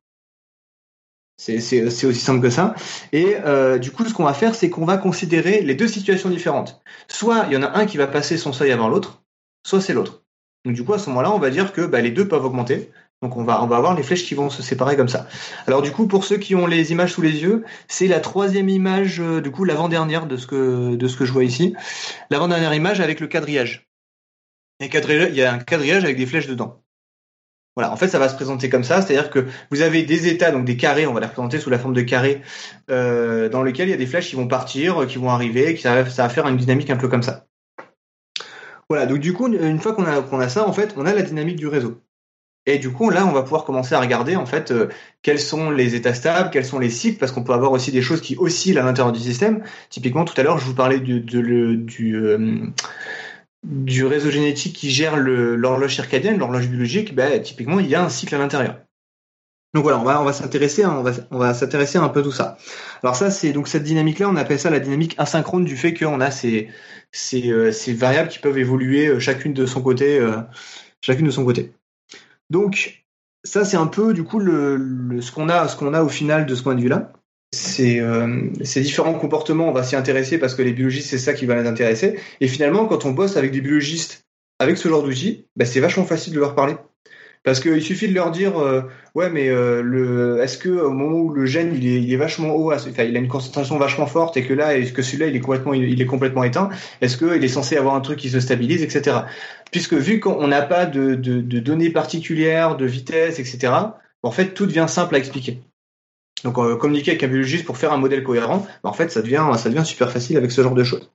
C'est 1.37 1.57
aussi 1.83 2.21
simple 2.21 2.43
que 2.43 2.51
ça. 2.51 2.75
Et 3.13 3.37
euh, 3.47 3.79
du 3.79 3.93
coup, 3.93 4.05
ce 4.05 4.13
qu'on 4.13 4.25
va 4.25 4.35
faire, 4.35 4.55
c'est 4.55 4.69
qu'on 4.69 4.85
va 4.85 4.99
considérer 4.99 5.63
les 5.63 5.75
deux 5.75 5.89
situations 5.89 6.29
différentes. 6.29 6.83
Soit 7.09 7.47
il 7.47 7.55
y 7.55 7.57
en 7.57 7.63
a 7.63 7.79
un 7.79 7.87
qui 7.87 7.97
va 7.97 8.07
passer 8.07 8.37
son 8.37 8.53
seuil 8.53 8.73
avant 8.73 8.91
l'autre, 8.91 9.23
soit 9.67 9.81
c'est 9.81 9.95
l'autre. 9.95 10.20
Donc 10.65 10.75
du 10.75 10.85
coup, 10.85 10.93
à 10.93 10.99
ce 10.99 11.09
moment-là, 11.11 11.33
on 11.33 11.39
va 11.39 11.51
dire 11.51 11.73
que 11.73 11.83
bah, 11.83 12.01
les 12.01 12.11
deux 12.11 12.29
peuvent 12.29 12.45
augmenter. 12.45 12.91
Donc 13.23 13.37
on 13.37 13.45
va, 13.45 13.63
on 13.63 13.71
avoir 13.71 13.95
les 13.95 14.03
flèches 14.03 14.25
qui 14.25 14.35
vont 14.35 14.49
se 14.49 14.63
séparer 14.63 14.97
comme 14.97 15.09
ça. 15.09 15.27
Alors 15.67 15.83
du 15.83 15.93
coup, 15.93 16.07
pour 16.07 16.25
ceux 16.25 16.39
qui 16.39 16.55
ont 16.55 16.67
les 16.67 16.91
images 16.91 17.13
sous 17.13 17.23
les 17.23 17.43
yeux, 17.43 17.65
c'est 17.87 18.07
la 18.07 18.19
troisième 18.19 18.71
image, 18.71 19.21
euh, 19.21 19.43
du 19.43 19.51
coup 19.51 19.65
l'avant-dernière 19.65 20.27
de 20.27 20.37
ce 20.37 20.47
que 20.47 20.97
je 20.99 21.33
vois 21.33 21.45
ici. 21.45 21.75
L'avant-dernière 22.31 22.73
image 22.73 23.01
avec 23.01 23.21
le 23.21 23.27
quadrillage. 23.27 23.91
Quadrillage, 24.91 25.29
il 25.31 25.37
y 25.37 25.43
a 25.43 25.53
un 25.53 25.59
quadrillage 25.59 26.05
avec 26.05 26.17
des 26.17 26.25
flèches 26.25 26.47
dedans. 26.47 26.83
Voilà, 27.77 27.93
en 27.93 27.97
fait, 27.97 28.09
ça 28.09 28.19
va 28.19 28.29
se 28.29 28.35
présenter 28.35 28.69
comme 28.69 28.85
ça, 28.85 29.01
c'est-à-dire 29.01 29.31
que 29.31 29.47
vous 29.71 29.83
avez 29.83 30.03
des 30.03 30.29
états, 30.29 30.51
donc 30.51 30.65
des 30.65 30.77
carrés, 30.77 31.07
on 31.07 31.13
va 31.13 31.21
les 31.21 31.27
représenter 31.27 31.59
sous 31.59 31.71
la 31.71 31.79
forme 31.79 31.95
de 31.95 32.03
carrés, 32.03 32.43
euh, 32.91 33.49
dans 33.49 33.63
lesquels 33.63 33.89
il 33.89 33.93
y 33.93 33.95
a 33.95 33.99
des 33.99 34.07
flèches 34.07 34.31
qui 34.31 34.37
vont 34.37 34.49
partir, 34.49 35.07
qui 35.07 35.19
vont 35.19 35.31
arriver, 35.31 35.75
qui 35.75 35.83
ça 35.83 36.03
va 36.03 36.29
faire 36.29 36.49
une 36.49 36.57
dynamique 36.57 36.91
un 36.91 36.97
peu 36.97 37.09
comme 37.09 37.23
ça. 37.23 37.47
Voilà, 38.91 39.07
donc 39.07 39.21
du 39.21 39.33
coup, 39.33 39.47
une 39.47 39.79
fois 39.79 39.95
qu'on 39.95 40.05
a, 40.05 40.21
qu'on 40.21 40.41
a 40.41 40.49
ça, 40.49 40.67
en 40.67 40.73
fait, 40.73 40.95
on 40.97 41.07
a 41.07 41.15
la 41.15 41.23
dynamique 41.23 41.57
du 41.57 41.69
réseau. 41.69 42.03
Et 42.67 42.79
du 42.79 42.91
coup, 42.91 43.09
là, 43.11 43.25
on 43.25 43.31
va 43.31 43.43
pouvoir 43.45 43.65
commencer 43.65 43.95
à 43.95 44.01
regarder, 44.01 44.35
en 44.35 44.47
fait, 44.47 44.73
euh, 44.73 44.89
quels 45.23 45.39
sont 45.39 45.71
les 45.71 45.95
états 45.95 46.13
stables, 46.13 46.51
quels 46.51 46.65
sont 46.65 46.81
les 46.81 46.91
cycles, 46.91 47.19
parce 47.19 47.31
qu'on 47.31 47.45
peut 47.45 47.53
avoir 47.53 47.71
aussi 47.71 47.93
des 47.93 48.03
choses 48.03 48.21
qui 48.21 48.37
oscillent 48.37 48.77
à 48.79 48.83
l'intérieur 48.83 49.13
du 49.13 49.21
système. 49.21 49.63
Typiquement, 49.91 50.25
tout 50.25 50.35
à 50.41 50.43
l'heure, 50.43 50.59
je 50.59 50.65
vous 50.65 50.75
parlais 50.75 50.99
du, 50.99 51.25
euh, 51.37 52.67
du 53.63 54.05
réseau 54.05 54.31
génétique 54.31 54.75
qui 54.75 54.91
gère 54.91 55.17
l'horloge 55.17 55.95
circadienne, 55.95 56.39
l'horloge 56.39 56.69
biologique. 56.69 57.15
Bah, 57.15 57.39
typiquement, 57.39 57.79
il 57.79 57.87
y 57.87 57.95
a 57.95 58.05
un 58.05 58.09
cycle 58.09 58.35
à 58.35 58.39
l'intérieur. 58.39 58.77
Donc 59.73 59.85
voilà, 59.85 60.01
on 60.01 60.25
va, 60.25 60.33
s'intéresser, 60.33 60.85
on 60.85 61.03
va, 61.03 61.55
s'intéresser 61.55 61.99
à 61.99 62.03
un 62.03 62.09
peu 62.09 62.23
tout 62.23 62.33
ça. 62.33 62.59
Alors 63.05 63.15
ça, 63.15 63.31
c'est 63.31 63.53
donc 63.53 63.69
cette 63.69 63.85
dynamique-là, 63.85 64.29
on 64.29 64.35
appelle 64.35 64.59
ça 64.59 64.69
la 64.69 64.81
dynamique 64.81 65.15
asynchrone 65.17 65.65
du 65.65 65.77
fait 65.77 65.95
qu'on 65.95 66.21
a 66.21 66.33
ces, 66.33 66.69
euh, 67.35 67.73
variables 67.95 68.29
qui 68.29 68.41
peuvent 68.41 68.59
évoluer 68.59 69.07
euh, 69.07 69.21
chacune 69.21 69.55
de 69.55 69.67
son 69.67 69.81
côté, 69.81 70.19
euh, 70.19 70.39
chacune 71.03 71.27
de 71.27 71.31
son 71.31 71.45
côté. 71.45 71.73
Donc 72.51 73.05
ça, 73.45 73.65
c'est 73.65 73.77
un 73.77 73.87
peu 73.87 74.13
du 74.13 74.25
coup 74.25 74.41
ce 74.41 75.31
qu'on 75.31 75.49
a, 75.49 75.69
ce 75.69 75.77
qu'on 75.77 75.95
a 75.95 76.03
au 76.03 76.09
final 76.09 76.47
de 76.47 76.55
ce 76.57 76.65
point 76.65 76.75
de 76.75 76.81
vue-là. 76.81 77.13
Ces, 77.53 78.01
ces 78.63 78.81
différents 78.81 79.15
comportements, 79.15 79.69
on 79.69 79.73
va 79.73 79.83
s'y 79.83 79.97
intéresser 79.97 80.39
parce 80.39 80.55
que 80.55 80.63
les 80.63 80.73
biologistes, 80.73 81.11
c'est 81.11 81.19
ça 81.19 81.33
qui 81.33 81.47
va 81.47 81.61
les 81.61 81.69
intéresser. 81.69 82.19
Et 82.41 82.47
finalement, 82.47 82.87
quand 82.87 83.07
on 83.07 83.11
bosse 83.11 83.37
avec 83.37 83.51
des 83.51 83.61
biologistes 83.61 84.25
avec 84.61 84.77
ce 84.77 84.89
genre 84.89 85.03
d'outils, 85.03 85.47
bah, 85.57 85.65
c'est 85.65 85.81
vachement 85.81 86.05
facile 86.05 86.33
de 86.33 86.39
leur 86.39 86.55
parler. 86.55 86.77
Parce 87.43 87.61
qu'il 87.61 87.83
suffit 87.83 88.07
de 88.07 88.15
leur 88.15 88.31
dire, 88.31 88.61
euh, 88.61 88.83
ouais, 89.15 89.31
mais 89.31 89.49
euh, 89.49 89.81
le, 89.81 90.43
est-ce 90.43 90.59
que 90.59 90.69
au 90.69 90.91
moment 90.91 91.17
où 91.17 91.33
le 91.33 91.47
gène 91.47 91.75
il 91.75 91.87
est, 91.87 92.03
il 92.03 92.13
est 92.13 92.17
vachement 92.17 92.55
haut, 92.55 92.71
enfin, 92.71 93.03
il 93.03 93.17
a 93.17 93.19
une 93.19 93.29
concentration 93.29 93.79
vachement 93.79 94.07
forte 94.07 94.37
et 94.37 94.45
que 94.45 94.53
là, 94.53 94.77
est-ce 94.77 94.93
que 94.93 95.01
celui-là 95.01 95.29
il 95.29 95.37
est 95.37 95.41
complètement, 95.41 95.73
il 95.73 96.03
est 96.03 96.07
complètement 96.07 96.45
éteint, 96.45 96.69
est-ce 97.01 97.17
qu'il 97.17 97.43
est 97.43 97.49
censé 97.49 97.79
avoir 97.79 97.95
un 97.95 98.03
truc 98.03 98.19
qui 98.19 98.29
se 98.29 98.41
stabilise, 98.41 98.83
etc. 98.83 99.21
Puisque 99.73 99.95
vu 99.95 100.21
qu'on 100.21 100.49
n'a 100.49 100.61
pas 100.61 100.85
de, 100.85 101.15
de, 101.15 101.41
de, 101.41 101.61
données 101.61 101.89
particulières, 101.89 102.77
de 102.77 102.85
vitesse, 102.85 103.39
etc. 103.39 103.73
En 104.23 104.31
fait, 104.33 104.53
tout 104.53 104.67
devient 104.67 104.87
simple 104.87 105.15
à 105.15 105.19
expliquer. 105.19 105.63
Donc, 106.45 106.59
euh, 106.59 106.77
communiquer 106.77 107.13
avec 107.13 107.23
un 107.23 107.29
biologiste 107.29 107.65
pour 107.65 107.79
faire 107.79 107.95
un 107.95 107.99
modèle 107.99 108.23
cohérent, 108.23 108.67
en 108.83 108.93
fait, 108.93 109.11
ça 109.11 109.23
devient, 109.23 109.47
ça 109.57 109.71
devient 109.71 109.87
super 109.87 110.11
facile 110.11 110.37
avec 110.37 110.51
ce 110.53 110.61
genre 110.61 110.75
de 110.75 110.85
choses. 110.85 111.11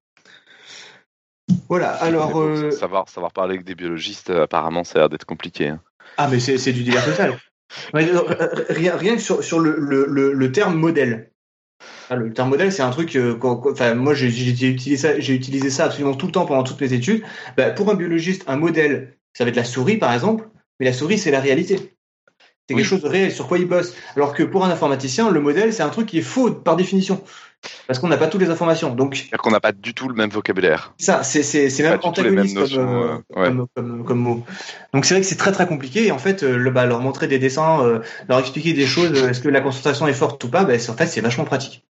Voilà. 1.69 1.89
Alors, 1.89 2.39
euh... 2.41 2.71
savoir, 2.71 3.09
savoir 3.09 3.31
parler 3.31 3.53
avec 3.55 3.65
des 3.65 3.75
biologistes, 3.75 4.31
apparemment, 4.31 4.83
ça 4.83 4.97
a 4.97 5.01
l'air 5.01 5.09
d'être 5.09 5.25
compliqué. 5.25 5.67
Hein. 5.67 5.81
Ah, 6.17 6.27
mais 6.29 6.39
c'est 6.39 6.71
du 6.71 6.83
délire 6.83 7.03
total. 7.05 7.37
rien, 7.93 8.95
rien 8.95 9.15
que 9.15 9.21
sur, 9.21 9.43
sur 9.43 9.59
le, 9.59 9.75
le, 9.77 10.33
le, 10.33 10.51
terme 10.51 10.75
modèle. 10.75 11.31
Ah, 12.09 12.15
le 12.15 12.33
terme 12.33 12.49
modèle, 12.49 12.71
c'est 12.71 12.83
un 12.83 12.89
truc. 12.91 13.15
Euh, 13.15 13.37
enfin, 13.41 13.95
moi, 13.95 14.13
j'ai 14.13 14.27
utilisé 14.27 14.97
ça. 14.97 15.19
J'ai 15.19 15.33
utilisé 15.33 15.69
ça 15.69 15.85
absolument 15.85 16.15
tout 16.15 16.27
le 16.27 16.31
temps 16.31 16.45
pendant 16.45 16.63
toutes 16.63 16.81
mes 16.81 16.93
études. 16.93 17.23
Bah, 17.57 17.71
pour 17.71 17.89
un 17.89 17.95
biologiste, 17.95 18.43
un 18.47 18.57
modèle, 18.57 19.17
ça 19.33 19.43
va 19.43 19.49
être 19.49 19.55
la 19.55 19.63
souris, 19.63 19.97
par 19.97 20.13
exemple. 20.13 20.47
Mais 20.79 20.85
la 20.85 20.93
souris, 20.93 21.17
c'est 21.17 21.31
la 21.31 21.39
réalité. 21.39 21.77
C'est 22.67 22.73
oui. 22.73 22.81
quelque 22.81 22.89
chose 22.89 23.03
de 23.03 23.07
réel 23.07 23.31
sur 23.31 23.47
quoi 23.47 23.59
il 23.59 23.65
bosse. 23.65 23.93
Alors 24.15 24.33
que 24.33 24.43
pour 24.43 24.65
un 24.65 24.71
informaticien, 24.71 25.29
le 25.29 25.39
modèle, 25.39 25.73
c'est 25.73 25.83
un 25.83 25.89
truc 25.89 26.07
qui 26.07 26.19
est 26.19 26.23
faux 26.23 26.51
par 26.51 26.75
définition. 26.75 27.23
Parce 27.87 27.99
qu'on 27.99 28.07
n'a 28.07 28.17
pas 28.17 28.27
toutes 28.27 28.41
les 28.41 28.49
informations. 28.49 28.93
Donc, 28.93 29.15
C'est-à-dire 29.15 29.39
qu'on 29.39 29.51
n'a 29.51 29.59
pas 29.59 29.71
du 29.71 29.93
tout 29.93 30.07
le 30.07 30.15
même 30.15 30.29
vocabulaire. 30.29 30.93
Ça, 30.97 31.23
c'est 31.23 31.81
même 31.81 31.99
antagoniste 32.03 32.75
comme, 32.75 32.87
euh, 32.87 33.17
ouais. 33.35 33.47
comme, 33.47 33.67
comme, 33.75 34.05
comme, 34.05 34.19
mot. 34.19 34.43
Donc 34.93 35.05
c'est 35.05 35.13
vrai 35.13 35.21
que 35.21 35.27
c'est 35.27 35.35
très 35.35 35.51
très 35.51 35.67
compliqué. 35.67 36.07
Et 36.07 36.11
en 36.11 36.17
fait, 36.17 36.43
euh, 36.43 36.57
le, 36.57 36.71
bah, 36.71 36.85
leur 36.85 37.01
montrer 37.01 37.27
des 37.27 37.39
dessins, 37.39 37.83
euh, 37.83 37.99
leur 38.29 38.39
expliquer 38.39 38.73
des 38.73 38.85
choses, 38.85 39.23
est-ce 39.23 39.41
que 39.41 39.49
la 39.49 39.61
concentration 39.61 40.07
est 40.07 40.13
forte 40.13 40.43
ou 40.43 40.49
pas, 40.49 40.63
bah, 40.63 40.73
en 40.73 40.93
fait 40.93 41.07
c'est 41.07 41.21
vachement 41.21 41.45
pratique. 41.45 41.85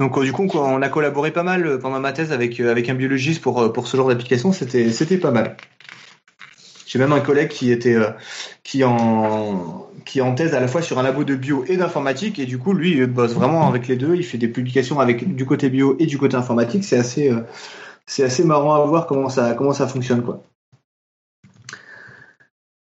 Donc 0.00 0.20
du 0.20 0.32
coup, 0.32 0.48
on 0.54 0.82
a 0.82 0.88
collaboré 0.88 1.30
pas 1.30 1.44
mal 1.44 1.78
pendant 1.78 2.00
ma 2.00 2.12
thèse 2.12 2.32
avec 2.32 2.58
avec 2.58 2.88
un 2.88 2.94
biologiste 2.94 3.40
pour 3.40 3.72
pour 3.72 3.86
ce 3.86 3.96
genre 3.96 4.08
d'application. 4.08 4.52
C'était 4.52 4.90
c'était 4.90 5.18
pas 5.18 5.30
mal. 5.30 5.56
J'ai 6.94 7.00
même 7.00 7.12
un 7.12 7.18
collègue 7.18 7.48
qui 7.48 7.72
était 7.72 7.96
qui 8.62 8.84
en 8.84 9.88
qui 10.04 10.20
est 10.20 10.22
en 10.22 10.32
thèse 10.32 10.54
à 10.54 10.60
la 10.60 10.68
fois 10.68 10.80
sur 10.80 10.96
un 11.00 11.02
labo 11.02 11.24
de 11.24 11.34
bio 11.34 11.64
et 11.66 11.76
d'informatique 11.76 12.38
et 12.38 12.46
du 12.46 12.56
coup 12.56 12.72
lui 12.72 12.92
il 12.92 13.06
bosse 13.06 13.32
vraiment 13.32 13.66
avec 13.66 13.88
les 13.88 13.96
deux. 13.96 14.14
Il 14.14 14.22
fait 14.22 14.38
des 14.38 14.46
publications 14.46 15.00
avec 15.00 15.34
du 15.34 15.44
côté 15.44 15.70
bio 15.70 15.96
et 15.98 16.06
du 16.06 16.18
côté 16.18 16.36
informatique. 16.36 16.84
C'est 16.84 16.96
assez 16.96 17.34
c'est 18.06 18.22
assez 18.22 18.44
marrant 18.44 18.76
à 18.80 18.86
voir 18.86 19.08
comment 19.08 19.28
ça 19.28 19.54
comment 19.54 19.72
ça 19.72 19.88
fonctionne 19.88 20.22
quoi. 20.22 20.44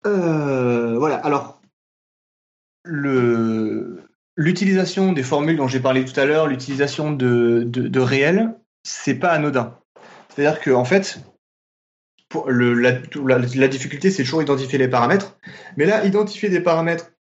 Euh, 0.06 0.98
voilà. 0.98 1.16
Alors 1.16 1.62
le 2.84 4.02
l'utilisation 4.36 5.14
des 5.14 5.22
formules 5.22 5.56
dont 5.56 5.66
j'ai 5.66 5.80
parlé 5.80 6.04
tout 6.04 6.20
à 6.20 6.26
l'heure, 6.26 6.46
l'utilisation 6.46 7.10
de, 7.10 7.62
de, 7.64 7.88
de 7.88 8.00
réel, 8.00 8.54
c'est 8.82 9.14
pas 9.14 9.30
anodin. 9.30 9.78
C'est-à-dire 10.28 10.60
que 10.60 10.72
en 10.72 10.84
fait, 10.84 11.20
la, 12.46 13.68
difficulté, 13.68 14.10
c'est 14.10 14.22
toujours 14.22 14.42
identifier 14.42 14.78
les 14.78 14.88
paramètres. 14.88 15.38
Mais 15.76 15.86
là, 15.86 16.04
identifier 16.04 16.48
des 16.48 16.60
paramètres 16.60 17.12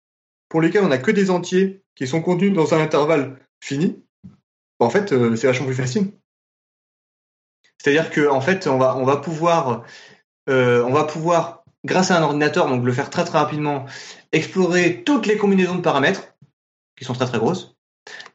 pour 0.50 0.62
lesquels 0.62 0.84
on 0.84 0.90
n'a 0.90 0.98
que 0.98 1.12
des 1.12 1.30
entiers 1.30 1.84
qui 1.96 2.08
sont 2.08 2.22
contenus 2.22 2.54
dans 2.54 2.74
un 2.74 2.82
intervalle 2.82 3.40
fini, 3.62 4.04
en 4.80 4.90
fait, 4.90 5.14
euh, 5.14 5.36
c'est 5.36 5.48
vachement 5.48 5.66
plus 5.66 5.76
facile. 5.76 6.12
C'est-à-dire 7.78 8.10
que 8.12 8.28
en 8.28 8.42
fait, 8.42 8.68
on 8.68 8.78
va 8.78 8.96
on 8.98 9.06
va 9.06 9.18
pouvoir 9.18 9.84
euh, 10.50 10.84
on 10.84 10.94
va 10.94 11.04
pouvoir 11.04 11.64
grâce 11.86 12.12
à 12.12 12.18
un 12.18 12.24
ordinateur, 12.24 12.68
donc 12.68 12.84
le 12.84 12.94
faire 12.94 13.10
très 13.10 13.26
très 13.26 13.38
rapidement, 13.38 13.86
explorer 14.32 15.04
toutes 15.04 15.26
les 15.26 15.38
combinaisons 15.38 15.76
de 15.76 15.82
paramètres 15.82 16.36
qui 16.98 17.06
sont 17.06 17.14
très 17.14 17.26
très 17.26 17.40
grosses 17.40 17.73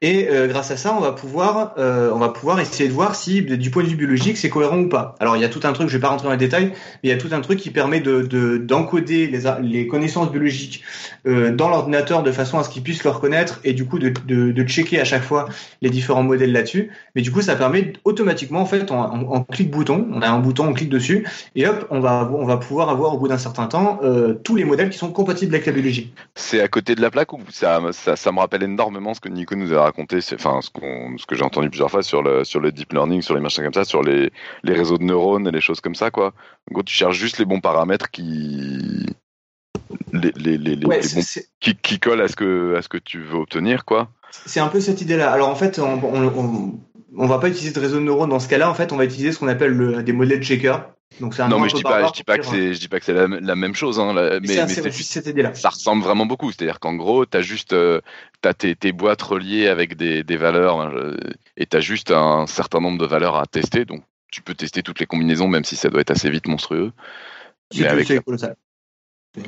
et 0.01 0.29
euh, 0.31 0.47
grâce 0.47 0.71
à 0.71 0.77
ça, 0.77 0.95
on 0.97 1.01
va 1.01 1.11
pouvoir, 1.13 1.75
euh, 1.79 2.13
on 2.13 2.19
va 2.19 2.29
pouvoir 2.29 2.61
essayer 2.61 2.89
de 2.89 2.95
voir 2.95 3.17
si, 3.17 3.43
du 3.43 3.71
point 3.71 3.83
de 3.83 3.89
vue 3.89 3.97
biologique, 3.97 4.37
c'est 4.37 4.49
cohérent 4.49 4.79
ou 4.79 4.89
pas. 4.89 5.17
Alors, 5.19 5.37
il 5.37 5.43
y 5.43 5.45
a 5.45 5.49
tout 5.49 5.61
un 5.65 5.73
truc, 5.73 5.89
je 5.89 5.97
vais 5.97 6.01
pas 6.01 6.09
rentrer 6.09 6.27
dans 6.27 6.33
les 6.33 6.39
détails, 6.39 6.69
mais 6.69 6.75
il 7.05 7.11
y 7.11 7.13
a 7.13 7.17
tout 7.17 7.31
un 7.33 7.41
truc 7.41 7.59
qui 7.59 7.71
permet 7.71 8.01
de 8.01 8.59
d'encoder 8.59 9.27
les, 9.61 9.87
connaissances 9.89 10.31
biologiques 10.31 10.85
euh, 11.27 11.51
dans 11.51 11.69
l'ordinateur 11.69 12.23
de 12.23 12.31
façon 12.31 12.59
à 12.59 12.65
ce 12.65 12.69
qu'il 12.69 12.83
puisse 12.83 13.03
le 13.03 13.11
reconnaître 13.11 13.61
et 13.65 13.73
du 13.73 13.87
coup 13.87 13.99
de, 13.99 14.63
checker 14.65 15.01
à 15.01 15.05
chaque 15.05 15.25
fois 15.25 15.49
les 15.83 15.91
différents 15.91 16.23
modèles 16.23 16.53
là-dessus. 16.53 16.91
Mais 17.17 17.23
du 17.23 17.33
coup, 17.33 17.43
ça 17.43 17.57
permet 17.57 17.93
automatiquement, 18.05 18.61
en 18.61 18.67
fait, 18.67 18.91
en, 18.93 19.43
clic 19.43 19.71
bouton, 19.71 20.07
on 20.13 20.23
a 20.23 20.29
un 20.29 20.39
bouton, 20.39 20.69
on 20.69 20.73
clique 20.75 20.91
dessus 20.91 21.27
et 21.57 21.67
hop, 21.67 21.87
on 21.91 22.01
va 22.01 22.31
on 22.33 22.45
va 22.45 22.57
pouvoir 22.57 22.89
avoir 22.89 23.15
au 23.15 23.19
bout 23.19 23.29
d'un 23.29 23.39
certain 23.39 23.67
temps 23.67 24.01
tous 24.45 24.55
les 24.55 24.65
modèles 24.65 24.91
qui 24.91 24.99
sont 24.99 25.11
compatibles 25.11 25.55
avec 25.55 25.67
la 25.67 25.73
biologie. 25.73 26.13
C'est 26.37 26.61
à 26.61 26.69
côté 26.69 26.95
de 26.95 27.01
la 27.01 27.11
plaque 27.11 27.33
ou 27.33 27.41
ça, 27.51 27.81
ça, 27.93 28.15
ça 28.15 28.33
me 28.33 28.39
rappelle 28.39 28.63
énormément 28.63 29.15
ce 29.15 29.21
que 29.21 29.29
Nico 29.29 29.57
nous 29.59 29.75
a 29.75 29.83
raconté 29.83 30.19
enfin 30.35 30.61
ce, 30.63 30.71
ce 31.19 31.27
que 31.27 31.35
j'ai 31.37 31.43
entendu 31.45 31.69
plusieurs 31.69 31.91
fois 31.91 32.03
sur 32.03 32.23
le 32.23 32.45
sur 32.45 32.61
le 32.61 32.73
deep 32.73 32.93
learning, 32.93 33.21
sur 33.23 33.35
les 33.35 33.41
machins 33.41 33.63
comme 33.65 33.75
ça, 33.75 33.85
sur 33.85 34.03
les, 34.03 34.31
les 34.63 34.73
réseaux 34.75 34.99
de 34.99 35.05
neurones 35.05 35.47
et 35.47 35.51
les 35.51 35.61
choses 35.61 35.81
comme 35.81 35.95
ça 35.95 36.11
quoi. 36.11 36.33
En 36.71 36.75
gros, 36.75 36.83
tu 36.83 36.95
cherches 36.95 37.17
juste 37.19 37.39
les 37.39 37.45
bons 37.45 37.61
paramètres 37.61 38.11
qui 38.11 39.07
les, 40.13 40.33
les, 40.37 40.59
les, 40.59 40.87
Ouais, 40.87 40.97
les 40.97 41.03
c'est- 41.03 41.17
bons- 41.17 41.23
c'est- 41.27 41.49
qui, 41.61 41.75
qui 41.77 41.99
collent 42.01 42.21
à 42.23 42.29
ce 42.29 42.37
que 42.37 42.75
à 42.77 42.83
ce 42.83 42.89
que 42.89 42.99
tu 42.99 43.21
veux 43.23 43.39
obtenir 43.39 43.85
quoi. 43.85 44.09
C'est 44.47 44.61
un 44.61 44.69
peu 44.69 44.81
cette 44.81 45.01
idée-là. 45.01 45.31
Alors 45.33 45.49
en 45.49 45.55
fait, 45.55 45.79
on, 45.79 46.03
on, 46.05 46.25
on, 46.29 46.81
on 47.17 47.27
va 47.27 47.39
pas 47.39 47.49
utiliser 47.49 47.73
de 47.73 47.81
réseau 47.81 47.97
de 47.99 48.05
neurones 48.05 48.31
dans 48.31 48.41
ce 48.41 48.49
cas-là. 48.49 48.71
En 48.71 48.75
fait, 48.75 48.93
on 48.93 48.97
va 48.97 49.05
utiliser 49.05 49.33
ce 49.33 49.39
qu'on 49.39 49.49
appelle 49.49 49.73
le, 49.73 50.03
des 50.03 50.13
modèles 50.13 50.43
checkers. 50.43 50.91
Donc 51.21 51.35
c'est 51.35 51.43
un 51.43 51.49
non 51.49 51.59
mais 51.59 51.69
je 51.71 51.75
dis 51.77 51.83
pas 51.83 52.07
je 52.07 52.13
dis 52.13 52.23
pas 52.23 52.37
que 52.39 52.45
c'est 52.45 52.75
je 52.75 52.79
dis 52.79 52.87
pas 52.89 53.01
que 53.01 53.07
c'est 53.07 53.15
la, 53.15 53.27
la 53.27 53.57
même 53.57 53.75
chose 53.75 53.99
hein, 53.99 54.13
la- 54.13 54.39
mais, 54.41 54.47
c'est- 54.47 54.63
mais 54.67 54.69
c'est 54.69 54.83
c'est 54.83 54.91
juste 54.93 55.11
cette 55.13 55.27
idée-là. 55.27 55.55
ça 55.55 55.71
ressemble 55.71 56.03
vraiment 56.05 56.27
beaucoup. 56.27 56.53
C'est-à-dire 56.53 56.79
qu'en 56.81 56.95
gros, 56.95 57.25
tu 57.25 57.37
as 57.37 57.41
juste 57.41 57.73
euh, 57.73 58.01
t'as 58.43 58.53
tes, 58.53 58.77
tes 58.77 58.93
boîtes 58.93 59.23
reliées 59.23 59.69
avec 59.69 59.97
des, 59.97 60.23
des 60.23 60.37
valeurs 60.37 60.81
hein, 60.81 60.93
euh, 60.95 61.17
et 61.57 61.67
tu 61.67 61.77
as 61.77 61.81
juste 61.81 62.11
un 62.11 62.47
certain 62.47 62.81
nombre 62.81 62.99
de 62.99 63.07
valeurs 63.07 63.37
à 63.37 63.47
tester. 63.47 63.85
Donc, 63.87 64.03
tu 64.31 64.43
peux 64.43 64.55
tester 64.55 64.83
toutes 64.83 65.01
les 65.01 65.07
combinaisons, 65.07 65.49
même 65.49 65.65
si 65.65 65.77
ça 65.77 65.89
doit 65.89 66.03
être 66.03 66.11
assez 66.11 66.29
vite 66.31 66.47
monstrueux. 66.47 66.93
Mais 67.75 67.87
avec- 67.87 68.25
colossal. 68.25 68.55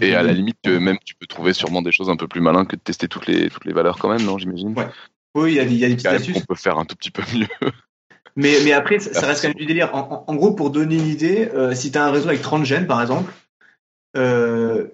Et 0.00 0.14
à 0.14 0.22
la 0.22 0.32
limite, 0.32 0.58
euh, 0.66 0.80
même 0.80 0.98
tu 1.04 1.14
peux 1.14 1.26
trouver 1.26 1.52
sûrement 1.52 1.82
des 1.82 1.92
choses 1.92 2.11
un 2.11 2.16
peu 2.16 2.28
plus 2.28 2.40
malins 2.40 2.64
que 2.64 2.76
de 2.76 2.80
tester 2.80 3.06
toutes 3.08 3.26
les, 3.26 3.50
toutes 3.50 3.64
les 3.64 3.72
valeurs 3.72 3.98
quand 3.98 4.08
même, 4.08 4.22
non, 4.22 4.38
j'imagine? 4.38 4.72
Ouais. 4.78 4.88
Oui, 5.35 5.53
il 5.53 5.57
y 5.57 5.61
a, 5.61 5.64
des- 5.64 5.72
il 5.74 5.78
y 5.78 5.85
a 5.85 5.89
des 5.89 5.95
petites 5.95 6.07
astuces. 6.09 6.39
qu'on 6.41 6.55
peut 6.55 6.61
faire 6.61 6.78
un 6.78 6.85
tout 6.85 6.97
petit 6.97 7.11
peu 7.11 7.22
mieux. 7.35 7.47
Mais, 8.37 8.59
mais 8.64 8.72
après, 8.72 9.01
ça 9.01 9.12
ça 9.12 9.26
reste 9.26 9.43
quand 9.43 9.49
même 9.49 9.57
du 9.57 9.66
délire. 9.66 9.93
En, 9.95 9.99
en- 9.99 10.24
en 10.33 10.35
gros, 10.37 10.53
pour 10.55 10.70
donner 10.70 10.95
une 10.95 11.07
idée, 11.09 11.51
euh, 11.53 11.74
si 11.74 11.91
tu 11.91 11.99
as 11.99 12.05
un 12.07 12.12
réseau 12.12 12.28
avec 12.28 12.41
30 12.41 12.64
gènes, 12.64 12.87
par 12.87 13.01
exemple, 13.03 13.33
euh, 14.16 14.87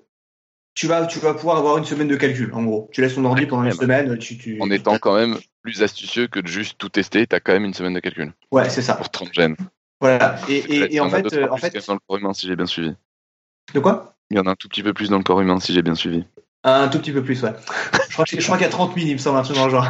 tu, 0.75 0.87
vas, 0.87 1.07
tu 1.07 1.19
vas 1.19 1.35
pouvoir 1.35 1.59
avoir 1.59 1.77
une 1.79 1.85
semaine 1.85 2.09
de 2.09 2.17
calcul, 2.17 2.53
en 2.55 2.65
gros. 2.65 2.89
Tu 2.93 3.03
laisses 3.03 3.15
ton 3.15 3.25
ordi 3.27 3.47
pendant 3.47 3.65
une 3.65 3.73
semaine. 3.73 4.19
Tu, 4.19 4.39
tu... 4.39 4.61
En 4.61 4.71
étant 4.71 4.99
quand 4.99 5.15
même 5.15 5.39
plus 5.63 5.83
astucieux 5.83 6.29
que 6.29 6.41
de 6.41 6.47
juste 6.47 6.77
tout 6.79 6.89
tester, 6.89 7.27
tu 7.27 7.37
as 7.37 7.41
quand 7.41 7.53
même 7.53 7.67
une 7.67 7.75
semaine 7.75 7.95
de 7.95 8.01
calcul 8.01 8.33
Ouais, 8.51 8.69
c'est 8.71 8.83
ça. 8.83 8.95
pour 8.95 9.11
30 9.11 9.33
gènes. 9.35 9.57
Voilà. 10.01 10.37
Et, 10.49 10.57
et, 10.57 10.77
et 10.85 10.95
y 10.95 11.01
en 11.01 11.07
en 11.07 11.13
a 11.13 11.23
fait, 11.23 11.35
euh, 11.35 11.49
en 11.51 11.57
plus 11.57 11.71
fait, 11.71 11.87
dans 11.87 11.95
le 11.95 12.01
corps 12.09 12.17
humain, 12.17 12.33
si 12.33 12.47
j'ai 12.47 12.57
bien 12.57 12.67
suivi. 12.67 12.95
de 13.75 13.81
quoi? 13.81 14.17
Il 14.31 14.39
y 14.39 14.41
en 14.41 14.47
a 14.47 14.51
un 14.51 14.57
tout 14.57 14.69
petit 14.69 14.83
peu 14.83 14.95
plus 14.95 15.11
dans 15.11 15.19
le 15.19 15.25
corps 15.25 15.41
humain, 15.43 15.61
si 15.61 15.73
j'ai 15.75 15.83
bien 15.83 15.95
suivi. 15.95 16.25
Un 16.69 16.89
tout 16.89 16.99
petit 16.99 17.13
peu 17.13 17.23
plus, 17.23 17.43
ouais. 17.45 17.53
Je 18.09 18.13
crois, 18.13 18.25
que- 18.25 18.41
je 18.41 18.45
crois 18.45 18.57
qu'il 18.57 18.65
y 18.67 18.69
a 18.69 18.73
30 18.73 18.95
000, 18.97 19.07
il 19.07 19.13
me 19.13 19.19
semble, 19.19 19.39
un 19.39 19.43
truc 19.43 19.57
dans 19.57 19.67
le 19.67 19.71
genre. 19.71 19.89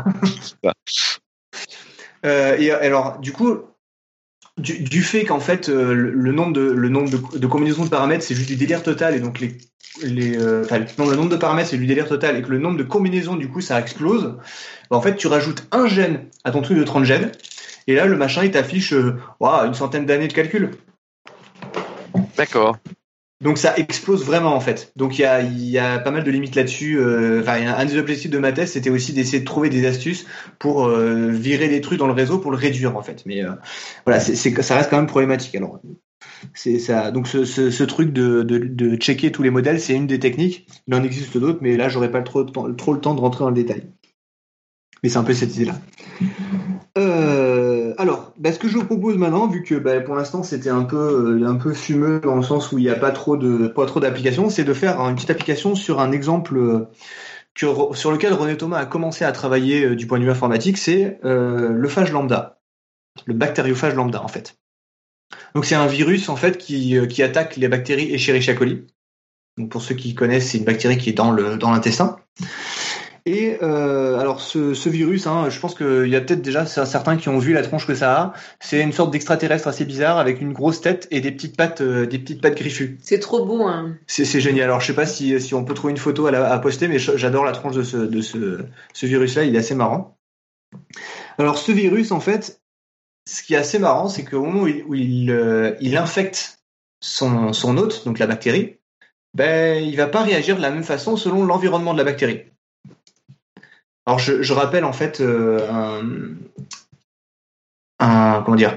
Euh, 2.24 2.56
et 2.58 2.70
alors, 2.70 3.18
du 3.18 3.32
coup, 3.32 3.60
du, 4.58 4.80
du 4.82 5.02
fait 5.02 5.24
qu'en 5.24 5.40
fait, 5.40 5.68
euh, 5.68 5.94
le, 5.94 6.10
le 6.10 6.32
nombre, 6.32 6.52
de, 6.52 6.60
le 6.60 6.88
nombre 6.88 7.10
de, 7.10 7.38
de 7.38 7.46
combinaisons 7.46 7.84
de 7.84 7.90
paramètres, 7.90 8.24
c'est 8.24 8.34
juste 8.34 8.48
du 8.48 8.56
délire 8.56 8.82
total, 8.82 9.14
et 9.14 9.20
donc 9.20 9.40
les, 9.40 9.56
les, 10.02 10.36
euh, 10.38 10.64
enfin, 10.64 10.80
non, 10.98 11.08
le 11.08 11.16
nombre 11.16 11.30
de 11.30 11.36
paramètres, 11.36 11.70
c'est 11.70 11.78
du 11.78 11.86
délire 11.86 12.08
total, 12.08 12.36
et 12.36 12.42
que 12.42 12.48
le 12.50 12.58
nombre 12.58 12.76
de 12.76 12.82
combinaisons, 12.84 13.36
du 13.36 13.48
coup, 13.48 13.60
ça 13.60 13.78
explose, 13.80 14.34
bah, 14.90 14.96
en 14.96 15.00
fait, 15.00 15.16
tu 15.16 15.28
rajoutes 15.28 15.66
un 15.72 15.86
gène 15.86 16.26
à 16.44 16.50
ton 16.50 16.60
truc 16.62 16.76
de 16.78 16.84
30 16.84 17.04
gènes, 17.04 17.32
et 17.86 17.94
là, 17.94 18.06
le 18.06 18.16
machin, 18.16 18.44
il 18.44 18.50
t'affiche 18.50 18.92
euh, 18.92 19.16
une 19.40 19.74
centaine 19.74 20.04
d'années 20.04 20.28
de 20.28 20.32
calcul. 20.32 20.72
D'accord. 22.36 22.76
Donc 23.42 23.58
ça 23.58 23.76
explose 23.76 24.24
vraiment 24.24 24.54
en 24.54 24.60
fait. 24.60 24.92
Donc 24.96 25.18
il 25.18 25.22
y 25.22 25.24
a, 25.26 25.42
y 25.42 25.78
a 25.78 25.98
pas 25.98 26.10
mal 26.10 26.24
de 26.24 26.30
limites 26.30 26.54
là-dessus. 26.54 26.98
Euh, 26.98 27.40
Enfin, 27.40 27.66
un 27.66 27.84
des 27.84 27.98
objectifs 27.98 28.30
de 28.30 28.38
ma 28.38 28.52
thèse, 28.52 28.72
c'était 28.72 28.90
aussi 28.90 29.12
d'essayer 29.12 29.40
de 29.40 29.44
trouver 29.44 29.68
des 29.68 29.86
astuces 29.86 30.26
pour 30.58 30.86
euh, 30.86 31.28
virer 31.28 31.68
des 31.68 31.80
trucs 31.80 31.98
dans 31.98 32.06
le 32.06 32.14
réseau 32.14 32.38
pour 32.38 32.50
le 32.50 32.56
réduire 32.56 32.96
en 32.96 33.02
fait. 33.02 33.24
Mais 33.26 33.44
euh, 33.44 33.50
voilà, 34.06 34.20
c'est, 34.20 34.62
ça 34.62 34.76
reste 34.76 34.88
quand 34.88 34.96
même 34.96 35.06
problématique. 35.06 35.54
Alors 35.54 35.80
c'est 36.54 36.78
ça. 36.78 37.10
Donc 37.10 37.28
ce, 37.28 37.82
truc 37.84 38.12
de, 38.12 38.96
checker 38.96 39.30
tous 39.32 39.42
les 39.42 39.50
modèles, 39.50 39.80
c'est 39.80 39.94
une 39.94 40.06
des 40.06 40.18
techniques. 40.18 40.66
Il 40.86 40.94
en 40.94 41.02
existe 41.02 41.36
d'autres, 41.36 41.58
mais 41.60 41.76
là 41.76 41.90
j'aurais 41.90 42.10
pas 42.10 42.22
trop, 42.22 42.44
trop 42.44 42.94
le 42.94 43.00
temps 43.00 43.14
de 43.14 43.20
rentrer 43.20 43.44
dans 43.44 43.50
le 43.50 43.54
détail. 43.54 43.82
Mais 45.02 45.10
c'est 45.10 45.18
un 45.18 45.24
peu 45.24 45.34
cette 45.34 45.54
idée-là. 45.54 45.78
Euh, 46.96 47.45
alors, 47.98 48.32
bah, 48.36 48.52
ce 48.52 48.58
que 48.58 48.68
je 48.68 48.76
vous 48.76 48.84
propose 48.84 49.16
maintenant, 49.16 49.46
vu 49.46 49.62
que 49.62 49.74
bah, 49.74 50.00
pour 50.00 50.14
l'instant 50.14 50.42
c'était 50.42 50.70
un 50.70 50.84
peu 50.84 51.40
euh, 51.42 51.46
un 51.46 51.56
peu 51.56 51.72
fumeux 51.72 52.20
dans 52.20 52.36
le 52.36 52.42
sens 52.42 52.72
où 52.72 52.78
il 52.78 52.82
n'y 52.82 52.90
a 52.90 52.96
pas 52.96 53.10
trop 53.10 53.36
de 53.36 53.68
pas 53.68 53.86
trop 53.86 54.00
d'applications, 54.00 54.50
c'est 54.50 54.64
de 54.64 54.74
faire 54.74 55.00
une 55.00 55.14
petite 55.14 55.30
application 55.30 55.74
sur 55.74 56.00
un 56.00 56.12
exemple 56.12 56.56
euh, 56.56 56.86
sur 57.54 58.12
lequel 58.12 58.32
René 58.34 58.56
Thomas 58.56 58.78
a 58.78 58.86
commencé 58.86 59.24
à 59.24 59.32
travailler 59.32 59.84
euh, 59.84 59.96
du 59.96 60.06
point 60.06 60.18
de 60.18 60.24
vue 60.24 60.30
informatique, 60.30 60.78
c'est 60.78 61.18
le 61.22 61.88
phage 61.88 62.12
lambda, 62.12 62.60
le 63.26 63.34
bactériophage 63.34 63.94
lambda 63.94 64.22
en 64.22 64.28
fait. 64.28 64.58
Donc 65.54 65.64
c'est 65.64 65.74
un 65.74 65.86
virus 65.86 66.28
en 66.28 66.36
fait 66.36 66.58
qui, 66.58 66.96
qui 67.08 67.22
attaque 67.22 67.56
les 67.56 67.68
bactéries 67.68 68.14
Escherichia 68.14 68.54
coli. 68.54 68.86
Donc 69.58 69.70
pour 69.70 69.82
ceux 69.82 69.94
qui 69.94 70.14
connaissent, 70.14 70.50
c'est 70.50 70.58
une 70.58 70.64
bactérie 70.64 70.98
qui 70.98 71.10
est 71.10 71.14
dans 71.14 71.30
le 71.30 71.56
dans 71.56 71.70
l'intestin. 71.70 72.16
Et 73.28 73.58
euh, 73.60 74.20
alors 74.20 74.40
ce, 74.40 74.72
ce 74.72 74.88
virus, 74.88 75.26
hein, 75.26 75.50
je 75.50 75.58
pense 75.58 75.74
qu'il 75.74 76.06
y 76.06 76.14
a 76.14 76.20
peut-être 76.20 76.42
déjà 76.42 76.64
certains 76.64 77.16
qui 77.16 77.28
ont 77.28 77.38
vu 77.38 77.52
la 77.52 77.62
tronche 77.62 77.84
que 77.84 77.94
ça 77.96 78.20
a. 78.20 78.32
C'est 78.60 78.80
une 78.80 78.92
sorte 78.92 79.10
d'extraterrestre 79.10 79.66
assez 79.66 79.84
bizarre 79.84 80.18
avec 80.18 80.40
une 80.40 80.52
grosse 80.52 80.80
tête 80.80 81.08
et 81.10 81.20
des 81.20 81.32
petites 81.32 81.56
pattes, 81.56 81.80
euh, 81.80 82.06
des 82.06 82.20
petites 82.20 82.40
pattes 82.40 82.54
griffues. 82.56 82.98
C'est 83.02 83.18
trop 83.18 83.44
beau, 83.44 83.64
hein. 83.64 83.96
C'est 84.06 84.24
c'est 84.24 84.40
génial. 84.40 84.64
Alors 84.66 84.80
je 84.80 84.86
sais 84.86 84.94
pas 84.94 85.06
si, 85.06 85.40
si 85.40 85.54
on 85.54 85.64
peut 85.64 85.74
trouver 85.74 85.90
une 85.90 85.96
photo 85.98 86.26
à, 86.26 86.30
la- 86.30 86.52
à 86.52 86.58
poster, 86.60 86.86
mais 86.86 87.00
j'adore 87.00 87.44
la 87.44 87.50
tronche 87.50 87.74
de 87.74 87.82
ce, 87.82 87.96
de 87.96 88.20
ce, 88.20 88.60
ce 88.92 89.06
virus-là. 89.06 89.42
Il 89.42 89.56
est 89.56 89.58
assez 89.58 89.74
marrant. 89.74 90.16
Alors 91.38 91.58
ce 91.58 91.72
virus, 91.72 92.12
en 92.12 92.20
fait, 92.20 92.60
ce 93.28 93.42
qui 93.42 93.54
est 93.54 93.58
assez 93.58 93.80
marrant, 93.80 94.08
c'est 94.08 94.24
qu'au 94.24 94.44
moment 94.44 94.62
où 94.62 94.68
il, 94.68 94.84
où 94.84 94.94
il, 94.94 95.30
euh, 95.32 95.74
il 95.80 95.96
infecte 95.96 96.60
son, 97.00 97.52
son 97.52 97.76
hôte, 97.76 98.04
donc 98.04 98.20
la 98.20 98.28
bactérie, 98.28 98.76
ben 99.34 99.82
il 99.84 99.96
va 99.96 100.06
pas 100.06 100.22
réagir 100.22 100.56
de 100.56 100.62
la 100.62 100.70
même 100.70 100.84
façon 100.84 101.16
selon 101.16 101.44
l'environnement 101.44 101.92
de 101.92 101.98
la 101.98 102.04
bactérie. 102.04 102.44
Alors 104.06 104.20
je, 104.20 104.52
rappelle 104.52 104.84
en 104.84 104.92
fait 104.92 105.20
euh, 105.20 105.66
un, 107.98 108.42
comment 108.44 108.56
dire 108.56 108.76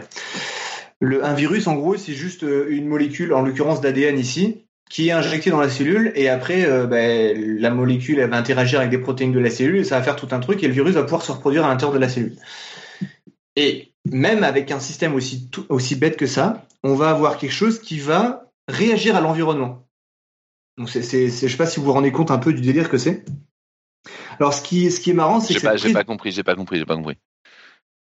un 1.01 1.33
virus 1.33 1.67
en 1.67 1.75
gros 1.75 1.95
c'est 1.97 2.13
juste 2.13 2.43
euh, 2.43 2.65
une 2.69 2.87
molécule 2.87 3.33
en 3.33 3.43
l'occurrence 3.43 3.79
d'ADN 3.79 4.17
ici 4.17 4.65
qui 4.89 5.09
est 5.09 5.11
injectée 5.11 5.51
dans 5.51 5.61
la 5.61 5.69
cellule 5.69 6.11
et 6.15 6.29
après 6.29 6.65
euh, 6.65 6.87
ben, 6.87 7.59
la 7.59 7.69
molécule 7.69 8.17
elle 8.17 8.29
va 8.31 8.37
interagir 8.37 8.79
avec 8.79 8.91
des 8.91 8.97
protéines 8.97 9.31
de 9.31 9.39
la 9.39 9.51
cellule 9.51 9.77
et 9.77 9.83
ça 9.83 9.99
va 9.99 10.03
faire 10.03 10.15
tout 10.15 10.29
un 10.31 10.39
truc 10.39 10.63
et 10.63 10.67
le 10.67 10.73
virus 10.73 10.95
va 10.95 11.03
pouvoir 11.03 11.21
se 11.21 11.31
reproduire 11.31 11.63
à 11.63 11.69
l'intérieur 11.69 11.93
de 11.93 11.99
la 11.99 12.09
cellule. 12.09 12.35
Et 13.55 13.93
même 14.11 14.43
avec 14.43 14.71
un 14.71 14.79
système 14.79 15.13
aussi 15.13 15.95
bête 15.95 16.17
que 16.17 16.25
ça, 16.25 16.65
on 16.83 16.95
va 16.95 17.11
avoir 17.11 17.37
quelque 17.37 17.51
chose 17.51 17.79
qui 17.79 17.99
va 17.99 18.49
réagir 18.67 19.15
à 19.15 19.21
l'environnement. 19.21 19.85
Donc 20.77 20.89
c'est, 20.89 21.27
je 21.27 21.47
sais 21.47 21.57
pas 21.57 21.65
si 21.65 21.79
vous 21.79 21.85
vous 21.85 21.93
rendez 21.93 22.11
compte 22.11 22.31
un 22.31 22.37
peu 22.39 22.53
du 22.53 22.61
délire 22.61 22.89
que 22.89 22.97
c'est. 22.97 23.25
Alors 24.39 24.53
ce 24.53 24.61
qui, 24.61 24.89
ce 24.91 24.99
qui 24.99 25.11
est 25.11 25.13
marrant, 25.13 25.39
c'est 25.39 25.55
que 25.55 25.61
pas, 25.61 25.75
j'ai 25.75 25.91
pas 25.91 26.03
compris, 26.03 26.31
j'ai 26.31 26.43
pas 26.43 26.55
compris, 26.55 26.77
j'ai 26.77 26.85
pas 26.85 26.95
compris. 26.95 27.17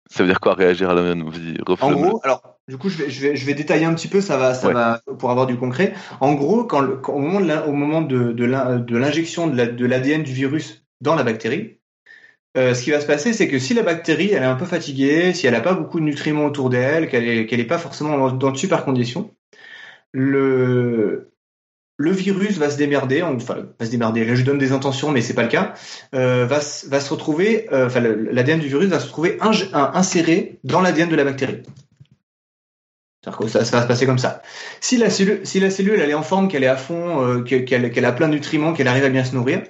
Ça 0.09 0.23
veut 0.23 0.29
dire 0.29 0.39
quoi 0.41 0.53
réagir 0.53 0.89
à 0.89 0.93
Vas-y, 0.93 1.57
En 1.79 1.93
gros, 1.93 2.19
alors 2.23 2.59
du 2.67 2.77
coup, 2.77 2.89
je 2.89 2.97
vais, 2.97 3.09
je 3.09 3.21
vais, 3.21 3.35
je 3.35 3.45
vais 3.45 3.53
détailler 3.53 3.85
un 3.85 3.93
petit 3.93 4.09
peu, 4.09 4.19
ça 4.21 4.37
va, 4.37 4.53
ça 4.53 4.67
Ouais. 4.67 4.73
va 4.73 5.01
pour 5.17 5.31
avoir 5.31 5.47
du 5.47 5.57
concret. 5.57 5.93
En 6.19 6.33
gros, 6.33 6.65
quand, 6.65 6.81
le- 6.81 6.97
quand- 6.97 7.13
au 7.13 7.19
moment 7.19 7.39
de 7.39 7.69
au 7.69 7.71
moment 7.71 8.01
de, 8.01 8.33
de 8.33 8.45
l'in- 8.45 8.77
de 8.77 8.97
l'injection 8.97 9.47
de 9.47 9.55
la- 9.55 9.65
l'ADN 9.65 10.23
du 10.23 10.33
virus 10.33 10.83
dans 10.99 11.15
la 11.15 11.23
bactérie, 11.23 11.79
euh, 12.57 12.73
ce 12.73 12.83
qui 12.83 12.91
va 12.91 12.99
se 12.99 13.07
passer, 13.07 13.31
c'est 13.31 13.47
que 13.47 13.57
si 13.57 13.73
la 13.73 13.83
bactérie 13.83 14.31
elle 14.31 14.43
est 14.43 14.45
un 14.45 14.55
peu 14.55 14.65
fatiguée, 14.65 15.33
si 15.33 15.47
elle 15.47 15.53
n'a 15.53 15.61
pas 15.61 15.73
beaucoup 15.73 15.99
de 15.99 16.05
nutriments 16.05 16.45
autour 16.45 16.69
d'elle, 16.69 17.07
qu'elle 17.07 17.27
est, 17.27 17.45
qu'elle 17.45 17.61
est 17.61 17.65
pas 17.65 17.77
forcément 17.77 18.17
dans, 18.17 18.31
dans 18.31 18.51
de 18.51 18.57
super 18.57 18.83
conditions, 18.83 19.33
le 20.11 21.30
le 22.01 22.11
virus 22.11 22.57
va 22.57 22.69
se 22.69 22.77
démerder, 22.77 23.21
enfin 23.21 23.57
va 23.79 23.85
se 23.85 23.91
démerder. 23.91 24.25
Là, 24.25 24.35
je 24.35 24.43
donne 24.43 24.57
des 24.57 24.71
intentions, 24.71 25.11
mais 25.11 25.21
c'est 25.21 25.33
pas 25.33 25.43
le 25.43 25.49
cas. 25.49 25.73
Euh, 26.15 26.45
va, 26.45 26.59
se- 26.61 27.09
retrouver, 27.09 27.67
euh, 27.73 27.89
l'ADN 28.31 28.59
du 28.59 28.67
virus 28.67 28.89
va 28.89 28.99
se 28.99 29.07
trouver 29.07 29.37
inj- 29.41 29.69
un- 29.73 29.91
inséré 29.93 30.59
dans 30.63 30.81
l'ADN 30.81 31.09
de 31.09 31.15
la 31.15 31.23
bactérie. 31.23 31.63
Que 33.37 33.47
ça, 33.47 33.63
ça 33.63 33.77
va 33.77 33.83
se 33.83 33.87
passer 33.87 34.05
comme 34.07 34.17
ça. 34.17 34.41
Si 34.79 34.97
la 34.97 35.09
cellule, 35.11 35.41
si 35.43 35.59
la 35.59 35.69
cellule 35.69 35.99
elle 35.99 36.09
est 36.09 36.15
en 36.15 36.23
forme, 36.23 36.47
qu'elle 36.47 36.63
est 36.63 36.67
à 36.67 36.75
fond, 36.75 37.23
euh, 37.23 37.43
que- 37.43 37.55
qu'elle 37.57 38.05
a 38.05 38.11
plein 38.11 38.27
de 38.27 38.33
nutriments, 38.33 38.73
qu'elle 38.73 38.87
arrive 38.87 39.05
à 39.05 39.09
bien 39.09 39.23
se 39.23 39.35
nourrir, 39.35 39.61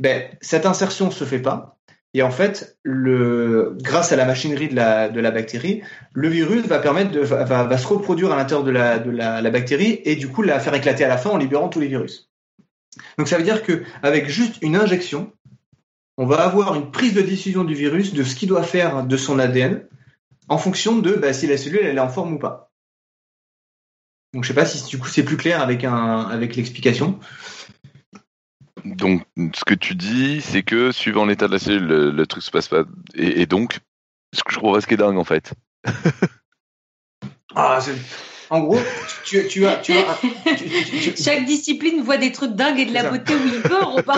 ben 0.00 0.22
cette 0.40 0.64
insertion 0.64 1.10
se 1.10 1.24
fait 1.24 1.38
pas. 1.40 1.77
Et 2.14 2.22
en 2.22 2.30
fait, 2.30 2.78
le, 2.82 3.76
grâce 3.82 4.12
à 4.12 4.16
la 4.16 4.24
machinerie 4.24 4.68
de 4.68 4.74
la, 4.74 5.08
de 5.08 5.20
la 5.20 5.30
bactérie, 5.30 5.82
le 6.14 6.28
virus 6.28 6.66
va 6.66 6.78
permettre 6.78 7.10
de, 7.10 7.20
va, 7.20 7.44
va- 7.44 7.78
se 7.78 7.86
reproduire 7.86 8.32
à 8.32 8.36
l'intérieur 8.36 8.64
de, 8.64 8.70
la, 8.70 8.98
de 8.98 9.10
la, 9.10 9.42
la 9.42 9.50
bactérie 9.50 10.00
et 10.04 10.16
du 10.16 10.28
coup 10.28 10.42
la 10.42 10.58
faire 10.58 10.74
éclater 10.74 11.04
à 11.04 11.08
la 11.08 11.18
fin 11.18 11.30
en 11.30 11.36
libérant 11.36 11.68
tous 11.68 11.80
les 11.80 11.88
virus. 11.88 12.30
Donc 13.18 13.28
ça 13.28 13.36
veut 13.36 13.44
dire 13.44 13.62
que 13.62 13.84
avec 14.02 14.28
juste 14.28 14.56
une 14.62 14.74
injection, 14.74 15.32
on 16.16 16.26
va 16.26 16.40
avoir 16.44 16.74
une 16.74 16.90
prise 16.90 17.14
de 17.14 17.20
décision 17.22 17.62
du 17.62 17.74
virus 17.74 18.14
de 18.14 18.22
ce 18.24 18.34
qu'il 18.34 18.48
doit 18.48 18.62
faire 18.62 19.04
de 19.04 19.16
son 19.16 19.38
ADN 19.38 19.86
en 20.48 20.58
fonction 20.58 20.98
de 20.98 21.12
bah, 21.12 21.32
si 21.32 21.46
la 21.46 21.58
cellule 21.58 21.80
elle 21.82 21.96
est 21.96 22.00
en 22.00 22.08
forme 22.08 22.32
ou 22.34 22.38
pas. 22.38 22.72
Donc 24.34 24.44
je 24.44 24.48
sais 24.48 24.54
pas 24.54 24.66
si 24.66 24.84
du 24.88 24.98
coup 24.98 25.08
c'est 25.08 25.22
plus 25.24 25.36
clair 25.36 25.62
avec 25.62 25.84
un 25.84 26.22
avec 26.22 26.56
l'explication. 26.56 27.18
Donc, 28.84 29.22
ce 29.54 29.64
que 29.64 29.74
tu 29.74 29.94
dis, 29.94 30.40
c'est 30.40 30.62
que 30.62 30.92
suivant 30.92 31.24
l'état 31.26 31.46
de 31.48 31.52
la 31.52 31.58
cellule, 31.58 31.86
le, 31.86 32.10
le 32.10 32.26
truc 32.26 32.42
se 32.42 32.50
passe 32.50 32.68
pas. 32.68 32.84
Et, 33.14 33.42
et 33.42 33.46
donc, 33.46 33.78
ce 34.34 34.42
que 34.44 34.52
je 34.52 34.58
trouve 34.58 34.78
ce 34.80 34.86
qui 34.86 34.94
est 34.94 34.98
dingue 34.98 35.18
en 35.18 35.24
fait. 35.24 35.52
Ah, 37.54 37.78
c'est- 37.80 37.94
en 38.50 38.60
gros, 38.60 38.78
tu, 39.24 39.46
tu 39.48 39.66
as 39.66 39.76
tu 39.76 39.92
as 39.92 40.10
un- 40.10 40.14
tu- 40.54 40.64
tu- 40.68 41.12
tu- 41.14 41.22
Chaque 41.22 41.44
discipline 41.44 42.02
voit 42.02 42.16
des 42.18 42.32
trucs 42.32 42.52
dingues 42.54 42.78
et 42.78 42.86
de 42.86 42.94
la 42.94 43.02
ça. 43.02 43.10
beauté 43.10 43.34
où 43.34 43.46
il 43.46 43.60
peut, 43.62 43.82
Robin. 43.82 44.14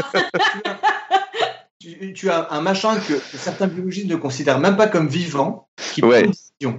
tu, 1.80 2.12
tu 2.12 2.30
as 2.30 2.48
un 2.52 2.60
machin 2.60 2.96
que 3.00 3.18
certains 3.18 3.66
biologistes 3.66 4.08
ne 4.08 4.16
considèrent 4.16 4.60
même 4.60 4.76
pas 4.76 4.86
comme 4.88 5.08
vivant, 5.08 5.68
qui 5.94 6.02
Ouais. 6.04 6.18
prend 6.22 6.24
une 6.26 6.30
décision. 6.32 6.78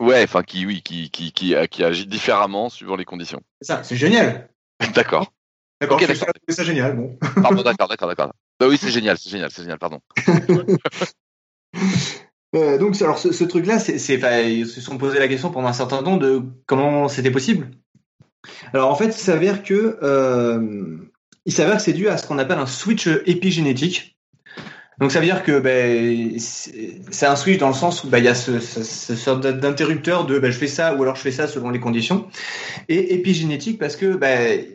Ouais, 0.00 0.22
enfin, 0.24 0.42
qui, 0.42 0.64
oui, 0.66 0.82
qui, 0.82 1.10
qui, 1.10 1.32
qui, 1.32 1.54
qui 1.70 1.84
agit 1.84 2.06
différemment 2.06 2.68
suivant 2.70 2.96
les 2.96 3.04
conditions. 3.04 3.40
C'est 3.60 3.68
ça, 3.68 3.82
c'est 3.84 3.96
génial. 3.96 4.48
D'accord. 4.94 5.32
D'accord, 5.80 5.96
Ok, 6.00 6.06
je 6.08 6.52
ça 6.52 6.64
génial. 6.64 6.94
Bon. 6.96 7.18
Pardon, 7.42 7.62
d'accord, 7.62 7.88
d'accord, 7.88 8.08
d'accord. 8.08 8.32
Bah 8.58 8.66
oui, 8.68 8.76
c'est 8.78 8.90
génial, 8.90 9.16
c'est 9.18 9.30
génial, 9.30 9.50
c'est 9.50 9.62
génial, 9.62 9.78
pardon. 9.78 10.00
Euh, 12.56 12.78
donc, 12.78 13.00
alors, 13.00 13.16
ce, 13.16 13.30
ce 13.30 13.44
truc-là, 13.44 13.78
c'est, 13.78 13.98
c'est, 13.98 14.16
enfin, 14.16 14.40
ils 14.40 14.66
se 14.66 14.80
sont 14.80 14.98
posé 14.98 15.20
la 15.20 15.28
question 15.28 15.50
pendant 15.52 15.68
un 15.68 15.72
certain 15.72 16.02
temps 16.02 16.16
de 16.16 16.42
comment 16.66 17.06
c'était 17.06 17.30
possible. 17.30 17.70
Alors, 18.72 18.90
en 18.90 18.96
fait, 18.96 19.06
il 19.06 19.12
s'avère 19.12 19.62
que, 19.62 19.98
euh, 20.02 20.98
il 21.46 21.52
s'avère 21.52 21.76
que 21.76 21.82
c'est 21.82 21.92
dû 21.92 22.08
à 22.08 22.16
ce 22.16 22.26
qu'on 22.26 22.38
appelle 22.38 22.58
un 22.58 22.66
switch 22.66 23.06
épigénétique. 23.26 24.18
Donc, 24.98 25.12
ça 25.12 25.20
veut 25.20 25.26
dire 25.26 25.44
que 25.44 25.60
ben, 25.60 26.38
c'est 26.40 27.00
c'est 27.12 27.26
un 27.26 27.36
switch 27.36 27.58
dans 27.58 27.68
le 27.68 27.74
sens 27.74 28.02
où 28.02 28.08
ben, 28.08 28.18
il 28.18 28.24
y 28.24 28.28
a 28.28 28.34
ce, 28.34 28.58
ce, 28.58 28.82
ce 28.82 29.14
sorte 29.14 29.46
d'interrupteur 29.46 30.26
de 30.26 30.40
ben, 30.40 30.50
je 30.50 30.58
fais 30.58 30.66
ça 30.66 30.96
ou 30.96 31.02
alors 31.04 31.14
je 31.14 31.22
fais 31.22 31.30
ça 31.30 31.46
selon 31.46 31.70
les 31.70 31.78
conditions. 31.78 32.26
Et 32.88 33.14
épigénétique 33.14 33.78
parce 33.78 33.94
que 33.94 34.16
ben, 34.16 34.66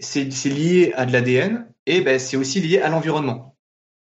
c'est 0.00 0.24
lié 0.46 0.92
à 0.96 1.06
de 1.06 1.12
l'ADN 1.12 1.66
et 1.86 2.00
ben, 2.00 2.18
c'est 2.18 2.36
aussi 2.36 2.60
lié 2.60 2.80
à 2.80 2.88
l'environnement. 2.88 3.56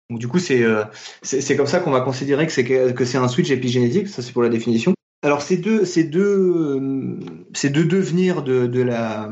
Donc 0.09 0.19
du 0.19 0.27
coup, 0.27 0.39
c'est 0.39 0.63
euh, 0.63 0.83
c'est 1.21 1.55
comme 1.55 1.67
ça 1.67 1.79
qu'on 1.79 1.91
va 1.91 2.01
considérer 2.01 2.47
que 2.47 2.51
c'est 2.51 2.63
que, 2.63 3.05
c'est 3.05 3.17
un 3.17 3.27
switch 3.27 3.51
épigénétique. 3.51 4.07
Ça, 4.07 4.21
c'est 4.21 4.31
pour 4.31 4.41
la 4.41 4.49
définition. 4.49 4.93
Alors 5.21 5.41
ces 5.41 5.57
deux 5.57 5.85
ces 5.85 6.03
deux 6.05 6.21
euh, 6.21 7.19
ces 7.53 7.69
deux 7.69 7.85
devenirs 7.85 8.41
de, 8.41 8.65
de 8.65 8.81
la 8.81 9.29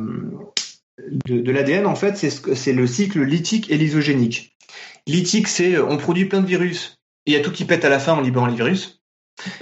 de, 1.26 1.40
de 1.40 1.52
l'ADN 1.52 1.86
en 1.86 1.96
fait, 1.96 2.18
c'est 2.18 2.30
ce 2.30 2.70
le 2.72 2.88
cycle 2.88 3.24
lithique 3.24 3.72
et 3.72 3.78
lysogénique. 3.78 4.58
Lithique, 5.08 5.48
c'est 5.48 5.76
euh, 5.76 5.86
on 5.88 5.98
produit 5.98 6.26
plein 6.26 6.42
de 6.42 6.48
virus. 6.48 6.98
Et 7.26 7.32
il 7.32 7.34
y 7.34 7.38
a 7.38 7.42
tout 7.42 7.52
qui 7.52 7.66
pète 7.66 7.86
à 7.86 7.90
la 7.90 8.00
fin 8.00 8.14
en 8.14 8.22
libérant 8.22 8.48
les 8.48 8.56
virus. 8.56 9.02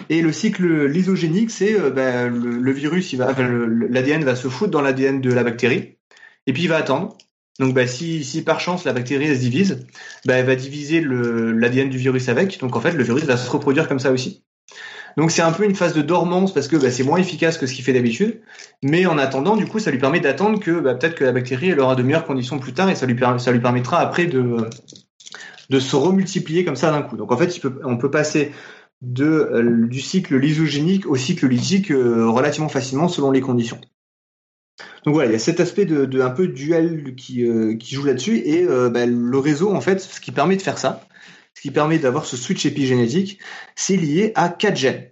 Et 0.09 0.21
le 0.21 0.31
cycle 0.31 0.85
lysogénique, 0.85 1.51
c'est 1.51 1.79
euh, 1.79 1.91
ben, 1.91 2.29
le, 2.29 2.71
virus, 2.71 3.13
il 3.13 3.17
va, 3.17 3.33
l'ADN 3.33 4.23
va 4.23 4.35
se 4.35 4.47
foutre 4.47 4.71
dans 4.71 4.81
l'ADN 4.81 5.21
de 5.21 5.31
la 5.31 5.43
bactérie, 5.43 5.94
et 6.47 6.53
puis 6.53 6.63
il 6.63 6.69
va 6.69 6.77
attendre. 6.77 7.17
Donc, 7.59 7.73
ben, 7.73 7.87
si, 7.87 8.23
si 8.23 8.43
par 8.43 8.59
chance 8.59 8.83
la 8.83 8.91
bactérie 8.91 9.33
se 9.33 9.39
divise, 9.39 9.87
ben, 10.25 10.35
elle 10.35 10.45
va 10.45 10.55
diviser 10.55 11.01
l'ADN 11.01 11.89
du 11.89 11.97
virus 11.97 12.27
avec. 12.27 12.59
Donc, 12.59 12.75
en 12.75 12.81
fait, 12.81 12.91
le 12.91 13.03
virus 13.03 13.23
va 13.23 13.37
se 13.37 13.49
reproduire 13.49 13.87
comme 13.87 13.99
ça 13.99 14.11
aussi. 14.11 14.43
Donc, 15.17 15.31
c'est 15.31 15.41
un 15.41 15.53
peu 15.53 15.63
une 15.63 15.75
phase 15.75 15.93
de 15.93 16.01
dormance 16.01 16.53
parce 16.53 16.67
que 16.67 16.75
ben, 16.75 16.91
c'est 16.91 17.03
moins 17.03 17.17
efficace 17.17 17.57
que 17.57 17.65
ce 17.65 17.73
qu'il 17.73 17.85
fait 17.85 17.93
d'habitude. 17.93 18.41
Mais 18.83 19.05
en 19.05 19.17
attendant, 19.17 19.55
du 19.55 19.65
coup, 19.65 19.79
ça 19.79 19.89
lui 19.89 19.99
permet 19.99 20.19
d'attendre 20.19 20.59
que 20.59 20.81
ben, 20.81 20.95
peut-être 20.95 21.15
que 21.15 21.23
la 21.23 21.31
bactérie 21.31 21.69
elle 21.69 21.79
aura 21.79 21.95
de 21.95 22.03
meilleures 22.03 22.25
conditions 22.25 22.59
plus 22.59 22.73
tard 22.73 22.89
et 22.89 22.95
ça 22.95 23.05
lui, 23.05 23.17
ça 23.37 23.51
lui 23.53 23.61
permettra 23.61 23.99
après 23.99 24.25
de, 24.25 24.69
se 25.79 25.95
remultiplier 25.95 26.65
comme 26.65 26.75
ça 26.75 26.91
d'un 26.91 27.01
coup. 27.01 27.15
Donc, 27.15 27.31
en 27.31 27.37
fait, 27.37 27.61
on 27.85 27.95
peut 27.97 28.11
passer 28.11 28.51
de, 29.01 29.25
euh, 29.25 29.87
du 29.87 30.01
cycle 30.01 30.35
lysogénique 30.37 31.05
au 31.05 31.15
cycle 31.15 31.47
lithique 31.47 31.91
euh, 31.91 32.27
relativement 32.29 32.69
facilement 32.69 33.07
selon 33.07 33.31
les 33.31 33.41
conditions. 33.41 33.79
Donc 35.05 35.13
voilà, 35.13 35.29
il 35.29 35.33
y 35.33 35.35
a 35.35 35.39
cet 35.39 35.59
aspect 35.59 35.85
de, 35.85 36.05
de 36.05 36.21
un 36.21 36.31
peu 36.31 36.47
duel 36.47 37.13
qui, 37.15 37.43
euh, 37.45 37.75
qui 37.75 37.93
joue 37.95 38.03
là-dessus 38.05 38.37
et 38.39 38.63
euh, 38.63 38.89
bah, 38.89 39.05
le 39.05 39.37
réseau 39.37 39.71
en 39.73 39.81
fait, 39.81 39.99
ce 40.01 40.19
qui 40.19 40.31
permet 40.31 40.55
de 40.57 40.61
faire 40.63 40.77
ça, 40.79 41.05
ce 41.53 41.61
qui 41.61 41.69
permet 41.71 41.99
d'avoir 41.99 42.25
ce 42.25 42.35
switch 42.37 42.65
épigénétique, 42.65 43.39
c'est 43.75 43.97
lié 43.97 44.31
à 44.35 44.49
quatre 44.49 44.77
gènes. 44.77 45.11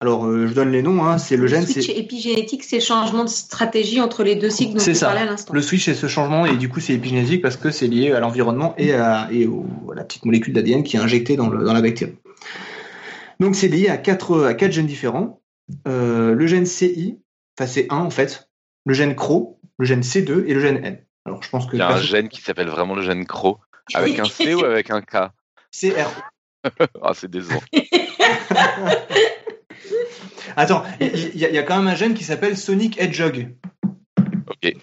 Alors 0.00 0.26
euh, 0.26 0.46
je 0.46 0.52
donne 0.52 0.70
les 0.70 0.82
noms, 0.82 1.02
hein, 1.02 1.16
c'est 1.16 1.36
le 1.38 1.46
gène, 1.46 1.64
switch 1.64 1.88
épigénétique, 1.88 2.62
c'est 2.62 2.76
le 2.76 2.82
changement 2.82 3.24
de 3.24 3.28
stratégie 3.30 4.02
entre 4.02 4.22
les 4.22 4.34
deux 4.34 4.50
cycles 4.50 4.74
dont 4.76 4.84
tu 4.84 4.94
ça. 4.94 5.12
à 5.12 5.24
l'instant. 5.24 5.54
le 5.54 5.62
switch 5.62 5.86
c'est 5.86 5.94
ce 5.94 6.06
changement 6.08 6.44
et 6.44 6.56
du 6.58 6.68
coup 6.68 6.80
c'est 6.80 6.92
épigénétique 6.92 7.40
parce 7.40 7.56
que 7.56 7.70
c'est 7.70 7.86
lié 7.86 8.12
à 8.12 8.20
l'environnement 8.20 8.74
et 8.76 8.92
à, 8.92 9.28
et 9.32 9.46
au- 9.46 9.64
à 9.92 9.94
la 9.94 10.04
petite 10.04 10.26
molécule 10.26 10.52
d'ADN 10.52 10.82
qui 10.82 10.96
est 10.96 11.00
injectée 11.00 11.36
dans, 11.36 11.48
le, 11.48 11.64
dans 11.64 11.72
la 11.72 11.80
bactérie. 11.80 12.16
Donc 13.40 13.54
c'est 13.54 13.68
lié 13.68 13.88
à 13.88 13.96
quatre, 13.96 14.44
à 14.44 14.52
quatre 14.52 14.72
gènes 14.72 14.86
différents. 14.86 15.40
Euh, 15.88 16.34
le 16.34 16.46
gène 16.46 16.66
CI, 16.66 17.18
enfin 17.58 17.66
c'est 17.66 17.86
1 17.90 17.96
en 17.96 18.10
fait, 18.10 18.50
le 18.84 18.94
gène 18.94 19.14
CRO, 19.16 19.60
le 19.78 19.84
gène 19.86 20.00
C2 20.02 20.44
et 20.46 20.54
le 20.54 20.60
gène 20.60 20.84
N. 20.84 21.04
Alors 21.24 21.42
je 21.42 21.48
pense 21.48 21.66
que 21.66 21.76
Il 21.76 21.78
y 21.78 21.82
a 21.82 21.88
un 21.88 22.00
gène 22.00 22.28
qui 22.28 22.40
s'appelle 22.42 22.68
vraiment 22.68 22.94
le 22.94 23.02
gène 23.02 23.24
CRO, 23.26 23.58
avec 23.94 24.18
un 24.18 24.24
C 24.24 24.54
ou 24.54 24.64
avec 24.64 24.90
un 24.90 25.00
K? 25.00 25.30
CR. 25.72 26.08
Ah, 27.02 27.12
c'est 27.14 27.30
décevant. 27.30 27.60
Attends, 30.56 30.84
il 31.00 31.36
y, 31.36 31.44
a- 31.44 31.48
il 31.48 31.54
y 31.54 31.58
a 31.58 31.62
quand 31.62 31.76
même 31.78 31.88
un 31.88 31.94
gène 31.96 32.14
qui 32.14 32.24
s'appelle 32.24 32.56
Sonic 32.56 32.98
Hedgehog. 33.00 33.54
Ok. 34.46 34.74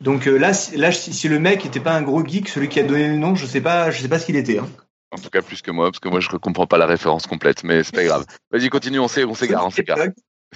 Donc 0.00 0.26
euh, 0.26 0.36
là, 0.36 0.52
si, 0.52 0.76
là, 0.76 0.90
si, 0.92 1.28
le 1.28 1.38
mec 1.38 1.64
était 1.64 1.80
pas 1.80 1.94
un 1.94 2.02
gros 2.02 2.24
geek, 2.26 2.48
celui 2.48 2.68
qui 2.68 2.80
a 2.80 2.82
donné 2.82 3.08
le 3.08 3.16
nom, 3.16 3.34
je 3.34 3.46
sais 3.46 3.60
pas, 3.60 3.90
je 3.90 4.00
sais 4.02 4.08
pas 4.08 4.18
ce 4.18 4.26
qu'il 4.26 4.36
était. 4.36 4.58
hein. 4.58 4.68
En 5.12 5.16
tout 5.18 5.30
cas, 5.30 5.42
plus 5.42 5.62
que 5.62 5.70
moi, 5.70 5.86
parce 5.90 6.00
que 6.00 6.08
moi, 6.08 6.18
je 6.20 6.28
ne 6.32 6.38
comprends 6.38 6.66
pas 6.66 6.76
la 6.76 6.86
référence 6.86 7.26
complète, 7.28 7.62
mais 7.62 7.84
c'est 7.84 7.94
pas 7.94 8.02
grave. 8.04 8.26
Vas-y, 8.50 8.68
continue, 8.68 8.98
on 8.98 9.06
s'é- 9.08 9.24
on 9.24 9.34
s'égare, 9.34 9.64
on 9.64 9.70
s'égare. 9.70 9.98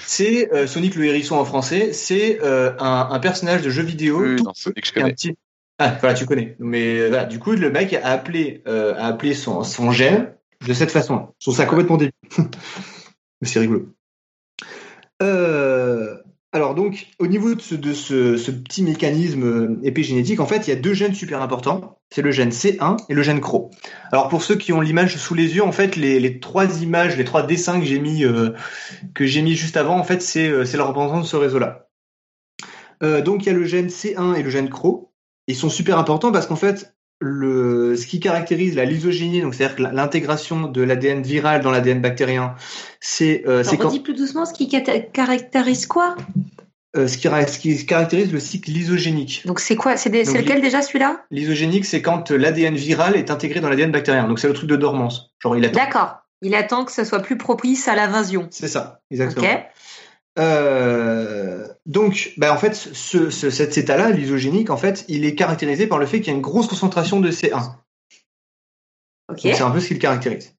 C'est 0.00 0.52
euh, 0.52 0.66
Sonic 0.66 0.94
le 0.94 1.04
hérisson 1.06 1.36
en 1.36 1.44
français. 1.44 1.92
C'est 1.92 2.40
euh, 2.42 2.72
un, 2.78 3.08
un 3.10 3.18
personnage 3.20 3.62
de 3.62 3.70
jeu 3.70 3.82
vidéo. 3.82 4.20
Oui, 4.22 4.36
tout 4.36 4.44
non, 4.44 4.52
Sonic, 4.54 4.86
je 4.86 4.92
petit, 4.92 4.98
un 4.98 5.02
connais. 5.02 5.14
petit- 5.14 5.36
Ah, 5.78 5.96
voilà, 6.00 6.14
tu 6.14 6.24
connais. 6.26 6.56
Mais 6.58 7.08
voilà, 7.08 7.24
du 7.24 7.38
coup, 7.38 7.52
le 7.52 7.70
mec 7.70 7.92
a 7.94 8.06
appelé, 8.08 8.62
euh, 8.66 8.94
a 8.96 9.06
appelé 9.06 9.34
son, 9.34 9.62
son 9.64 9.90
gène 9.90 10.32
de 10.66 10.72
cette 10.72 10.90
façon. 10.90 11.28
Je 11.38 11.44
trouve 11.46 11.56
ça 11.56 11.66
complètement 11.66 11.96
débile. 11.96 12.12
Mais 13.40 13.46
c'est 13.48 13.60
rigolo. 13.60 13.92
Euh, 15.22 16.16
alors 16.58 16.74
donc, 16.74 17.06
au 17.20 17.28
niveau 17.28 17.54
de 17.54 17.60
ce, 17.92 18.50
petit 18.50 18.82
mécanisme 18.82 19.44
euh, 19.44 19.80
épigénétique, 19.84 20.40
en 20.40 20.46
fait, 20.46 20.66
il 20.66 20.70
y 20.70 20.72
a 20.72 20.76
deux 20.76 20.92
gènes 20.92 21.14
super 21.14 21.40
importants. 21.40 22.00
C'est 22.10 22.20
le 22.20 22.32
gène 22.32 22.48
C1 22.50 22.96
et 23.08 23.14
le 23.14 23.22
gène 23.22 23.40
CRO. 23.40 23.70
Alors 24.10 24.28
pour 24.28 24.42
ceux 24.42 24.56
qui 24.56 24.72
ont 24.72 24.80
l'image 24.80 25.16
sous 25.18 25.34
les 25.34 25.54
yeux, 25.54 25.62
en 25.62 25.70
fait, 25.70 25.94
les, 25.94 26.40
trois 26.40 26.82
images, 26.82 27.16
les 27.16 27.24
trois 27.24 27.44
dessins 27.44 27.78
que 27.78 27.86
j'ai 27.86 28.00
mis, 28.00 28.24
euh, 28.24 28.50
juste 29.16 29.76
avant, 29.76 29.96
en 29.96 30.02
fait, 30.02 30.20
c'est 30.20 30.48
euh, 30.48 30.64
la 30.74 30.84
représentation 30.84 31.20
de 31.20 31.26
ce 31.26 31.36
réseau-là. 31.36 31.86
Donc 33.00 33.44
il 33.44 33.46
y 33.46 33.50
a 33.50 33.52
le 33.52 33.64
gène 33.64 33.86
C1 33.86 34.34
et 34.34 34.42
le 34.42 34.50
gène 34.50 34.68
CRO. 34.68 35.12
Ils 35.46 35.54
sont 35.54 35.70
super 35.70 35.96
importants 35.96 36.32
parce 36.32 36.48
qu'en 36.48 36.56
fait, 36.56 36.97
le, 37.20 37.96
ce 37.96 38.06
qui 38.06 38.20
caractérise 38.20 38.76
la 38.76 38.84
lysogénie, 38.84 39.40
donc 39.40 39.54
c'est-à-dire 39.54 39.90
l'intégration 39.92 40.68
de 40.68 40.82
l'ADN 40.82 41.22
viral 41.22 41.62
dans 41.62 41.70
l'ADN 41.70 42.00
bactérien, 42.00 42.54
c'est 43.00 43.42
euh, 43.46 43.62
Alors, 43.66 43.78
quand 43.78 44.02
plus 44.02 44.14
doucement 44.14 44.46
ce 44.46 44.52
qui 44.52 44.68
caractérise 44.68 45.86
quoi? 45.86 46.16
Euh, 46.96 47.06
ce, 47.06 47.18
qui, 47.18 47.28
ce 47.28 47.58
qui 47.58 47.86
caractérise 47.86 48.32
le 48.32 48.40
cycle 48.40 48.70
lysogénique. 48.70 49.42
Donc 49.46 49.60
c'est 49.60 49.76
quoi? 49.76 49.96
C'est 49.96 50.10
lequel 50.10 50.62
déjà 50.62 50.80
celui-là? 50.80 51.24
Lysogénique, 51.30 51.84
c'est 51.84 52.00
quand 52.00 52.30
l'ADN 52.30 52.74
viral 52.76 53.14
est 53.14 53.30
intégré 53.30 53.60
dans 53.60 53.68
l'ADN 53.68 53.92
bactérien. 53.92 54.26
Donc 54.26 54.38
c'est 54.38 54.48
le 54.48 54.54
truc 54.54 54.70
de 54.70 54.76
dormance. 54.76 55.34
Genre 55.42 55.56
il 55.56 55.64
attend. 55.64 55.78
D'accord. 55.78 56.16
Il 56.40 56.54
attend 56.54 56.84
que 56.84 56.92
ça 56.92 57.04
soit 57.04 57.20
plus 57.20 57.36
propice 57.36 57.88
à 57.88 57.96
l'invasion. 57.96 58.46
C'est 58.50 58.68
ça, 58.68 59.00
exactement. 59.10 59.46
Euh, 60.38 61.66
donc, 61.86 62.32
bah, 62.36 62.52
en 62.52 62.58
fait, 62.58 62.74
ce, 62.74 63.30
cet 63.30 63.78
état-là, 63.78 64.10
l'isogénique, 64.10 64.70
en 64.70 64.76
fait, 64.76 65.04
il 65.08 65.24
est 65.24 65.34
caractérisé 65.34 65.86
par 65.86 65.98
le 65.98 66.06
fait 66.06 66.20
qu'il 66.20 66.28
y 66.28 66.34
a 66.34 66.36
une 66.36 66.42
grosse 66.42 66.66
concentration 66.66 67.20
de 67.20 67.30
C1. 67.30 67.74
C'est 69.36 69.60
un 69.60 69.70
peu 69.70 69.80
ce 69.80 69.88
qui 69.88 69.94
le 69.94 70.00
caractérise. 70.00 70.54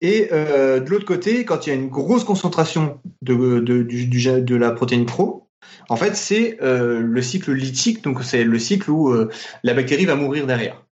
Et 0.00 0.28
euh, 0.32 0.80
de 0.80 0.90
l'autre 0.90 1.04
côté, 1.04 1.44
quand 1.44 1.66
il 1.66 1.70
y 1.70 1.72
a 1.72 1.76
une 1.76 1.88
grosse 1.88 2.24
concentration 2.24 3.00
de, 3.22 3.60
de, 3.60 3.82
du, 3.82 4.06
de 4.08 4.56
la 4.56 4.72
protéine 4.72 5.06
pro, 5.06 5.48
en 5.88 5.96
fait, 5.96 6.16
c'est 6.16 6.58
euh, 6.60 7.00
le 7.00 7.22
cycle 7.22 7.52
lithique, 7.52 8.02
donc 8.02 8.24
c'est 8.24 8.44
le 8.44 8.58
cycle 8.58 8.90
où 8.90 9.10
euh, 9.10 9.30
la 9.62 9.74
bactérie 9.74 10.04
va 10.04 10.16
mourir 10.16 10.46
derrière. 10.46 10.84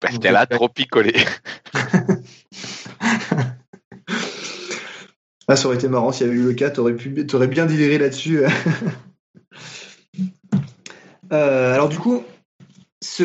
Parce 0.00 0.18
qu'elle 0.18 0.36
a 0.36 0.46
trop 0.46 0.68
picolé. 0.68 1.14
ah, 5.48 5.56
ça 5.56 5.66
aurait 5.66 5.76
été 5.76 5.88
marrant 5.88 6.12
s'il 6.12 6.26
y 6.26 6.30
avait 6.30 6.38
eu 6.38 6.42
le 6.42 6.54
cas, 6.54 6.70
t'aurais, 6.70 6.94
pu, 6.94 7.26
t'aurais 7.26 7.48
bien 7.48 7.66
déliré 7.66 7.98
là-dessus. 7.98 8.42
alors 11.30 11.88
du 11.88 11.98
coup, 11.98 12.22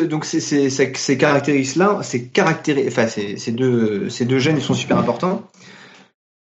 donc 0.08 0.24
ces, 0.24 0.40
ces, 0.40 0.70
ces, 0.70 1.18
caractéristiques-là, 1.18 2.00
ces, 2.02 2.30
enfin, 2.88 3.06
ces, 3.06 3.52
deux, 3.52 4.08
ces 4.10 4.24
deux 4.24 4.38
gènes, 4.38 4.56
ils 4.56 4.62
sont 4.62 4.74
super 4.74 4.98
importants. 4.98 5.48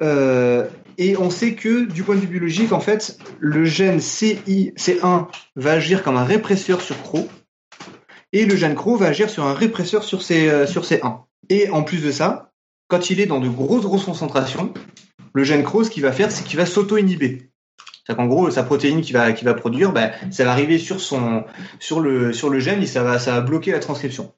Euh, 0.03 0.67
et 0.97 1.17
on 1.17 1.31
sait 1.31 1.55
que 1.55 1.85
du 1.85 2.03
point 2.03 2.15
de 2.15 2.21
vue 2.21 2.27
biologique, 2.27 2.73
en 2.73 2.81
fait, 2.81 3.19
le 3.39 3.65
gène 3.65 4.01
CI, 4.01 4.73
C1 4.77 5.27
va 5.57 5.73
agir 5.73 6.03
comme 6.03 6.17
un 6.17 6.25
répresseur 6.25 6.81
sur 6.81 7.01
CRO, 7.03 7.29
et 8.33 8.47
le 8.47 8.57
gène 8.57 8.75
CRO 8.75 8.97
va 8.97 9.07
agir 9.07 9.31
sur 9.31 9.45
un 9.45 9.55
répresseur 9.55 10.05
sur, 10.05 10.23
C, 10.23 10.49
euh, 10.49 10.67
sur 10.67 10.83
C1. 10.83 11.21
Et 11.51 11.71
en 11.71 11.83
plus 11.83 12.03
de 12.03 12.11
ça, 12.11 12.53
quand 12.89 13.11
il 13.11 13.21
est 13.21 13.27
dans 13.27 13.41
de 13.41 13.49
grosses 13.49 13.85
grosses 13.85 14.05
concentrations, 14.05 14.73
le 15.39 15.45
gène 15.45 15.63
CRO, 15.63 15.85
ce 15.85 15.91
qu'il 15.91 16.03
va 16.03 16.13
faire, 16.13 16.31
c'est 16.31 16.45
qu'il 16.45 16.59
va 16.59 16.67
s'auto-inhiber. 16.67 17.51
C'est 18.07 18.17
qu'en 18.17 18.27
gros, 18.27 18.51
sa 18.51 18.65
protéine 18.65 19.01
qui 19.03 19.13
va, 19.13 19.33
qui 19.33 19.45
va 19.45 19.55
produire, 19.55 19.93
ben, 19.93 20.11
ça 20.31 20.45
va 20.45 20.51
arriver 20.51 20.79
sur, 20.79 21.01
son, 21.01 21.45
sur, 21.79 22.01
le, 22.01 22.33
sur 22.33 22.51
le 22.51 22.59
gène 22.59 22.83
et 22.83 22.87
ça 22.87 23.03
va, 23.03 23.19
ça 23.19 23.33
va 23.33 23.41
bloquer 23.41 23.71
la 23.71 23.79
transcription. 23.79 24.33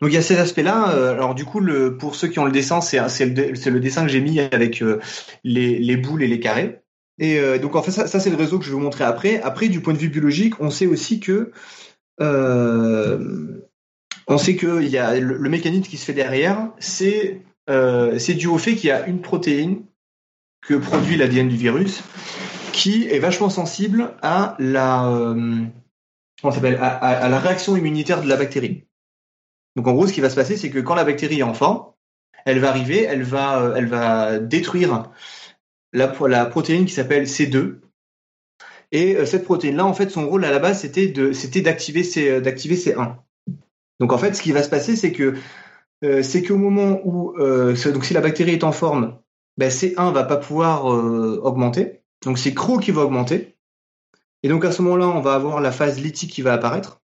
Donc 0.00 0.10
il 0.10 0.12
y 0.12 0.16
a 0.18 0.22
ces 0.22 0.38
aspects-là. 0.38 0.94
Euh, 0.94 1.12
alors 1.12 1.34
du 1.34 1.44
coup, 1.44 1.60
pour 1.98 2.14
ceux 2.14 2.28
qui 2.28 2.38
ont 2.38 2.44
le 2.44 2.52
dessin, 2.52 2.80
c'est 2.80 2.98
le, 2.98 3.70
le, 3.70 3.80
dessin 3.80 4.02
que 4.02 4.08
j'ai 4.08 4.20
mis 4.20 4.38
avec 4.40 4.82
euh, 4.82 5.00
les, 5.42 5.78
les, 5.78 5.96
boules 5.96 6.22
et 6.22 6.28
les 6.28 6.38
carrés. 6.38 6.82
Et 7.18 7.38
euh, 7.38 7.58
donc 7.58 7.74
en 7.74 7.82
fait, 7.82 7.90
ça, 7.90 8.06
c'est 8.06 8.30
le 8.30 8.36
réseau 8.36 8.58
que 8.58 8.64
je 8.64 8.70
vais 8.70 8.76
vous 8.76 8.80
montrer 8.80 9.04
après. 9.04 9.40
Après, 9.40 9.68
du 9.68 9.80
point 9.80 9.94
de 9.94 9.98
vue 9.98 10.08
biologique, 10.08 10.60
on 10.60 10.70
sait 10.70 10.86
aussi 10.86 11.18
que 11.18 11.50
on 14.28 14.38
sait 14.38 14.54
que 14.54 14.82
y 14.82 14.98
a 14.98 15.18
le, 15.18 15.36
le, 15.36 15.50
mécanisme 15.50 15.88
qui 15.88 15.96
se 15.96 16.04
fait 16.04 16.12
derrière, 16.12 16.68
c'est 16.78 17.40
dû 18.36 18.46
au 18.46 18.58
fait 18.58 18.74
qu'il 18.74 18.88
y 18.88 18.92
a 18.92 19.06
une 19.06 19.20
protéine 19.20 19.82
que 20.62 20.74
produit 20.74 21.16
l'ADN 21.16 21.48
du 21.48 21.56
virus 21.56 22.02
qui 22.72 23.08
est 23.08 23.18
vachement 23.18 23.50
sensible 23.50 24.14
à 24.22 24.56
la, 24.58 25.08
euh, 25.08 25.64
s'appelle, 26.42 26.78
à, 26.80 27.28
la 27.28 27.38
réaction 27.38 27.76
immunitaire 27.76 28.22
de 28.22 28.28
la 28.28 28.36
bactérie. 28.36 28.84
Donc 29.76 29.86
en 29.86 29.92
gros, 29.92 30.06
ce 30.06 30.12
qui 30.12 30.20
va 30.20 30.30
se 30.30 30.34
passer, 30.34 30.56
c'est 30.56 30.70
que 30.70 30.78
quand 30.78 30.94
la 30.94 31.04
bactérie 31.04 31.40
est 31.40 31.44
en 31.44 31.54
forme, 31.54 31.84
elle 32.44 32.58
va 32.58 32.70
arriver, 32.70 33.02
elle 33.02 33.22
va, 33.22 33.62
euh, 33.62 33.74
elle 33.76 33.86
va 33.86 34.38
détruire 34.38 35.10
la, 35.92 36.08
protéine 36.46 36.86
qui 36.86 36.92
s'appelle 36.92 37.24
C2. 37.24 37.80
Et 38.90 39.16
euh, 39.16 39.26
cette 39.26 39.44
protéine-là, 39.44 39.84
en 39.84 39.94
fait, 39.94 40.10
son 40.10 40.28
rôle 40.28 40.44
à 40.44 40.50
la 40.50 40.58
base, 40.58 40.80
c'était 40.80 41.08
de, 41.08 41.32
c'était 41.32 41.60
d'activer 41.60 42.02
C, 42.02 42.40
d'activer 42.40 42.76
C1. 42.76 43.16
Donc 44.00 44.12
en 44.12 44.18
fait, 44.18 44.34
ce 44.34 44.42
qui 44.42 44.52
va 44.52 44.62
se 44.62 44.70
passer, 44.70 44.96
c'est 44.96 45.12
que 45.12 45.34
c'est 46.22 46.42
qu'au 46.42 46.56
moment 46.56 47.00
où, 47.04 47.32
donc 47.38 48.04
si 48.04 48.12
la 48.12 48.20
bactérie 48.20 48.54
est 48.54 48.64
en 48.64 48.72
forme, 48.72 49.21
ben 49.56 49.68
C1 49.68 50.12
va 50.12 50.24
pas 50.24 50.36
pouvoir 50.36 50.84
augmenter. 50.86 52.02
Donc 52.24 52.38
c'est 52.38 52.54
CRO 52.54 52.78
qui 52.78 52.90
va 52.90 53.02
augmenter. 53.02 53.56
Et 54.42 54.48
donc 54.48 54.64
à 54.64 54.72
ce 54.72 54.82
moment-là, 54.82 55.08
on 55.08 55.20
va 55.20 55.34
avoir 55.34 55.60
la 55.60 55.72
phase 55.72 56.00
lithique 56.00 56.30
qui 56.30 56.42
va 56.42 56.52
apparaître. 56.54 57.00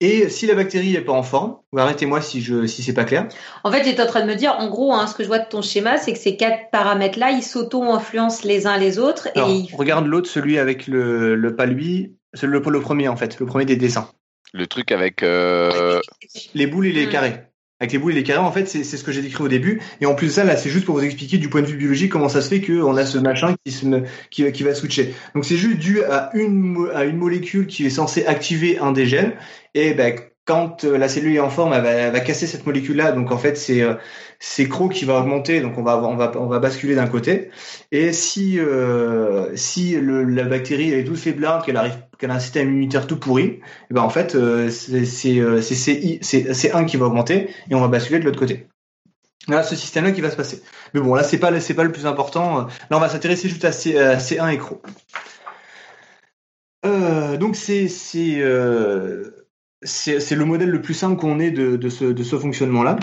Et 0.00 0.28
si 0.28 0.46
la 0.46 0.54
bactérie 0.54 0.92
n'est 0.92 1.00
pas 1.00 1.14
en 1.14 1.22
forme, 1.22 1.56
arrêtez-moi 1.74 2.20
si 2.20 2.42
je 2.42 2.66
si 2.66 2.82
c'est 2.82 2.92
pas 2.92 3.04
clair. 3.04 3.28
En 3.64 3.72
fait, 3.72 3.82
j'étais 3.82 4.02
en 4.02 4.06
train 4.06 4.20
de 4.20 4.26
me 4.26 4.34
dire, 4.34 4.54
en 4.58 4.68
gros, 4.68 4.92
hein, 4.92 5.06
ce 5.06 5.14
que 5.14 5.22
je 5.22 5.28
vois 5.28 5.38
de 5.38 5.48
ton 5.48 5.62
schéma, 5.62 5.96
c'est 5.96 6.12
que 6.12 6.18
ces 6.18 6.36
quatre 6.36 6.70
paramètres-là, 6.70 7.30
ils 7.30 7.42
s'auto-influencent 7.42 8.46
les 8.46 8.66
uns 8.66 8.76
les 8.76 8.98
autres. 8.98 9.28
et 9.34 9.74
regarde 9.74 10.06
l'autre, 10.06 10.28
celui 10.28 10.58
avec 10.58 10.86
le, 10.86 11.34
le 11.34 11.56
pas 11.56 11.64
lui, 11.64 12.14
c'est 12.34 12.46
le, 12.46 12.58
le 12.58 12.80
premier 12.80 13.08
en 13.08 13.16
fait, 13.16 13.40
le 13.40 13.46
premier 13.46 13.64
des 13.64 13.76
dessins. 13.76 14.10
Le 14.52 14.66
truc 14.66 14.92
avec 14.92 15.22
euh... 15.22 16.00
les 16.54 16.66
boules 16.66 16.86
et 16.86 16.92
les 16.92 17.06
hmm. 17.06 17.10
carrés 17.10 17.42
avec 17.80 17.92
les 17.92 17.98
boules 17.98 18.12
et 18.12 18.16
les 18.16 18.22
carrés, 18.22 18.38
en 18.38 18.52
fait, 18.52 18.66
c'est 18.66 18.84
ce 18.84 19.04
que 19.04 19.12
j'ai 19.12 19.22
décrit 19.22 19.44
au 19.44 19.48
début. 19.48 19.80
Et 20.00 20.06
en 20.06 20.14
plus 20.14 20.28
de 20.28 20.32
ça, 20.32 20.44
là, 20.44 20.56
c'est 20.56 20.70
juste 20.70 20.86
pour 20.86 20.96
vous 20.96 21.04
expliquer 21.04 21.38
du 21.38 21.48
point 21.48 21.60
de 21.60 21.66
vue 21.66 21.76
biologique 21.76 22.10
comment 22.10 22.28
ça 22.28 22.40
se 22.40 22.48
fait 22.48 22.60
qu'on 22.60 22.96
a 22.96 23.04
ce 23.04 23.18
machin 23.18 23.54
qui, 23.64 23.72
se, 23.72 23.86
qui, 24.30 24.50
qui 24.52 24.62
va 24.62 24.74
switcher. 24.74 25.14
Donc 25.34 25.44
c'est 25.44 25.56
juste 25.56 25.78
dû 25.78 26.02
à 26.04 26.30
une, 26.34 26.88
à 26.94 27.04
une 27.04 27.16
molécule 27.16 27.66
qui 27.66 27.84
est 27.84 27.90
censée 27.90 28.24
activer 28.24 28.78
un 28.78 28.92
des 28.92 29.06
gènes. 29.06 29.32
Et 29.74 29.92
ben, 29.92 30.18
quand 30.46 30.84
euh, 30.84 30.96
la 30.96 31.08
cellule 31.08 31.34
est 31.34 31.40
en 31.40 31.50
forme, 31.50 31.74
elle 31.74 32.12
va, 32.12 32.20
casser 32.20 32.46
cette 32.46 32.64
molécule-là. 32.64 33.12
Donc 33.12 33.30
en 33.32 33.36
fait, 33.36 33.56
c'est 33.56 33.82
euh, 33.82 33.94
c'est 34.38 34.68
CRO 34.68 34.88
qui 34.88 35.04
va 35.04 35.18
augmenter, 35.20 35.60
donc 35.60 35.76
on 35.76 35.82
va 35.82 35.98
on 35.98 36.16
va 36.16 36.32
on 36.36 36.46
va 36.46 36.60
basculer 36.60 36.94
d'un 36.94 37.08
côté. 37.08 37.50
Et 37.92 38.12
si 38.12 38.58
euh, 38.58 39.54
si 39.56 39.96
le, 39.96 40.24
la 40.24 40.44
bactérie 40.44 40.92
est 40.92 41.04
toute 41.04 41.18
faiblarde, 41.18 41.64
qu'elle 41.64 41.76
arrive 41.76 41.98
qu'elle 42.18 42.30
a 42.30 42.34
un 42.34 42.40
système 42.40 42.68
immunitaire 42.68 43.06
tout 43.06 43.18
pourri, 43.18 43.60
eh 43.90 43.94
ben 43.94 44.02
en 44.02 44.10
fait 44.10 44.36
c'est 44.70 45.04
c'est 45.04 46.18
c'est 46.22 46.54
c'est 46.54 46.72
un 46.72 46.84
qui 46.84 46.96
va 46.96 47.06
augmenter 47.06 47.50
et 47.70 47.74
on 47.74 47.80
va 47.80 47.88
basculer 47.88 48.20
de 48.20 48.24
l'autre 48.24 48.38
côté. 48.38 48.68
Là, 49.48 49.62
ce 49.62 49.76
système-là 49.76 50.10
qui 50.10 50.20
va 50.20 50.30
se 50.30 50.36
passer. 50.36 50.62
Mais 50.92 51.00
bon, 51.00 51.14
là 51.14 51.22
c'est 51.22 51.38
pas 51.38 51.58
c'est 51.60 51.74
pas 51.74 51.84
le 51.84 51.92
plus 51.92 52.06
important. 52.06 52.62
Là, 52.62 52.96
on 52.96 52.98
va 52.98 53.08
s'intéresser 53.08 53.48
juste 53.48 53.64
à, 53.64 53.72
C, 53.72 53.98
à 53.98 54.16
C1 54.16 54.52
et 54.52 54.58
CRO. 54.58 54.82
Euh, 56.86 57.36
donc 57.36 57.56
c'est 57.56 57.84
le 57.84 59.34
modèle 60.44 60.70
le 60.70 60.80
plus 60.80 60.94
simple 60.94 61.20
qu'on 61.20 61.40
ait 61.40 61.50
de, 61.50 61.88
ce, 61.88 62.38
fonctionnement-là. 62.38 62.96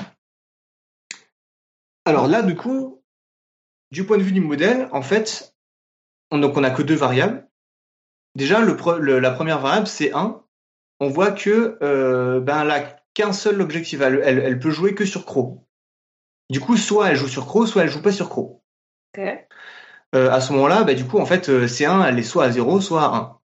Alors 2.05 2.27
là, 2.27 2.41
du 2.41 2.55
coup, 2.55 3.01
du 3.91 4.05
point 4.05 4.17
de 4.17 4.23
vue 4.23 4.31
du 4.31 4.41
modèle, 4.41 4.87
en 4.91 5.01
fait, 5.01 5.55
on, 6.31 6.39
donc 6.39 6.57
on 6.57 6.61
n'a 6.61 6.71
que 6.71 6.81
deux 6.81 6.95
variables. 6.95 7.47
Déjà, 8.35 8.59
la 8.61 9.31
première 9.31 9.59
variable, 9.59 9.87
c'est 9.87 10.13
1. 10.13 10.41
On 10.99 11.09
voit 11.09 11.31
que 11.31 11.77
euh, 11.81 12.39
ben, 12.39 12.63
là, 12.63 12.83
qu'un 13.13 13.33
seul 13.33 13.61
objectif. 13.61 14.01
Elle, 14.01 14.21
elle, 14.23 14.59
peut 14.59 14.71
jouer 14.71 14.95
que 14.95 15.05
sur 15.05 15.25
Cro. 15.25 15.65
Du 16.49 16.59
coup, 16.59 16.77
soit 16.77 17.09
elle 17.09 17.15
joue 17.15 17.27
sur 17.27 17.45
Cro, 17.45 17.65
soit 17.65 17.83
elle 17.83 17.89
joue 17.89 18.01
pas 18.01 18.11
sur 18.11 18.29
Cro. 18.29 18.63
Euh, 20.15 20.31
à 20.31 20.41
ce 20.41 20.53
moment-là, 20.53 20.83
ben, 20.83 20.95
du 20.95 21.05
coup, 21.05 21.19
en 21.19 21.25
fait, 21.25 21.49
euh, 21.49 21.67
C1, 21.67 22.05
elle 22.07 22.19
est 22.19 22.23
soit 22.23 22.45
à 22.45 22.51
0, 22.51 22.81
soit 22.81 23.03
à 23.03 23.15
1 23.15 23.39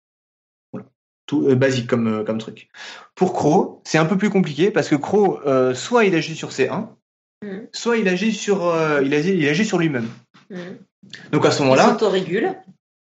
tout 1.26 1.48
euh, 1.48 1.56
basique 1.56 1.88
comme 1.88 2.06
euh, 2.06 2.24
comme 2.24 2.38
truc. 2.38 2.68
Pour 3.16 3.32
Crow, 3.32 3.82
c'est 3.84 3.98
un 3.98 4.04
peu 4.04 4.16
plus 4.16 4.30
compliqué 4.30 4.70
parce 4.70 4.88
que 4.88 4.94
Crow, 4.94 5.40
soit 5.74 6.04
il 6.04 6.14
agit 6.14 6.36
sur 6.36 6.50
C1, 6.50 6.86
mm. 7.42 7.66
soit 7.72 7.96
il 7.96 8.06
agit 8.06 8.32
sur 8.32 8.72
il 9.02 9.12
agit, 9.12 9.36
il 9.36 9.48
agit 9.48 9.64
sur 9.64 9.78
lui-même. 9.78 10.08
Mm. 10.50 10.76
Donc 11.32 11.44
à 11.44 11.50
ce 11.50 11.62
moment-là, 11.62 11.86
il 11.86 11.90
s'autorégule. 11.90 12.54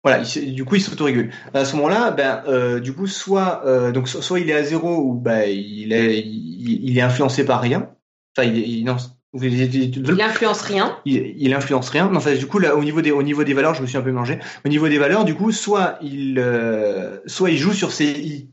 Voilà, 0.07 0.23
du 0.23 0.63
coup 0.63 0.75
il 0.75 0.81
s'autorégule. 0.81 1.31
À 1.53 1.65
ce 1.65 1.75
moment-là, 1.75 2.11
ben 2.11 2.79
du 2.79 2.93
coup 2.93 3.07
soit 3.07 3.91
donc 3.91 4.07
soit 4.07 4.39
il 4.39 4.49
est 4.49 4.55
à 4.55 4.63
zéro 4.63 4.97
ou 4.97 5.13
ben 5.13 5.43
il 5.49 5.91
est 5.91 6.19
il, 6.19 6.97
est 6.97 7.01
influencé 7.01 7.45
par 7.45 7.61
rien. 7.61 7.89
Enfin 8.37 8.47
il, 8.47 8.57
il 8.57 8.85
non, 8.85 8.97
il 9.33 10.21
influence 10.21 10.61
rien. 10.61 10.99
Il, 11.05 11.35
il 11.37 11.53
influence 11.53 11.89
rien. 11.89 12.09
Non, 12.09 12.17
enfin, 12.17 12.35
du 12.35 12.47
coup, 12.47 12.59
là, 12.59 12.75
au 12.75 12.83
niveau 12.83 13.01
des, 13.01 13.11
au 13.11 13.23
niveau 13.23 13.43
des 13.43 13.53
valeurs, 13.53 13.73
je 13.73 13.81
me 13.81 13.87
suis 13.87 13.97
un 13.97 14.01
peu 14.01 14.11
mangé. 14.11 14.39
Au 14.65 14.69
niveau 14.69 14.87
des 14.87 14.97
valeurs, 14.97 15.25
du 15.25 15.35
coup, 15.35 15.51
soit 15.51 15.97
il, 16.01 16.39
euh, 16.39 17.19
soit 17.25 17.51
il 17.51 17.57
joue 17.57 17.73
sur 17.73 17.91
ses 17.91 18.09
i. 18.09 18.49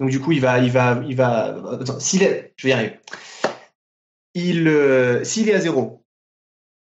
Donc, 0.00 0.10
du 0.10 0.20
coup, 0.20 0.32
il 0.32 0.40
va, 0.40 0.58
il 0.60 0.70
va, 0.70 1.02
il 1.08 1.16
va. 1.16 1.80
s'il 1.98 2.22
est, 2.22 2.52
je 2.56 2.66
vais 2.66 2.70
y 2.70 2.72
arriver. 2.72 3.00
Il, 4.34 4.68
euh, 4.68 5.24
s'il 5.24 5.48
est 5.48 5.54
à 5.54 5.60
zéro, 5.60 6.04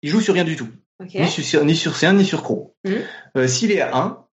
il 0.02 0.10
joue 0.10 0.20
sur 0.20 0.35
rien 0.35 0.44
du 0.44 0.56
tout. 0.56 0.68
Ni 1.01 1.28
sur, 1.28 1.64
ni 1.64 1.77
sur 1.77 1.93
C1 1.93 2.16
ni 2.16 2.24
sur 2.24 2.43
Cro. 2.43 2.74
Mmh. 2.85 2.93
Euh, 3.36 3.47
s'il 3.47 3.70
est 3.70 3.81
à 3.81 3.97
1, 3.97 4.27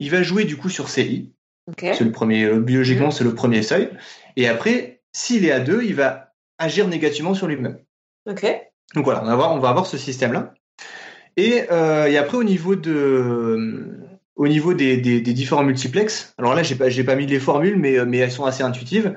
il 0.00 0.10
va 0.10 0.22
jouer 0.22 0.44
du 0.44 0.56
coup 0.56 0.68
sur 0.68 0.88
CI. 0.88 1.32
C'est 1.78 2.00
le 2.00 2.10
premier, 2.10 2.52
biologiquement, 2.58 3.08
mmh. 3.08 3.12
c'est 3.12 3.24
le 3.24 3.34
premier 3.34 3.62
seuil. 3.62 3.90
Et 4.36 4.48
après, 4.48 5.02
s'il 5.12 5.44
est 5.44 5.52
à 5.52 5.60
2, 5.60 5.82
il 5.84 5.94
va 5.94 6.32
agir 6.58 6.88
négativement 6.88 7.34
sur 7.34 7.46
lui-même. 7.46 7.78
Ok. 8.28 8.44
Donc 8.94 9.04
voilà, 9.04 9.22
on 9.22 9.26
va 9.26 9.32
avoir, 9.32 9.54
on 9.54 9.58
va 9.60 9.68
avoir 9.68 9.86
ce 9.86 9.96
système-là. 9.96 10.54
Et, 11.36 11.64
euh, 11.70 12.06
et, 12.06 12.16
après, 12.16 12.36
au 12.36 12.44
niveau 12.44 12.74
de, 12.74 13.98
au 14.34 14.48
niveau 14.48 14.74
des, 14.74 14.96
des, 14.96 15.20
des 15.20 15.32
différents 15.32 15.62
multiplex, 15.62 16.34
alors 16.38 16.54
là, 16.54 16.62
j'ai 16.64 16.74
pas, 16.74 16.88
pas 17.06 17.14
mis 17.14 17.26
les 17.26 17.38
formules, 17.38 17.76
mais, 17.76 18.04
mais 18.04 18.18
elles 18.18 18.32
sont 18.32 18.44
assez 18.44 18.64
intuitives. 18.64 19.14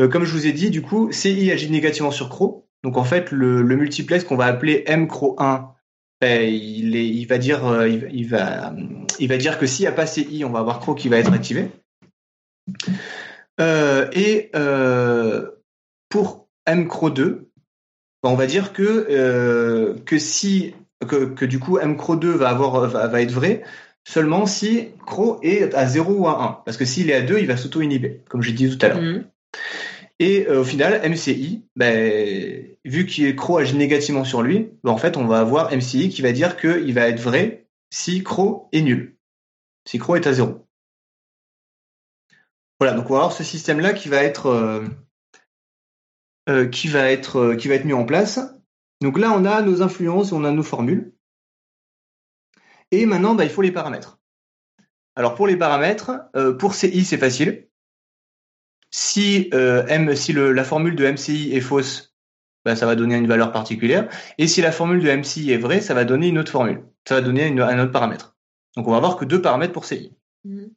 Euh, 0.00 0.08
comme 0.08 0.24
je 0.24 0.32
vous 0.32 0.46
ai 0.46 0.52
dit, 0.52 0.70
du 0.70 0.82
coup, 0.82 1.12
CI 1.12 1.50
agit 1.52 1.70
négativement 1.70 2.10
sur 2.10 2.28
CRO. 2.28 2.66
Donc 2.82 2.96
en 2.96 3.04
fait, 3.04 3.30
le, 3.30 3.62
le 3.62 3.76
multiplex 3.76 4.24
qu'on 4.24 4.36
va 4.36 4.46
appeler 4.46 4.84
MCRO1, 4.88 5.68
ben, 6.24 6.42
il, 6.50 7.26
va 7.26 7.36
dire, 7.36 7.66
euh, 7.66 7.86
va, 8.30 9.36
dire 9.36 9.58
que 9.58 9.66
s'il 9.66 9.82
n'y 9.82 9.88
a 9.88 9.92
pas 9.92 10.06
CI, 10.06 10.42
on 10.46 10.50
va 10.50 10.60
avoir 10.60 10.80
CRO 10.80 10.94
qui 10.94 11.10
va 11.10 11.18
être 11.18 11.34
activé. 11.34 11.68
Euh, 13.60 14.08
et 14.12 14.50
euh, 14.56 15.50
pour 16.08 16.48
MCRO2, 16.66 17.40
bah, 18.22 18.30
on 18.30 18.36
va 18.36 18.46
dire 18.46 18.72
que 18.72 19.06
euh, 19.10 19.96
que 20.06 20.18
si 20.18 20.74
que, 21.06 21.26
que 21.26 21.44
du 21.44 21.58
coup 21.58 21.78
M 21.78 21.98
Cro 21.98 22.16
2 22.16 22.30
va 22.30 22.48
avoir 22.48 22.88
va, 22.88 23.20
être 23.20 23.30
vrai 23.30 23.62
seulement 24.08 24.46
si 24.46 24.88
Cro 25.04 25.38
est 25.42 25.74
à 25.74 25.86
0 25.86 26.10
ou 26.10 26.26
à 26.26 26.42
1 26.42 26.62
parce 26.64 26.78
que 26.78 26.86
s'il 26.86 27.10
est 27.10 27.14
à 27.14 27.20
2 27.20 27.38
il 27.38 27.46
va 27.46 27.58
s'auto-inhiber 27.58 28.22
comme 28.30 28.40
j'ai 28.40 28.52
dit 28.52 28.74
tout 28.74 28.86
à 28.86 28.88
l'heure. 28.88 29.02
Mhm. 29.02 29.24
Et 30.20 30.46
euh, 30.46 30.60
au 30.60 30.64
final, 30.64 31.00
MCI, 31.08 31.64
ben, 31.74 32.76
vu 32.84 33.06
qu'il 33.06 33.34
Cro 33.34 33.58
agit 33.58 33.76
négativement 33.76 34.24
sur 34.24 34.42
lui, 34.42 34.70
ben, 34.84 34.92
en 34.92 34.96
fait, 34.96 35.16
on 35.16 35.26
va 35.26 35.40
avoir 35.40 35.74
MCI 35.74 36.08
qui 36.08 36.22
va 36.22 36.32
dire 36.32 36.56
qu'il 36.56 36.94
va 36.94 37.08
être 37.08 37.20
vrai 37.20 37.66
si 37.90 38.22
Cro 38.22 38.68
est 38.72 38.82
nul, 38.82 39.16
si 39.86 39.98
Cro 39.98 40.16
est 40.16 40.26
à 40.26 40.32
zéro. 40.32 40.66
Voilà, 42.78 42.94
donc 42.94 43.10
on 43.10 43.14
va 43.14 43.20
avoir 43.20 43.32
ce 43.32 43.44
système-là 43.44 43.92
qui 43.92 44.08
va 44.08 44.22
être 44.22 44.46
euh, 44.46 44.84
euh, 46.48 46.68
qui 46.68 46.88
va 46.88 47.10
être 47.10 47.54
qui 47.54 47.68
va 47.68 47.74
être 47.74 47.84
mis 47.84 47.92
en 47.92 48.04
place. 48.04 48.40
Donc 49.00 49.18
là, 49.18 49.32
on 49.32 49.44
a 49.44 49.62
nos 49.62 49.82
influences, 49.82 50.32
on 50.32 50.44
a 50.44 50.50
nos 50.50 50.62
formules. 50.62 51.12
Et 52.90 53.06
maintenant, 53.06 53.34
ben, 53.34 53.44
il 53.44 53.50
faut 53.50 53.62
les 53.62 53.72
paramètres. 53.72 54.20
Alors 55.16 55.34
pour 55.34 55.46
les 55.46 55.56
paramètres, 55.56 56.30
pour 56.58 56.74
CI, 56.74 57.04
c'est 57.04 57.18
facile 57.18 57.68
si 58.96 59.50
euh, 59.54 59.84
M, 59.88 60.14
si 60.14 60.32
le, 60.32 60.52
la 60.52 60.62
formule 60.62 60.94
de 60.94 61.04
MCI 61.04 61.52
est 61.52 61.60
fausse, 61.60 62.14
bah, 62.64 62.76
ça 62.76 62.86
va 62.86 62.94
donner 62.94 63.16
une 63.16 63.26
valeur 63.26 63.50
particulière. 63.50 64.08
Et 64.38 64.46
si 64.46 64.62
la 64.62 64.70
formule 64.70 65.02
de 65.02 65.10
MCI 65.10 65.50
est 65.50 65.58
vraie, 65.58 65.80
ça 65.80 65.94
va 65.94 66.04
donner 66.04 66.28
une 66.28 66.38
autre 66.38 66.52
formule. 66.52 66.84
Ça 67.08 67.16
va 67.16 67.20
donner 67.20 67.44
une, 67.48 67.60
un 67.60 67.82
autre 67.82 67.90
paramètre. 67.90 68.36
Donc 68.76 68.86
on 68.86 68.92
va 68.92 68.98
avoir 68.98 69.16
que 69.16 69.24
deux 69.24 69.42
paramètres 69.42 69.72
pour 69.72 69.84
CI. 69.84 70.16
Mhm. 70.44 70.70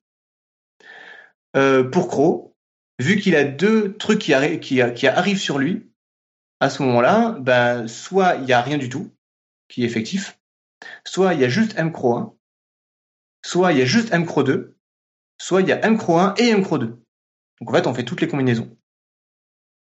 Euh, 1.55 1.83
pour 1.83 2.07
Cro, 2.07 2.55
vu 2.97 3.19
qu'il 3.19 3.35
a 3.35 3.43
deux 3.43 3.95
trucs 3.97 4.17
qui, 4.17 4.31
arri- 4.31 4.59
qui, 4.59 4.81
qui 4.95 5.07
arrivent 5.07 5.39
sur 5.39 5.59
lui, 5.59 5.87
à 6.59 6.71
ce 6.71 6.81
moment-là, 6.81 7.37
ben, 7.39 7.87
soit 7.87 8.37
il 8.37 8.45
n'y 8.45 8.53
a 8.53 8.63
rien 8.63 8.79
du 8.79 8.89
tout 8.89 9.11
qui 9.69 9.83
est 9.83 9.85
effectif, 9.85 10.39
soit 11.05 11.35
il 11.35 11.39
y 11.41 11.45
a 11.45 11.49
juste 11.49 11.77
M 11.77 11.91
Cro 11.91 12.15
1, 12.15 12.33
soit 13.45 13.73
il 13.73 13.77
y 13.77 13.81
a 13.83 13.85
juste 13.85 14.11
M 14.11 14.25
Cro 14.25 14.41
2, 14.41 14.75
soit 15.39 15.61
il 15.61 15.67
y 15.67 15.71
a 15.71 15.85
M 15.85 15.99
Cro 15.99 16.17
1 16.17 16.33
et 16.37 16.47
M 16.47 16.63
Cro 16.63 16.79
2. 16.79 16.99
Donc 17.59 17.69
en 17.69 17.73
fait, 17.73 17.87
on 17.87 17.93
fait 17.93 18.03
toutes 18.05 18.21
les 18.21 18.27
combinaisons. 18.27 18.75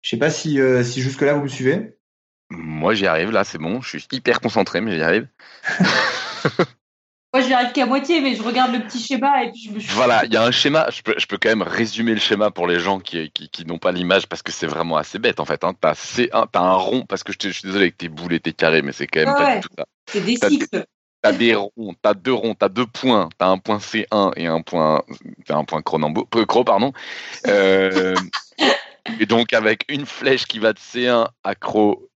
Je 0.04 0.10
sais 0.12 0.18
pas 0.18 0.30
si, 0.30 0.60
euh, 0.60 0.84
si 0.84 1.02
jusque-là 1.02 1.34
vous 1.34 1.44
me 1.44 1.48
suivez. 1.48 1.98
Moi, 2.50 2.94
j'y 2.94 3.08
arrive 3.08 3.32
là, 3.32 3.44
c'est 3.44 3.58
bon. 3.58 3.82
Je 3.82 3.98
suis 3.98 4.08
hyper 4.12 4.40
concentré, 4.40 4.80
mais 4.80 4.96
j'y 4.96 5.02
arrive. 5.02 5.28
Moi, 7.34 7.44
j'y 7.44 7.54
arrive 7.54 7.74
qu'à 7.74 7.86
moitié, 7.86 8.22
mais 8.22 8.36
je 8.36 8.42
regarde 8.42 8.74
le 8.74 8.80
petit 8.80 9.00
schéma 9.00 9.44
et 9.44 9.52
puis 9.52 9.62
je 9.66 9.72
me 9.72 9.80
suis. 9.80 9.92
Voilà, 9.94 10.24
il 10.26 10.34
y 10.34 10.38
a 10.38 10.44
un 10.44 10.52
schéma. 10.52 10.88
Je 10.90 11.02
peux, 11.02 11.14
je 11.18 11.26
peux 11.28 11.38
quand 11.38 11.50
même 11.50 11.62
résumer 11.62 12.14
le 12.14 12.20
schéma 12.22 12.52
pour 12.52 12.68
les 12.68 12.80
gens 12.80 13.00
qui, 13.00 13.30
qui, 13.32 13.50
qui 13.50 13.66
n'ont 13.66 13.78
pas 13.78 13.92
l'image 13.92 14.28
parce 14.28 14.42
que 14.42 14.52
c'est 14.52 14.66
vraiment 14.66 14.96
assez 14.98 15.20
bête 15.20 15.40
en 15.42 15.46
fait. 15.46 15.64
Hein. 15.66 15.74
T'as 15.80 15.94
C1, 15.94 16.48
t'as 16.52 16.62
un 16.62 16.74
rond 16.76 17.06
parce 17.06 17.24
que 17.24 17.34
je, 17.34 17.38
te- 17.38 17.48
je 17.50 17.54
suis 17.54 17.68
désolé 17.68 17.84
avec 17.86 17.98
tes 17.98 18.08
boules 18.08 18.34
et 18.34 18.40
tes 18.40 18.54
carrés, 18.54 18.82
mais 18.82 18.94
c'est 18.94 19.08
quand 19.08 19.20
même 19.20 19.36
Ouais, 19.36 19.36
pas 19.46 19.56
du 19.56 19.62
tout 19.62 19.70
ça. 19.78 19.86
C'est 20.10 20.22
des 20.22 20.38
cycles. 20.38 20.86
T'as 21.28 21.38
des 21.38 21.56
ronds, 21.56 21.94
t'as 22.02 22.14
deux 22.14 22.34
ronds, 22.34 22.56
t'as 22.56 22.70
deux 22.70 22.86
points, 22.86 23.28
t'as 23.38 23.48
un 23.48 23.58
point 23.58 23.80
C1 23.80 24.32
et 24.38 24.48
un 24.48 24.62
point, 24.62 25.04
un 25.50 25.66
point 25.66 25.82
Cronenbourg, 25.82 26.28
euh, 26.36 26.46
Cro, 26.46 26.64
pardon. 26.64 26.94
Euh, 27.48 28.16
et 29.20 29.26
donc 29.26 29.54
avec 29.54 29.84
une 29.90 30.06
flèche 30.06 30.46
qui 30.46 30.60
va 30.60 30.74
de 30.74 30.80
C1 30.80 31.28
à 31.44 31.56
Cro 31.56 32.10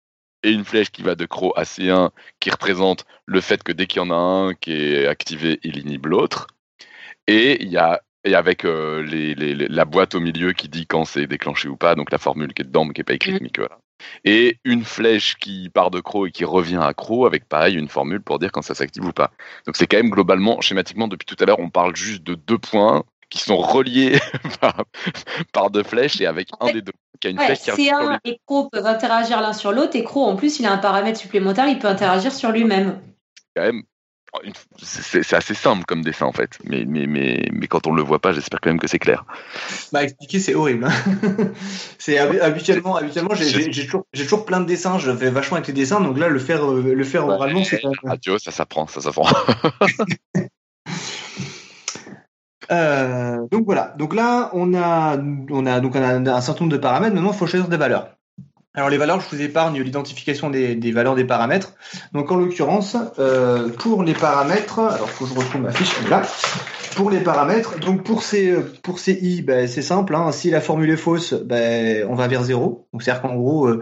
et 0.43 0.51
une 0.53 0.65
flèche 0.65 0.91
qui 0.91 1.03
va 1.03 1.15
de 1.15 1.27
Cro 1.27 1.53
à 1.57 1.65
C1 1.65 2.11
qui 2.41 2.51
représente 2.51 3.05
le 3.27 3.41
fait 3.41 3.63
que 3.63 3.73
dès 3.73 3.87
qu'il 3.87 4.01
y 4.01 4.05
en 4.05 4.11
a 4.11 4.15
un 4.15 4.55
qui 4.55 4.73
est 4.73 5.07
activé, 5.07 5.59
il 5.65 5.79
inhibe 5.79 6.07
l'autre. 6.07 6.47
Et 7.27 7.63
il 7.63 7.69
y 7.71 7.79
a 7.79 8.01
et 8.25 8.35
avec 8.35 8.65
euh, 8.67 9.03
les, 9.03 9.35
les- 9.35 9.55
les- 9.55 9.69
la 9.69 9.85
boîte 9.87 10.15
au 10.15 10.21
milieu 10.21 10.53
qui 10.53 10.69
dit 10.69 10.87
quand 10.87 11.05
c'est 11.07 11.27
déclenché 11.27 11.69
ou 11.69 11.77
pas, 11.77 11.95
donc 11.95 12.11
la 12.13 12.19
formule 12.19 12.53
qui 12.55 12.63
est 12.63 12.67
dedans 12.67 12.85
mais 12.85 12.93
qui 12.95 13.01
est 13.01 13.05
pas 13.05 13.15
écrite, 13.15 13.41
mais 13.41 13.51
que 13.51 13.63
voilà. 13.63 13.79
Et 14.25 14.59
une 14.65 14.85
flèche 14.85 15.37
qui 15.37 15.69
part 15.71 15.91
de 15.91 16.01
Cro 16.01 16.27
et 16.27 16.31
qui 16.31 16.45
revient 16.45 16.81
à 16.83 16.95
Cro 16.95 17.27
avec 17.27 17.49
pareil 17.49 17.77
une 17.77 17.89
formule 17.89 18.21
pour 18.21 18.39
dire 18.39 18.53
quand 18.53 18.63
ça 18.63 18.75
s'active 18.75 19.05
ou 19.05 19.13
pas. 19.13 19.31
Donc 19.67 19.77
c'est 19.77 19.87
quand 19.87 19.97
même 19.97 20.11
globalement, 20.11 20.61
schématiquement, 20.61 21.09
depuis 21.09 21.27
tout 21.27 21.37
à 21.41 21.47
l'heure, 21.47 21.59
on 21.61 21.71
parle 21.71 21.95
juste 21.97 22.23
de 22.23 22.35
deux 22.35 22.59
points 22.59 23.03
qui 23.29 23.39
sont 23.41 23.57
reliés 23.59 24.19
par, 24.61 24.85
par 25.53 25.71
deux 25.71 25.83
flèches 25.85 26.21
et 26.21 26.27
avec 26.27 26.49
un 26.61 26.73
des 26.73 26.83
deux 26.83 26.93
qui 27.21 27.29
a 27.29 27.31
une 27.31 27.39
Ouais, 27.39 27.45
flèche 27.45 27.61
qui 27.61 27.71
revient 27.71 27.87
sur 27.87 27.99
lui. 28.01 28.07
C1 28.17 28.19
et 28.25 28.41
Cro 28.47 28.69
peuvent 28.71 28.87
interagir 28.87 29.41
l'un 29.41 29.53
sur 29.53 29.73
l'autre 29.73 29.95
et 29.97 30.03
Cro 30.03 30.25
en 30.25 30.37
plus 30.37 30.59
il 30.59 30.67
a 30.67 30.73
un 30.73 30.79
paramètre 30.79 31.19
supplémentaire, 31.19 31.69
il 31.69 31.79
peut 31.79 31.87
interagir 31.89 32.33
sur 32.33 32.51
lui-même. 32.51 33.01
Quand 33.55 33.63
même, 33.63 33.77
une- 33.77 33.83
c'est 34.83 35.23
c'est 35.23 35.37
assez 35.37 35.55
simple 35.55 35.85
comme 35.85 36.03
dessin 36.03 36.27
en 36.27 36.33
fait, 36.33 36.59
mais, 36.65 36.85
mais, 36.87 37.07
mais, 37.07 37.49
mais 37.53 37.67
quand 37.67 37.87
on 37.87 37.93
le 37.93 38.03
voit 38.03 38.19
pas, 38.21 38.33
j'espère 38.33 38.61
quand 38.61 38.71
même 38.71 38.79
que 38.79 38.87
c'est 38.87 38.99
clair. 38.99 39.25
Bah 39.93 40.03
expliquer 40.05 40.39
c'est 40.39 40.55
horrible. 40.55 40.85
hein. 40.87 40.93
c'est 41.99 42.17
habi- 42.17 42.41
habituellement 42.41 42.97
habituellement 42.97 43.35
j'ai- 43.35 43.71
toujours 43.71 44.05
toujours 44.15 44.45
plein 44.47 44.61
de 44.61 44.67
dessins, 44.67 44.99
je 44.99 45.11
fais 45.15 45.31
vachement 45.31 45.57
avec 45.57 45.67
les 45.67 45.73
dessins 45.75 46.01
donc 46.01 46.19
là 46.19 46.29
le 46.29 46.39
faire 46.39 46.65
euh, 46.71 46.95
le 46.95 47.05
faire 47.05 47.27
oralement 47.27 47.65
c'est 47.65 47.81
quand 47.81 47.89
même- 47.89 48.11
Radio, 48.11 48.39
ça 48.39 48.51
s'apprend, 48.53 48.87
ça 48.87 49.01
s'apprend. 49.01 49.27
Euh, 52.71 53.47
donc 53.51 53.65
voilà. 53.65 53.95
Donc 53.99 54.15
là, 54.15 54.51
on 54.53 54.75
a, 54.75 55.17
on 55.51 55.67
a 55.67 55.81
donc 55.81 55.97
on 55.97 56.03
a 56.03 56.15
un 56.37 56.41
certain 56.41 56.65
nombre 56.65 56.77
de 56.77 56.81
paramètres. 56.81 57.15
Maintenant, 57.15 57.33
il 57.33 57.37
faut 57.37 57.47
choisir 57.49 57.67
des 57.69 57.77
valeurs. 57.77 58.15
Alors 58.73 58.89
les 58.89 58.99
valeurs, 58.99 59.21
je 59.21 59.29
vous 59.35 59.43
épargne 59.43 59.81
l'identification 59.81 60.49
des, 60.49 60.77
des 60.77 60.93
valeurs 60.93 61.17
des 61.17 61.25
paramètres. 61.25 61.75
Donc 62.13 62.31
en 62.31 62.37
l'occurrence, 62.37 62.97
euh, 63.19 63.69
pour 63.69 64.05
les 64.05 64.15
paramètres, 64.15 64.79
alors 64.79 65.11
faut 65.11 65.25
que 65.25 65.31
je 65.31 65.37
retrouve 65.37 65.63
ma 65.63 65.73
fiche 65.73 65.91
là. 66.09 66.23
Pour 66.95 67.11
les 67.11 67.21
paramètres, 67.21 67.81
donc 67.81 68.05
pour 68.05 68.23
ces 68.23 68.55
pour 68.83 68.99
ces 69.01 69.13
i, 69.13 69.43
ben, 69.43 69.67
c'est 69.67 69.83
simple. 69.83 70.15
Hein, 70.15 70.31
si 70.31 70.51
la 70.51 70.61
formule 70.61 70.91
est 70.91 70.97
fausse, 70.97 71.35
ben, 71.35 72.07
on 72.09 72.15
va 72.15 72.29
vers 72.29 72.45
zéro. 72.45 72.89
Donc 72.93 73.03
c'est-à-dire 73.03 73.23
qu'en 73.23 73.35
gros, 73.35 73.67
euh, 73.67 73.81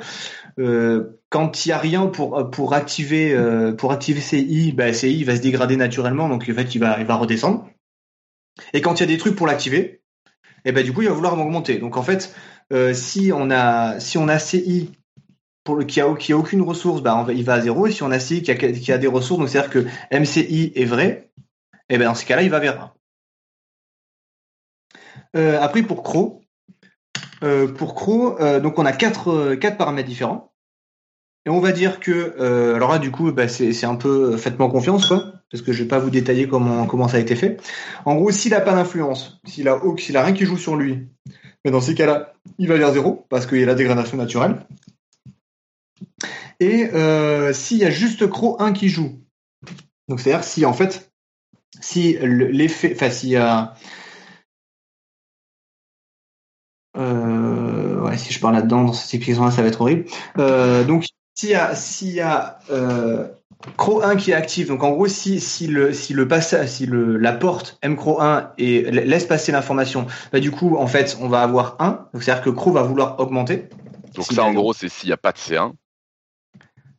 euh, 0.58 1.20
quand 1.28 1.66
il 1.66 1.68
y 1.68 1.72
a 1.72 1.78
rien 1.78 2.06
pour 2.06 2.50
pour 2.50 2.72
activer 2.72 3.36
pour 3.76 3.92
activer 3.92 4.20
ces 4.20 4.38
i, 4.38 4.72
ben, 4.72 4.94
ces 4.94 5.10
i 5.10 5.22
va 5.24 5.36
se 5.36 5.42
dégrader 5.42 5.76
naturellement. 5.76 6.28
Donc 6.30 6.46
en 6.48 6.54
fait, 6.54 6.74
il 6.74 6.78
va 6.78 6.98
il 6.98 7.06
va 7.06 7.16
redescendre. 7.16 7.66
Et 8.72 8.80
quand 8.80 8.94
il 8.96 9.00
y 9.00 9.04
a 9.04 9.06
des 9.06 9.18
trucs 9.18 9.36
pour 9.36 9.46
l'activer, 9.46 10.00
et 10.64 10.72
ben 10.72 10.84
du 10.84 10.92
coup 10.92 11.02
il 11.02 11.08
va 11.08 11.14
vouloir 11.14 11.38
augmenter. 11.38 11.78
Donc 11.78 11.96
en 11.96 12.02
fait, 12.02 12.34
euh, 12.72 12.92
si 12.94 13.30
on 13.34 13.50
a 13.50 13.98
si 14.00 14.18
on 14.18 14.28
a 14.28 14.38
CI 14.38 14.90
pour 15.64 15.76
le 15.76 15.84
qui 15.84 16.00
a 16.00 16.14
qui 16.14 16.32
a 16.32 16.36
aucune 16.36 16.62
ressource, 16.62 17.02
bah 17.02 17.26
il 17.28 17.44
va 17.44 17.54
à 17.54 17.60
zéro. 17.60 17.86
Et 17.86 17.92
si 17.92 18.02
on 18.02 18.10
a 18.10 18.18
CI 18.18 18.42
qui 18.42 18.50
a, 18.50 18.54
qui 18.54 18.92
a 18.92 18.98
des 18.98 19.06
ressources, 19.06 19.40
donc 19.40 19.48
c'est-à-dire 19.48 19.70
que 19.70 19.86
MCI 20.16 20.72
est 20.74 20.84
vrai, 20.84 21.30
et 21.88 21.98
ben 21.98 22.06
dans 22.06 22.14
ce 22.14 22.24
cas-là 22.24 22.42
il 22.42 22.50
va 22.50 22.58
vers 22.58 22.80
1. 22.80 22.92
Euh, 25.36 25.60
après 25.60 25.82
pour 25.82 26.02
Cro, 26.02 26.42
euh, 27.42 27.68
pour 27.68 28.38
euh, 28.40 28.60
donc 28.60 28.78
on 28.78 28.86
a 28.86 28.92
quatre 28.92 29.54
quatre 29.56 29.76
paramètres 29.76 30.08
différents. 30.08 30.52
Et 31.46 31.50
on 31.50 31.60
va 31.60 31.72
dire 31.72 31.98
que, 31.98 32.74
alors 32.74 32.92
là 32.92 32.98
du 32.98 33.10
coup, 33.10 33.32
bah, 33.32 33.48
c'est 33.48 33.84
un 33.84 33.94
peu 33.94 34.36
faites-moi 34.36 34.68
confiance 34.68 35.06
quoi, 35.06 35.32
parce 35.50 35.62
que 35.62 35.72
je 35.72 35.82
vais 35.82 35.88
pas 35.88 35.98
vous 35.98 36.10
détailler 36.10 36.46
comment 36.46 36.86
comment 36.86 37.08
ça 37.08 37.16
a 37.16 37.20
été 37.20 37.36
fait. 37.36 37.58
En 38.04 38.16
gros, 38.16 38.30
s'il 38.30 38.52
a 38.52 38.60
pas 38.60 38.74
d'influence, 38.74 39.40
s'il 39.46 39.66
a, 39.68 39.80
s'il 39.96 40.16
a 40.18 40.24
rien 40.24 40.34
qui 40.34 40.44
joue 40.44 40.58
sur 40.58 40.76
lui, 40.76 41.08
dans 41.70 41.80
ces 41.80 41.94
cas-là, 41.94 42.34
il 42.58 42.68
va 42.68 42.76
vers 42.76 42.92
zéro 42.92 43.26
parce 43.28 43.46
qu'il 43.46 43.58
y 43.58 43.62
a 43.62 43.66
la 43.66 43.74
dégradation 43.74 44.16
naturelle. 44.16 44.66
Et 46.60 46.90
euh, 46.92 47.52
s'il 47.52 47.78
y 47.78 47.84
a 47.84 47.90
juste 47.90 48.26
Cro 48.28 48.60
1 48.60 48.72
qui 48.72 48.88
joue, 48.88 49.20
donc 50.08 50.20
c'est-à-dire 50.20 50.44
si 50.44 50.64
en 50.66 50.72
fait, 50.72 51.12
si 51.80 52.14
le- 52.14 52.48
l'effet, 52.48 52.92
enfin 52.94 53.10
s'il 53.10 53.30
y 53.30 53.36
a, 53.36 53.74
euh, 56.96 58.00
ouais, 58.02 58.16
si 58.18 58.32
je 58.32 58.40
parle 58.40 58.54
là-dedans 58.54 58.84
dans 58.84 58.92
cette 58.92 59.14
explication-là, 59.14 59.50
ça 59.50 59.62
va 59.62 59.68
être 59.68 59.80
horrible. 59.80 60.06
Euh, 60.38 60.84
donc 60.84 61.06
s'il 61.34 61.50
y 61.50 61.54
a, 61.54 61.74
s'il 61.74 62.10
y 62.12 62.20
a 62.20 62.58
Cro 63.76 64.02
1 64.02 64.16
qui 64.16 64.30
est 64.30 64.34
actif, 64.34 64.68
donc 64.68 64.82
en 64.84 64.90
gros, 64.90 65.08
si, 65.08 65.40
si 65.40 65.66
le, 65.66 65.92
si 65.92 66.12
le 66.12 66.28
passage, 66.28 66.68
si 66.68 66.86
le, 66.86 67.16
la 67.16 67.32
porte 67.32 67.78
M 67.82 67.96
Cro 67.96 68.20
1 68.20 68.52
et 68.58 68.82
la- 68.90 69.04
laisse 69.04 69.24
passer 69.24 69.50
l'information, 69.52 70.06
bah, 70.32 70.38
du 70.40 70.50
coup, 70.50 70.76
en 70.76 70.86
fait, 70.86 71.18
on 71.20 71.28
va 71.28 71.42
avoir 71.42 71.76
1. 71.80 72.08
Donc, 72.12 72.22
c'est-à-dire 72.22 72.44
que 72.44 72.50
Cro 72.50 72.70
va 72.72 72.82
vouloir 72.82 73.18
augmenter. 73.18 73.68
Donc 74.14 74.26
Si 74.26 74.34
ça, 74.34 74.44
en 74.44 74.52
gros, 74.54 74.72
c'est 74.72 74.88
s'il 74.88 75.08
n'y 75.08 75.12
a 75.12 75.16
pas 75.16 75.32
de 75.32 75.38
C1. 75.38 75.72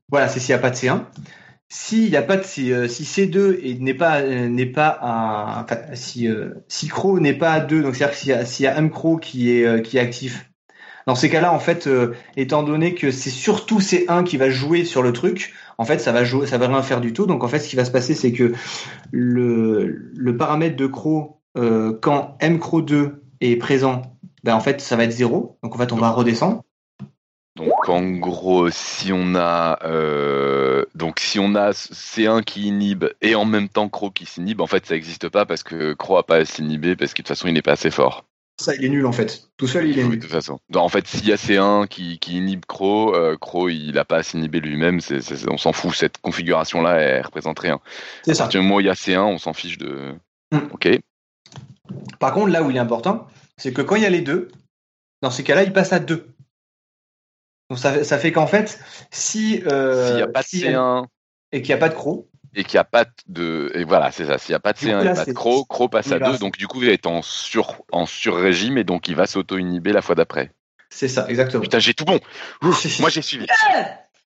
Voilà, 0.09 0.27
c'est 0.27 0.39
s'il 0.39 0.53
n'y 0.53 0.59
a 0.59 0.61
pas 0.61 0.69
de 0.71 0.75
C1. 0.75 1.03
S'il 1.69 2.09
n'y 2.09 2.15
a 2.17 2.23
pas 2.23 2.37
de 2.37 2.43
si, 2.43 2.73
euh, 2.73 2.87
si 2.87 3.03
C2 3.03 3.59
et 3.61 3.75
n'est 3.75 3.93
pas 3.93 4.21
euh, 4.21 4.49
n'est 4.49 4.65
pas 4.65 4.97
enfin, 5.63 5.77
si 5.93 6.27
euh, 6.27 6.55
si 6.67 6.87
Cro 6.87 7.19
n'est 7.19 7.35
pas 7.37 7.53
à 7.53 7.59
2, 7.59 7.83
donc 7.83 7.95
c'est-à-dire 7.95 8.15
que 8.15 8.45
s'il 8.47 8.63
y 8.65 8.67
a, 8.67 8.73
y 8.73 8.77
M 8.77 8.89
Cro 8.89 9.17
qui 9.17 9.51
est 9.51 9.65
euh, 9.65 9.79
qui 9.79 9.97
est 9.97 10.01
actif. 10.01 10.48
Dans 11.09 11.15
ces 11.15 11.27
cas-là, 11.27 11.51
en 11.51 11.57
fait, 11.57 11.87
euh, 11.87 12.13
étant 12.37 12.61
donné 12.61 12.93
que 12.93 13.09
c'est 13.09 13.31
surtout 13.31 13.79
C1 13.79 14.23
qui 14.23 14.37
va 14.37 14.51
jouer 14.51 14.85
sur 14.85 15.01
le 15.01 15.11
truc, 15.11 15.55
en 15.79 15.83
fait, 15.83 15.97
ça 15.97 16.11
va 16.11 16.21
va 16.21 16.67
rien 16.67 16.83
faire 16.83 17.01
du 17.01 17.13
tout. 17.13 17.25
Donc 17.25 17.43
en 17.43 17.47
fait, 17.47 17.57
ce 17.57 17.67
qui 17.67 17.75
va 17.75 17.83
se 17.83 17.89
passer, 17.89 18.13
c'est 18.13 18.31
que 18.31 18.53
le 19.09 20.37
paramètre 20.37 20.75
de 20.75 20.85
Cro 20.85 21.41
euh, 21.57 21.97
quand 21.99 22.37
M 22.41 22.59
Cro 22.59 22.83
2 22.83 23.23
est 23.41 23.55
présent, 23.55 24.03
ben 24.43 24.53
en 24.53 24.59
fait, 24.59 24.81
ça 24.81 24.97
va 24.97 25.05
être 25.05 25.11
0. 25.11 25.57
Donc 25.63 25.73
en 25.73 25.79
fait, 25.79 25.91
on 25.91 25.97
va 25.97 26.11
redescendre. 26.11 26.61
Donc 27.55 27.89
en 27.89 28.03
gros, 28.03 28.69
si 28.69 29.11
on 29.11 29.33
a 29.33 29.79
euh, 29.85 30.85
donc 30.93 31.19
si 31.19 31.39
on 31.39 31.55
a 31.55 31.71
C1 31.71 32.43
qui 32.43 32.67
inhibe 32.67 33.05
et 33.23 33.33
en 33.33 33.45
même 33.45 33.67
temps 33.67 33.89
Cro 33.89 34.11
qui 34.11 34.27
s'inhibe, 34.27 34.61
en 34.61 34.67
fait 34.67 34.85
ça 34.85 34.93
n'existe 34.93 35.27
pas 35.27 35.47
parce 35.47 35.63
que 35.63 35.93
Cro 35.93 36.17
a 36.17 36.23
pas 36.23 36.35
à 36.35 36.45
s'inhiber 36.45 36.95
parce 36.95 37.13
que 37.13 37.23
de 37.23 37.27
toute 37.27 37.35
façon 37.35 37.47
il 37.47 37.55
n'est 37.55 37.63
pas 37.63 37.71
assez 37.71 37.89
fort. 37.89 38.25
Ça, 38.59 38.75
il 38.75 38.83
est 38.83 38.89
nul 38.89 39.05
en 39.05 39.13
fait. 39.13 39.49
Tout 39.55 39.67
seul, 39.67 39.87
il 39.87 39.97
est 39.97 40.03
Oui, 40.03 40.09
nul. 40.09 40.17
de 40.19 40.23
toute 40.23 40.31
façon. 40.33 40.59
Non, 40.69 40.81
en 40.81 40.89
fait, 40.89 41.07
s'il 41.07 41.25
y 41.25 41.31
a 41.31 41.37
C1 41.37 41.87
qui, 41.87 42.19
qui 42.19 42.37
inhibe 42.37 42.65
Crow, 42.65 43.15
euh, 43.15 43.37
Crow, 43.37 43.69
il 43.69 43.93
n'a 43.93 44.03
pas 44.03 44.17
à 44.17 44.23
s'inhiber 44.23 44.59
lui-même. 44.59 44.99
on 45.47 45.57
s'en 45.57 45.71
fout. 45.71 45.95
Cette 45.95 46.17
configuration-là, 46.17 46.97
elle 46.97 47.25
représente 47.25 47.57
rien. 47.59 47.79
C'est 48.23 48.31
À 48.31 48.33
ça. 48.33 48.43
partir 48.43 48.59
du 48.59 48.65
moment 48.65 48.75
où 48.77 48.79
il 48.81 48.87
y 48.87 48.89
a 48.89 48.93
C1, 48.95 49.19
on 49.21 49.37
s'en 49.37 49.53
fiche 49.53 49.77
de. 49.77 50.13
Hmm. 50.51 50.67
Ok. 50.73 50.89
Par 52.19 52.33
contre, 52.33 52.49
là 52.49 52.61
où 52.63 52.69
il 52.69 52.75
est 52.75 52.79
important, 52.79 53.27
c'est 53.57 53.71
que 53.73 53.81
quand 53.81 53.95
il 53.95 54.03
y 54.03 54.05
a 54.05 54.09
les 54.09 54.21
deux, 54.21 54.49
dans 55.21 55.31
ces 55.31 55.43
cas-là, 55.43 55.63
il 55.63 55.71
passe 55.73 55.93
à 55.93 55.99
deux. 55.99 56.27
Donc 57.69 57.79
ça, 57.79 57.93
fait- 57.93 58.03
ça 58.03 58.17
fait 58.17 58.31
qu'en 58.31 58.47
fait, 58.47 58.79
si 59.11 59.61
euh, 59.67 60.07
S'il 60.07 60.15
n'y 60.17 60.21
a 60.21 60.27
pas 60.27 60.41
de 60.41 60.45
s'il 60.47 60.61
y 60.61 60.67
a- 60.67 60.71
C1 60.71 61.05
et 61.51 61.61
qu'il 61.61 61.69
n'y 61.69 61.75
a 61.75 61.77
pas 61.77 61.89
de 61.89 61.93
croc, 61.95 62.27
et 62.55 62.63
qu'il 62.63 62.77
n'y 62.77 62.81
a 62.81 62.83
pas 62.85 63.05
de. 63.27 63.71
Et 63.75 63.83
voilà, 63.83 64.11
c'est 64.11 64.25
ça. 64.25 64.37
S'il 64.37 64.51
n'y 64.51 64.55
a 64.55 64.59
pas 64.59 64.73
de 64.73 64.79
Du 64.79 64.85
C1 64.87 64.95
coup, 64.97 65.01
et 65.01 65.05
là, 65.05 65.15
pas 65.15 65.25
de 65.25 65.31
Crow, 65.33 65.65
Crow 65.65 65.89
passe 65.89 66.11
à 66.11 66.15
Oui, 66.15 66.19
là, 66.21 66.27
2. 66.27 66.33
c'est- 66.33 66.39
Donc, 66.39 66.57
du 66.57 66.67
coup, 66.67 66.81
il 66.81 66.87
va 66.87 66.93
être 66.93 67.07
en 67.07 67.21
sur, 67.21 67.81
en 67.91 68.05
sur-régime 68.05 68.77
et 68.77 68.83
donc 68.83 69.07
il 69.07 69.15
va 69.15 69.25
s'auto-inhiber 69.27 69.91
la 69.93 70.01
fois 70.01 70.15
d'après. 70.15 70.51
c'est 70.89 71.07
ça, 71.07 71.27
exactement. 71.29 71.61
Putain, 71.61 71.79
j'ai 71.79 71.93
tout 71.93 72.05
bon. 72.05 72.19
Ouf, 72.63 72.99
moi, 72.99 73.09
j'ai 73.09 73.21
suivi. 73.21 73.45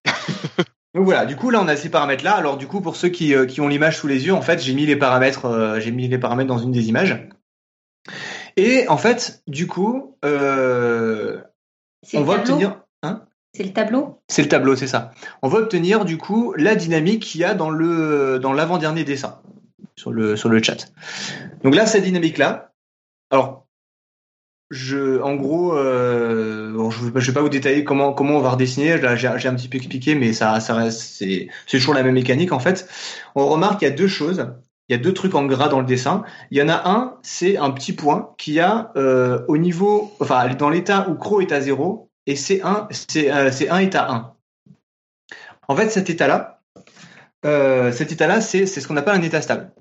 Donc 0.94 1.06
voilà, 1.06 1.26
du 1.26 1.34
coup 1.34 1.50
là 1.50 1.60
on 1.60 1.66
a 1.66 1.74
ces 1.74 1.88
paramètres 1.90 2.22
là. 2.22 2.34
Alors 2.36 2.56
du 2.56 2.68
coup 2.68 2.80
pour 2.80 2.94
ceux 2.94 3.08
qui, 3.08 3.34
euh, 3.34 3.46
qui 3.46 3.60
ont 3.60 3.66
l'image 3.66 3.98
sous 3.98 4.06
les 4.06 4.26
yeux, 4.26 4.32
en 4.32 4.42
fait 4.42 4.62
j'ai 4.62 4.74
mis 4.74 4.86
les 4.86 4.94
paramètres, 4.94 5.46
euh, 5.46 5.80
j'ai 5.80 5.90
mis 5.90 6.06
les 6.06 6.18
paramètres 6.18 6.46
dans 6.46 6.58
une 6.58 6.70
des 6.70 6.88
images. 6.88 7.26
Et 8.56 8.86
en 8.86 8.96
fait 8.96 9.42
du 9.48 9.66
coup 9.66 10.16
euh, 10.24 11.40
on 12.12 12.22
va 12.22 12.34
obtenir, 12.34 12.80
C'est 13.54 13.62
le 13.62 13.72
tableau? 13.72 14.20
C'est 14.28 14.42
le 14.42 14.48
tableau, 14.48 14.74
c'est 14.74 14.88
ça. 14.88 15.12
On 15.42 15.48
va 15.48 15.58
obtenir 15.58 16.04
du 16.04 16.18
coup 16.18 16.54
la 16.56 16.74
dynamique 16.74 17.22
qu'il 17.22 17.40
y 17.40 17.44
a 17.44 17.54
dans 17.54 17.70
l'avant-dernier 17.70 19.04
dessin 19.04 19.40
sur 19.96 20.12
le 20.12 20.36
sur 20.36 20.48
le 20.48 20.60
chat. 20.60 20.92
Donc 21.62 21.74
là 21.76 21.86
cette 21.86 22.02
dynamique 22.02 22.38
là. 22.38 22.72
Alors 23.30 23.66
je 24.70 25.20
en 25.22 25.36
gros 25.36 25.76
euh, 25.76 26.90
je, 26.90 27.20
je 27.20 27.26
vais 27.26 27.32
pas 27.32 27.42
vous 27.42 27.48
détailler 27.48 27.84
comment 27.84 28.14
on 28.18 28.40
va 28.40 28.50
redessiner. 28.50 28.98
J'ai 29.16 29.48
un 29.48 29.54
petit 29.54 29.68
peu 29.68 29.76
expliqué, 29.76 30.16
mais 30.16 30.32
ça 30.32 30.58
ça 30.58 30.90
c'est 30.90 31.48
toujours 31.68 31.94
la 31.94 32.02
même 32.02 32.14
mécanique 32.14 32.50
en 32.50 32.58
fait. 32.58 32.88
On 33.36 33.46
remarque 33.46 33.78
qu'il 33.78 33.88
y 33.88 33.92
a 33.92 33.94
deux 33.94 34.08
choses. 34.08 34.48
Il 34.88 34.96
y 34.96 34.98
a 34.98 35.02
deux 35.02 35.14
trucs 35.14 35.34
en 35.34 35.46
gras 35.46 35.68
dans 35.68 35.80
le 35.80 35.86
dessin. 35.86 36.24
Il 36.50 36.58
y 36.58 36.62
en 36.62 36.68
a 36.68 36.82
un, 36.90 37.16
c'est 37.22 37.56
un 37.56 37.70
petit 37.70 37.94
point 37.94 38.34
qui 38.36 38.60
a 38.60 38.92
euh, 38.96 39.42
au 39.48 39.56
niveau, 39.56 40.12
enfin 40.20 40.46
dans 40.54 40.68
l'état 40.68 41.08
où 41.08 41.14
Crow 41.14 41.40
est 41.40 41.52
à 41.52 41.60
0 41.60 42.10
et 42.26 42.34
C1, 42.34 42.86
c'est 42.90 43.30
euh, 43.30 43.50
C1 43.50 43.82
est 43.82 43.94
à 43.94 44.10
1. 44.10 44.34
En 45.68 45.76
fait, 45.76 45.90
cet 45.90 46.10
état-là, 46.10 46.62
euh, 47.44 47.92
c'est 47.92 48.66
ce 48.66 48.88
qu'on 48.88 48.96
appelle 48.96 49.14
un 49.14 49.22
état 49.22 49.42
stable. 49.42 49.72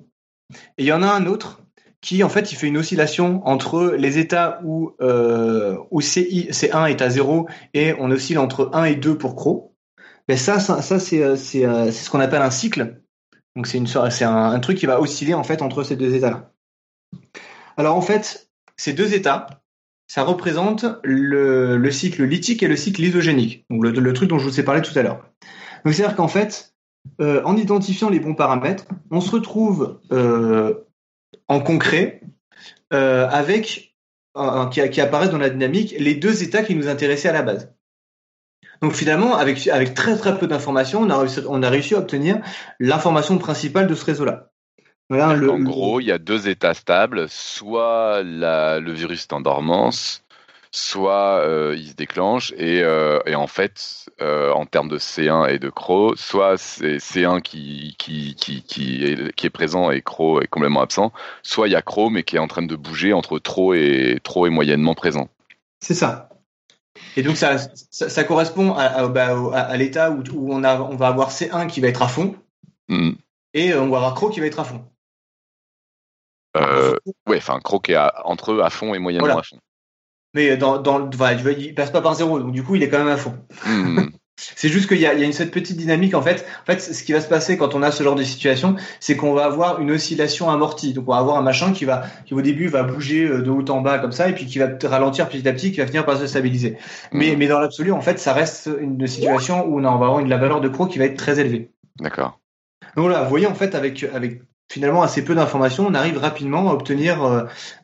Et 0.78 0.84
il 0.84 0.86
y 0.86 0.92
en 0.92 1.04
a 1.04 1.08
un 1.08 1.26
autre 1.26 1.62
qui, 2.04 2.22
en 2.24 2.30
fait, 2.30 2.52
il 2.52 2.56
fait 2.56 2.68
une 2.68 2.78
oscillation 2.78 3.42
entre 3.48 3.96
les 3.98 4.20
états 4.20 4.60
où, 4.64 4.94
euh, 5.02 5.78
où 5.90 6.02
CI, 6.02 6.50
C1 6.52 6.90
est 6.90 7.02
à 7.02 7.10
0 7.10 7.48
et 7.74 7.96
on 7.98 8.12
oscille 8.12 8.38
entre 8.38 8.70
1 8.74 8.84
et 8.84 8.96
2 8.96 9.18
pour. 9.18 9.74
Mais 10.28 10.38
ça, 10.38 10.58
euh, 10.58 10.82
euh, 11.14 11.36
c'est 11.38 11.92
ce 11.92 12.10
qu'on 12.10 12.20
appelle 12.20 12.42
un 12.42 12.52
cycle. 12.52 13.02
Donc 13.56 13.68
c'est 13.68 14.24
un, 14.24 14.60
truc 14.60 14.78
qui 14.78 14.86
va 14.86 15.00
osciller 15.00 15.34
entre 15.34 15.84
ces 15.84 15.96
deux 15.96 16.14
états-là. 16.14 16.52
Alors 17.78 17.96
en 17.96 18.02
fait, 18.02 18.50
ces 18.76 18.94
deux 18.94 19.14
états, 19.14 19.63
ça 20.08 20.24
représente 20.24 20.86
le, 21.04 21.78
le 21.78 21.92
cycle 21.92 22.24
lithique 22.24 22.64
et 22.64 22.68
le 22.68 22.76
cycle 22.76 23.02
lithogénique. 23.02 23.66
Donc 23.70 23.84
le, 23.84 24.14
truc 24.14 24.30
dont 24.30 24.38
je 24.38 24.46
vous 24.46 24.60
ai 24.60 24.64
parlé 24.64 24.82
tout 24.82 24.98
à 24.98 25.02
l'heure. 25.02 25.26
Donc 25.86 25.94
c'est-à-dire 25.94 26.16
qu'en 26.16 26.28
fait, 26.28 26.74
euh, 27.22 27.42
en 27.44 27.58
identifiant 27.58 28.10
les 28.10 28.20
bons 28.20 28.36
paramètres, 28.36 28.86
on 29.12 29.22
se 29.22 29.32
retrouve 29.32 30.00
euh, 30.12 30.86
en 31.48 31.60
concret 31.60 32.22
euh, 32.94 33.28
avec 33.30 33.96
qui, 34.72 34.90
qui 34.90 35.02
apparaissent 35.02 35.32
dans 35.32 35.38
la 35.38 35.50
dynamique 35.50 35.96
les 35.98 36.16
deux 36.16 36.44
états 36.44 36.64
qui 36.64 36.76
nous 36.76 36.88
intéressaient 36.88 37.30
à 37.30 37.34
la 37.34 37.44
base. 37.44 37.74
Donc 38.82 38.94
finalement, 38.94 39.36
avec, 39.36 39.66
avec 39.68 39.94
très 39.94 40.18
très 40.18 40.38
peu 40.38 40.46
d'informations, 40.46 41.02
on 41.02 41.64
a 41.64 41.70
réussi 41.70 41.96
à 41.96 42.00
obtenir 42.00 42.42
l'information 42.80 43.38
principale 43.38 43.88
de 43.88 43.96
ce 43.96 44.04
réseau-là. 44.04 44.53
Voilà, 45.10 45.34
le- 45.36 45.52
en 45.52 45.60
gros, 45.60 46.00
il 46.00 46.06
y 46.06 46.12
a 46.12 46.18
deux 46.18 46.48
états 46.48 46.74
stables. 46.74 47.28
Soit 47.30 48.24
la, 48.24 48.80
le 48.80 48.92
virus 48.92 49.24
est 49.24 49.34
en 49.34 49.42
dormance, 49.42 50.24
soit 50.72 51.40
euh, 51.46 51.76
il 51.78 51.90
se 51.90 51.94
déclenche. 51.94 52.52
Et, 52.58 52.82
euh, 52.82 53.20
et 53.26 53.36
en 53.36 53.48
fait, 53.48 54.06
euh, 54.22 54.52
en 54.52 54.66
termes 54.66 54.90
de 54.90 54.98
C1 54.98 55.46
et 55.50 55.60
de 55.60 55.70
Crow, 55.70 56.16
soit 56.16 56.58
c'est 56.58 56.98
C1 57.00 57.42
qui, 57.42 57.96
qui, 58.00 58.36
qui, 58.36 58.64
qui, 58.64 59.04
est, 59.06 59.34
qui 59.34 59.46
est 59.46 59.50
présent 59.52 59.92
et 59.92 60.02
Crow 60.02 60.42
est 60.42 60.48
complètement 60.48 60.82
absent, 60.82 61.12
soit 61.44 61.68
il 61.68 61.72
y 61.72 61.76
a 61.76 61.82
Crow 61.82 62.10
mais 62.10 62.24
qui 62.24 62.38
est 62.38 62.40
en 62.40 62.48
train 62.48 62.64
de 62.64 62.76
bouger 62.76 63.14
entre 63.14 63.38
trop 63.40 63.74
et, 63.74 64.20
trop 64.24 64.48
et 64.48 64.50
moyennement 64.50 64.96
présent. 64.96 65.30
C'est 65.80 65.94
ça. 65.94 66.30
Et 67.18 67.22
donc 67.24 67.38
ça, 67.38 67.58
ça, 67.92 68.10
ça 68.10 68.24
correspond 68.24 68.74
à, 68.74 68.84
à, 68.86 69.08
bah, 69.08 69.36
à- 69.54 69.60
à 69.62 69.78
l'état 69.78 70.12
où, 70.12 70.24
où 70.34 70.54
on, 70.54 70.64
a, 70.64 70.80
on 70.82 70.96
va 70.96 71.08
avoir 71.08 71.32
C1 71.32 71.68
qui 71.68 71.82
va 71.82 71.88
être 71.90 72.02
à 72.02 72.08
fond 72.08 72.36
Hmm. 72.90 73.12
et 73.54 73.74
on 73.76 73.90
va 73.90 73.98
avoir 73.98 74.14
Crow 74.16 74.30
qui 74.30 74.40
va 74.42 74.46
être 74.48 74.60
à 74.60 74.64
fond. 74.64 74.84
Euh, 76.58 76.96
ouais, 77.28 77.38
enfin, 77.38 77.60
à- 77.96 78.22
entre 78.28 78.52
eux 78.54 78.62
à 78.64 78.70
fond 78.70 78.94
et 78.94 79.00
moyennement 79.00 79.26
Voilà. 79.28 79.40
à 79.40 79.44
fond. 79.44 79.58
Mais 80.36 80.58
dans, 80.58 80.78
dans, 80.80 80.98
le- 81.00 81.10
voilà, 81.16 81.36
tu 81.36 81.44
vois, 81.44 81.52
il 81.54 81.76
passe 81.76 81.92
pas 81.92 82.02
par 82.02 82.16
zéro, 82.16 82.40
donc 82.40 82.52
du 82.52 82.64
coup 82.64 82.76
il 82.76 82.84
est 82.84 82.90
quand 82.90 82.98
même 83.00 83.08
à 83.08 83.18
fond. 83.18 83.36
Hmm. 83.66 84.00
C'est 84.36 84.68
juste 84.68 84.88
qu'il 84.88 84.98
y 84.98 85.06
a, 85.06 85.14
il 85.14 85.20
y 85.20 85.24
a 85.24 85.26
une, 85.28 85.32
cette 85.32 85.52
petite 85.52 85.78
dynamique 85.78 86.16
en 86.16 86.22
fait. 86.24 86.44
En 86.64 86.66
fait, 86.66 86.80
ce 86.80 87.04
qui 87.04 87.14
va 87.14 87.22
se 87.22 87.28
passer 87.30 87.56
quand 87.56 87.76
on 87.76 87.84
a 87.84 87.92
ce 87.92 88.04
genre 88.04 88.16
de 88.16 88.24
situation, 88.24 88.76
c'est 89.00 89.16
qu'on 89.16 89.34
va 89.36 89.46
avoir 89.46 89.80
une 89.80 89.92
oscillation 89.92 90.50
amortie. 90.50 90.94
Donc 90.94 91.08
on 91.08 91.12
va 91.12 91.20
avoir 91.20 91.38
un 91.38 91.44
machin 91.44 91.72
qui 91.72 91.86
va, 91.86 92.02
qui 92.26 92.34
au 92.34 92.42
début 92.42 92.68
va 92.68 92.82
bouger 92.82 93.26
euh, 93.26 93.44
de 93.44 93.52
haut 93.52 93.64
en 93.70 93.82
bas 93.82 94.00
comme 94.00 94.12
ça, 94.12 94.28
et 94.28 94.34
puis 94.34 94.48
qui 94.48 94.58
va 94.58 94.70
ralentir 94.86 95.30
petit 95.30 95.48
à 95.48 95.54
petit, 95.54 95.72
qui 95.72 95.80
va 95.82 95.86
finir 95.86 96.04
par 96.04 96.18
se 96.18 96.26
stabiliser. 96.26 96.78
Mais, 97.12 97.36
Hmm. 97.36 97.38
mais 97.38 97.48
dans 97.48 97.60
l'absolu, 97.60 97.92
en 97.92 98.02
fait, 98.02 98.18
ça 98.20 98.34
reste 98.34 98.70
une 98.82 99.06
situation 99.06 99.66
où 99.68 99.80
on, 99.80 99.84
a- 99.86 99.90
on 99.90 99.98
va 100.00 100.06
avoir 100.08 100.20
une, 100.20 100.30
la 100.30 100.38
valeur 100.38 100.62
de 100.62 100.68
Crow 100.68 100.88
qui 100.88 100.98
va 100.98 101.06
être 101.06 101.16
très 101.18 101.40
élevée. 101.40 101.70
D'accord. 102.00 102.40
Donc 102.96 103.06
voilà, 103.06 103.22
vous 103.24 103.30
voyez 103.30 103.46
en 103.48 103.54
fait 103.56 103.76
avec 103.76 104.04
avec 104.04 104.42
finalement 104.74 105.04
assez 105.04 105.24
peu 105.24 105.36
d'informations, 105.36 105.86
on 105.88 105.94
arrive 105.94 106.18
rapidement 106.18 106.72
à 106.72 106.74
obtenir 106.74 107.24
euh, 107.24 107.44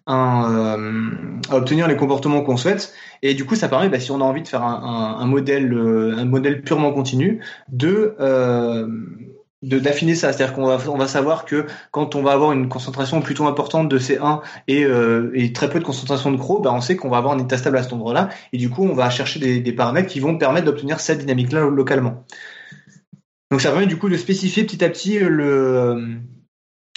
euh, 0.10 1.12
à 1.52 1.56
obtenir 1.56 1.88
les 1.88 1.96
comportements 1.96 2.42
qu'on 2.42 2.58
souhaite. 2.58 2.94
Et 3.22 3.36
du 3.36 3.46
coup 3.46 3.54
ça 3.54 3.70
permet 3.70 3.90
bah, 3.90 4.00
si 4.00 4.10
on 4.10 4.22
a 4.22 4.24
envie 4.24 4.42
de 4.42 4.48
faire 4.48 4.64
un, 4.64 5.26
modèle 5.28 5.72
euh, 5.72 6.18
un 6.18 6.26
modèle 6.26 6.64
purement 6.64 6.92
continu 6.92 7.42
de 7.72 8.16
d'affiner 9.62 10.16
ça, 10.16 10.32
c'est-à-dire 10.34 10.56
qu'on 10.56 10.66
va 10.66 10.80
on 10.88 10.98
va 10.98 11.08
savoir 11.08 11.46
que 11.46 11.68
quand 11.92 12.16
on 12.16 12.24
va 12.24 12.32
avoir 12.32 12.54
une 12.54 12.70
concentration 12.70 13.22
plutôt 13.22 13.46
importante 13.46 13.88
de 13.88 14.00
C1 14.00 14.40
et, 14.68 14.88
et 15.34 15.54
très 15.54 15.70
peu 15.70 15.80
de 15.80 15.84
concentration 15.84 16.32
de 16.32 16.38
Crow, 16.38 16.60
bah 16.60 16.72
on 16.74 16.82
sait 16.82 16.96
qu'on 16.96 17.10
va 17.10 17.18
avoir 17.18 17.34
un 17.36 17.40
état 17.40 17.58
stable 17.58 17.78
à 17.78 17.84
cet 17.84 17.94
endroit-là. 17.94 18.30
Et 18.52 18.58
du 18.58 18.70
coup 18.72 18.84
on 18.84 18.94
va 18.94 19.10
chercher 19.12 19.60
des 19.60 19.74
paramètres 19.74 20.08
qui 20.08 20.22
vont 20.22 20.38
permettre 20.38 20.66
d'obtenir 20.66 21.00
cette 21.02 21.20
dynamique-là 21.20 21.70
localement. 21.70 22.24
Donc 23.52 23.62
ça 23.62 23.72
permet 23.72 23.88
du 23.88 23.98
coup 23.98 24.10
de 24.10 24.18
spécifier 24.18 24.64
petit 24.64 24.84
à 24.84 24.90
petit 24.90 25.20
le, 25.20 26.20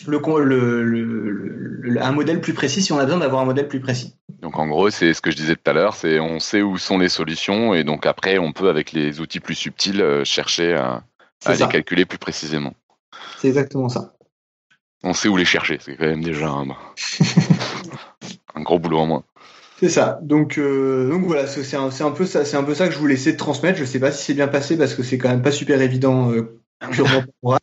le, 0.06 0.18
con- 0.18 0.38
le, 0.38 0.82
le- 0.84 1.30
le- 1.30 2.02
un 2.02 2.12
modèle 2.12 2.40
plus 2.40 2.54
précis 2.54 2.82
si 2.82 2.92
on 2.92 2.98
a 2.98 3.04
besoin 3.04 3.20
d'avoir 3.20 3.42
un 3.42 3.44
modèle 3.46 3.68
plus 3.68 3.80
précis. 3.80 4.14
Donc 4.40 4.58
en 4.58 4.66
gros, 4.66 4.90
c'est 4.90 5.14
ce 5.14 5.20
que 5.20 5.30
je 5.30 5.36
disais 5.36 5.54
tout 5.56 5.70
à 5.70 5.72
l'heure, 5.72 5.94
c'est 5.94 6.18
on 6.20 6.40
sait 6.40 6.62
où 6.62 6.78
sont 6.78 6.98
les 6.98 7.08
solutions 7.08 7.74
et 7.74 7.84
donc 7.84 8.06
après 8.06 8.38
on 8.38 8.52
peut 8.52 8.68
avec 8.68 8.92
les 8.92 9.20
outils 9.20 9.40
plus 9.40 9.54
subtils 9.54 10.00
euh, 10.00 10.24
chercher 10.24 10.74
à, 10.74 11.04
les 11.48 11.58
calculer 11.68 12.04
plus 12.04 12.18
précisément. 12.18 12.74
C'est 13.38 13.48
exactement 13.48 13.88
ça. 13.88 14.14
On 15.04 15.12
sait 15.12 15.28
où 15.28 15.36
les 15.36 15.44
chercher, 15.44 15.78
c'est 15.80 15.96
quand 15.96 16.06
même 16.06 16.22
déjà 16.22 16.48
un, 16.48 16.66
un 18.54 18.62
gros 18.62 18.78
boulot 18.78 18.98
en 18.98 19.06
moins. 19.06 19.24
C'est 19.80 19.88
ça. 19.88 20.20
Donc, 20.22 20.58
euh, 20.58 21.10
donc 21.10 21.24
voilà, 21.24 21.48
c'est 21.48 21.76
un, 21.76 21.88
un 21.88 22.10
peu 22.12 22.24
ça, 22.24 22.44
c'est 22.44 22.56
un 22.56 22.62
peu 22.62 22.74
ça 22.74 22.86
que 22.86 22.94
je 22.94 22.98
voulais 23.00 23.14
essayer 23.14 23.32
de 23.32 23.36
transmettre. 23.36 23.78
Je 23.78 23.84
sais 23.84 23.98
pas 23.98 24.12
si 24.12 24.22
c'est 24.24 24.34
bien 24.34 24.46
passé 24.46 24.78
parce 24.78 24.94
que 24.94 25.02
c'est 25.02 25.18
quand 25.18 25.28
même 25.28 25.42
pas 25.42 25.50
super 25.50 25.80
évident 25.82 26.30
euh, 26.30 26.60
purement 26.92 27.22
pour 27.22 27.34
moi. 27.42 27.58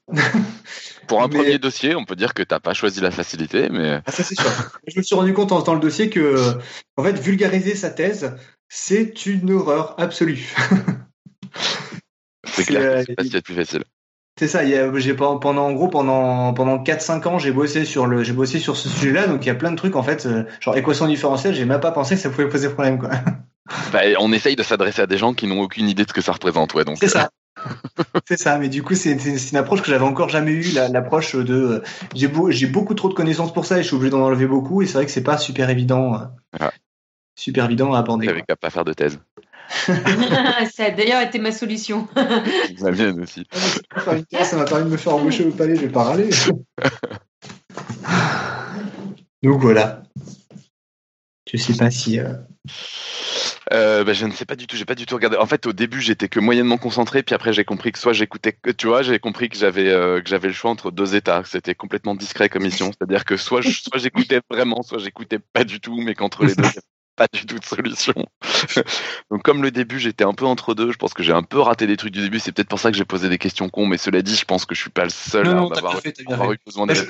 Pour 1.10 1.23
un 1.23 1.27
Mais- 1.27 1.38
premier 1.38 1.57
dossier, 1.60 1.95
on 1.95 2.06
peut 2.06 2.15
dire 2.15 2.34
que 2.36 2.44
t'as 2.44 2.60
pas 2.60 2.73
choisi 2.73 3.02
la 3.02 3.10
facilité, 3.11 3.68
mais 3.69 3.99
Ah, 4.06 4.11
ça 4.11 4.23
c'est 4.23 4.36
sûr. 4.40 4.45
je 4.88 4.99
me 4.99 5.03
suis 5.03 5.15
rendu 5.15 5.34
compte 5.34 5.52
en 5.52 5.61
dans 5.61 5.73
le 5.73 5.80
dossier 5.80 6.10
que, 6.10 6.53
en 6.98 7.03
fait, 7.03 7.19
vulgariser 7.19 7.76
sa 7.76 7.90
thèse, 7.90 8.36
c'est 8.69 9.26
une 9.26 9.52
horreur 9.52 9.95
absolue. 9.99 10.56
c'est 12.45 12.64
clair 12.68 12.81
euh, 12.81 13.03
c'est 13.06 13.15
pas 13.15 13.23
ce 13.23 13.27
qu'il 13.27 13.34
y 13.34 13.38
a 13.38 13.40
de 13.40 13.44
plus 13.44 13.56
facile. 13.56 13.84
C'est 14.40 14.48
ça. 14.48 14.61
J'ai 14.99 15.14
pendant 15.15 15.65
en 15.65 15.73
gros 15.73 15.90
pendant 15.90 16.53
pendant 16.53 16.81
4-5 16.81 17.27
ans 17.27 17.40
j'ai 17.40 17.52
bossé 17.52 17.84
sur 17.84 18.06
le 18.06 18.23
j'ai 18.23 18.31
bossé 18.31 18.60
sur 18.60 18.77
ce 18.77 18.88
sujet-là 18.88 19.27
donc 19.27 19.44
il 19.44 19.48
y 19.48 19.52
a 19.52 19.56
plein 19.56 19.72
de 19.72 19.76
trucs 19.76 19.98
en 19.98 20.03
fait 20.03 20.26
euh, 20.26 20.45
genre 20.61 20.77
équation 20.77 21.07
différentielle 21.07 21.53
j'ai 21.53 21.65
même 21.65 21.81
pas 21.81 21.91
pensé 21.91 22.15
que 22.15 22.22
ça 22.22 22.30
pouvait 22.30 22.48
poser 22.48 22.69
problème 22.69 22.99
quoi. 22.99 23.10
Bah, 23.94 24.02
on 24.20 24.32
essaye 24.34 24.56
de 24.56 24.64
s'adresser 24.64 25.02
à 25.02 25.08
des 25.08 25.18
gens 25.18 25.34
qui 25.34 25.48
n'ont 25.48 25.62
aucune 25.62 25.88
idée 25.90 26.04
de 26.04 26.10
ce 26.10 26.14
que 26.14 26.22
ça 26.22 26.32
représente, 26.32 26.74
ouais. 26.74 26.86
Donc 26.86 26.98
C'est 27.00 27.08
ça. 27.08 27.30
c'est 28.28 28.38
ça. 28.40 28.58
Mais 28.58 28.70
du 28.70 28.82
coup 28.84 28.96
c'est 28.96 29.12
une 29.52 29.58
approche 29.58 29.82
que 29.82 29.88
j'avais 29.90 30.06
encore 30.06 30.30
jamais 30.30 30.52
eue 30.52 30.72
la- 30.74 30.88
l'approche 30.88 31.36
de 31.36 31.54
euh, 31.54 31.84
j'ai 32.16 32.28
beau, 32.28 32.50
j'ai 32.52 32.68
beaucoup 32.68 32.94
trop 32.96 33.10
de 33.10 33.14
connaissances 33.14 33.54
pour 33.54 33.66
ça 33.66 33.78
et 33.80 33.84
je 33.84 33.88
suis 33.88 33.96
obligé 33.96 34.12
d'en 34.12 34.22
enlever 34.22 34.48
beaucoup 34.48 34.82
et 34.82 34.88
c'est 34.88 34.94
vrai 34.94 35.06
que 35.06 35.12
c'est 35.12 35.24
pas 35.24 35.38
super 35.38 35.70
évident 35.70 36.16
euh, 36.16 36.26
Ah. 36.60 36.72
super 37.36 37.66
évident 37.66 37.94
à 37.94 38.00
aborder. 38.00 38.28
euh, 38.28 38.32
t'avais 38.32 38.44
qu'à 38.44 38.56
pas 38.56 38.70
faire 38.70 38.86
de 38.86 38.94
thèse. 38.94 39.20
Ça 40.74 40.86
a 40.86 40.90
d'ailleurs 40.91 41.22
été 41.22 41.38
ma 41.38 41.52
solution. 41.52 42.08
La 42.80 42.91
mienne 42.91 43.20
aussi. 43.22 43.46
Thèse, 44.32 44.48
ça 44.48 44.56
m'a 44.58 44.66
permis 44.66 44.86
de 44.86 44.90
me 44.90 44.98
faire 44.98 45.14
embaucher 45.14 45.44
au 45.46 45.52
palais, 45.52 45.76
je 45.76 45.82
vais 45.82 45.90
pas 45.90 46.04
râler. 46.06 46.30
Donc 49.44 49.62
voilà. 49.62 50.04
Je 51.52 51.58
sais 51.58 51.74
pas 51.76 51.91
si. 51.91 52.20
Euh, 52.20 52.34
bah, 53.72 54.14
je 54.14 54.26
ne 54.26 54.31
sais 54.31 54.45
pas 54.45 54.56
du 54.56 54.68
tout, 54.68 54.76
j'ai 54.76 54.86
pas 54.86 54.95
du 54.95 55.06
tout 55.06 55.15
regardé. 55.15 55.38
En 55.38 55.45
fait, 55.45 55.65
au 55.65 55.73
début, 55.73 56.02
j'étais 56.02 56.30
que 56.30 56.40
moyennement 56.40 56.77
concentré, 56.77 57.23
puis 57.23 57.36
après, 57.36 57.53
j'ai 57.53 57.65
compris 57.65 57.91
que 57.91 57.99
soit 57.99 58.14
j'écoutais, 58.14 58.57
tu 58.77 58.88
vois, 58.88 59.02
j'ai 59.02 59.19
compris 59.19 59.49
que 59.49 59.57
j'avais 59.57 59.90
euh, 59.90 60.22
que 60.22 60.30
j'avais 60.30 60.48
le 60.48 60.53
choix 60.53 60.72
entre 60.72 60.91
deux 60.91 61.15
états. 61.15 61.44
C'était 61.45 61.76
complètement 61.76 62.15
discret 62.15 62.49
comme 62.49 62.64
mission, 62.64 62.91
c'est-à-dire 62.91 63.26
que 63.26 63.38
soit 63.38 63.61
soit 63.64 63.99
j'écoutais 63.99 64.41
vraiment, 64.49 64.81
soit 64.84 64.99
j'écoutais 64.99 65.40
pas 65.40 65.64
du 65.64 65.80
tout, 65.80 66.02
mais 66.02 66.15
qu'entre 66.15 66.45
les 66.45 66.56
deux, 66.56 66.64
pas 67.19 67.27
du 67.31 67.45
tout 67.45 67.60
de 67.60 67.65
solution. 67.65 68.14
Donc 69.30 69.44
comme 69.44 69.61
le 69.61 69.72
début, 69.72 69.99
j'étais 69.99 70.23
un 70.23 70.34
peu 70.34 70.45
entre 70.45 70.73
deux. 70.73 70.91
Je 70.91 70.98
pense 70.98 71.14
que 71.14 71.22
j'ai 71.22 71.34
un 71.34 71.44
peu 71.44 71.60
raté 71.60 71.86
des 71.86 71.98
trucs 71.98 72.14
du 72.14 72.22
début. 72.22 72.40
C'est 72.40 72.53
peut-être 72.53 72.69
pour 72.69 72.80
ça 72.80 72.91
que 72.91 72.98
j'ai 72.98 73.06
posé 73.06 73.27
des 73.27 73.38
questions 73.38 73.68
cons. 73.69 73.86
Mais 73.86 73.98
cela 73.98 74.22
dit, 74.22 74.36
je 74.36 74.45
pense 74.45 74.65
que 74.65 74.73
je 74.73 74.81
suis 74.81 74.90
pas 74.90 75.03
le 75.03 75.10
seul 75.10 75.48
à 75.48 75.60
avoir, 75.60 76.02
eu 76.53 76.60
besoin 76.65 76.88
de. 76.88 76.94
Je, 76.94 77.03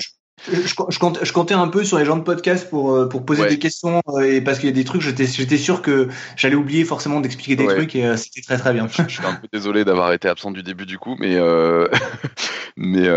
comptais, 1.34 1.54
un 1.54 1.68
peu 1.68 1.84
sur 1.84 1.98
les 1.98 2.06
gens 2.06 2.18
de 2.18 2.24
podcast 2.24 2.70
pour, 2.70 2.94
euh, 2.94 3.10
pour 3.10 3.26
poser 3.26 3.48
des 3.48 3.60
questions 3.60 4.02
euh, 4.10 4.22
et 4.22 4.42
parce 4.42 4.60
qu'il 4.60 4.70
y 4.70 4.72
a 4.72 4.76
des 4.76 4.84
trucs, 4.84 5.02
j'étais 5.02 5.58
sûr 5.58 5.82
que 5.82 6.10
j'allais 6.36 6.56
oublier 6.56 6.86
forcément 6.86 7.20
d'expliquer 7.22 7.56
des 7.56 7.68
trucs 7.68 7.96
et 7.96 8.06
euh, 8.06 8.18
c'était 8.18 8.42
très 8.42 8.58
très 8.58 8.74
bien. 8.74 8.88
Je, 8.88 9.04
suis 9.08 9.26
un 9.26 9.36
peu 9.36 9.48
désolé 9.52 9.86
d'avoir 9.86 10.14
été 10.14 10.28
absent 10.28 10.52
du 10.52 10.64
début 10.64 10.86
du 10.86 10.98
coup, 10.98 11.16
mais 11.20 11.38
mais 12.78 13.08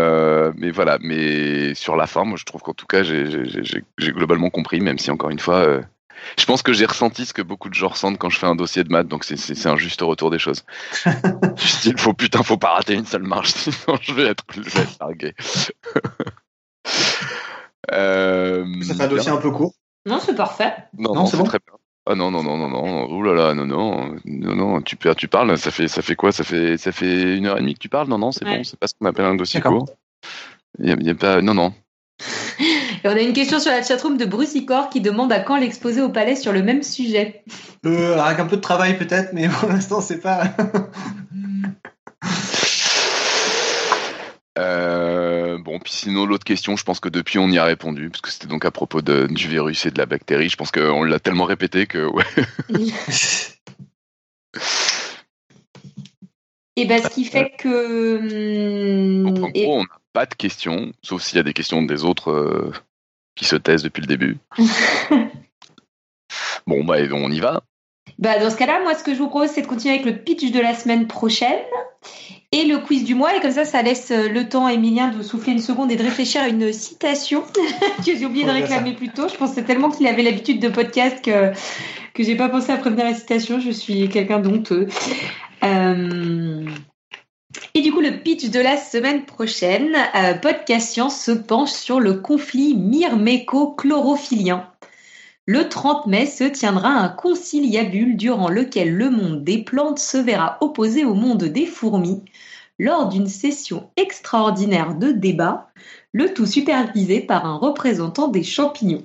mais 0.55 0.71
voilà. 0.71 0.97
Mais 1.01 1.73
sur 1.75 1.95
la 1.95 2.07
fin, 2.07 2.23
moi 2.23 2.37
je 2.37 2.45
trouve 2.45 2.61
qu'en 2.61 2.73
tout 2.73 2.87
cas 2.87 3.03
j'ai 3.03 4.11
globalement 4.11 4.49
compris, 4.49 4.79
même 4.79 4.99
si 4.99 5.11
encore 5.11 5.29
une 5.29 5.39
fois. 5.39 5.81
je 6.37 6.45
pense 6.45 6.61
que 6.61 6.73
j'ai 6.73 6.85
ressenti 6.85 7.25
ce 7.25 7.33
que 7.33 7.41
beaucoup 7.41 7.69
de 7.69 7.73
gens 7.73 7.89
ressentent 7.89 8.17
quand 8.17 8.29
je 8.29 8.39
fais 8.39 8.47
un 8.47 8.55
dossier 8.55 8.83
de 8.83 8.89
maths, 8.89 9.07
donc 9.07 9.23
c'est 9.23 9.67
un 9.67 9.77
juste 9.77 10.01
retour 10.01 10.29
des 10.29 10.39
choses. 10.39 10.63
il 11.85 11.97
faut 11.97 12.13
putain, 12.13 12.43
faut 12.43 12.57
pas 12.57 12.75
rater 12.75 12.93
une 12.93 13.05
seule 13.05 13.23
marche, 13.23 13.49
sinon 13.55 13.97
je 14.01 14.13
vais 14.13 14.27
être, 14.27 14.43
je 14.55 14.61
vais 14.61 14.81
être 14.81 14.97
largué. 14.99 15.33
Euh, 17.91 18.65
ça 18.81 18.95
fait 18.95 19.03
un 19.03 19.07
dossier 19.07 19.31
un 19.31 19.37
peu 19.37 19.51
court. 19.51 19.73
Non, 20.05 20.19
c'est 20.19 20.35
parfait. 20.35 20.73
Non, 20.97 21.13
non, 21.13 21.25
c'est 21.25 21.37
bon. 21.37 21.43
très 21.43 21.59
bien. 21.59 21.77
Ah 22.05 22.15
non 22.15 22.31
non 22.31 22.43
non 22.43 22.57
non 22.57 22.67
non 22.67 23.09
ouh 23.09 23.23
là 23.23 23.33
là 23.33 23.53
non 23.53 23.65
non 23.65 24.17
non 24.25 24.55
non 24.55 24.81
tu 24.81 24.97
tu 25.15 25.27
parles 25.29 25.57
ça 25.57 25.71
fait 25.71 25.87
ça 25.87 26.01
fait 26.01 26.17
quoi? 26.17 26.33
Ça 26.33 26.43
fait 26.43 26.77
ça 26.77 26.91
fait 26.91 27.37
une 27.37 27.45
heure 27.45 27.57
et 27.57 27.61
demie 27.61 27.75
que 27.75 27.79
tu 27.79 27.87
parles? 27.87 28.09
Non 28.09 28.17
non 28.17 28.33
c'est 28.33 28.43
bon 28.43 28.61
c'est 28.65 28.77
pas 28.77 28.87
ce 28.87 28.93
qu'on 28.99 29.05
appelle 29.05 29.23
un 29.23 29.35
dossier 29.35 29.61
court 29.61 29.85
il 30.79 31.01
y, 31.01 31.09
a, 31.09 31.15
pas 31.15 31.41
non 31.41 31.53
non 31.53 31.73
et 33.03 33.07
on 33.07 33.11
a 33.11 33.21
une 33.21 33.31
question 33.31 33.59
sur 33.59 33.71
la 33.71 33.81
chatroom 33.83 34.17
de 34.17 34.25
Brucicor 34.25 34.89
qui 34.89 34.99
demande 34.99 35.31
à 35.31 35.39
quand 35.39 35.55
l'exposer 35.55 36.01
au 36.01 36.09
palais 36.09 36.35
sur 36.35 36.51
le 36.53 36.61
même 36.61 36.83
sujet. 36.83 37.43
Euh, 37.85 38.17
avec 38.19 38.39
un 38.39 38.45
peu 38.45 38.57
de 38.57 38.61
travail 38.61 38.97
peut-être, 38.97 39.33
mais 39.33 39.47
pour 39.49 39.69
l'instant 39.69 40.01
c'est 40.01 40.19
pas. 40.19 40.43
Euh, 44.59 45.57
bon, 45.57 45.71
puis 45.83 45.93
sinon, 45.93 46.25
l'autre 46.25 46.45
question, 46.45 46.75
je 46.75 46.83
pense 46.83 46.99
que 46.99 47.09
depuis 47.09 47.39
on 47.39 47.49
y 47.49 47.57
a 47.57 47.65
répondu, 47.65 48.09
parce 48.09 48.21
que 48.21 48.31
c'était 48.31 48.47
donc 48.47 48.65
à 48.65 48.71
propos 48.71 49.01
de, 49.01 49.27
du 49.27 49.47
virus 49.47 49.85
et 49.85 49.91
de 49.91 49.97
la 49.97 50.05
bactérie. 50.05 50.49
Je 50.49 50.55
pense 50.55 50.71
qu'on 50.71 51.03
l'a 51.03 51.19
tellement 51.19 51.45
répété 51.45 51.87
que, 51.87 52.05
ouais. 52.05 52.23
et 56.75 56.85
ben, 56.85 57.03
ce 57.03 57.09
qui 57.09 57.25
fait 57.25 57.51
que. 57.57 59.23
Donc, 59.23 59.43
en 59.43 59.49
gros, 59.49 59.79
on 59.79 59.83
n'a 59.83 59.99
pas 60.13 60.25
de 60.25 60.35
questions, 60.35 60.93
sauf 61.01 61.21
s'il 61.21 61.35
y 61.37 61.39
a 61.39 61.43
des 61.43 61.53
questions 61.53 61.83
des 61.83 62.05
autres 62.05 62.31
euh, 62.31 62.71
qui 63.35 63.45
se 63.45 63.55
taisent 63.55 63.83
depuis 63.83 64.01
le 64.01 64.07
début. 64.07 64.37
bon, 66.65 66.83
bah, 66.85 66.97
on 67.11 67.31
y 67.31 67.39
va. 67.39 67.63
Bah, 68.19 68.39
dans 68.39 68.49
ce 68.49 68.55
cas-là, 68.55 68.81
moi, 68.83 68.93
ce 68.93 69.03
que 69.03 69.13
je 69.13 69.19
vous 69.19 69.27
propose, 69.27 69.49
c'est 69.49 69.61
de 69.61 69.67
continuer 69.67 69.95
avec 69.95 70.05
le 70.05 70.17
pitch 70.17 70.51
de 70.51 70.59
la 70.59 70.73
semaine 70.73 71.07
prochaine 71.07 71.59
et 72.51 72.65
le 72.65 72.77
quiz 72.77 73.03
du 73.03 73.15
mois. 73.15 73.35
Et 73.35 73.41
comme 73.41 73.51
ça, 73.51 73.65
ça 73.65 73.81
laisse 73.81 74.11
euh, 74.11 74.29
le 74.29 74.47
temps 74.47 74.65
à 74.65 74.73
Emilien 74.73 75.09
de 75.09 75.23
souffler 75.23 75.53
une 75.53 75.59
seconde 75.59 75.91
et 75.91 75.95
de 75.95 76.03
réfléchir 76.03 76.41
à 76.41 76.47
une 76.47 76.71
citation 76.71 77.43
que 78.05 78.15
j'ai 78.15 78.25
oublié 78.25 78.45
de 78.45 78.51
réclamer 78.51 78.93
plus 78.93 79.09
tôt. 79.09 79.27
Je 79.27 79.35
pensais 79.35 79.63
tellement 79.63 79.89
qu'il 79.89 80.07
avait 80.07 80.23
l'habitude 80.23 80.59
de 80.59 80.69
podcast 80.69 81.23
que, 81.23 81.51
que 82.13 82.23
j'ai 82.23 82.35
pas 82.35 82.49
pensé 82.49 82.71
à 82.71 82.77
prévenir 82.77 83.05
la 83.05 83.15
citation. 83.15 83.59
Je 83.59 83.71
suis 83.71 84.07
quelqu'un 84.09 84.39
d'honteux. 84.39 84.87
Euh, 85.63 86.65
et 87.73 87.81
du 87.81 87.91
coup, 87.91 88.01
le 88.01 88.19
pitch 88.19 88.49
de 88.49 88.59
la 88.59 88.77
semaine 88.77 89.25
prochaine, 89.25 89.95
euh, 90.15 90.35
Podcast 90.35 90.89
Science 90.89 91.19
se 91.19 91.31
penche 91.31 91.71
sur 91.71 91.99
le 91.99 92.13
conflit 92.13 92.75
myrméco-chlorophylien. 92.75 94.67
Le 95.45 95.67
30 95.67 96.07
mai 96.07 96.25
se 96.25 96.45
tiendra 96.45 96.87
un 96.87 97.09
conciliabule 97.09 98.15
durant 98.15 98.47
lequel 98.47 98.95
le 98.95 99.09
monde 99.09 99.43
des 99.43 99.57
plantes 99.57 99.99
se 99.99 100.15
verra 100.15 100.57
opposé 100.61 101.03
au 101.03 101.15
monde 101.15 101.43
des 101.43 101.65
fourmis. 101.65 102.23
Lors 102.79 103.09
d'une 103.09 103.27
session 103.27 103.89
extraordinaire 103.97 104.95
de 104.95 105.11
débat, 105.11 105.69
le 106.13 106.33
tout 106.33 106.45
supervisé 106.45 107.19
par 107.19 107.45
un 107.45 107.57
représentant 107.57 108.29
des 108.29 108.43
champignons. 108.43 109.03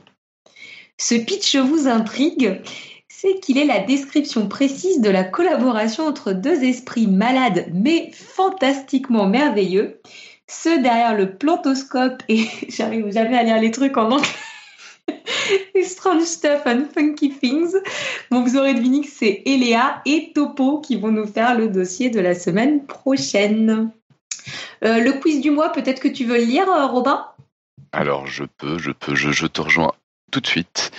Ce 0.96 1.16
pitch 1.16 1.56
vous 1.56 1.88
intrigue, 1.88 2.62
c'est 3.08 3.40
qu'il 3.40 3.58
est 3.58 3.64
la 3.64 3.80
description 3.80 4.48
précise 4.48 5.00
de 5.00 5.10
la 5.10 5.24
collaboration 5.24 6.06
entre 6.06 6.32
deux 6.32 6.62
esprits 6.62 7.08
malades 7.08 7.66
mais 7.74 8.12
fantastiquement 8.12 9.26
merveilleux, 9.26 10.00
ceux 10.46 10.80
derrière 10.80 11.16
le 11.16 11.36
plantoscope 11.36 12.22
et 12.28 12.46
j'arrive 12.68 13.10
jamais 13.10 13.36
à 13.36 13.42
lire 13.42 13.60
les 13.60 13.72
trucs 13.72 13.96
en 13.96 14.12
anglais 14.12 14.28
Strange 15.82 16.22
Stuff 16.22 16.62
and 16.66 16.84
Funky 16.92 17.30
Things. 17.30 17.74
Donc 18.30 18.46
vous 18.46 18.56
aurez 18.56 18.74
deviné 18.74 19.00
que 19.02 19.10
c'est 19.10 19.42
Eléa 19.46 20.02
et 20.04 20.32
Topo 20.34 20.80
qui 20.80 20.96
vont 20.96 21.10
nous 21.10 21.26
faire 21.26 21.56
le 21.56 21.68
dossier 21.68 22.10
de 22.10 22.20
la 22.20 22.34
semaine 22.34 22.86
prochaine. 22.86 23.90
Euh, 24.84 25.00
le 25.00 25.12
quiz 25.12 25.40
du 25.40 25.50
mois, 25.50 25.70
peut-être 25.70 26.00
que 26.00 26.08
tu 26.08 26.24
veux 26.24 26.38
le 26.38 26.44
lire, 26.44 26.68
euh, 26.68 26.86
Robin? 26.86 27.26
Alors 27.92 28.26
je 28.26 28.44
peux, 28.44 28.78
je 28.78 28.90
peux, 28.90 29.14
je, 29.14 29.46
te 29.46 29.60
rejoins 29.60 29.92
tout 30.30 30.40
de 30.40 30.46
suite. 30.46 30.90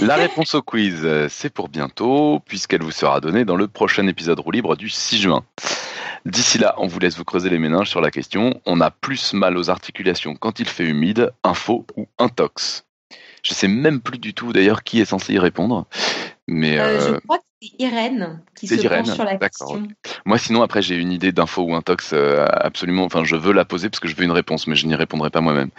La 0.00 0.16
réponse 0.16 0.54
au 0.54 0.62
quiz, 0.62 1.06
c'est 1.28 1.52
pour 1.52 1.68
bientôt, 1.68 2.40
puisqu'elle 2.46 2.82
vous 2.82 2.90
sera 2.90 3.20
donnée 3.20 3.44
dans 3.44 3.56
le 3.56 3.68
prochain 3.68 4.06
épisode 4.06 4.40
roue 4.40 4.50
libre 4.50 4.76
du 4.76 4.88
6 4.88 5.20
juin. 5.20 5.44
D'ici 6.24 6.58
là, 6.58 6.74
on 6.78 6.86
vous 6.86 7.00
laisse 7.00 7.16
vous 7.16 7.24
creuser 7.24 7.50
les 7.50 7.58
méninges 7.58 7.90
sur 7.90 8.00
la 8.00 8.12
question. 8.12 8.60
On 8.64 8.80
a 8.80 8.90
plus 8.90 9.32
mal 9.34 9.56
aux 9.56 9.70
articulations 9.70 10.36
quand 10.36 10.60
il 10.60 10.68
fait 10.68 10.84
humide, 10.84 11.32
info 11.42 11.84
ou 11.96 12.06
intox? 12.18 12.84
Je 13.42 13.54
sais 13.54 13.68
même 13.68 14.00
plus 14.00 14.18
du 14.18 14.34
tout 14.34 14.52
d'ailleurs 14.52 14.82
qui 14.82 15.00
est 15.00 15.04
censé 15.04 15.34
y 15.34 15.38
répondre. 15.38 15.86
Mais 16.48 16.78
euh, 16.78 17.00
je 17.00 17.12
euh, 17.14 17.20
crois 17.20 17.38
que 17.38 17.44
c'est 17.60 17.70
Irène 17.78 18.42
qui 18.54 18.66
se 18.66 18.74
Irène. 18.74 19.04
penche 19.04 19.14
sur 19.14 19.24
la 19.24 19.36
question. 19.36 19.88
Moi, 20.24 20.38
sinon, 20.38 20.62
après, 20.62 20.82
j'ai 20.82 20.96
une 20.96 21.12
idée 21.12 21.32
d'info 21.32 21.62
ou 21.62 21.74
un 21.74 21.82
tox 21.82 22.10
euh, 22.12 22.46
absolument. 22.50 23.04
Enfin, 23.04 23.24
je 23.24 23.36
veux 23.36 23.52
la 23.52 23.64
poser 23.64 23.88
parce 23.88 24.00
que 24.00 24.08
je 24.08 24.16
veux 24.16 24.24
une 24.24 24.32
réponse, 24.32 24.66
mais 24.66 24.74
je 24.74 24.86
n'y 24.86 24.94
répondrai 24.94 25.30
pas 25.30 25.40
moi-même. 25.40 25.70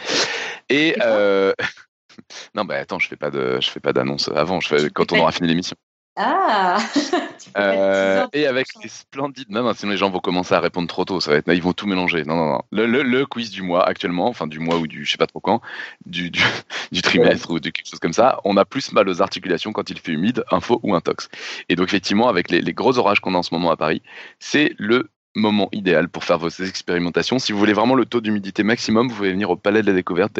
Et 0.70 0.96
non, 2.56 2.66
bah 2.66 2.76
attends, 2.76 3.00
je 3.00 3.08
fais 3.08 3.16
pas 3.16 3.32
de, 3.32 3.60
je 3.60 3.70
fais 3.70 3.80
pas 3.80 3.94
d'annonce 3.94 4.30
avant. 4.36 4.60
Je 4.60 4.68
fais 4.68 4.90
quand 4.90 5.12
on 5.12 5.20
aura 5.20 5.32
fini 5.32 5.48
l'émission. 5.48 5.76
Ah 6.16 6.78
euh, 7.58 8.28
Et 8.34 8.48
avec 8.48 8.68
les 8.82 8.90
splendides, 8.90 9.50
même 9.50 9.72
sinon 9.76 9.92
les 9.92 9.98
gens 9.98 10.10
vont 10.10 10.20
commencer 10.20 10.54
à 10.54 10.60
répondre 10.60 10.88
trop 10.88 11.06
tôt, 11.06 11.20
ça 11.20 11.32
va 11.32 11.38
être, 11.38 11.52
ils 11.54 11.62
vont 11.62 11.74
tout 11.74 11.88
mélanger. 11.88 12.24
Non, 12.26 12.36
non, 12.36 12.52
non. 12.54 12.62
Le, 12.72 12.86
le, 12.86 13.26
quiz 13.26 13.52
du 13.52 13.62
mois 13.62 13.86
actuellement, 13.88 14.28
enfin 14.28 14.48
du 14.48 14.60
mois 14.60 14.78
ou 14.78 14.88
du, 14.88 15.06
je 15.06 15.12
sais 15.12 15.18
pas 15.18 15.28
trop 15.28 15.40
quand, 15.40 15.62
du, 16.06 16.30
du, 16.32 16.42
du 16.92 17.02
trimestre 17.02 17.52
ou 17.52 17.60
de 17.60 17.70
quelque 17.70 17.88
chose 17.90 18.00
comme 18.00 18.14
ça, 18.14 18.40
on 18.44 18.58
a 18.58 18.66
plus 18.66 18.92
mal 18.92 19.08
aux 19.10 19.22
articulations 19.22 19.72
quand 19.72 19.90
il 19.90 20.00
fait 20.00 20.12
humide, 20.12 20.44
info 20.52 20.80
ou 20.84 20.96
intox. 20.96 21.30
Et 21.70 21.76
donc 21.76 21.88
effectivement, 21.88 22.28
avec 22.28 22.50
les, 22.50 22.62
les 22.62 22.74
gros 22.74 22.98
orages 22.98 23.20
qu'on 23.20 23.36
a 23.36 23.38
en 23.38 23.44
ce 23.44 23.54
moment 23.54 23.72
à 23.72 23.78
Paris, 23.78 24.02
c'est 24.40 24.74
le 24.78 25.10
moment 25.36 25.70
idéal 25.72 26.10
pour 26.10 26.24
faire 26.24 26.38
vos 26.38 26.50
expérimentations. 26.50 27.40
Si 27.40 27.52
vous 27.52 27.60
voulez 27.60 27.74
vraiment 27.74 27.96
le 27.96 28.06
taux 28.06 28.22
d'humidité 28.22 28.64
maximum, 28.64 29.10
vous 29.10 29.16
pouvez 29.16 29.32
venir 29.32 29.50
au 29.50 29.56
Palais 29.56 29.82
de 29.82 29.88
la 29.88 29.94
Découverte. 29.94 30.40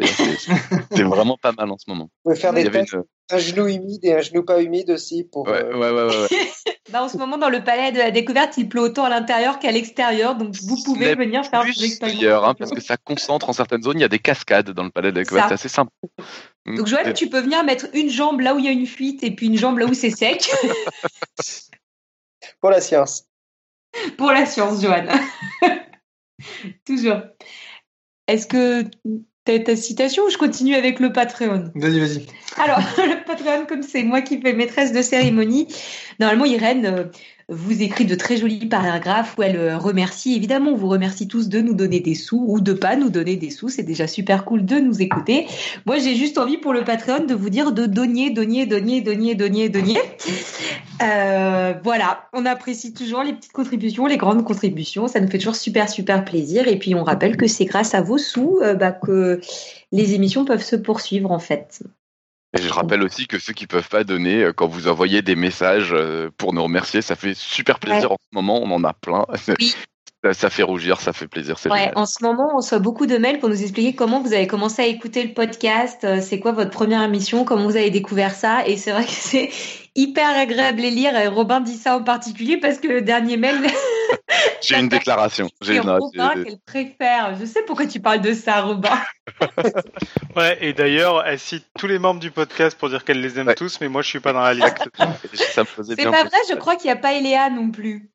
C'est 0.92 1.02
vraiment 1.02 1.36
pas 1.36 1.52
mal 1.52 1.70
en 1.70 1.78
ce 1.78 1.84
moment. 1.88 2.10
Vous 2.24 2.30
pouvez 2.30 2.40
faire 2.40 2.52
des 2.52 2.70
tests, 2.70 2.96
un 3.30 3.38
genou 3.38 3.66
humide 3.66 4.04
et 4.04 4.14
un 4.14 4.20
genou 4.20 4.44
pas 4.44 4.60
humide 4.60 4.90
aussi. 4.90 5.24
Pour, 5.24 5.48
ouais, 5.48 5.64
euh, 5.64 5.78
ouais, 5.78 5.90
ouais, 5.90 6.16
ouais, 6.16 6.48
bah, 6.92 7.02
en 7.02 7.08
ce 7.08 7.16
moment, 7.16 7.38
dans 7.38 7.48
le 7.48 7.64
Palais 7.64 7.90
de 7.90 7.98
la 7.98 8.10
Découverte, 8.10 8.56
il 8.58 8.68
pleut 8.68 8.82
autant 8.82 9.04
à 9.04 9.08
l'intérieur 9.08 9.58
qu'à 9.58 9.72
l'extérieur. 9.72 10.36
Donc, 10.36 10.54
vous 10.62 10.82
pouvez 10.84 11.14
venir 11.14 11.44
faire 11.46 11.64
des 11.64 11.84
expérimentations. 11.84 12.44
Hein, 12.44 12.54
parce 12.54 12.70
que 12.70 12.80
ça 12.80 12.96
concentre 12.96 13.48
en 13.48 13.52
certaines 13.52 13.82
zones. 13.82 13.98
Il 13.98 14.02
y 14.02 14.04
a 14.04 14.08
des 14.08 14.18
cascades 14.18 14.70
dans 14.70 14.84
le 14.84 14.90
Palais 14.90 15.10
de 15.10 15.16
la 15.16 15.22
Découverte. 15.22 15.48
C'est 15.48 15.54
assez 15.54 15.68
simple. 15.68 15.90
Donc, 16.66 16.86
Joël, 16.86 17.14
tu 17.14 17.28
peux 17.28 17.40
venir 17.40 17.64
mettre 17.64 17.86
une 17.94 18.10
jambe 18.10 18.40
là 18.40 18.54
où 18.54 18.58
il 18.58 18.66
y 18.66 18.68
a 18.68 18.72
une 18.72 18.86
fuite 18.86 19.24
et 19.24 19.30
puis 19.30 19.46
une 19.46 19.56
jambe 19.56 19.78
là 19.78 19.86
où 19.86 19.94
c'est 19.94 20.10
sec. 20.10 20.50
pour 22.60 22.70
la 22.70 22.80
science. 22.80 23.24
Pour 24.18 24.32
la 24.32 24.46
science, 24.46 24.82
Joanne. 24.82 25.10
Toujours. 26.86 27.20
Est-ce 28.26 28.46
que 28.46 28.82
tu 28.82 29.62
ta 29.64 29.76
citation 29.76 30.24
ou 30.24 30.30
je 30.30 30.38
continue 30.38 30.74
avec 30.74 31.00
le 31.00 31.12
Patreon? 31.12 31.70
Vas-y, 31.74 32.00
vas-y. 32.00 32.26
Alors, 32.56 32.78
le 32.98 33.24
Patreon, 33.24 33.66
comme 33.66 33.82
c'est 33.82 34.02
moi 34.02 34.22
qui 34.22 34.40
fais 34.40 34.54
maîtresse 34.54 34.92
de 34.92 35.02
cérémonie, 35.02 35.68
normalement, 36.18 36.46
Irène, 36.46 36.86
euh, 36.86 37.04
vous 37.48 37.82
écrit 37.82 38.06
de 38.06 38.14
très 38.14 38.36
jolis 38.36 38.66
paragraphes 38.66 39.36
où 39.36 39.42
elle 39.42 39.56
euh, 39.56 39.76
remercie, 39.76 40.34
évidemment, 40.34 40.70
on 40.72 40.76
vous 40.76 40.88
remercie 40.88 41.28
tous 41.28 41.48
de 41.48 41.60
nous 41.60 41.74
donner 41.74 42.00
des 42.00 42.14
sous 42.14 42.42
ou 42.48 42.60
de 42.60 42.72
pas 42.72 42.96
nous 42.96 43.10
donner 43.10 43.36
des 43.36 43.50
sous. 43.50 43.68
C'est 43.68 43.82
déjà 43.82 44.06
super 44.06 44.44
cool 44.44 44.64
de 44.64 44.76
nous 44.76 45.02
écouter. 45.02 45.46
Moi, 45.86 45.98
j'ai 45.98 46.14
juste 46.14 46.38
envie 46.38 46.56
pour 46.56 46.72
le 46.72 46.84
Patreon 46.84 47.24
de 47.26 47.34
vous 47.34 47.50
dire 47.50 47.72
de 47.72 47.86
donner, 47.86 48.30
donner, 48.30 48.66
donner, 48.66 49.00
donner, 49.00 49.34
donner, 49.34 49.68
donner. 49.68 49.98
Euh, 51.02 51.74
voilà, 51.82 52.28
on 52.32 52.46
apprécie 52.46 52.94
toujours 52.94 53.22
les 53.22 53.32
petites 53.32 53.52
contributions, 53.52 54.06
les 54.06 54.16
grandes 54.16 54.44
contributions. 54.44 55.08
Ça 55.08 55.20
nous 55.20 55.28
fait 55.28 55.38
toujours 55.38 55.56
super, 55.56 55.88
super 55.88 56.24
plaisir. 56.24 56.68
Et 56.68 56.78
puis, 56.78 56.94
on 56.94 57.04
rappelle 57.04 57.36
que 57.36 57.46
c'est 57.46 57.64
grâce 57.64 57.94
à 57.94 58.00
vos 58.00 58.18
sous 58.18 58.60
euh, 58.62 58.74
bah, 58.74 58.92
que 58.92 59.40
les 59.92 60.14
émissions 60.14 60.44
peuvent 60.44 60.62
se 60.62 60.76
poursuivre, 60.76 61.30
en 61.30 61.38
fait. 61.38 61.82
Et 62.56 62.62
je 62.62 62.72
rappelle 62.72 63.02
aussi 63.02 63.26
que 63.26 63.38
ceux 63.38 63.52
qui 63.52 63.66
peuvent 63.66 63.88
pas 63.88 64.04
donner, 64.04 64.44
euh, 64.44 64.52
quand 64.52 64.68
vous 64.68 64.86
envoyez 64.86 65.22
des 65.22 65.34
messages 65.34 65.92
euh, 65.92 66.30
pour 66.36 66.52
nous 66.52 66.62
remercier, 66.62 67.02
ça 67.02 67.16
fait 67.16 67.34
super 67.34 67.80
plaisir 67.80 68.12
en 68.12 68.16
ce 68.16 68.34
moment, 68.34 68.62
on 68.62 68.70
en 68.70 68.84
a 68.84 68.92
plein. 68.92 69.26
Oui. 69.58 69.74
Ça, 70.24 70.32
ça 70.32 70.48
fait 70.48 70.62
rougir, 70.62 71.00
ça 71.02 71.12
fait 71.12 71.28
plaisir. 71.28 71.58
c'est 71.58 71.70
Ouais, 71.70 71.92
en 71.96 72.06
ce 72.06 72.24
moment, 72.24 72.48
on 72.54 72.56
reçoit 72.56 72.78
beaucoup 72.78 73.04
de 73.04 73.18
mails 73.18 73.40
pour 73.40 73.50
nous 73.50 73.60
expliquer 73.62 73.94
comment 73.94 74.20
vous 74.22 74.32
avez 74.32 74.46
commencé 74.46 74.80
à 74.80 74.86
écouter 74.86 75.22
le 75.22 75.34
podcast, 75.34 76.02
euh, 76.04 76.20
c'est 76.22 76.40
quoi 76.40 76.52
votre 76.52 76.70
première 76.70 77.02
émission, 77.02 77.44
comment 77.44 77.64
vous 77.64 77.76
avez 77.76 77.90
découvert 77.90 78.34
ça. 78.34 78.66
Et 78.66 78.78
c'est 78.78 78.92
vrai 78.92 79.04
que 79.04 79.10
c'est 79.10 79.50
hyper 79.94 80.28
agréable 80.36 80.80
à 80.80 80.88
lire. 80.88 81.14
Et 81.14 81.26
Robin 81.28 81.60
dit 81.60 81.76
ça 81.76 81.96
en 81.98 82.02
particulier 82.02 82.56
parce 82.56 82.78
que 82.78 82.88
le 82.88 83.02
dernier 83.02 83.36
mail, 83.36 83.56
J'ai 84.62 84.78
une 84.78 84.88
déclaration. 84.88 85.48
J'ai 85.60 85.76
une- 85.76 85.88
Robin 85.90 86.30
qu'elle 86.42 86.58
préfère. 86.64 87.36
Je 87.38 87.44
sais 87.44 87.60
pourquoi 87.66 87.86
tu 87.86 88.00
parles 88.00 88.22
de 88.22 88.32
ça, 88.32 88.62
Robin. 88.62 88.98
Ouais, 90.36 90.58
et 90.60 90.72
d'ailleurs, 90.72 91.22
elle 91.24 91.38
cite 91.38 91.64
tous 91.78 91.86
les 91.86 91.98
membres 92.00 92.18
du 92.18 92.30
podcast 92.32 92.76
pour 92.76 92.88
dire 92.88 93.04
qu'elle 93.04 93.20
les 93.20 93.38
aime 93.38 93.46
Ouais. 93.46 93.54
tous, 93.54 93.80
mais 93.80 93.88
moi 93.88 94.02
je 94.02 94.08
suis 94.08 94.20
pas 94.20 94.32
dans 94.32 94.40
la 94.40 94.52
liste. 94.54 94.88
ça 95.52 95.60
me 95.60 95.66
faisait 95.66 95.94
C'est 95.96 96.04
pas 96.04 96.24
vrai, 96.24 96.38
je 96.50 96.54
crois 96.56 96.74
qu'il 96.76 96.86
n'y 96.86 96.92
a 96.92 96.96
pas 96.96 97.12
Eléa 97.12 97.50
non 97.50 97.70
plus. 97.70 98.10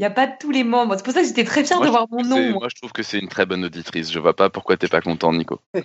Il 0.00 0.04
n'y 0.04 0.06
a 0.06 0.10
pas 0.12 0.26
tous 0.26 0.50
les 0.50 0.64
membres. 0.64 0.96
C'est 0.96 1.04
pour 1.04 1.12
ça 1.12 1.20
que 1.20 1.26
j'étais 1.26 1.44
très 1.44 1.62
fière 1.62 1.76
Moi, 1.76 1.88
de 1.88 1.90
voir 1.90 2.06
mon 2.10 2.24
nom. 2.24 2.52
moi. 2.52 2.68
Je 2.70 2.76
trouve 2.76 2.90
que 2.90 3.02
c'est 3.02 3.18
une 3.18 3.28
très 3.28 3.44
bonne 3.44 3.66
auditrice. 3.66 4.10
Je 4.10 4.18
vois 4.18 4.34
pas 4.34 4.48
pourquoi 4.48 4.78
t'es 4.78 4.88
pas 4.88 5.02
content, 5.02 5.30
Nico. 5.30 5.60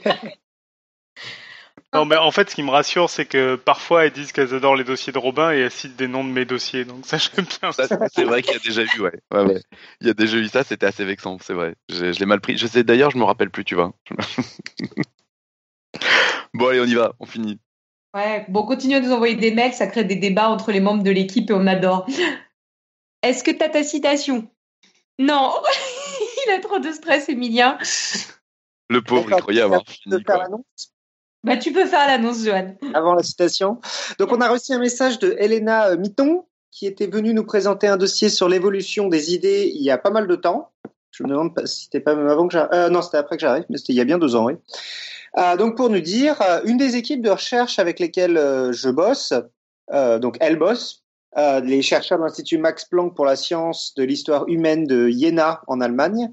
Non, 1.94 2.06
mais 2.06 2.16
en 2.18 2.32
fait, 2.32 2.50
ce 2.50 2.56
qui 2.56 2.64
me 2.64 2.72
rassure, 2.72 3.10
c'est 3.10 3.26
que 3.26 3.56
parfois 3.56 4.06
elles 4.06 4.12
disent 4.12 4.34
qu'elles 4.34 4.54
adorent 4.54 4.76
les 4.76 4.84
dossiers 4.84 5.14
de 5.14 5.18
Robin 5.18 5.54
et 5.54 5.60
elles 5.60 5.72
citent 5.72 5.96
des 5.96 6.10
noms 6.10 6.26
de 6.26 6.30
mes 6.30 6.44
dossiers, 6.44 6.84
donc 6.84 7.06
ça 7.06 7.18
j'aime 7.18 7.46
bien. 7.46 7.72
Ça, 7.72 7.88
c'est- 7.88 8.24
vrai 8.26 8.42
qu'il 8.42 8.52
y 8.54 8.58
a 8.58 8.60
déjà 8.60 8.82
eu, 8.84 9.00
ouais. 9.00 9.14
ouais, 9.34 9.46
ouais. 9.46 9.62
Il 10.02 10.08
y 10.08 10.10
a 10.10 10.14
déjà 10.14 10.36
eu 10.38 10.46
ça, 10.50 10.66
c'était 10.66 10.88
assez 10.88 11.06
vexant, 11.06 11.38
c'est 11.42 11.54
vrai. 11.54 11.76
Je, 11.88 12.12
je 12.12 12.20
l'ai 12.20 12.26
mal 12.26 12.42
pris. 12.42 12.58
Je 12.58 12.68
sais 12.68 12.84
d'ailleurs, 12.84 13.12
je 13.12 13.18
me 13.18 13.24
rappelle 13.24 13.50
plus, 13.50 13.64
tu 13.64 13.76
vois. 13.76 13.94
bon, 16.54 16.68
allez, 16.68 16.82
on 16.82 16.86
y 16.86 16.96
va, 16.96 17.14
on 17.22 17.26
finit. 17.26 17.60
Ouais, 18.14 18.46
bon, 18.50 18.64
continuez 18.64 19.00
de 19.00 19.06
nous 19.06 19.14
envoyer 19.14 19.36
des 19.36 19.52
mails, 19.52 19.74
ça 19.74 19.88
crée 19.88 20.04
des 20.04 20.18
débats 20.18 20.50
entre 20.50 20.74
les 20.74 20.82
membres 20.82 21.04
de 21.04 21.12
l'équipe 21.12 21.50
et 21.50 21.54
on 21.54 21.66
adore. 21.68 22.08
Est-ce 23.26 23.44
que 23.44 23.50
t'as 23.50 23.70
ta 23.70 23.84
citation? 23.84 24.48
Non 25.18 25.52
Il 26.48 26.52
a 26.52 26.60
trop 26.60 26.78
de 26.78 26.92
stress, 26.92 27.28
Emilien. 27.28 27.80
Le 28.88 29.02
pauvre, 29.02 29.28
il 29.32 29.42
croyait 29.42 29.62
avoir 29.62 29.82
fini. 29.88 30.24
Bah, 31.44 31.58
tu 31.58 31.72
peux 31.72 31.86
faire 31.86 32.06
l'annonce, 32.06 32.44
Joanne. 32.44 32.78
avant 32.94 33.16
la 33.16 33.24
citation. 33.24 33.80
Donc, 34.20 34.32
on 34.32 34.42
a 34.42 34.50
reçu 34.50 34.74
un 34.74 34.80
message 34.80 35.18
de 35.18 35.36
Elena 35.40 35.90
euh, 35.90 35.98
Mitton 35.98 36.46
qui 36.70 36.86
était 36.86 37.08
venue 37.08 37.34
nous 37.34 37.46
présenter 37.46 37.88
un 37.88 37.98
dossier 37.98 38.30
sur 38.30 38.48
l'évolution 38.48 39.08
des 39.08 39.34
idées 39.34 39.72
il 39.74 39.82
y 39.82 39.90
a 39.90 39.98
pas 39.98 40.12
mal 40.12 40.28
de 40.28 40.36
temps. 40.36 40.72
Je 41.10 41.24
me 41.24 41.30
demande 41.30 41.56
pas 41.56 41.66
si 41.66 41.86
c'était 41.86 42.02
pas 42.02 42.16
même 42.16 42.28
avant 42.28 42.48
que 42.48 42.54
j'arrive. 42.54 42.74
Euh, 42.74 42.90
non, 42.90 43.02
c'était 43.02 43.18
après 43.18 43.38
que 43.38 43.42
j'arrive, 43.42 43.66
mais 43.70 43.78
c'était 43.78 43.94
il 43.94 43.96
y 43.96 44.02
a 44.02 44.06
bien 44.06 44.20
deux 44.20 44.36
ans, 44.36 44.46
oui. 44.46 44.54
Euh, 45.40 45.56
donc, 45.56 45.78
pour 45.78 45.90
nous 45.90 46.02
dire, 46.02 46.42
une 46.66 46.78
des 46.78 46.96
équipes 46.96 47.24
de 47.24 47.32
recherche 47.32 47.80
avec 47.80 48.00
lesquelles 48.00 48.38
je 48.72 48.90
bosse, 48.90 49.34
euh, 49.94 50.20
donc 50.20 50.38
elle 50.40 50.58
bosse, 50.58 51.05
euh, 51.38 51.60
les 51.62 51.82
chercheurs 51.82 52.18
de 52.18 52.24
l'Institut 52.24 52.58
Max 52.58 52.86
Planck 52.86 53.16
pour 53.16 53.26
la 53.26 53.36
science 53.36 53.94
de 53.96 54.04
l'histoire 54.04 54.48
humaine 54.48 54.86
de 54.86 55.10
Jena 55.10 55.62
en 55.68 55.82
Allemagne, 55.82 56.32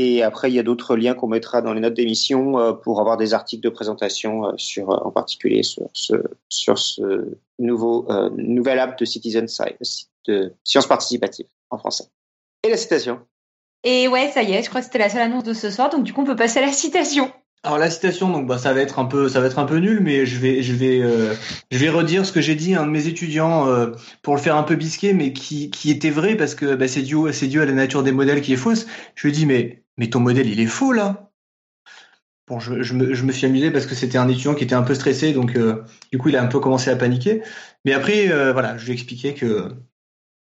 Et 0.00 0.22
après 0.22 0.48
il 0.48 0.54
y 0.54 0.60
a 0.60 0.62
d'autres 0.62 0.96
liens 0.96 1.14
qu'on 1.14 1.26
mettra 1.26 1.60
dans 1.60 1.72
les 1.72 1.80
notes 1.80 1.94
d'émission 1.94 2.56
euh, 2.60 2.72
pour 2.72 3.00
avoir 3.00 3.16
des 3.16 3.34
articles 3.34 3.64
de 3.64 3.68
présentation 3.68 4.46
euh, 4.46 4.52
sur 4.56 4.92
euh, 4.92 4.96
en 5.04 5.10
particulier 5.10 5.64
sur 5.64 5.90
ce 5.92 6.14
sur 6.48 6.78
ce 6.78 7.36
nouveau 7.58 8.06
euh, 8.08 8.30
nouvelle 8.36 8.78
app 8.78 8.96
de 8.96 9.04
Citizen 9.04 9.48
Science 9.48 10.08
de 10.28 10.52
science 10.62 10.86
participative 10.86 11.46
en 11.70 11.78
français. 11.78 12.04
Et 12.64 12.70
la 12.70 12.76
citation. 12.76 13.18
Et 13.82 14.06
ouais, 14.06 14.30
ça 14.32 14.44
y 14.44 14.52
est, 14.52 14.62
je 14.62 14.68
crois 14.68 14.82
que 14.82 14.86
c'était 14.86 14.98
la 14.98 15.08
seule 15.08 15.22
annonce 15.22 15.42
de 15.42 15.52
ce 15.52 15.68
soir, 15.68 15.90
donc 15.90 16.04
du 16.04 16.12
coup, 16.12 16.22
on 16.22 16.26
peut 16.26 16.36
passer 16.36 16.60
à 16.60 16.66
la 16.66 16.72
citation. 16.72 17.32
Alors 17.64 17.78
la 17.78 17.90
citation, 17.90 18.30
donc 18.30 18.46
bah 18.46 18.56
ça 18.56 18.72
va 18.72 18.80
être 18.80 19.00
un 19.00 19.04
peu, 19.04 19.28
ça 19.28 19.40
va 19.40 19.46
être 19.48 19.58
un 19.58 19.64
peu 19.64 19.78
nul, 19.78 20.00
mais 20.00 20.26
je 20.26 20.38
vais, 20.38 20.62
je 20.62 20.72
vais, 20.72 21.00
euh, 21.02 21.34
je 21.72 21.78
vais 21.78 21.88
redire 21.88 22.24
ce 22.24 22.30
que 22.30 22.40
j'ai 22.40 22.54
dit 22.54 22.76
à 22.76 22.82
un 22.82 22.86
de 22.86 22.90
mes 22.90 23.08
étudiants 23.08 23.66
euh, 23.66 23.90
pour 24.22 24.36
le 24.36 24.40
faire 24.40 24.56
un 24.56 24.62
peu 24.62 24.76
bisquer, 24.76 25.12
mais 25.12 25.32
qui, 25.32 25.70
qui 25.70 25.90
était 25.90 26.10
vrai 26.10 26.36
parce 26.36 26.54
que 26.54 26.76
bah, 26.76 26.86
c'est 26.86 27.02
dû, 27.02 27.16
c'est 27.32 27.48
dû 27.48 27.60
à 27.60 27.66
la 27.66 27.72
nature 27.72 28.04
des 28.04 28.12
modèles 28.12 28.42
qui 28.42 28.52
est 28.52 28.56
fausse. 28.56 28.86
Je 29.16 29.26
lui 29.26 29.30
ai 29.30 29.32
dit 29.32 29.44
mais, 29.44 29.82
mais 29.98 30.08
ton 30.08 30.20
modèle 30.20 30.48
il 30.48 30.60
est 30.60 30.66
faux 30.66 30.92
là. 30.92 31.30
Bon, 32.46 32.58
je, 32.60 32.82
je, 32.82 32.94
me, 32.94 33.12
je 33.12 33.24
me 33.24 33.32
suis 33.32 33.44
amusé 33.46 33.70
parce 33.70 33.84
que 33.84 33.94
c'était 33.94 34.16
un 34.16 34.26
étudiant 34.28 34.54
qui 34.54 34.64
était 34.64 34.74
un 34.74 34.82
peu 34.82 34.94
stressé, 34.94 35.34
donc 35.34 35.54
euh, 35.54 35.84
du 36.10 36.16
coup 36.16 36.30
il 36.30 36.36
a 36.36 36.42
un 36.42 36.46
peu 36.46 36.60
commencé 36.60 36.88
à 36.88 36.96
paniquer. 36.96 37.42
Mais 37.84 37.92
après, 37.92 38.30
euh, 38.32 38.54
voilà, 38.54 38.78
je 38.78 38.84
lui 38.86 38.92
ai 38.92 38.94
expliqué 38.94 39.34
que, 39.34 39.68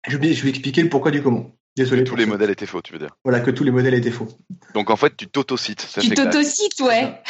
je 0.08 0.16
lui 0.18 0.30
ai, 0.30 0.34
je 0.34 0.42
lui 0.42 0.48
ai 0.48 0.52
expliqué 0.52 0.82
le 0.82 0.88
pourquoi 0.88 1.12
du 1.12 1.22
comment. 1.22 1.52
Désolé. 1.76 2.04
Tous 2.06 2.12
pour 2.12 2.18
les 2.18 2.24
ça. 2.24 2.30
modèles 2.30 2.50
étaient 2.52 2.66
faux, 2.66 2.82
tu 2.82 2.94
veux 2.94 3.00
dire. 3.00 3.10
Voilà, 3.26 3.42
que 3.42 3.52
tous 3.52 3.64
les 3.66 3.72
modèles 3.72 3.94
étaient 3.96 4.12
faux. 4.12 4.30
Donc 4.74 4.90
en 4.90 4.96
fait, 4.96 5.16
tu 5.18 5.28
t'autocites. 5.28 5.82
ça, 5.82 6.00
Tu 6.02 6.10
t'autocites, 6.12 6.80
ouais. 6.80 7.22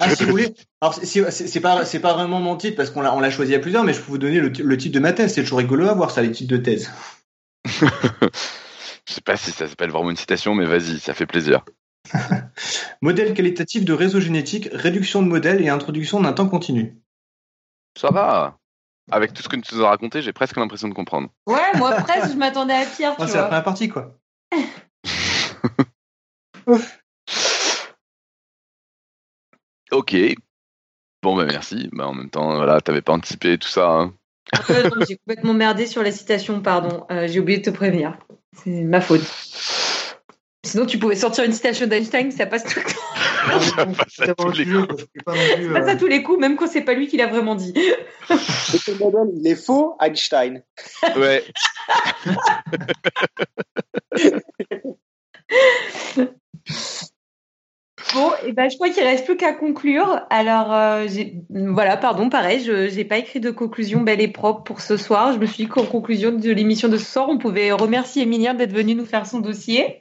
Ah, 0.00 0.14
si 0.14 0.24
vous 0.24 0.30
voulez. 0.30 0.54
Alors, 0.80 0.94
c'est- 0.94 1.60
pas, 1.60 1.84
c'est 1.84 2.00
pas 2.00 2.14
vraiment 2.14 2.40
mon 2.40 2.56
titre 2.56 2.76
parce 2.76 2.90
qu'on 2.90 3.00
l'a, 3.02 3.14
on 3.14 3.20
l'a 3.20 3.30
choisi 3.30 3.54
à 3.54 3.58
plusieurs, 3.58 3.84
mais 3.84 3.92
je 3.92 3.98
peux 4.00 4.10
vous 4.10 4.18
donner 4.18 4.40
le 4.40 4.76
titre 4.76 4.94
de 4.94 5.00
ma 5.00 5.12
thèse. 5.12 5.34
C'est 5.34 5.42
toujours 5.42 5.58
rigolo 5.58 5.88
à 5.88 5.94
voir 5.94 6.10
ça, 6.10 6.22
les 6.22 6.30
titres 6.32 6.52
de 6.52 6.56
thèse. 6.58 6.90
Je 9.08 9.14
sais 9.14 9.20
pas 9.22 9.38
si 9.38 9.50
ça 9.52 9.66
s'appelle 9.66 9.90
vraiment 9.90 10.10
une 10.10 10.16
citation, 10.16 10.54
mais 10.54 10.66
vas-y, 10.66 11.00
ça 11.00 11.14
fait 11.14 11.24
plaisir. 11.26 11.64
Modèle 13.02 13.32
qualitatif 13.32 13.84
de 13.86 13.92
réseau 13.94 14.20
génétique, 14.20 14.68
réduction 14.72 15.22
de 15.22 15.28
modèles 15.28 15.62
et 15.62 15.70
introduction 15.70 16.20
d'un 16.20 16.34
temps 16.34 16.48
continu. 16.48 16.98
Ça 17.96 18.10
va. 18.10 18.58
Avec 19.10 19.32
tout 19.32 19.42
ce 19.42 19.48
que 19.48 19.56
tu 19.56 19.74
nous 19.74 19.82
as 19.82 19.88
raconté, 19.88 20.20
j'ai 20.20 20.34
presque 20.34 20.58
l'impression 20.58 20.88
de 20.88 20.94
comprendre. 20.94 21.30
Ouais, 21.46 21.72
moi, 21.78 21.94
presque, 22.02 22.32
je 22.32 22.36
m'attendais 22.36 22.74
à 22.74 22.84
pire, 22.84 23.14
Ah, 23.18 23.26
c'est 23.26 23.36
la 23.36 23.44
première 23.44 23.64
partie, 23.64 23.88
quoi. 23.88 24.14
Ok. 29.90 30.14
Bon, 31.22 31.36
bah 31.36 31.46
merci. 31.46 31.88
Bah, 31.92 32.08
en 32.08 32.14
même 32.14 32.30
temps, 32.30 32.56
voilà, 32.56 32.80
t'avais 32.80 33.02
pas 33.02 33.12
anticipé 33.14 33.58
tout 33.58 33.68
ça. 33.68 33.88
hein. 33.90 34.14
J'ai 35.08 35.16
complètement 35.16 35.54
merdé 35.54 35.86
sur 35.86 36.02
la 36.02 36.10
citation, 36.12 36.60
pardon. 36.60 37.04
Euh, 37.10 37.26
j'ai 37.28 37.40
oublié 37.40 37.58
de 37.58 37.64
te 37.64 37.70
prévenir. 37.70 38.18
C'est 38.64 38.82
ma 38.82 39.00
faute. 39.00 39.22
Sinon, 40.64 40.86
tu 40.86 40.98
pouvais 40.98 41.16
sortir 41.16 41.44
une 41.44 41.52
citation 41.52 41.86
d'Einstein, 41.86 42.30
ça 42.30 42.46
passe 42.46 42.64
tout 42.64 42.80
le 42.80 42.84
temps. 42.84 42.90
Ça 43.64 43.86
passe 43.86 44.20
à 44.28 44.34
tous 44.34 44.50
les 44.58 44.66
coups. 44.66 45.06
euh, 45.28 45.72
Ça 45.72 45.80
passe 45.80 45.88
à 45.88 45.96
tous 45.96 46.06
les 46.06 46.22
coups, 46.22 46.38
même 46.38 46.56
quand 46.56 46.66
c'est 46.66 46.82
pas 46.82 46.92
lui 46.92 47.06
qui 47.08 47.16
l'a 47.16 47.26
vraiment 47.28 47.54
dit. 47.54 47.72
Il 48.28 49.46
est 49.46 49.54
faux, 49.54 49.96
Einstein. 50.00 50.62
Ouais. 51.16 51.44
Et 58.46 58.52
ben, 58.52 58.70
je 58.70 58.76
crois 58.76 58.88
qu'il 58.88 59.02
reste 59.02 59.26
plus 59.26 59.36
qu'à 59.36 59.52
conclure. 59.52 60.20
Alors, 60.30 60.72
euh, 60.72 61.06
voilà, 61.50 61.96
pardon, 61.96 62.30
pareil, 62.30 62.62
je 62.64 62.88
j'ai 62.88 63.04
pas 63.04 63.18
écrit 63.18 63.40
de 63.40 63.50
conclusion 63.50 64.00
belle 64.00 64.20
et 64.20 64.28
propre 64.28 64.62
pour 64.62 64.80
ce 64.80 64.96
soir. 64.96 65.32
Je 65.32 65.38
me 65.38 65.46
suis 65.46 65.64
dit 65.64 65.68
qu'en 65.68 65.84
conclusion 65.84 66.32
de 66.32 66.50
l'émission 66.50 66.88
de 66.88 66.96
ce 66.96 67.04
soir, 67.04 67.28
on 67.28 67.38
pouvait 67.38 67.70
remercier 67.72 68.22
Emilien 68.22 68.54
d'être 68.54 68.72
venu 68.72 68.94
nous 68.94 69.04
faire 69.04 69.26
son 69.26 69.40
dossier. 69.40 70.00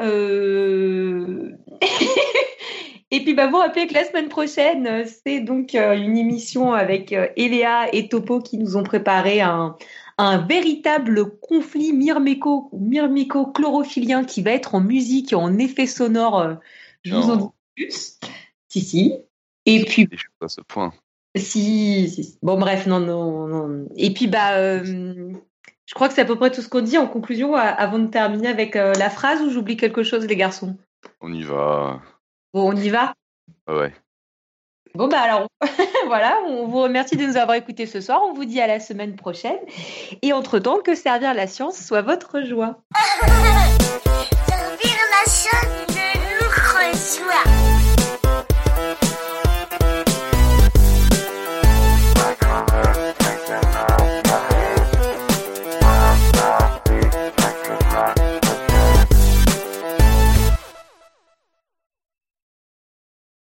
Euh... 0.00 1.52
et 3.10 3.24
puis, 3.24 3.34
bah, 3.34 3.46
vous 3.46 3.56
rappelez 3.56 3.86
que 3.86 3.94
la 3.94 4.04
semaine 4.04 4.28
prochaine, 4.28 5.04
c'est 5.24 5.40
donc 5.40 5.74
euh, 5.74 5.94
une 5.94 6.18
émission 6.18 6.74
avec 6.74 7.14
Eléa 7.36 7.94
et 7.94 8.08
Topo 8.08 8.40
qui 8.40 8.58
nous 8.58 8.76
ont 8.76 8.82
préparé 8.82 9.40
un, 9.40 9.76
véritable 10.48 11.38
conflit 11.40 11.94
myrméco, 11.94 12.68
myrméco-chlorophylien 12.74 14.24
qui 14.24 14.42
va 14.42 14.50
être 14.50 14.74
en 14.74 14.82
musique 14.82 15.32
et 15.32 15.36
en 15.36 15.56
effet 15.56 15.86
sonore. 15.86 16.58
Euh, 17.06 17.10
je 17.10 17.14
vous 17.14 17.30
en 17.30 17.36
dis 17.36 17.46
plus. 17.76 18.18
Si, 18.68 18.80
si. 18.80 19.14
Et 19.66 19.84
puis, 19.84 20.06
Des 20.06 20.16
choses 20.16 20.30
à 20.42 20.48
ce 20.48 20.60
point. 20.60 20.92
si, 21.36 22.08
si, 22.08 22.24
si. 22.24 22.38
Bon, 22.42 22.58
bref, 22.58 22.86
non, 22.86 23.00
non, 23.00 23.46
non. 23.46 23.88
Et 23.96 24.12
puis, 24.12 24.26
bah, 24.26 24.54
euh, 24.54 24.82
je 25.86 25.94
crois 25.94 26.08
que 26.08 26.14
c'est 26.14 26.22
à 26.22 26.24
peu 26.24 26.36
près 26.36 26.50
tout 26.50 26.62
ce 26.62 26.68
qu'on 26.68 26.80
dit 26.80 26.98
en 26.98 27.06
conclusion 27.06 27.54
à- 27.54 27.62
avant 27.62 27.98
de 27.98 28.06
terminer 28.08 28.48
avec 28.48 28.76
euh, 28.76 28.92
la 28.94 29.10
phrase 29.10 29.40
ou 29.42 29.50
j'oublie 29.50 29.76
quelque 29.76 30.02
chose, 30.02 30.26
les 30.26 30.36
garçons? 30.36 30.76
On 31.20 31.32
y 31.32 31.42
va. 31.42 32.00
Bon, 32.54 32.68
on 32.72 32.76
y 32.76 32.88
va? 32.90 33.12
Ah 33.66 33.76
Ouais. 33.76 33.92
Bon 34.96 35.06
bah 35.06 35.20
alors 35.20 35.46
voilà, 36.08 36.40
on 36.48 36.66
vous 36.66 36.80
remercie 36.82 37.16
de 37.16 37.24
nous 37.24 37.36
avoir 37.36 37.56
écoutés 37.56 37.86
ce 37.86 38.00
soir. 38.00 38.20
On 38.28 38.32
vous 38.32 38.44
dit 38.44 38.60
à 38.60 38.66
la 38.66 38.80
semaine 38.80 39.14
prochaine. 39.14 39.58
Et 40.20 40.32
entre-temps, 40.32 40.80
que 40.80 40.96
servir 40.96 41.32
la 41.32 41.46
science 41.46 41.78
soit 41.80 42.02
votre 42.02 42.42
joie. 42.42 42.82
servir 44.48 44.96
la 45.10 45.30
science 45.30 45.99
Extra. 46.92 47.69